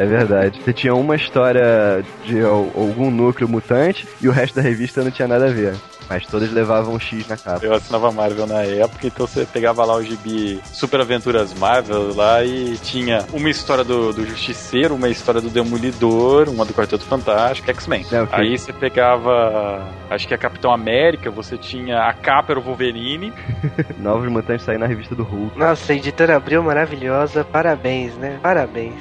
é 0.02 0.06
verdade. 0.06 0.60
Você 0.64 0.74
tinha 0.74 0.94
uma 0.94 1.16
história 1.16 2.04
de 2.24 2.42
al- 2.42 2.72
algum 2.76 3.10
núcleo 3.12 3.48
mutante 3.48 4.08
e 4.22 4.28
o 4.28 4.32
resto 4.32 4.56
da 4.56 4.62
revista 4.62 5.04
não 5.04 5.12
tinha 5.12 5.28
nada 5.28 5.46
a 5.46 5.50
ver. 5.52 5.76
Mas 6.10 6.26
todas 6.28 6.52
levavam 6.52 6.96
um 6.96 7.00
X 7.00 7.28
na 7.28 7.38
capa. 7.38 7.66
Eu 7.66 7.74
assinava 7.74 8.12
Marvel 8.12 8.48
na 8.48 8.62
época, 8.64 9.08
então 9.08 9.26
você 9.26 9.46
pegava 9.46 9.84
lá 9.86 9.96
o 9.96 10.04
gibi 10.04 10.60
Super 10.66 11.02
Aventuras 11.02 11.54
Marvel 11.54 12.16
lá 12.16 12.44
e 12.44 12.78
tinha 12.78 13.26
uma 13.34 13.50
história 13.50 13.84
do, 13.84 14.14
do 14.14 14.26
Justiceiro, 14.26 14.96
uma 14.96 15.10
história 15.10 15.42
do 15.42 15.50
Demolidor, 15.50 16.50
uma 16.50 16.66
do 16.66 16.74
Quarteto 16.74 17.06
Fantástico, 17.06 17.70
X-Men. 17.70 18.06
É, 18.12 18.22
ok. 18.22 18.40
Aí 18.40 18.58
você 18.58 18.72
pegava, 18.72 19.88
acho 20.10 20.28
que 20.28 20.34
a 20.34 20.38
Capitão 20.38 20.72
América, 20.72 21.32
você 21.32 21.58
tinha 21.58 22.04
a 22.04 22.14
capa 22.14 22.54
era 22.54 22.60
o 22.60 22.64
Wolverine, 22.64 23.34
Novos 23.98 24.30
mutantes 24.30 24.66
saíram 24.66 24.82
na 24.82 24.88
revista 24.88 25.16
do 25.16 25.24
Hulk. 25.24 25.58
Nossa, 25.58 25.94
a 25.94 25.96
editora 25.96 26.36
Abril 26.36 26.64
maravilhosa, 26.64 27.44
parabéns, 27.44 28.16
né? 28.16 28.40
Parabéns. 28.42 28.94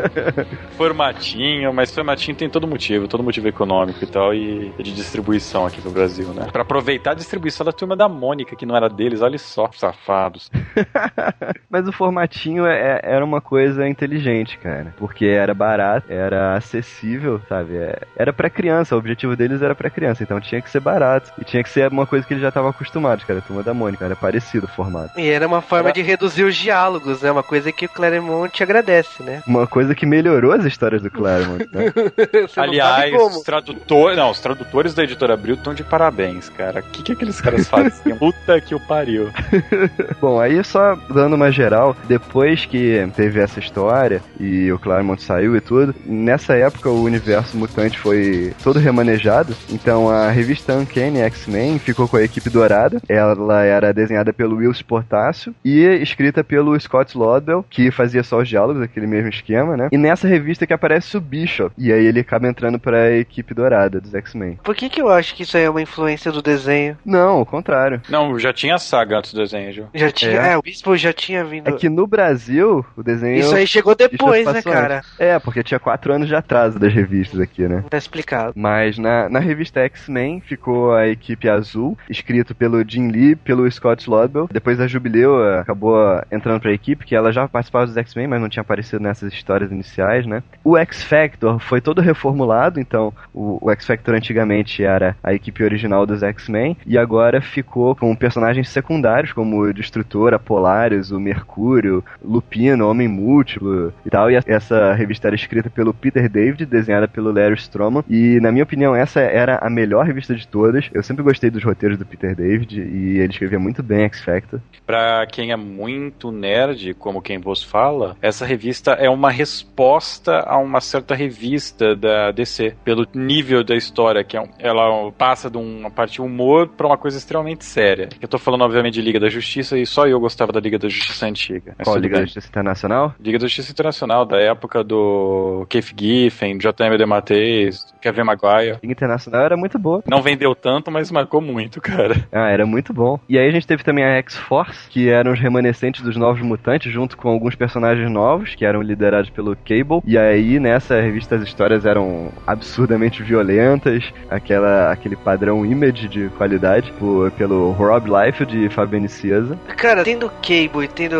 formatinho, 0.76 1.72
mas 1.72 1.94
formatinho 1.94 2.36
tem 2.36 2.48
todo 2.48 2.66
motivo, 2.66 3.08
todo 3.08 3.22
motivo 3.22 3.48
econômico 3.48 4.02
e 4.02 4.06
tal, 4.06 4.34
e 4.34 4.72
de 4.78 4.92
distribuição 4.92 5.66
aqui 5.66 5.80
no 5.90 5.94
Brasil, 5.94 6.28
né? 6.32 6.48
Pra 6.52 6.62
aproveitar 6.62 7.10
a 7.12 7.14
distribuição 7.14 7.64
da 7.64 7.72
turma 7.72 7.94
da 7.96 8.08
Mônica, 8.08 8.56
que 8.56 8.64
não 8.66 8.76
era 8.76 8.88
deles, 8.88 9.20
olha 9.20 9.38
só, 9.38 9.68
safados. 9.76 10.50
Mas 11.68 11.86
o 11.86 11.92
formatinho 11.92 12.66
é- 12.66 13.00
era 13.02 13.24
uma 13.24 13.40
coisa 13.40 13.86
inteligente, 13.88 14.58
cara. 14.58 14.94
Porque 14.96 15.26
era 15.26 15.52
barato, 15.54 16.06
era 16.12 16.54
acessível, 16.56 17.40
sabe? 17.48 17.76
É- 17.76 17.98
Era 18.16 18.32
pra 18.32 18.50
criança, 18.50 18.94
o 18.94 18.98
objetivo 18.98 19.36
deles 19.36 19.62
era 19.62 19.74
pra 19.74 19.90
criança. 19.90 20.22
Então 20.22 20.40
tinha 20.40 20.60
que 20.60 20.70
ser 20.70 20.80
barato. 20.80 21.32
E 21.38 21.44
tinha 21.44 21.62
que 21.62 21.68
ser 21.70 21.90
uma 21.90 22.06
coisa 22.06 22.26
que 22.26 22.32
eles 22.32 22.42
já 22.42 22.48
estavam 22.48 22.70
acostumados, 22.70 23.24
cara. 23.24 23.38
A 23.38 23.42
turma 23.42 23.62
da 23.62 23.72
Mônica, 23.74 24.04
era 24.04 24.14
parecido 24.16 24.66
o 24.66 24.68
formato. 24.68 25.18
E 25.18 25.28
era 25.28 25.46
uma 25.46 25.60
forma 25.60 25.92
de 25.92 26.02
reduzir 26.02 26.44
os 26.44 26.54
diálogos, 26.56 27.22
né? 27.22 27.30
Uma 27.30 27.42
coisa 27.42 27.72
que 27.72 27.86
o 27.86 27.88
Claremont 27.88 28.62
agradece, 28.62 29.22
né? 29.22 29.42
Uma 29.46 29.66
coisa 29.66 29.94
que 29.94 30.04
melhorou 30.06 30.52
as 30.52 30.64
histórias 30.64 31.02
do 31.02 31.10
Claremont, 31.10 31.66
né? 31.72 31.92
Aliás, 32.56 33.12
os 33.14 33.42
tradutores, 33.42 34.16
não, 34.16 34.30
os 34.30 34.40
tradutores 34.40 34.94
da 34.94 35.02
editora 35.02 35.34
Abril 35.34 35.54
estão 35.54 35.74
de 35.74 35.79
de 35.80 35.84
parabéns, 35.84 36.48
cara. 36.50 36.80
O 36.80 36.82
que, 36.82 37.02
que 37.02 37.12
aqueles 37.12 37.40
caras 37.40 37.68
fazem? 37.68 38.14
Puta 38.16 38.60
que 38.60 38.74
o 38.74 38.80
pariu. 38.80 39.30
Bom, 40.20 40.38
aí 40.38 40.62
só 40.62 40.94
dando 41.08 41.34
uma 41.34 41.50
geral, 41.50 41.96
depois 42.06 42.66
que 42.66 43.08
teve 43.16 43.40
essa 43.40 43.58
história 43.58 44.22
e 44.38 44.70
o 44.70 44.78
Claremont 44.78 45.22
saiu 45.22 45.56
e 45.56 45.60
tudo, 45.60 45.94
nessa 46.04 46.54
época 46.54 46.90
o 46.90 47.02
universo 47.02 47.56
mutante 47.56 47.98
foi 47.98 48.52
todo 48.62 48.78
remanejado, 48.78 49.56
então 49.70 50.08
a 50.08 50.30
revista 50.30 50.74
Uncanny 50.74 51.20
X-Men 51.20 51.78
ficou 51.78 52.06
com 52.06 52.16
a 52.16 52.22
equipe 52.22 52.50
dourada, 52.50 53.00
ela 53.08 53.62
era 53.62 53.92
desenhada 53.92 54.32
pelo 54.32 54.56
Will 54.56 54.70
Sportácio 54.72 55.54
e 55.64 55.84
escrita 56.02 56.44
pelo 56.44 56.78
Scott 56.78 57.16
Lobdell, 57.16 57.64
que 57.68 57.90
fazia 57.90 58.22
só 58.22 58.38
os 58.38 58.48
diálogos, 58.48 58.82
aquele 58.82 59.06
mesmo 59.06 59.28
esquema, 59.28 59.76
né? 59.76 59.88
E 59.90 59.98
nessa 59.98 60.28
revista 60.28 60.66
que 60.66 60.72
aparece 60.72 61.16
o 61.16 61.20
Bishop, 61.20 61.72
e 61.78 61.92
aí 61.92 62.04
ele 62.04 62.20
acaba 62.20 62.48
entrando 62.48 62.78
pra 62.78 63.12
equipe 63.12 63.54
dourada 63.54 64.00
dos 64.00 64.14
X-Men. 64.14 64.58
Por 64.62 64.74
que 64.74 64.88
que 64.88 65.00
eu 65.00 65.08
acho 65.08 65.34
que 65.34 65.42
isso 65.42 65.56
aí 65.56 65.64
é 65.64 65.69
uma 65.70 65.82
influência 65.82 66.30
do 66.32 66.42
desenho? 66.42 66.96
Não, 67.04 67.38
ao 67.38 67.46
contrário. 67.46 68.00
Não, 68.08 68.38
já 68.38 68.52
tinha 68.52 68.78
saga 68.78 69.18
antes 69.18 69.32
do 69.32 69.40
desenho, 69.40 69.72
Ju. 69.72 69.86
Já 69.94 70.10
tinha, 70.10 70.32
É. 70.32 70.52
é, 70.52 70.58
o 70.58 70.62
Bispo 70.62 70.96
já 70.96 71.12
tinha 71.12 71.44
vindo. 71.44 71.68
É 71.68 71.72
que 71.72 71.88
no 71.88 72.06
Brasil, 72.06 72.84
o 72.96 73.02
desenho. 73.02 73.38
Isso 73.38 73.54
aí 73.54 73.66
chegou 73.66 73.94
depois, 73.94 74.46
né, 74.46 74.54
passou 74.54 74.72
cara? 74.72 74.98
antes. 74.98 75.20
É, 75.20 75.38
porque 75.38 75.62
tinha 75.62 75.78
quatro 75.80 76.12
anos 76.12 76.28
de 76.28 76.34
atraso 76.34 76.78
das 76.78 76.92
revistas 76.92 77.40
aqui, 77.40 77.66
né? 77.68 77.84
Tá 77.88 77.96
explicado. 77.98 78.52
Mas 78.56 78.98
na, 78.98 79.28
na 79.28 79.38
revista 79.38 79.80
X-Men 79.80 80.40
ficou 80.40 80.92
a 80.94 81.08
equipe 81.08 81.48
azul, 81.48 81.96
escrito 82.08 82.54
pelo 82.54 82.82
Jim 82.88 83.08
Lee, 83.08 83.36
pelo 83.36 83.70
Scott 83.70 84.08
Lobdell. 84.08 84.48
Depois 84.52 84.80
a 84.80 84.86
Jubileu 84.86 85.42
eh, 85.44 85.60
acabou 85.60 85.96
entrando 86.30 86.60
pra 86.60 86.72
equipe, 86.72 87.04
que 87.04 87.14
ela 87.14 87.32
já 87.32 87.46
participava 87.48 87.86
dos 87.86 87.96
X-Men, 87.96 88.26
mas 88.28 88.40
não 88.40 88.48
tinha 88.48 88.62
aparecido 88.62 89.02
nessas 89.02 89.32
histórias 89.32 89.70
iniciais, 89.70 90.26
né? 90.26 90.42
O 90.64 90.76
X-Factor 90.76 91.58
foi 91.58 91.80
todo 91.80 92.00
reformulado, 92.00 92.78
então 92.80 93.12
o, 93.32 93.58
o 93.60 93.70
X-Factor 93.70 94.14
antigamente 94.14 94.82
era 94.84 95.16
a 95.22 95.32
equipe 95.32 95.59
original 95.62 96.06
dos 96.06 96.22
X-Men, 96.22 96.76
e 96.86 96.98
agora 96.98 97.40
ficou 97.40 97.94
com 97.94 98.14
personagens 98.14 98.68
secundários, 98.68 99.32
como 99.32 99.60
o 99.60 99.72
Destrutor, 99.72 100.34
a 100.34 100.38
Polaris, 100.38 101.10
o 101.10 101.20
Mercúrio, 101.20 102.04
Lupino, 102.22 102.88
Homem 102.88 103.08
Múltiplo 103.08 103.92
e 104.04 104.10
tal. 104.10 104.30
E 104.30 104.38
essa 104.46 104.92
revista 104.92 105.28
era 105.28 105.36
escrita 105.36 105.70
pelo 105.70 105.94
Peter 105.94 106.28
David, 106.28 106.66
desenhada 106.66 107.08
pelo 107.08 107.32
Larry 107.32 107.54
Stroman. 107.54 108.04
E, 108.08 108.38
na 108.40 108.52
minha 108.52 108.64
opinião, 108.64 108.94
essa 108.94 109.20
era 109.20 109.58
a 109.62 109.70
melhor 109.70 110.06
revista 110.06 110.34
de 110.34 110.46
todas. 110.46 110.88
Eu 110.92 111.02
sempre 111.02 111.22
gostei 111.22 111.50
dos 111.50 111.64
roteiros 111.64 111.98
do 111.98 112.06
Peter 112.06 112.34
David 112.34 112.80
e 112.80 113.18
ele 113.18 113.32
escrevia 113.32 113.58
muito 113.58 113.82
bem 113.82 114.04
X 114.04 114.20
Factor. 114.22 114.60
Pra 114.86 115.26
quem 115.26 115.52
é 115.52 115.56
muito 115.56 116.30
nerd, 116.30 116.94
como 116.94 117.22
quem 117.22 117.38
vos 117.38 117.62
fala, 117.62 118.16
essa 118.20 118.44
revista 118.44 118.92
é 118.92 119.08
uma 119.08 119.30
resposta 119.30 120.40
a 120.40 120.58
uma 120.58 120.80
certa 120.80 121.14
revista 121.14 121.94
da 121.94 122.30
DC, 122.30 122.74
pelo 122.84 123.06
nível 123.14 123.62
da 123.64 123.74
história, 123.74 124.24
que 124.24 124.36
é 124.36 124.40
ela 124.58 125.10
passa 125.12 125.49
de 125.50 125.58
uma 125.58 125.90
parte 125.90 126.22
humor 126.22 126.68
pra 126.68 126.86
uma 126.86 126.96
coisa 126.96 127.18
extremamente 127.18 127.64
séria. 127.64 128.08
Eu 128.20 128.28
tô 128.28 128.38
falando, 128.38 128.62
obviamente, 128.62 128.94
de 128.94 129.02
Liga 129.02 129.20
da 129.20 129.28
Justiça 129.28 129.78
e 129.78 129.84
só 129.84 130.06
eu 130.06 130.18
gostava 130.20 130.52
da 130.52 130.60
Liga 130.60 130.78
da 130.78 130.88
Justiça 130.88 131.26
antiga. 131.26 131.74
Qual 131.82 131.96
Liga 131.96 132.16
da. 132.16 132.24
Justiça 132.24 132.48
Internacional? 132.48 133.14
Liga 133.20 133.38
da 133.38 133.46
Justiça 133.46 133.72
Internacional, 133.72 134.24
da 134.24 134.38
época 134.38 134.82
do 134.84 135.66
Keith 135.68 135.92
Giffen, 135.98 136.58
J.M. 136.58 136.96
DeMatteis, 136.96 137.92
Kevin 138.00 138.22
Maguire. 138.24 138.78
Liga 138.82 138.92
Internacional 138.92 139.42
era 139.42 139.56
muito 139.56 139.78
boa. 139.78 140.02
Não 140.06 140.22
vendeu 140.22 140.54
tanto, 140.54 140.90
mas 140.90 141.10
marcou 141.10 141.40
muito, 141.40 141.80
cara. 141.80 142.26
Ah, 142.32 142.48
era 142.48 142.64
muito 142.64 142.92
bom. 142.92 143.18
E 143.28 143.38
aí 143.38 143.48
a 143.48 143.52
gente 143.52 143.66
teve 143.66 143.82
também 143.82 144.04
a 144.04 144.16
X-Force, 144.18 144.88
que 144.88 145.08
eram 145.08 145.32
os 145.32 145.40
remanescentes 145.40 146.02
dos 146.02 146.16
Novos 146.16 146.42
Mutantes, 146.42 146.92
junto 146.92 147.16
com 147.16 147.28
alguns 147.28 147.54
personagens 147.54 148.10
novos, 148.10 148.54
que 148.54 148.64
eram 148.64 148.82
liderados 148.82 149.30
pelo 149.30 149.56
Cable. 149.56 150.00
E 150.04 150.16
aí, 150.16 150.58
nessa 150.58 151.00
revista, 151.00 151.36
as 151.36 151.42
histórias 151.42 151.84
eram 151.84 152.30
absurdamente 152.46 153.22
violentas, 153.22 154.12
aquela, 154.28 154.92
aquele 154.92 155.16
padrão 155.16 155.39
image 155.48 156.08
de 156.08 156.28
qualidade, 156.30 156.92
por- 156.98 157.30
pelo 157.32 157.70
Rob 157.72 158.06
Liefeld 158.08 158.64
e 158.66 158.68
Fabiane 158.68 159.08
Cieza. 159.08 159.58
Cara, 159.76 160.04
tendo 160.04 160.26
o 160.26 160.30
Cable 160.30 160.84
e 160.84 160.88
tendo 160.88 161.16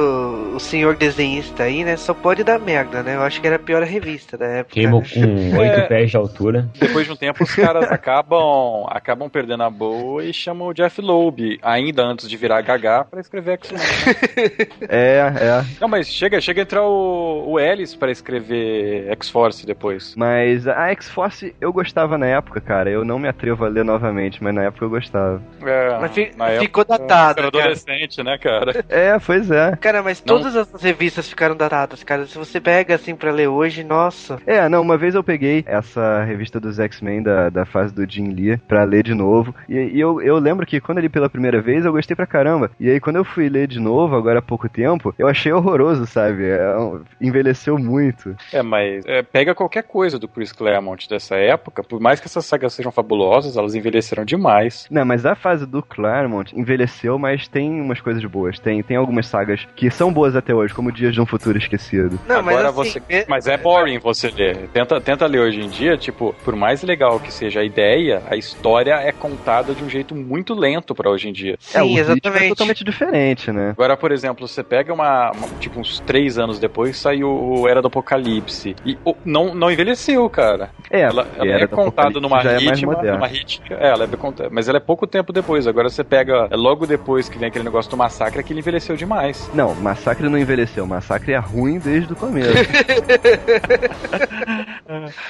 o 0.55 0.61
senhor 0.61 0.97
desenhista 0.97 1.65
aí, 1.65 1.85
né, 1.85 1.97
só 1.97 2.13
pode 2.15 2.45
dar 2.45 2.59
merda, 2.59 3.03
né? 3.03 3.17
Eu 3.17 3.23
acho 3.23 3.41
que 3.41 3.47
era 3.47 3.57
a 3.57 3.59
pior 3.59 3.83
revista 3.83 4.37
da 4.37 4.47
época. 4.47 4.81
Cable 4.81 4.99
né? 4.99 5.51
com 5.53 5.59
8 5.59 5.73
É. 5.73 5.81
pés 5.87 6.11
de 6.11 6.17
altura. 6.17 6.69
Depois 6.79 7.07
de 7.07 7.13
um 7.13 7.17
tempo, 7.17 7.43
os 7.45 7.55
caras 7.55 7.85
acabam, 7.91 8.87
acabam 8.89 9.29
perdendo 9.29 9.63
a 9.63 9.71
boa 9.71 10.25
e 10.25 10.33
chamam 10.33 10.69
o 10.69 10.75
Jeff 10.75 11.01
Loeb, 11.01 11.59
ainda 11.63 12.03
antes 12.05 12.29
de 12.29 12.37
virar 12.37 12.61
Gaga, 12.63 13.05
pra 13.11 13.21
escrever 13.21 13.53
X-Men. 13.53 13.81
É, 14.89 15.33
é. 15.41 15.65
Não, 15.81 15.89
mas 15.89 16.09
chega, 16.09 16.41
chega 16.41 16.61
a 16.61 16.65
entrar 16.65 16.83
o, 16.83 17.45
o 17.53 17.61
Ellis 17.61 17.95
pra 17.95 18.11
escrever 18.11 19.09
X-Force 19.13 19.67
depois. 19.67 20.15
Mas 20.17 20.67
a 20.67 20.89
X-Force 20.91 21.55
eu 21.61 21.73
gostava 21.73 22.19
na 22.19 22.27
época, 22.27 22.61
cara. 22.61 22.91
Eu 22.91 23.05
não 23.05 23.19
me 23.19 23.29
atrevo 23.29 23.65
a 23.65 23.69
ler 23.69 23.85
novamente, 23.85 24.00
mas 24.41 24.55
na 24.55 24.65
época 24.65 24.85
eu 24.85 24.91
gostava. 24.91 25.41
É, 25.63 25.99
Mas 26.01 26.13
fi- 26.13 26.33
na 26.37 26.47
ficou 26.59 26.83
época, 26.83 26.99
datado, 26.99 27.41
Era 27.41 27.51
cara. 27.51 27.65
adolescente, 27.65 28.23
né, 28.23 28.39
cara? 28.39 28.85
É, 28.89 29.19
pois 29.19 29.51
é. 29.51 29.77
Cara, 29.77 30.03
mas 30.03 30.21
Não. 30.25 30.37
todas 30.37 30.57
essas 30.57 30.83
revistas 30.83 31.29
ficaram 31.29 31.57
datadas, 31.57 32.03
cara. 32.03 32.27
Se 32.27 32.37
você 32.39 32.61
pega 32.61 32.95
assim 32.95 33.15
pra 33.15 33.31
ler 33.31 33.49
hoje, 33.49 33.85
nossa. 33.85 34.39
É, 34.47 34.69
não, 34.69 34.81
uma 34.83 34.97
vez 34.97 35.15
eu 35.15 35.23
peguei 35.23 35.65
essa 35.67 36.23
revista 36.25 36.59
dos 36.61 36.79
X-Men 36.79 37.23
da, 37.23 37.51
da 37.51 37.65
fase 37.65 37.95
do 37.95 38.09
Jim 38.11 38.33
Lee 38.33 38.57
pra 38.57 38.85
ler 38.85 39.03
de 39.03 39.15
novo. 39.15 39.55
E, 39.69 39.75
e 39.77 40.01
eu, 40.01 40.21
eu 40.23 40.39
lembro 40.39 40.65
que 40.67 40.81
quando 40.81 40.99
eu 40.99 41.03
li 41.03 41.09
pela 41.09 41.29
primeira 41.29 41.61
vez 41.61 41.85
eu 41.85 41.93
gostei 41.93 42.17
pra 42.17 42.27
caramba. 42.27 42.71
E 42.79 42.89
aí 42.91 43.01
quando 43.01 43.17
eu 43.17 43.25
fui 43.25 43.49
ler 43.49 43.67
de 43.67 43.79
novo, 43.81 44.17
agora 44.17 44.39
há 44.39 44.43
pouco 44.43 44.69
tempo, 44.69 45.15
eu 45.19 45.29
achei 45.29 45.53
horroroso, 45.53 46.07
sabe? 46.07 46.49
É, 46.49 46.77
um- 46.77 47.03
envelheceu 47.21 47.79
muito. 47.79 48.37
É, 48.53 48.63
mas 48.63 49.05
é, 49.07 49.23
pega 49.23 49.55
qualquer 49.55 49.83
coisa 49.83 50.19
do 50.19 50.29
Chris 50.29 50.53
Claremont 50.53 51.09
dessa 51.09 51.37
época, 51.37 51.83
por 51.83 52.01
mais 52.01 52.21
que 52.21 52.27
essas 52.27 52.45
sagas 52.47 52.73
sejam 52.75 52.93
fabulosas, 52.93 53.57
elas 53.57 53.75
envelheceram 53.75 53.90
demais. 54.25 54.87
Não, 54.91 55.05
mas 55.05 55.25
a 55.27 55.35
fase 55.35 55.67
do 55.67 55.83
Claremont 55.83 56.53
envelheceu, 56.59 57.19
mas 57.19 57.49
tem 57.49 57.81
umas 57.81 58.01
coisas 58.01 58.25
boas. 58.25 58.59
Tem, 58.59 58.83
tem 58.83 58.97
algumas 58.97 59.27
sagas 59.27 59.67
que 59.77 59.91
são 59.91 60.13
boas 60.13 60.37
até 60.37 60.55
hoje, 60.55 60.73
como 60.75 60.93
Dias 60.93 61.15
de 61.15 61.21
um 61.21 61.27
Futuro 61.27 61.59
Esquecido. 61.59 62.19
Não, 62.27 62.37
Agora 62.37 62.73
mas 62.73 62.79
assim, 62.79 63.01
você. 63.01 63.03
é- 63.09 63.25
Mas 63.29 63.47
é 63.47 63.57
boring 63.57 63.99
você 63.99 64.29
ler. 64.31 64.69
Tenta, 64.73 65.01
tenta 65.01 65.27
ler 65.27 65.41
hoje 65.41 65.61
em 65.61 65.69
dia, 65.69 65.97
tipo, 65.97 66.35
por 66.45 66.55
mais 66.57 66.83
legal 66.83 67.19
que 67.21 67.33
seja 67.33 67.61
a 67.61 67.65
ideia, 67.65 68.23
a 68.31 68.37
história 68.37 68.95
é 68.95 69.13
contada 69.13 69.75
de 69.75 69.83
um 69.85 69.89
jeito 69.89 70.15
muito 70.15 70.55
lento 70.55 70.95
pra 70.95 71.11
hoje 71.11 71.29
em 71.29 71.33
dia. 71.33 71.57
é, 71.75 71.83
o 71.83 71.87
Sim, 71.87 71.89
ritmo 71.89 71.99
é 71.99 72.01
exatamente. 72.01 72.49
totalmente 72.49 72.85
diferente, 72.85 73.53
né? 73.53 73.71
Agora, 73.71 73.97
por 73.97 74.13
exemplo, 74.13 74.47
você 74.47 74.63
pega 74.63 74.93
uma, 74.93 75.31
uma- 75.33 75.49
Tipo, 75.61 75.81
uns 75.81 76.01
três 76.01 76.39
anos 76.39 76.59
depois 76.59 76.97
saiu 76.97 77.29
o 77.29 77.69
Era 77.69 77.83
do 77.83 77.89
Apocalipse. 77.89 78.75
E 78.85 78.97
oh, 79.05 79.15
não, 79.25 79.55
não 79.55 79.71
envelheceu, 79.71 80.29
cara. 80.31 80.71
É, 80.91 81.01
Ela, 81.01 81.27
ela 81.37 81.47
era 81.47 81.65
é 81.65 81.67
contada 81.67 82.21
numa 82.21 82.41
é 82.41 82.59
ritma, 82.59 82.93
moderno. 82.93 83.17
numa 83.19 83.27
rítmica. 83.27 83.75
É, 83.81 83.89
ela 83.89 84.05
é. 84.05 84.09
Mas 84.51 84.69
ela 84.69 84.77
é 84.77 84.81
pouco 84.81 85.07
tempo 85.07 85.33
depois. 85.33 85.67
Agora 85.67 85.89
você 85.89 86.05
pega. 86.05 86.47
É 86.51 86.57
logo 86.57 86.87
depois 86.87 87.29
que 87.29 87.39
vem 87.39 87.49
aquele 87.49 87.65
negócio 87.65 87.91
do 87.91 87.97
massacre 87.97 88.43
que 88.43 88.53
ele 88.53 88.61
envelheceu 88.61 88.95
demais. 88.97 89.51
Não, 89.55 89.75
Massacre 89.75 90.29
não 90.29 90.39
envelheceu. 90.39 90.87
Massacre 90.87 91.33
é 91.33 91.39
ruim 91.39 91.79
desde 91.79 92.13
o 92.13 92.17
começo. 92.17 92.51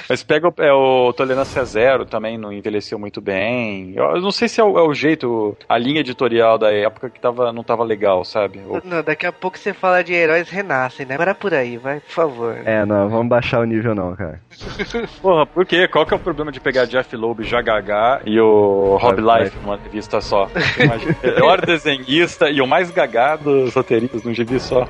Mas 0.09 0.23
pega 0.23 0.47
o, 0.49 0.53
é, 0.57 0.73
o 0.73 1.13
Tolerância 1.13 1.63
Zero 1.63 2.05
também, 2.05 2.37
não 2.37 2.51
envelheceu 2.51 2.97
muito 2.99 3.21
bem. 3.21 3.93
Eu, 3.95 4.15
eu 4.15 4.21
não 4.21 4.31
sei 4.31 4.47
se 4.47 4.59
é 4.59 4.63
o, 4.63 4.77
é 4.77 4.81
o 4.83 4.93
jeito, 4.93 5.55
a 5.69 5.77
linha 5.77 5.99
editorial 6.01 6.57
da 6.57 6.71
época 6.73 7.09
que 7.09 7.19
tava, 7.19 7.53
não 7.53 7.63
tava 7.63 7.83
legal, 7.83 8.25
sabe? 8.25 8.59
Ou- 8.67 8.81
Não, 8.83 9.01
daqui 9.03 9.25
a 9.25 9.31
pouco 9.31 9.57
você 9.57 9.73
fala 9.73 10.03
de 10.03 10.13
heróis 10.13 10.49
renascem, 10.49 11.05
né? 11.05 11.15
Para 11.17 11.33
por 11.35 11.53
aí, 11.53 11.77
vai, 11.77 11.99
por 11.99 12.09
favor. 12.11 12.57
é, 12.65 12.85
não, 12.85 13.07
vamos 13.09 13.27
baixar 13.29 13.59
o 13.59 13.65
nível 13.65 13.95
não, 13.95 14.15
cara. 14.15 14.39
Porra, 15.21 15.45
por 15.45 15.65
quê? 15.65 15.87
Qual 15.87 16.05
que 16.05 16.13
é 16.13 16.17
o 16.17 16.19
problema 16.19 16.51
de 16.51 16.59
pegar 16.59 16.85
Jeff 16.85 17.15
Loeb, 17.15 17.43
Jagagá 17.43 18.21
e 18.25 18.39
o 18.41 18.97
Rob 18.97 19.21
Life 19.21 19.57
numa 19.61 19.77
revista 19.77 20.19
só? 20.21 20.49
Imagina, 20.79 21.15
o 21.23 21.27
melhor 21.27 21.61
desenhista 21.65 22.49
e 22.49 22.61
o 22.61 22.67
mais 22.67 22.91
gagá 22.91 23.35
dos 23.35 23.73
roteiristas 23.73 24.23
num 24.23 24.33
gibi 24.33 24.59
só. 24.59 24.87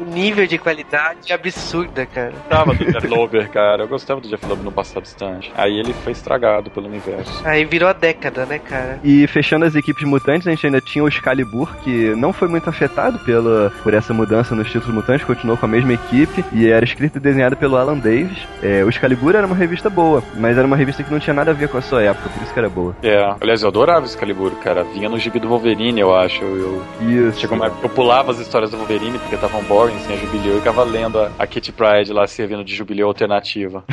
O 0.00 0.04
nível 0.04 0.46
de 0.46 0.58
qualidade 0.58 1.30
é 1.30 1.34
absurda, 1.34 2.06
cara. 2.06 2.32
Gostava 2.32 2.74
do 2.74 2.84
Jeff 2.84 3.06
Loeb, 3.06 3.48
cara. 3.48 3.82
Eu 3.82 3.88
gostava 3.88 4.20
do 4.20 4.28
Jeff 4.28 4.46
Loeb 4.46 4.62
no 4.62 4.72
passado 4.72 5.02
distante. 5.02 5.52
Aí 5.56 5.78
ele 5.78 5.92
foi 5.92 6.12
estragado 6.12 6.70
pelo 6.70 6.86
universo. 6.86 7.42
Aí 7.44 7.64
virou 7.64 7.88
a 7.88 7.92
década, 7.92 8.46
né, 8.46 8.58
cara? 8.58 8.98
E 9.02 9.26
fechando 9.26 9.64
as 9.64 9.74
equipes 9.74 10.04
mutantes, 10.04 10.46
a 10.46 10.50
gente 10.50 10.66
ainda 10.66 10.80
tinha 10.80 11.04
o 11.04 11.08
Excalibur, 11.08 11.74
que 11.82 12.14
não 12.16 12.32
foi 12.32 12.48
muito 12.48 12.68
afetado 12.68 13.18
pela, 13.20 13.72
por 13.82 13.94
essa 13.94 14.14
mudança 14.14 14.54
nos 14.54 14.70
títulos 14.70 14.94
mutantes, 14.94 15.26
continuou 15.26 15.56
com 15.56 15.66
a 15.66 15.68
mesma 15.68 15.92
equipe 15.92 16.44
e 16.52 16.68
era 16.68 16.84
escrito 16.84 17.16
e 17.16 17.20
desenhado 17.20 17.56
pelo 17.56 17.76
Alan 17.76 17.98
Davis. 17.98 18.38
É, 18.62 18.84
o 18.84 18.88
Excalibur 18.88 19.34
era 19.34 19.46
uma 19.46 19.56
revista 19.56 19.90
boa, 19.90 20.22
mas 20.36 20.56
era 20.56 20.66
uma 20.66 20.76
revista 20.76 21.02
que 21.02 21.10
não 21.10 21.18
tinha 21.18 21.34
nada 21.34 21.50
a 21.50 21.54
ver 21.54 21.68
com 21.68 21.78
a 21.78 21.82
sua 21.82 22.02
época, 22.02 22.28
por 22.28 22.42
isso 22.42 22.51
que 22.52 22.58
era 22.58 22.68
boa. 22.68 22.94
É, 23.02 23.34
aliás, 23.40 23.62
eu 23.62 23.68
adorava 23.68 24.06
Excalibur, 24.06 24.52
cara. 24.56 24.84
Vinha 24.84 25.08
no 25.08 25.18
gibi 25.18 25.38
do 25.40 25.48
Wolverine, 25.48 26.00
eu 26.00 26.14
acho. 26.14 26.42
Eu, 26.44 26.82
Isso. 27.00 27.40
Chegou 27.40 27.56
uma 27.56 27.66
eu 27.82 27.88
pulava 27.88 28.30
as 28.30 28.38
histórias 28.38 28.70
do 28.70 28.76
Wolverine 28.76 29.18
porque 29.18 29.34
estavam 29.34 29.62
boring, 29.64 29.98
sem 30.00 30.14
a 30.14 30.18
Jubileu, 30.18 30.56
e 30.56 30.58
ficava 30.58 30.84
lendo 30.84 31.18
a, 31.20 31.30
a 31.38 31.46
Kitty 31.46 31.72
Pride 31.72 32.12
lá 32.12 32.26
servindo 32.26 32.64
de 32.64 32.74
Jubileu 32.74 33.06
alternativa. 33.08 33.84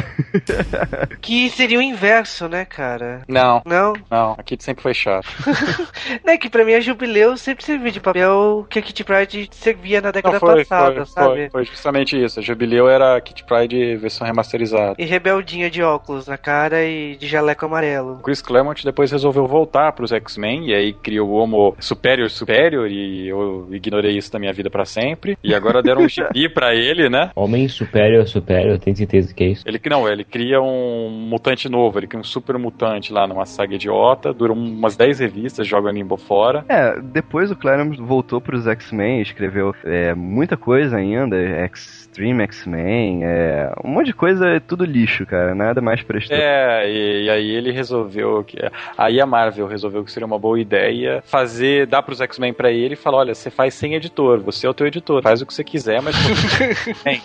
Que 1.21 1.49
seria 1.49 1.79
o 1.79 1.81
inverso, 1.81 2.47
né, 2.47 2.65
cara? 2.65 3.21
Não, 3.27 3.61
Não? 3.65 3.93
não, 4.09 4.35
a 4.37 4.43
Kitty 4.43 4.63
sempre 4.63 4.83
foi 4.83 4.93
chata. 4.93 5.27
Né, 6.23 6.37
que 6.37 6.49
pra 6.49 6.63
mim 6.65 6.73
a 6.73 6.79
Jubileu 6.79 7.37
sempre 7.37 7.63
serviu 7.63 7.91
de 7.91 7.99
papel 7.99 8.65
que 8.69 8.79
a 8.79 8.81
Kitty 8.81 9.03
Pride 9.03 9.49
servia 9.51 10.01
na 10.01 10.11
década 10.11 10.33
Não, 10.33 10.39
foi, 10.39 10.63
passada, 10.63 10.95
foi, 10.95 11.05
sabe? 11.05 11.35
foi, 11.35 11.49
foi 11.49 11.65
justamente 11.65 12.21
isso. 12.21 12.39
A 12.39 12.43
Jubileu 12.43 12.87
era 12.89 13.15
a 13.17 13.21
Kitty 13.21 13.43
Pride 13.43 13.95
versão 13.97 14.25
remasterizada. 14.25 14.95
E 14.97 15.05
rebeldinha 15.05 15.69
de 15.69 15.81
óculos 15.81 16.27
na 16.27 16.37
cara 16.37 16.83
e 16.83 17.15
de 17.15 17.27
jaleco 17.27 17.65
amarelo. 17.65 18.13
O 18.15 18.19
Chris 18.19 18.41
Claremont 18.49 18.83
depois 18.83 19.11
resolveu 19.11 19.45
voltar 19.45 19.91
para 19.91 20.03
os 20.03 20.11
X-Men 20.11 20.69
e 20.69 20.73
aí 20.73 20.91
criou 20.91 21.29
o 21.29 21.33
Homo 21.33 21.75
Superior 21.79 22.29
Superior 22.31 22.89
e 22.89 23.27
eu 23.27 23.67
ignorei 23.71 24.17
isso 24.17 24.31
da 24.31 24.39
minha 24.39 24.51
vida 24.51 24.71
para 24.71 24.85
sempre. 24.85 25.37
E 25.43 25.53
agora 25.53 25.83
deram 25.83 26.01
um 26.01 26.09
gibi 26.09 26.49
para 26.49 26.73
ele, 26.73 27.09
né? 27.09 27.29
Homem 27.35 27.67
Superior 27.67 28.27
Superior, 28.27 28.79
tem 28.79 28.95
certeza 28.95 29.33
que 29.33 29.43
é 29.43 29.47
isso? 29.49 29.63
Ele 29.67 29.79
não, 29.87 30.09
ele 30.09 30.23
cria 30.23 30.59
um 30.59 31.09
mutante 31.09 31.69
novo, 31.69 31.99
ele 31.99 32.07
cria 32.07 32.19
um 32.19 32.23
super 32.23 32.57
mutante 32.57 33.13
lá 33.13 33.27
numa 33.27 33.45
saga 33.45 33.75
idiota, 33.75 34.33
dura 34.33 34.51
umas 34.51 34.95
10 34.95 35.19
revistas, 35.19 35.67
joga 35.67 35.91
Nimbo 35.91 36.17
fora. 36.17 36.65
É, 36.67 36.99
depois 36.99 37.51
o 37.51 37.55
Claremont 37.55 38.01
voltou 38.01 38.41
para 38.41 38.55
os 38.55 38.65
X-Men, 38.65 39.21
escreveu 39.21 39.75
é, 39.83 40.15
muita 40.15 40.57
coisa 40.57 40.97
ainda, 40.97 41.37
Extreme 41.65 42.43
X-Men, 42.43 43.23
é, 43.23 43.71
um 43.83 43.89
monte 43.89 44.07
de 44.07 44.13
coisa, 44.13 44.47
é 44.47 44.59
tudo 44.59 44.83
lixo, 44.83 45.25
cara, 45.25 45.53
nada 45.53 45.81
mais 45.81 46.01
prestou. 46.01 46.35
É, 46.35 46.89
e, 46.89 47.25
e, 47.25 47.29
aí 47.29 47.49
ele 47.49 47.71
resolveu 47.71 48.38
que 48.43 48.57
aí 48.97 49.19
a 49.19 49.25
Marvel 49.25 49.67
resolveu 49.67 50.03
que 50.03 50.11
seria 50.11 50.25
uma 50.25 50.39
boa 50.39 50.59
ideia 50.59 51.21
fazer, 51.25 51.87
dar 51.87 52.01
pros 52.01 52.21
X-Men 52.21 52.53
para 52.53 52.71
ele 52.71 52.93
e 52.93 52.97
falar, 52.97 53.19
olha, 53.19 53.35
você 53.35 53.49
faz 53.49 53.73
sem 53.73 53.93
editor, 53.95 54.39
você 54.39 54.67
é 54.67 54.69
o 54.69 54.73
teu 54.73 54.87
editor, 54.87 55.21
faz 55.21 55.41
o 55.41 55.45
que 55.45 55.53
você 55.53 55.63
quiser, 55.63 56.01
mas 56.01 56.15
Bem, 57.03 57.21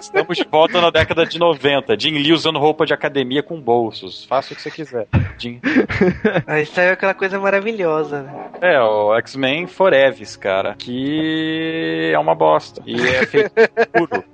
estamos 0.00 0.36
de 0.36 0.44
volta 0.44 0.80
na 0.80 0.90
década 0.90 1.24
de 1.24 1.38
90, 1.38 1.98
Jim 1.98 2.12
Lee 2.12 2.32
usando 2.32 2.58
roupa 2.58 2.86
de 2.86 2.94
academia 2.94 3.42
com 3.42 3.60
bolsos, 3.60 4.24
faça 4.24 4.52
o 4.52 4.56
que 4.56 4.62
você 4.62 4.70
quiser. 4.70 5.06
Jim. 5.38 5.60
Aí 6.46 6.64
saiu 6.66 6.92
aquela 6.92 7.14
coisa 7.14 7.38
maravilhosa, 7.38 8.22
né? 8.22 8.46
É, 8.60 8.80
o 8.80 9.14
X-Men 9.18 9.66
Forever, 9.66 10.16
cara, 10.38 10.74
que 10.78 12.10
é 12.12 12.18
uma 12.18 12.34
bosta. 12.34 12.82
E 12.86 12.94
é 13.00 13.26
feito 13.26 13.50
puro. 13.92 14.24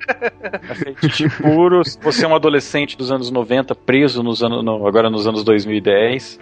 É 0.68 0.74
feito 0.74 1.42
puro. 1.42 1.84
Se 1.84 1.98
você 2.00 2.24
é 2.24 2.28
um 2.28 2.34
adolescente 2.34 2.96
dos 2.96 3.10
anos 3.10 3.30
90, 3.30 3.74
preso 3.74 4.22
nos 4.22 4.42
anos, 4.42 4.64
no, 4.64 4.86
agora 4.86 5.10
nos 5.10 5.26
anos 5.26 5.42
2010, 5.44 5.91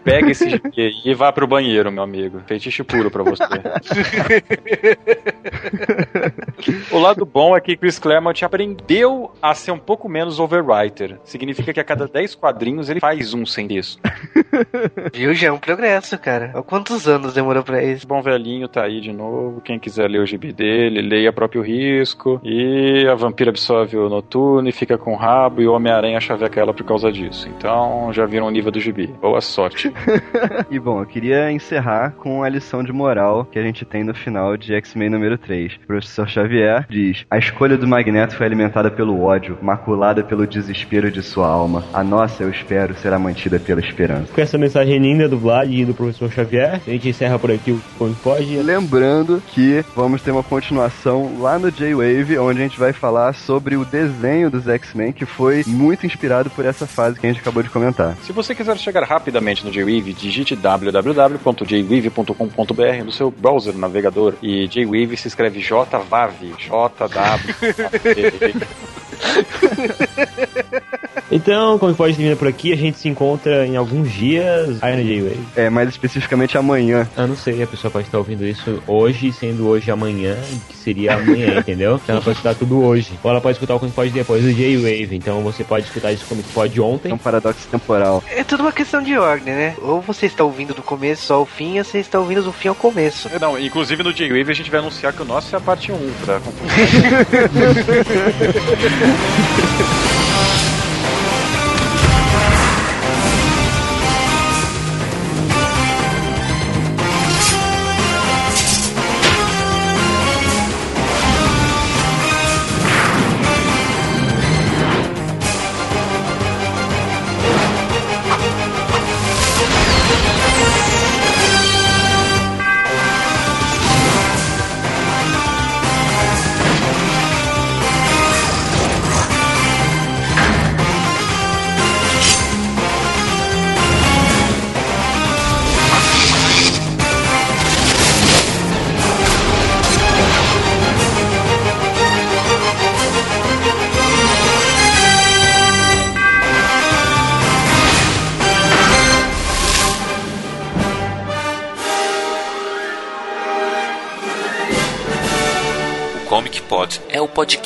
pega 0.05 0.31
esse 0.31 0.49
GP 0.49 0.93
e 1.05 1.15
vá 1.15 1.33
pro 1.33 1.47
banheiro, 1.47 1.91
meu 1.91 2.03
amigo. 2.03 2.41
Feitiço 2.47 2.85
puro 2.85 3.11
pra 3.11 3.23
você. 3.23 3.45
o 6.91 6.99
lado 6.99 7.25
bom 7.25 7.57
é 7.57 7.61
que 7.61 7.77
Chris 7.77 7.99
Claremont 7.99 8.45
aprendeu 8.45 9.33
a 9.41 9.55
ser 9.55 9.73
um 9.73 9.79
pouco 9.79 10.09
menos 10.09 10.39
overwriter. 10.39 11.19
Significa 11.25 11.73
que 11.73 11.81
a 11.81 11.85
cada 11.85 12.07
10 12.07 12.35
quadrinhos 12.35 12.89
ele 12.89 13.01
faz 13.01 13.35
um 13.35 13.47
sem 13.47 13.67
isso. 13.71 13.99
Viu? 15.13 15.35
Já 15.35 15.49
é 15.49 15.53
um 15.53 15.59
progresso, 15.59 16.19
cara. 16.19 16.53
Há 16.55 16.63
quantos 16.63 17.07
anos 17.07 17.35
demorou 17.35 17.63
pra 17.63 17.83
isso? 17.83 18.07
Bom 18.07 18.23
velhinho 18.23 18.69
tá 18.69 18.85
aí 18.85 19.01
de 19.01 19.13
novo. 19.13 19.61
Quem 19.61 19.79
quiser 19.79 20.09
ler 20.09 20.21
o 20.21 20.27
gibi 20.27 20.53
dele, 20.53 21.03
leia 21.03 21.33
próprio 21.33 21.63
risco. 21.63 22.41
E 22.45 23.07
a 23.09 23.15
vampira 23.15 23.51
absorve 23.51 23.97
o 23.97 24.09
noturno 24.09 24.69
e 24.69 24.73
fica 24.73 24.99
com 24.99 25.13
o 25.13 25.17
rabo. 25.17 25.63
E 25.63 25.69
o 25.69 25.73
Homem-Aranha 25.73 26.21
chaveca 26.21 26.61
ela 26.61 26.75
por 26.75 26.85
causa 26.85 27.11
disso. 27.11 27.49
Então 27.49 28.13
já 28.13 28.27
viram 28.27 28.47
o 28.47 28.51
nível 28.51 28.71
do 28.71 28.81
gibi. 28.81 29.15
Boa 29.31 29.41
sorte. 29.41 29.93
e 30.69 30.77
bom, 30.81 30.99
eu 30.99 31.07
queria 31.07 31.53
encerrar 31.53 32.15
com 32.19 32.43
a 32.43 32.49
lição 32.49 32.83
de 32.83 32.93
moral 32.93 33.45
que 33.45 33.61
a 33.61 33.63
gente 33.63 33.85
tem 33.85 34.03
no 34.03 34.13
final 34.13 34.57
de 34.57 34.75
X-Men 34.75 35.09
número 35.09 35.39
3. 35.39 35.75
O 35.75 35.87
professor 35.87 36.29
Xavier 36.29 36.85
diz: 36.91 37.25
A 37.31 37.39
escolha 37.39 37.79
do 37.79 37.87
Magneto 37.87 38.35
foi 38.35 38.45
alimentada 38.45 38.91
pelo 38.91 39.23
ódio, 39.23 39.57
maculada 39.63 40.25
pelo 40.25 40.49
desespero 40.49 41.13
de 41.13 41.23
sua 41.23 41.47
alma. 41.47 41.85
A 41.93 42.03
nossa, 42.03 42.43
eu 42.43 42.51
espero, 42.51 42.93
será 42.97 43.21
mantida 43.21 43.61
pela 43.61 43.79
esperança. 43.79 44.35
Com 44.35 44.41
essa 44.41 44.59
mensagem 44.59 44.99
linda 44.99 45.29
do 45.29 45.39
Vlad 45.39 45.71
e 45.71 45.85
do 45.85 45.95
professor 45.95 46.29
Xavier, 46.29 46.81
a 46.85 46.91
gente 46.91 47.09
encerra 47.09 47.39
por 47.39 47.53
aqui 47.53 47.71
o 47.71 47.81
Como 47.97 48.13
Pode. 48.17 48.57
Lembrando 48.57 49.41
que 49.47 49.85
vamos 49.95 50.23
ter 50.23 50.33
uma 50.33 50.43
continuação 50.43 51.39
lá 51.39 51.57
no 51.57 51.71
J-Wave, 51.71 52.37
onde 52.37 52.59
a 52.59 52.65
gente 52.65 52.81
vai 52.81 52.93
falar 52.93 53.33
sobre 53.35 53.77
o 53.77 53.85
desenho 53.85 54.51
dos 54.51 54.67
X-Men, 54.67 55.13
que 55.13 55.25
foi 55.25 55.63
muito 55.69 56.05
inspirado 56.05 56.51
por 56.51 56.65
essa 56.65 56.85
fase 56.85 57.21
que 57.21 57.25
a 57.29 57.31
gente 57.31 57.41
acabou 57.41 57.63
de 57.63 57.71
comentar. 57.71 58.17
Se 58.23 58.33
você 58.33 58.57
quiser 58.57 58.77
chegar 58.77 59.05
rapidamente 59.21 59.65
no 59.65 59.71
J-Wave, 59.71 60.13
digite 60.15 60.57
www.jwave.com.br 60.57 63.05
no 63.05 63.13
seu 63.13 63.31
browser 63.31 63.75
navegador. 63.75 64.35
E 64.43 64.67
J-Wave 64.67 65.17
se 65.17 65.29
escreve 65.29 65.61
J-W-A-V. 65.61 66.55
J-W. 66.59 67.55
Então, 71.31 71.79
como 71.79 71.95
pode 71.95 72.17
terminar 72.17 72.37
por 72.37 72.49
aqui, 72.49 72.73
a 72.73 72.77
gente 72.77 72.99
se 72.99 73.09
encontra 73.09 73.67
em 73.67 73.77
alguns 73.77 74.13
dias 74.13 74.83
aí 74.83 74.97
no 74.97 75.05
J-Wave. 75.05 75.41
É, 75.55 75.71
mais 75.71 75.89
especificamente 75.89 76.59
amanhã. 76.59 77.09
Ah, 77.17 77.27
não 77.27 77.37
sei, 77.37 77.63
a 77.63 77.67
pessoa 77.67 77.91
pode 77.91 78.07
estar 78.07 78.19
ouvindo 78.19 78.45
isso 78.45 78.83
hoje, 78.87 79.33
sendo 79.33 79.69
hoje 79.69 79.91
amanhã, 79.91 80.37
que 80.69 80.77
seria 80.77 81.15
amanhã, 81.15 81.59
entendeu? 81.61 82.01
Então 82.03 82.17
ela 82.17 82.25
pode 82.25 82.37
escutar 82.37 82.55
tudo 82.55 82.83
hoje. 82.83 83.13
Ou 83.23 83.31
ela 83.31 83.41
pode 83.41 83.57
escutar 83.57 83.77
o 83.77 83.81
Como 83.81 83.93
Pode 83.93 84.11
depois 84.11 84.43
do 84.43 84.53
J-Wave. 84.53 85.17
Então 85.17 85.41
você 85.43 85.63
pode 85.63 85.87
escutar 85.87 86.13
isso 86.13 86.25
como 86.29 86.43
pode 86.55 86.81
ontem. 86.81 87.13
É 87.13 87.15
um 87.15 87.19
paradoxo 87.19 87.69
temporal. 87.69 88.25
É 88.31 88.43
tudo 88.43 88.63
uma 88.63 88.73
questão 88.73 89.03
de 89.03 89.17
ordem, 89.17 89.55
né? 89.55 89.77
Ou 89.81 90.01
você 90.01 90.27
está 90.27 90.43
ouvindo 90.43 90.75
do 90.75 90.83
começo 90.83 91.33
ao 91.33 91.47
fim, 91.47 91.79
ou 91.79 91.85
você 91.85 91.99
está 91.99 92.19
ouvindo 92.19 92.43
do 92.43 92.53
fim 92.53 92.69
ao 92.69 92.75
começo. 92.75 93.29
Não, 93.41 93.59
inclusive 93.59 94.03
no 94.03 94.13
J-Wave 94.13 94.51
a 94.51 94.55
gente 94.55 94.71
vai 94.71 94.81
anunciar 94.81 95.13
que 95.13 95.23
o 95.23 95.25
nosso 95.25 95.55
é 95.55 95.59
a 95.59 95.61
parte 95.61 95.93
1, 95.93 95.97
pra 96.25 96.41
é 99.87 99.87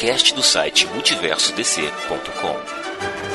podcast 0.05 0.35
do 0.35 0.43
site 0.43 0.86
multiversodc.com. 0.89 3.34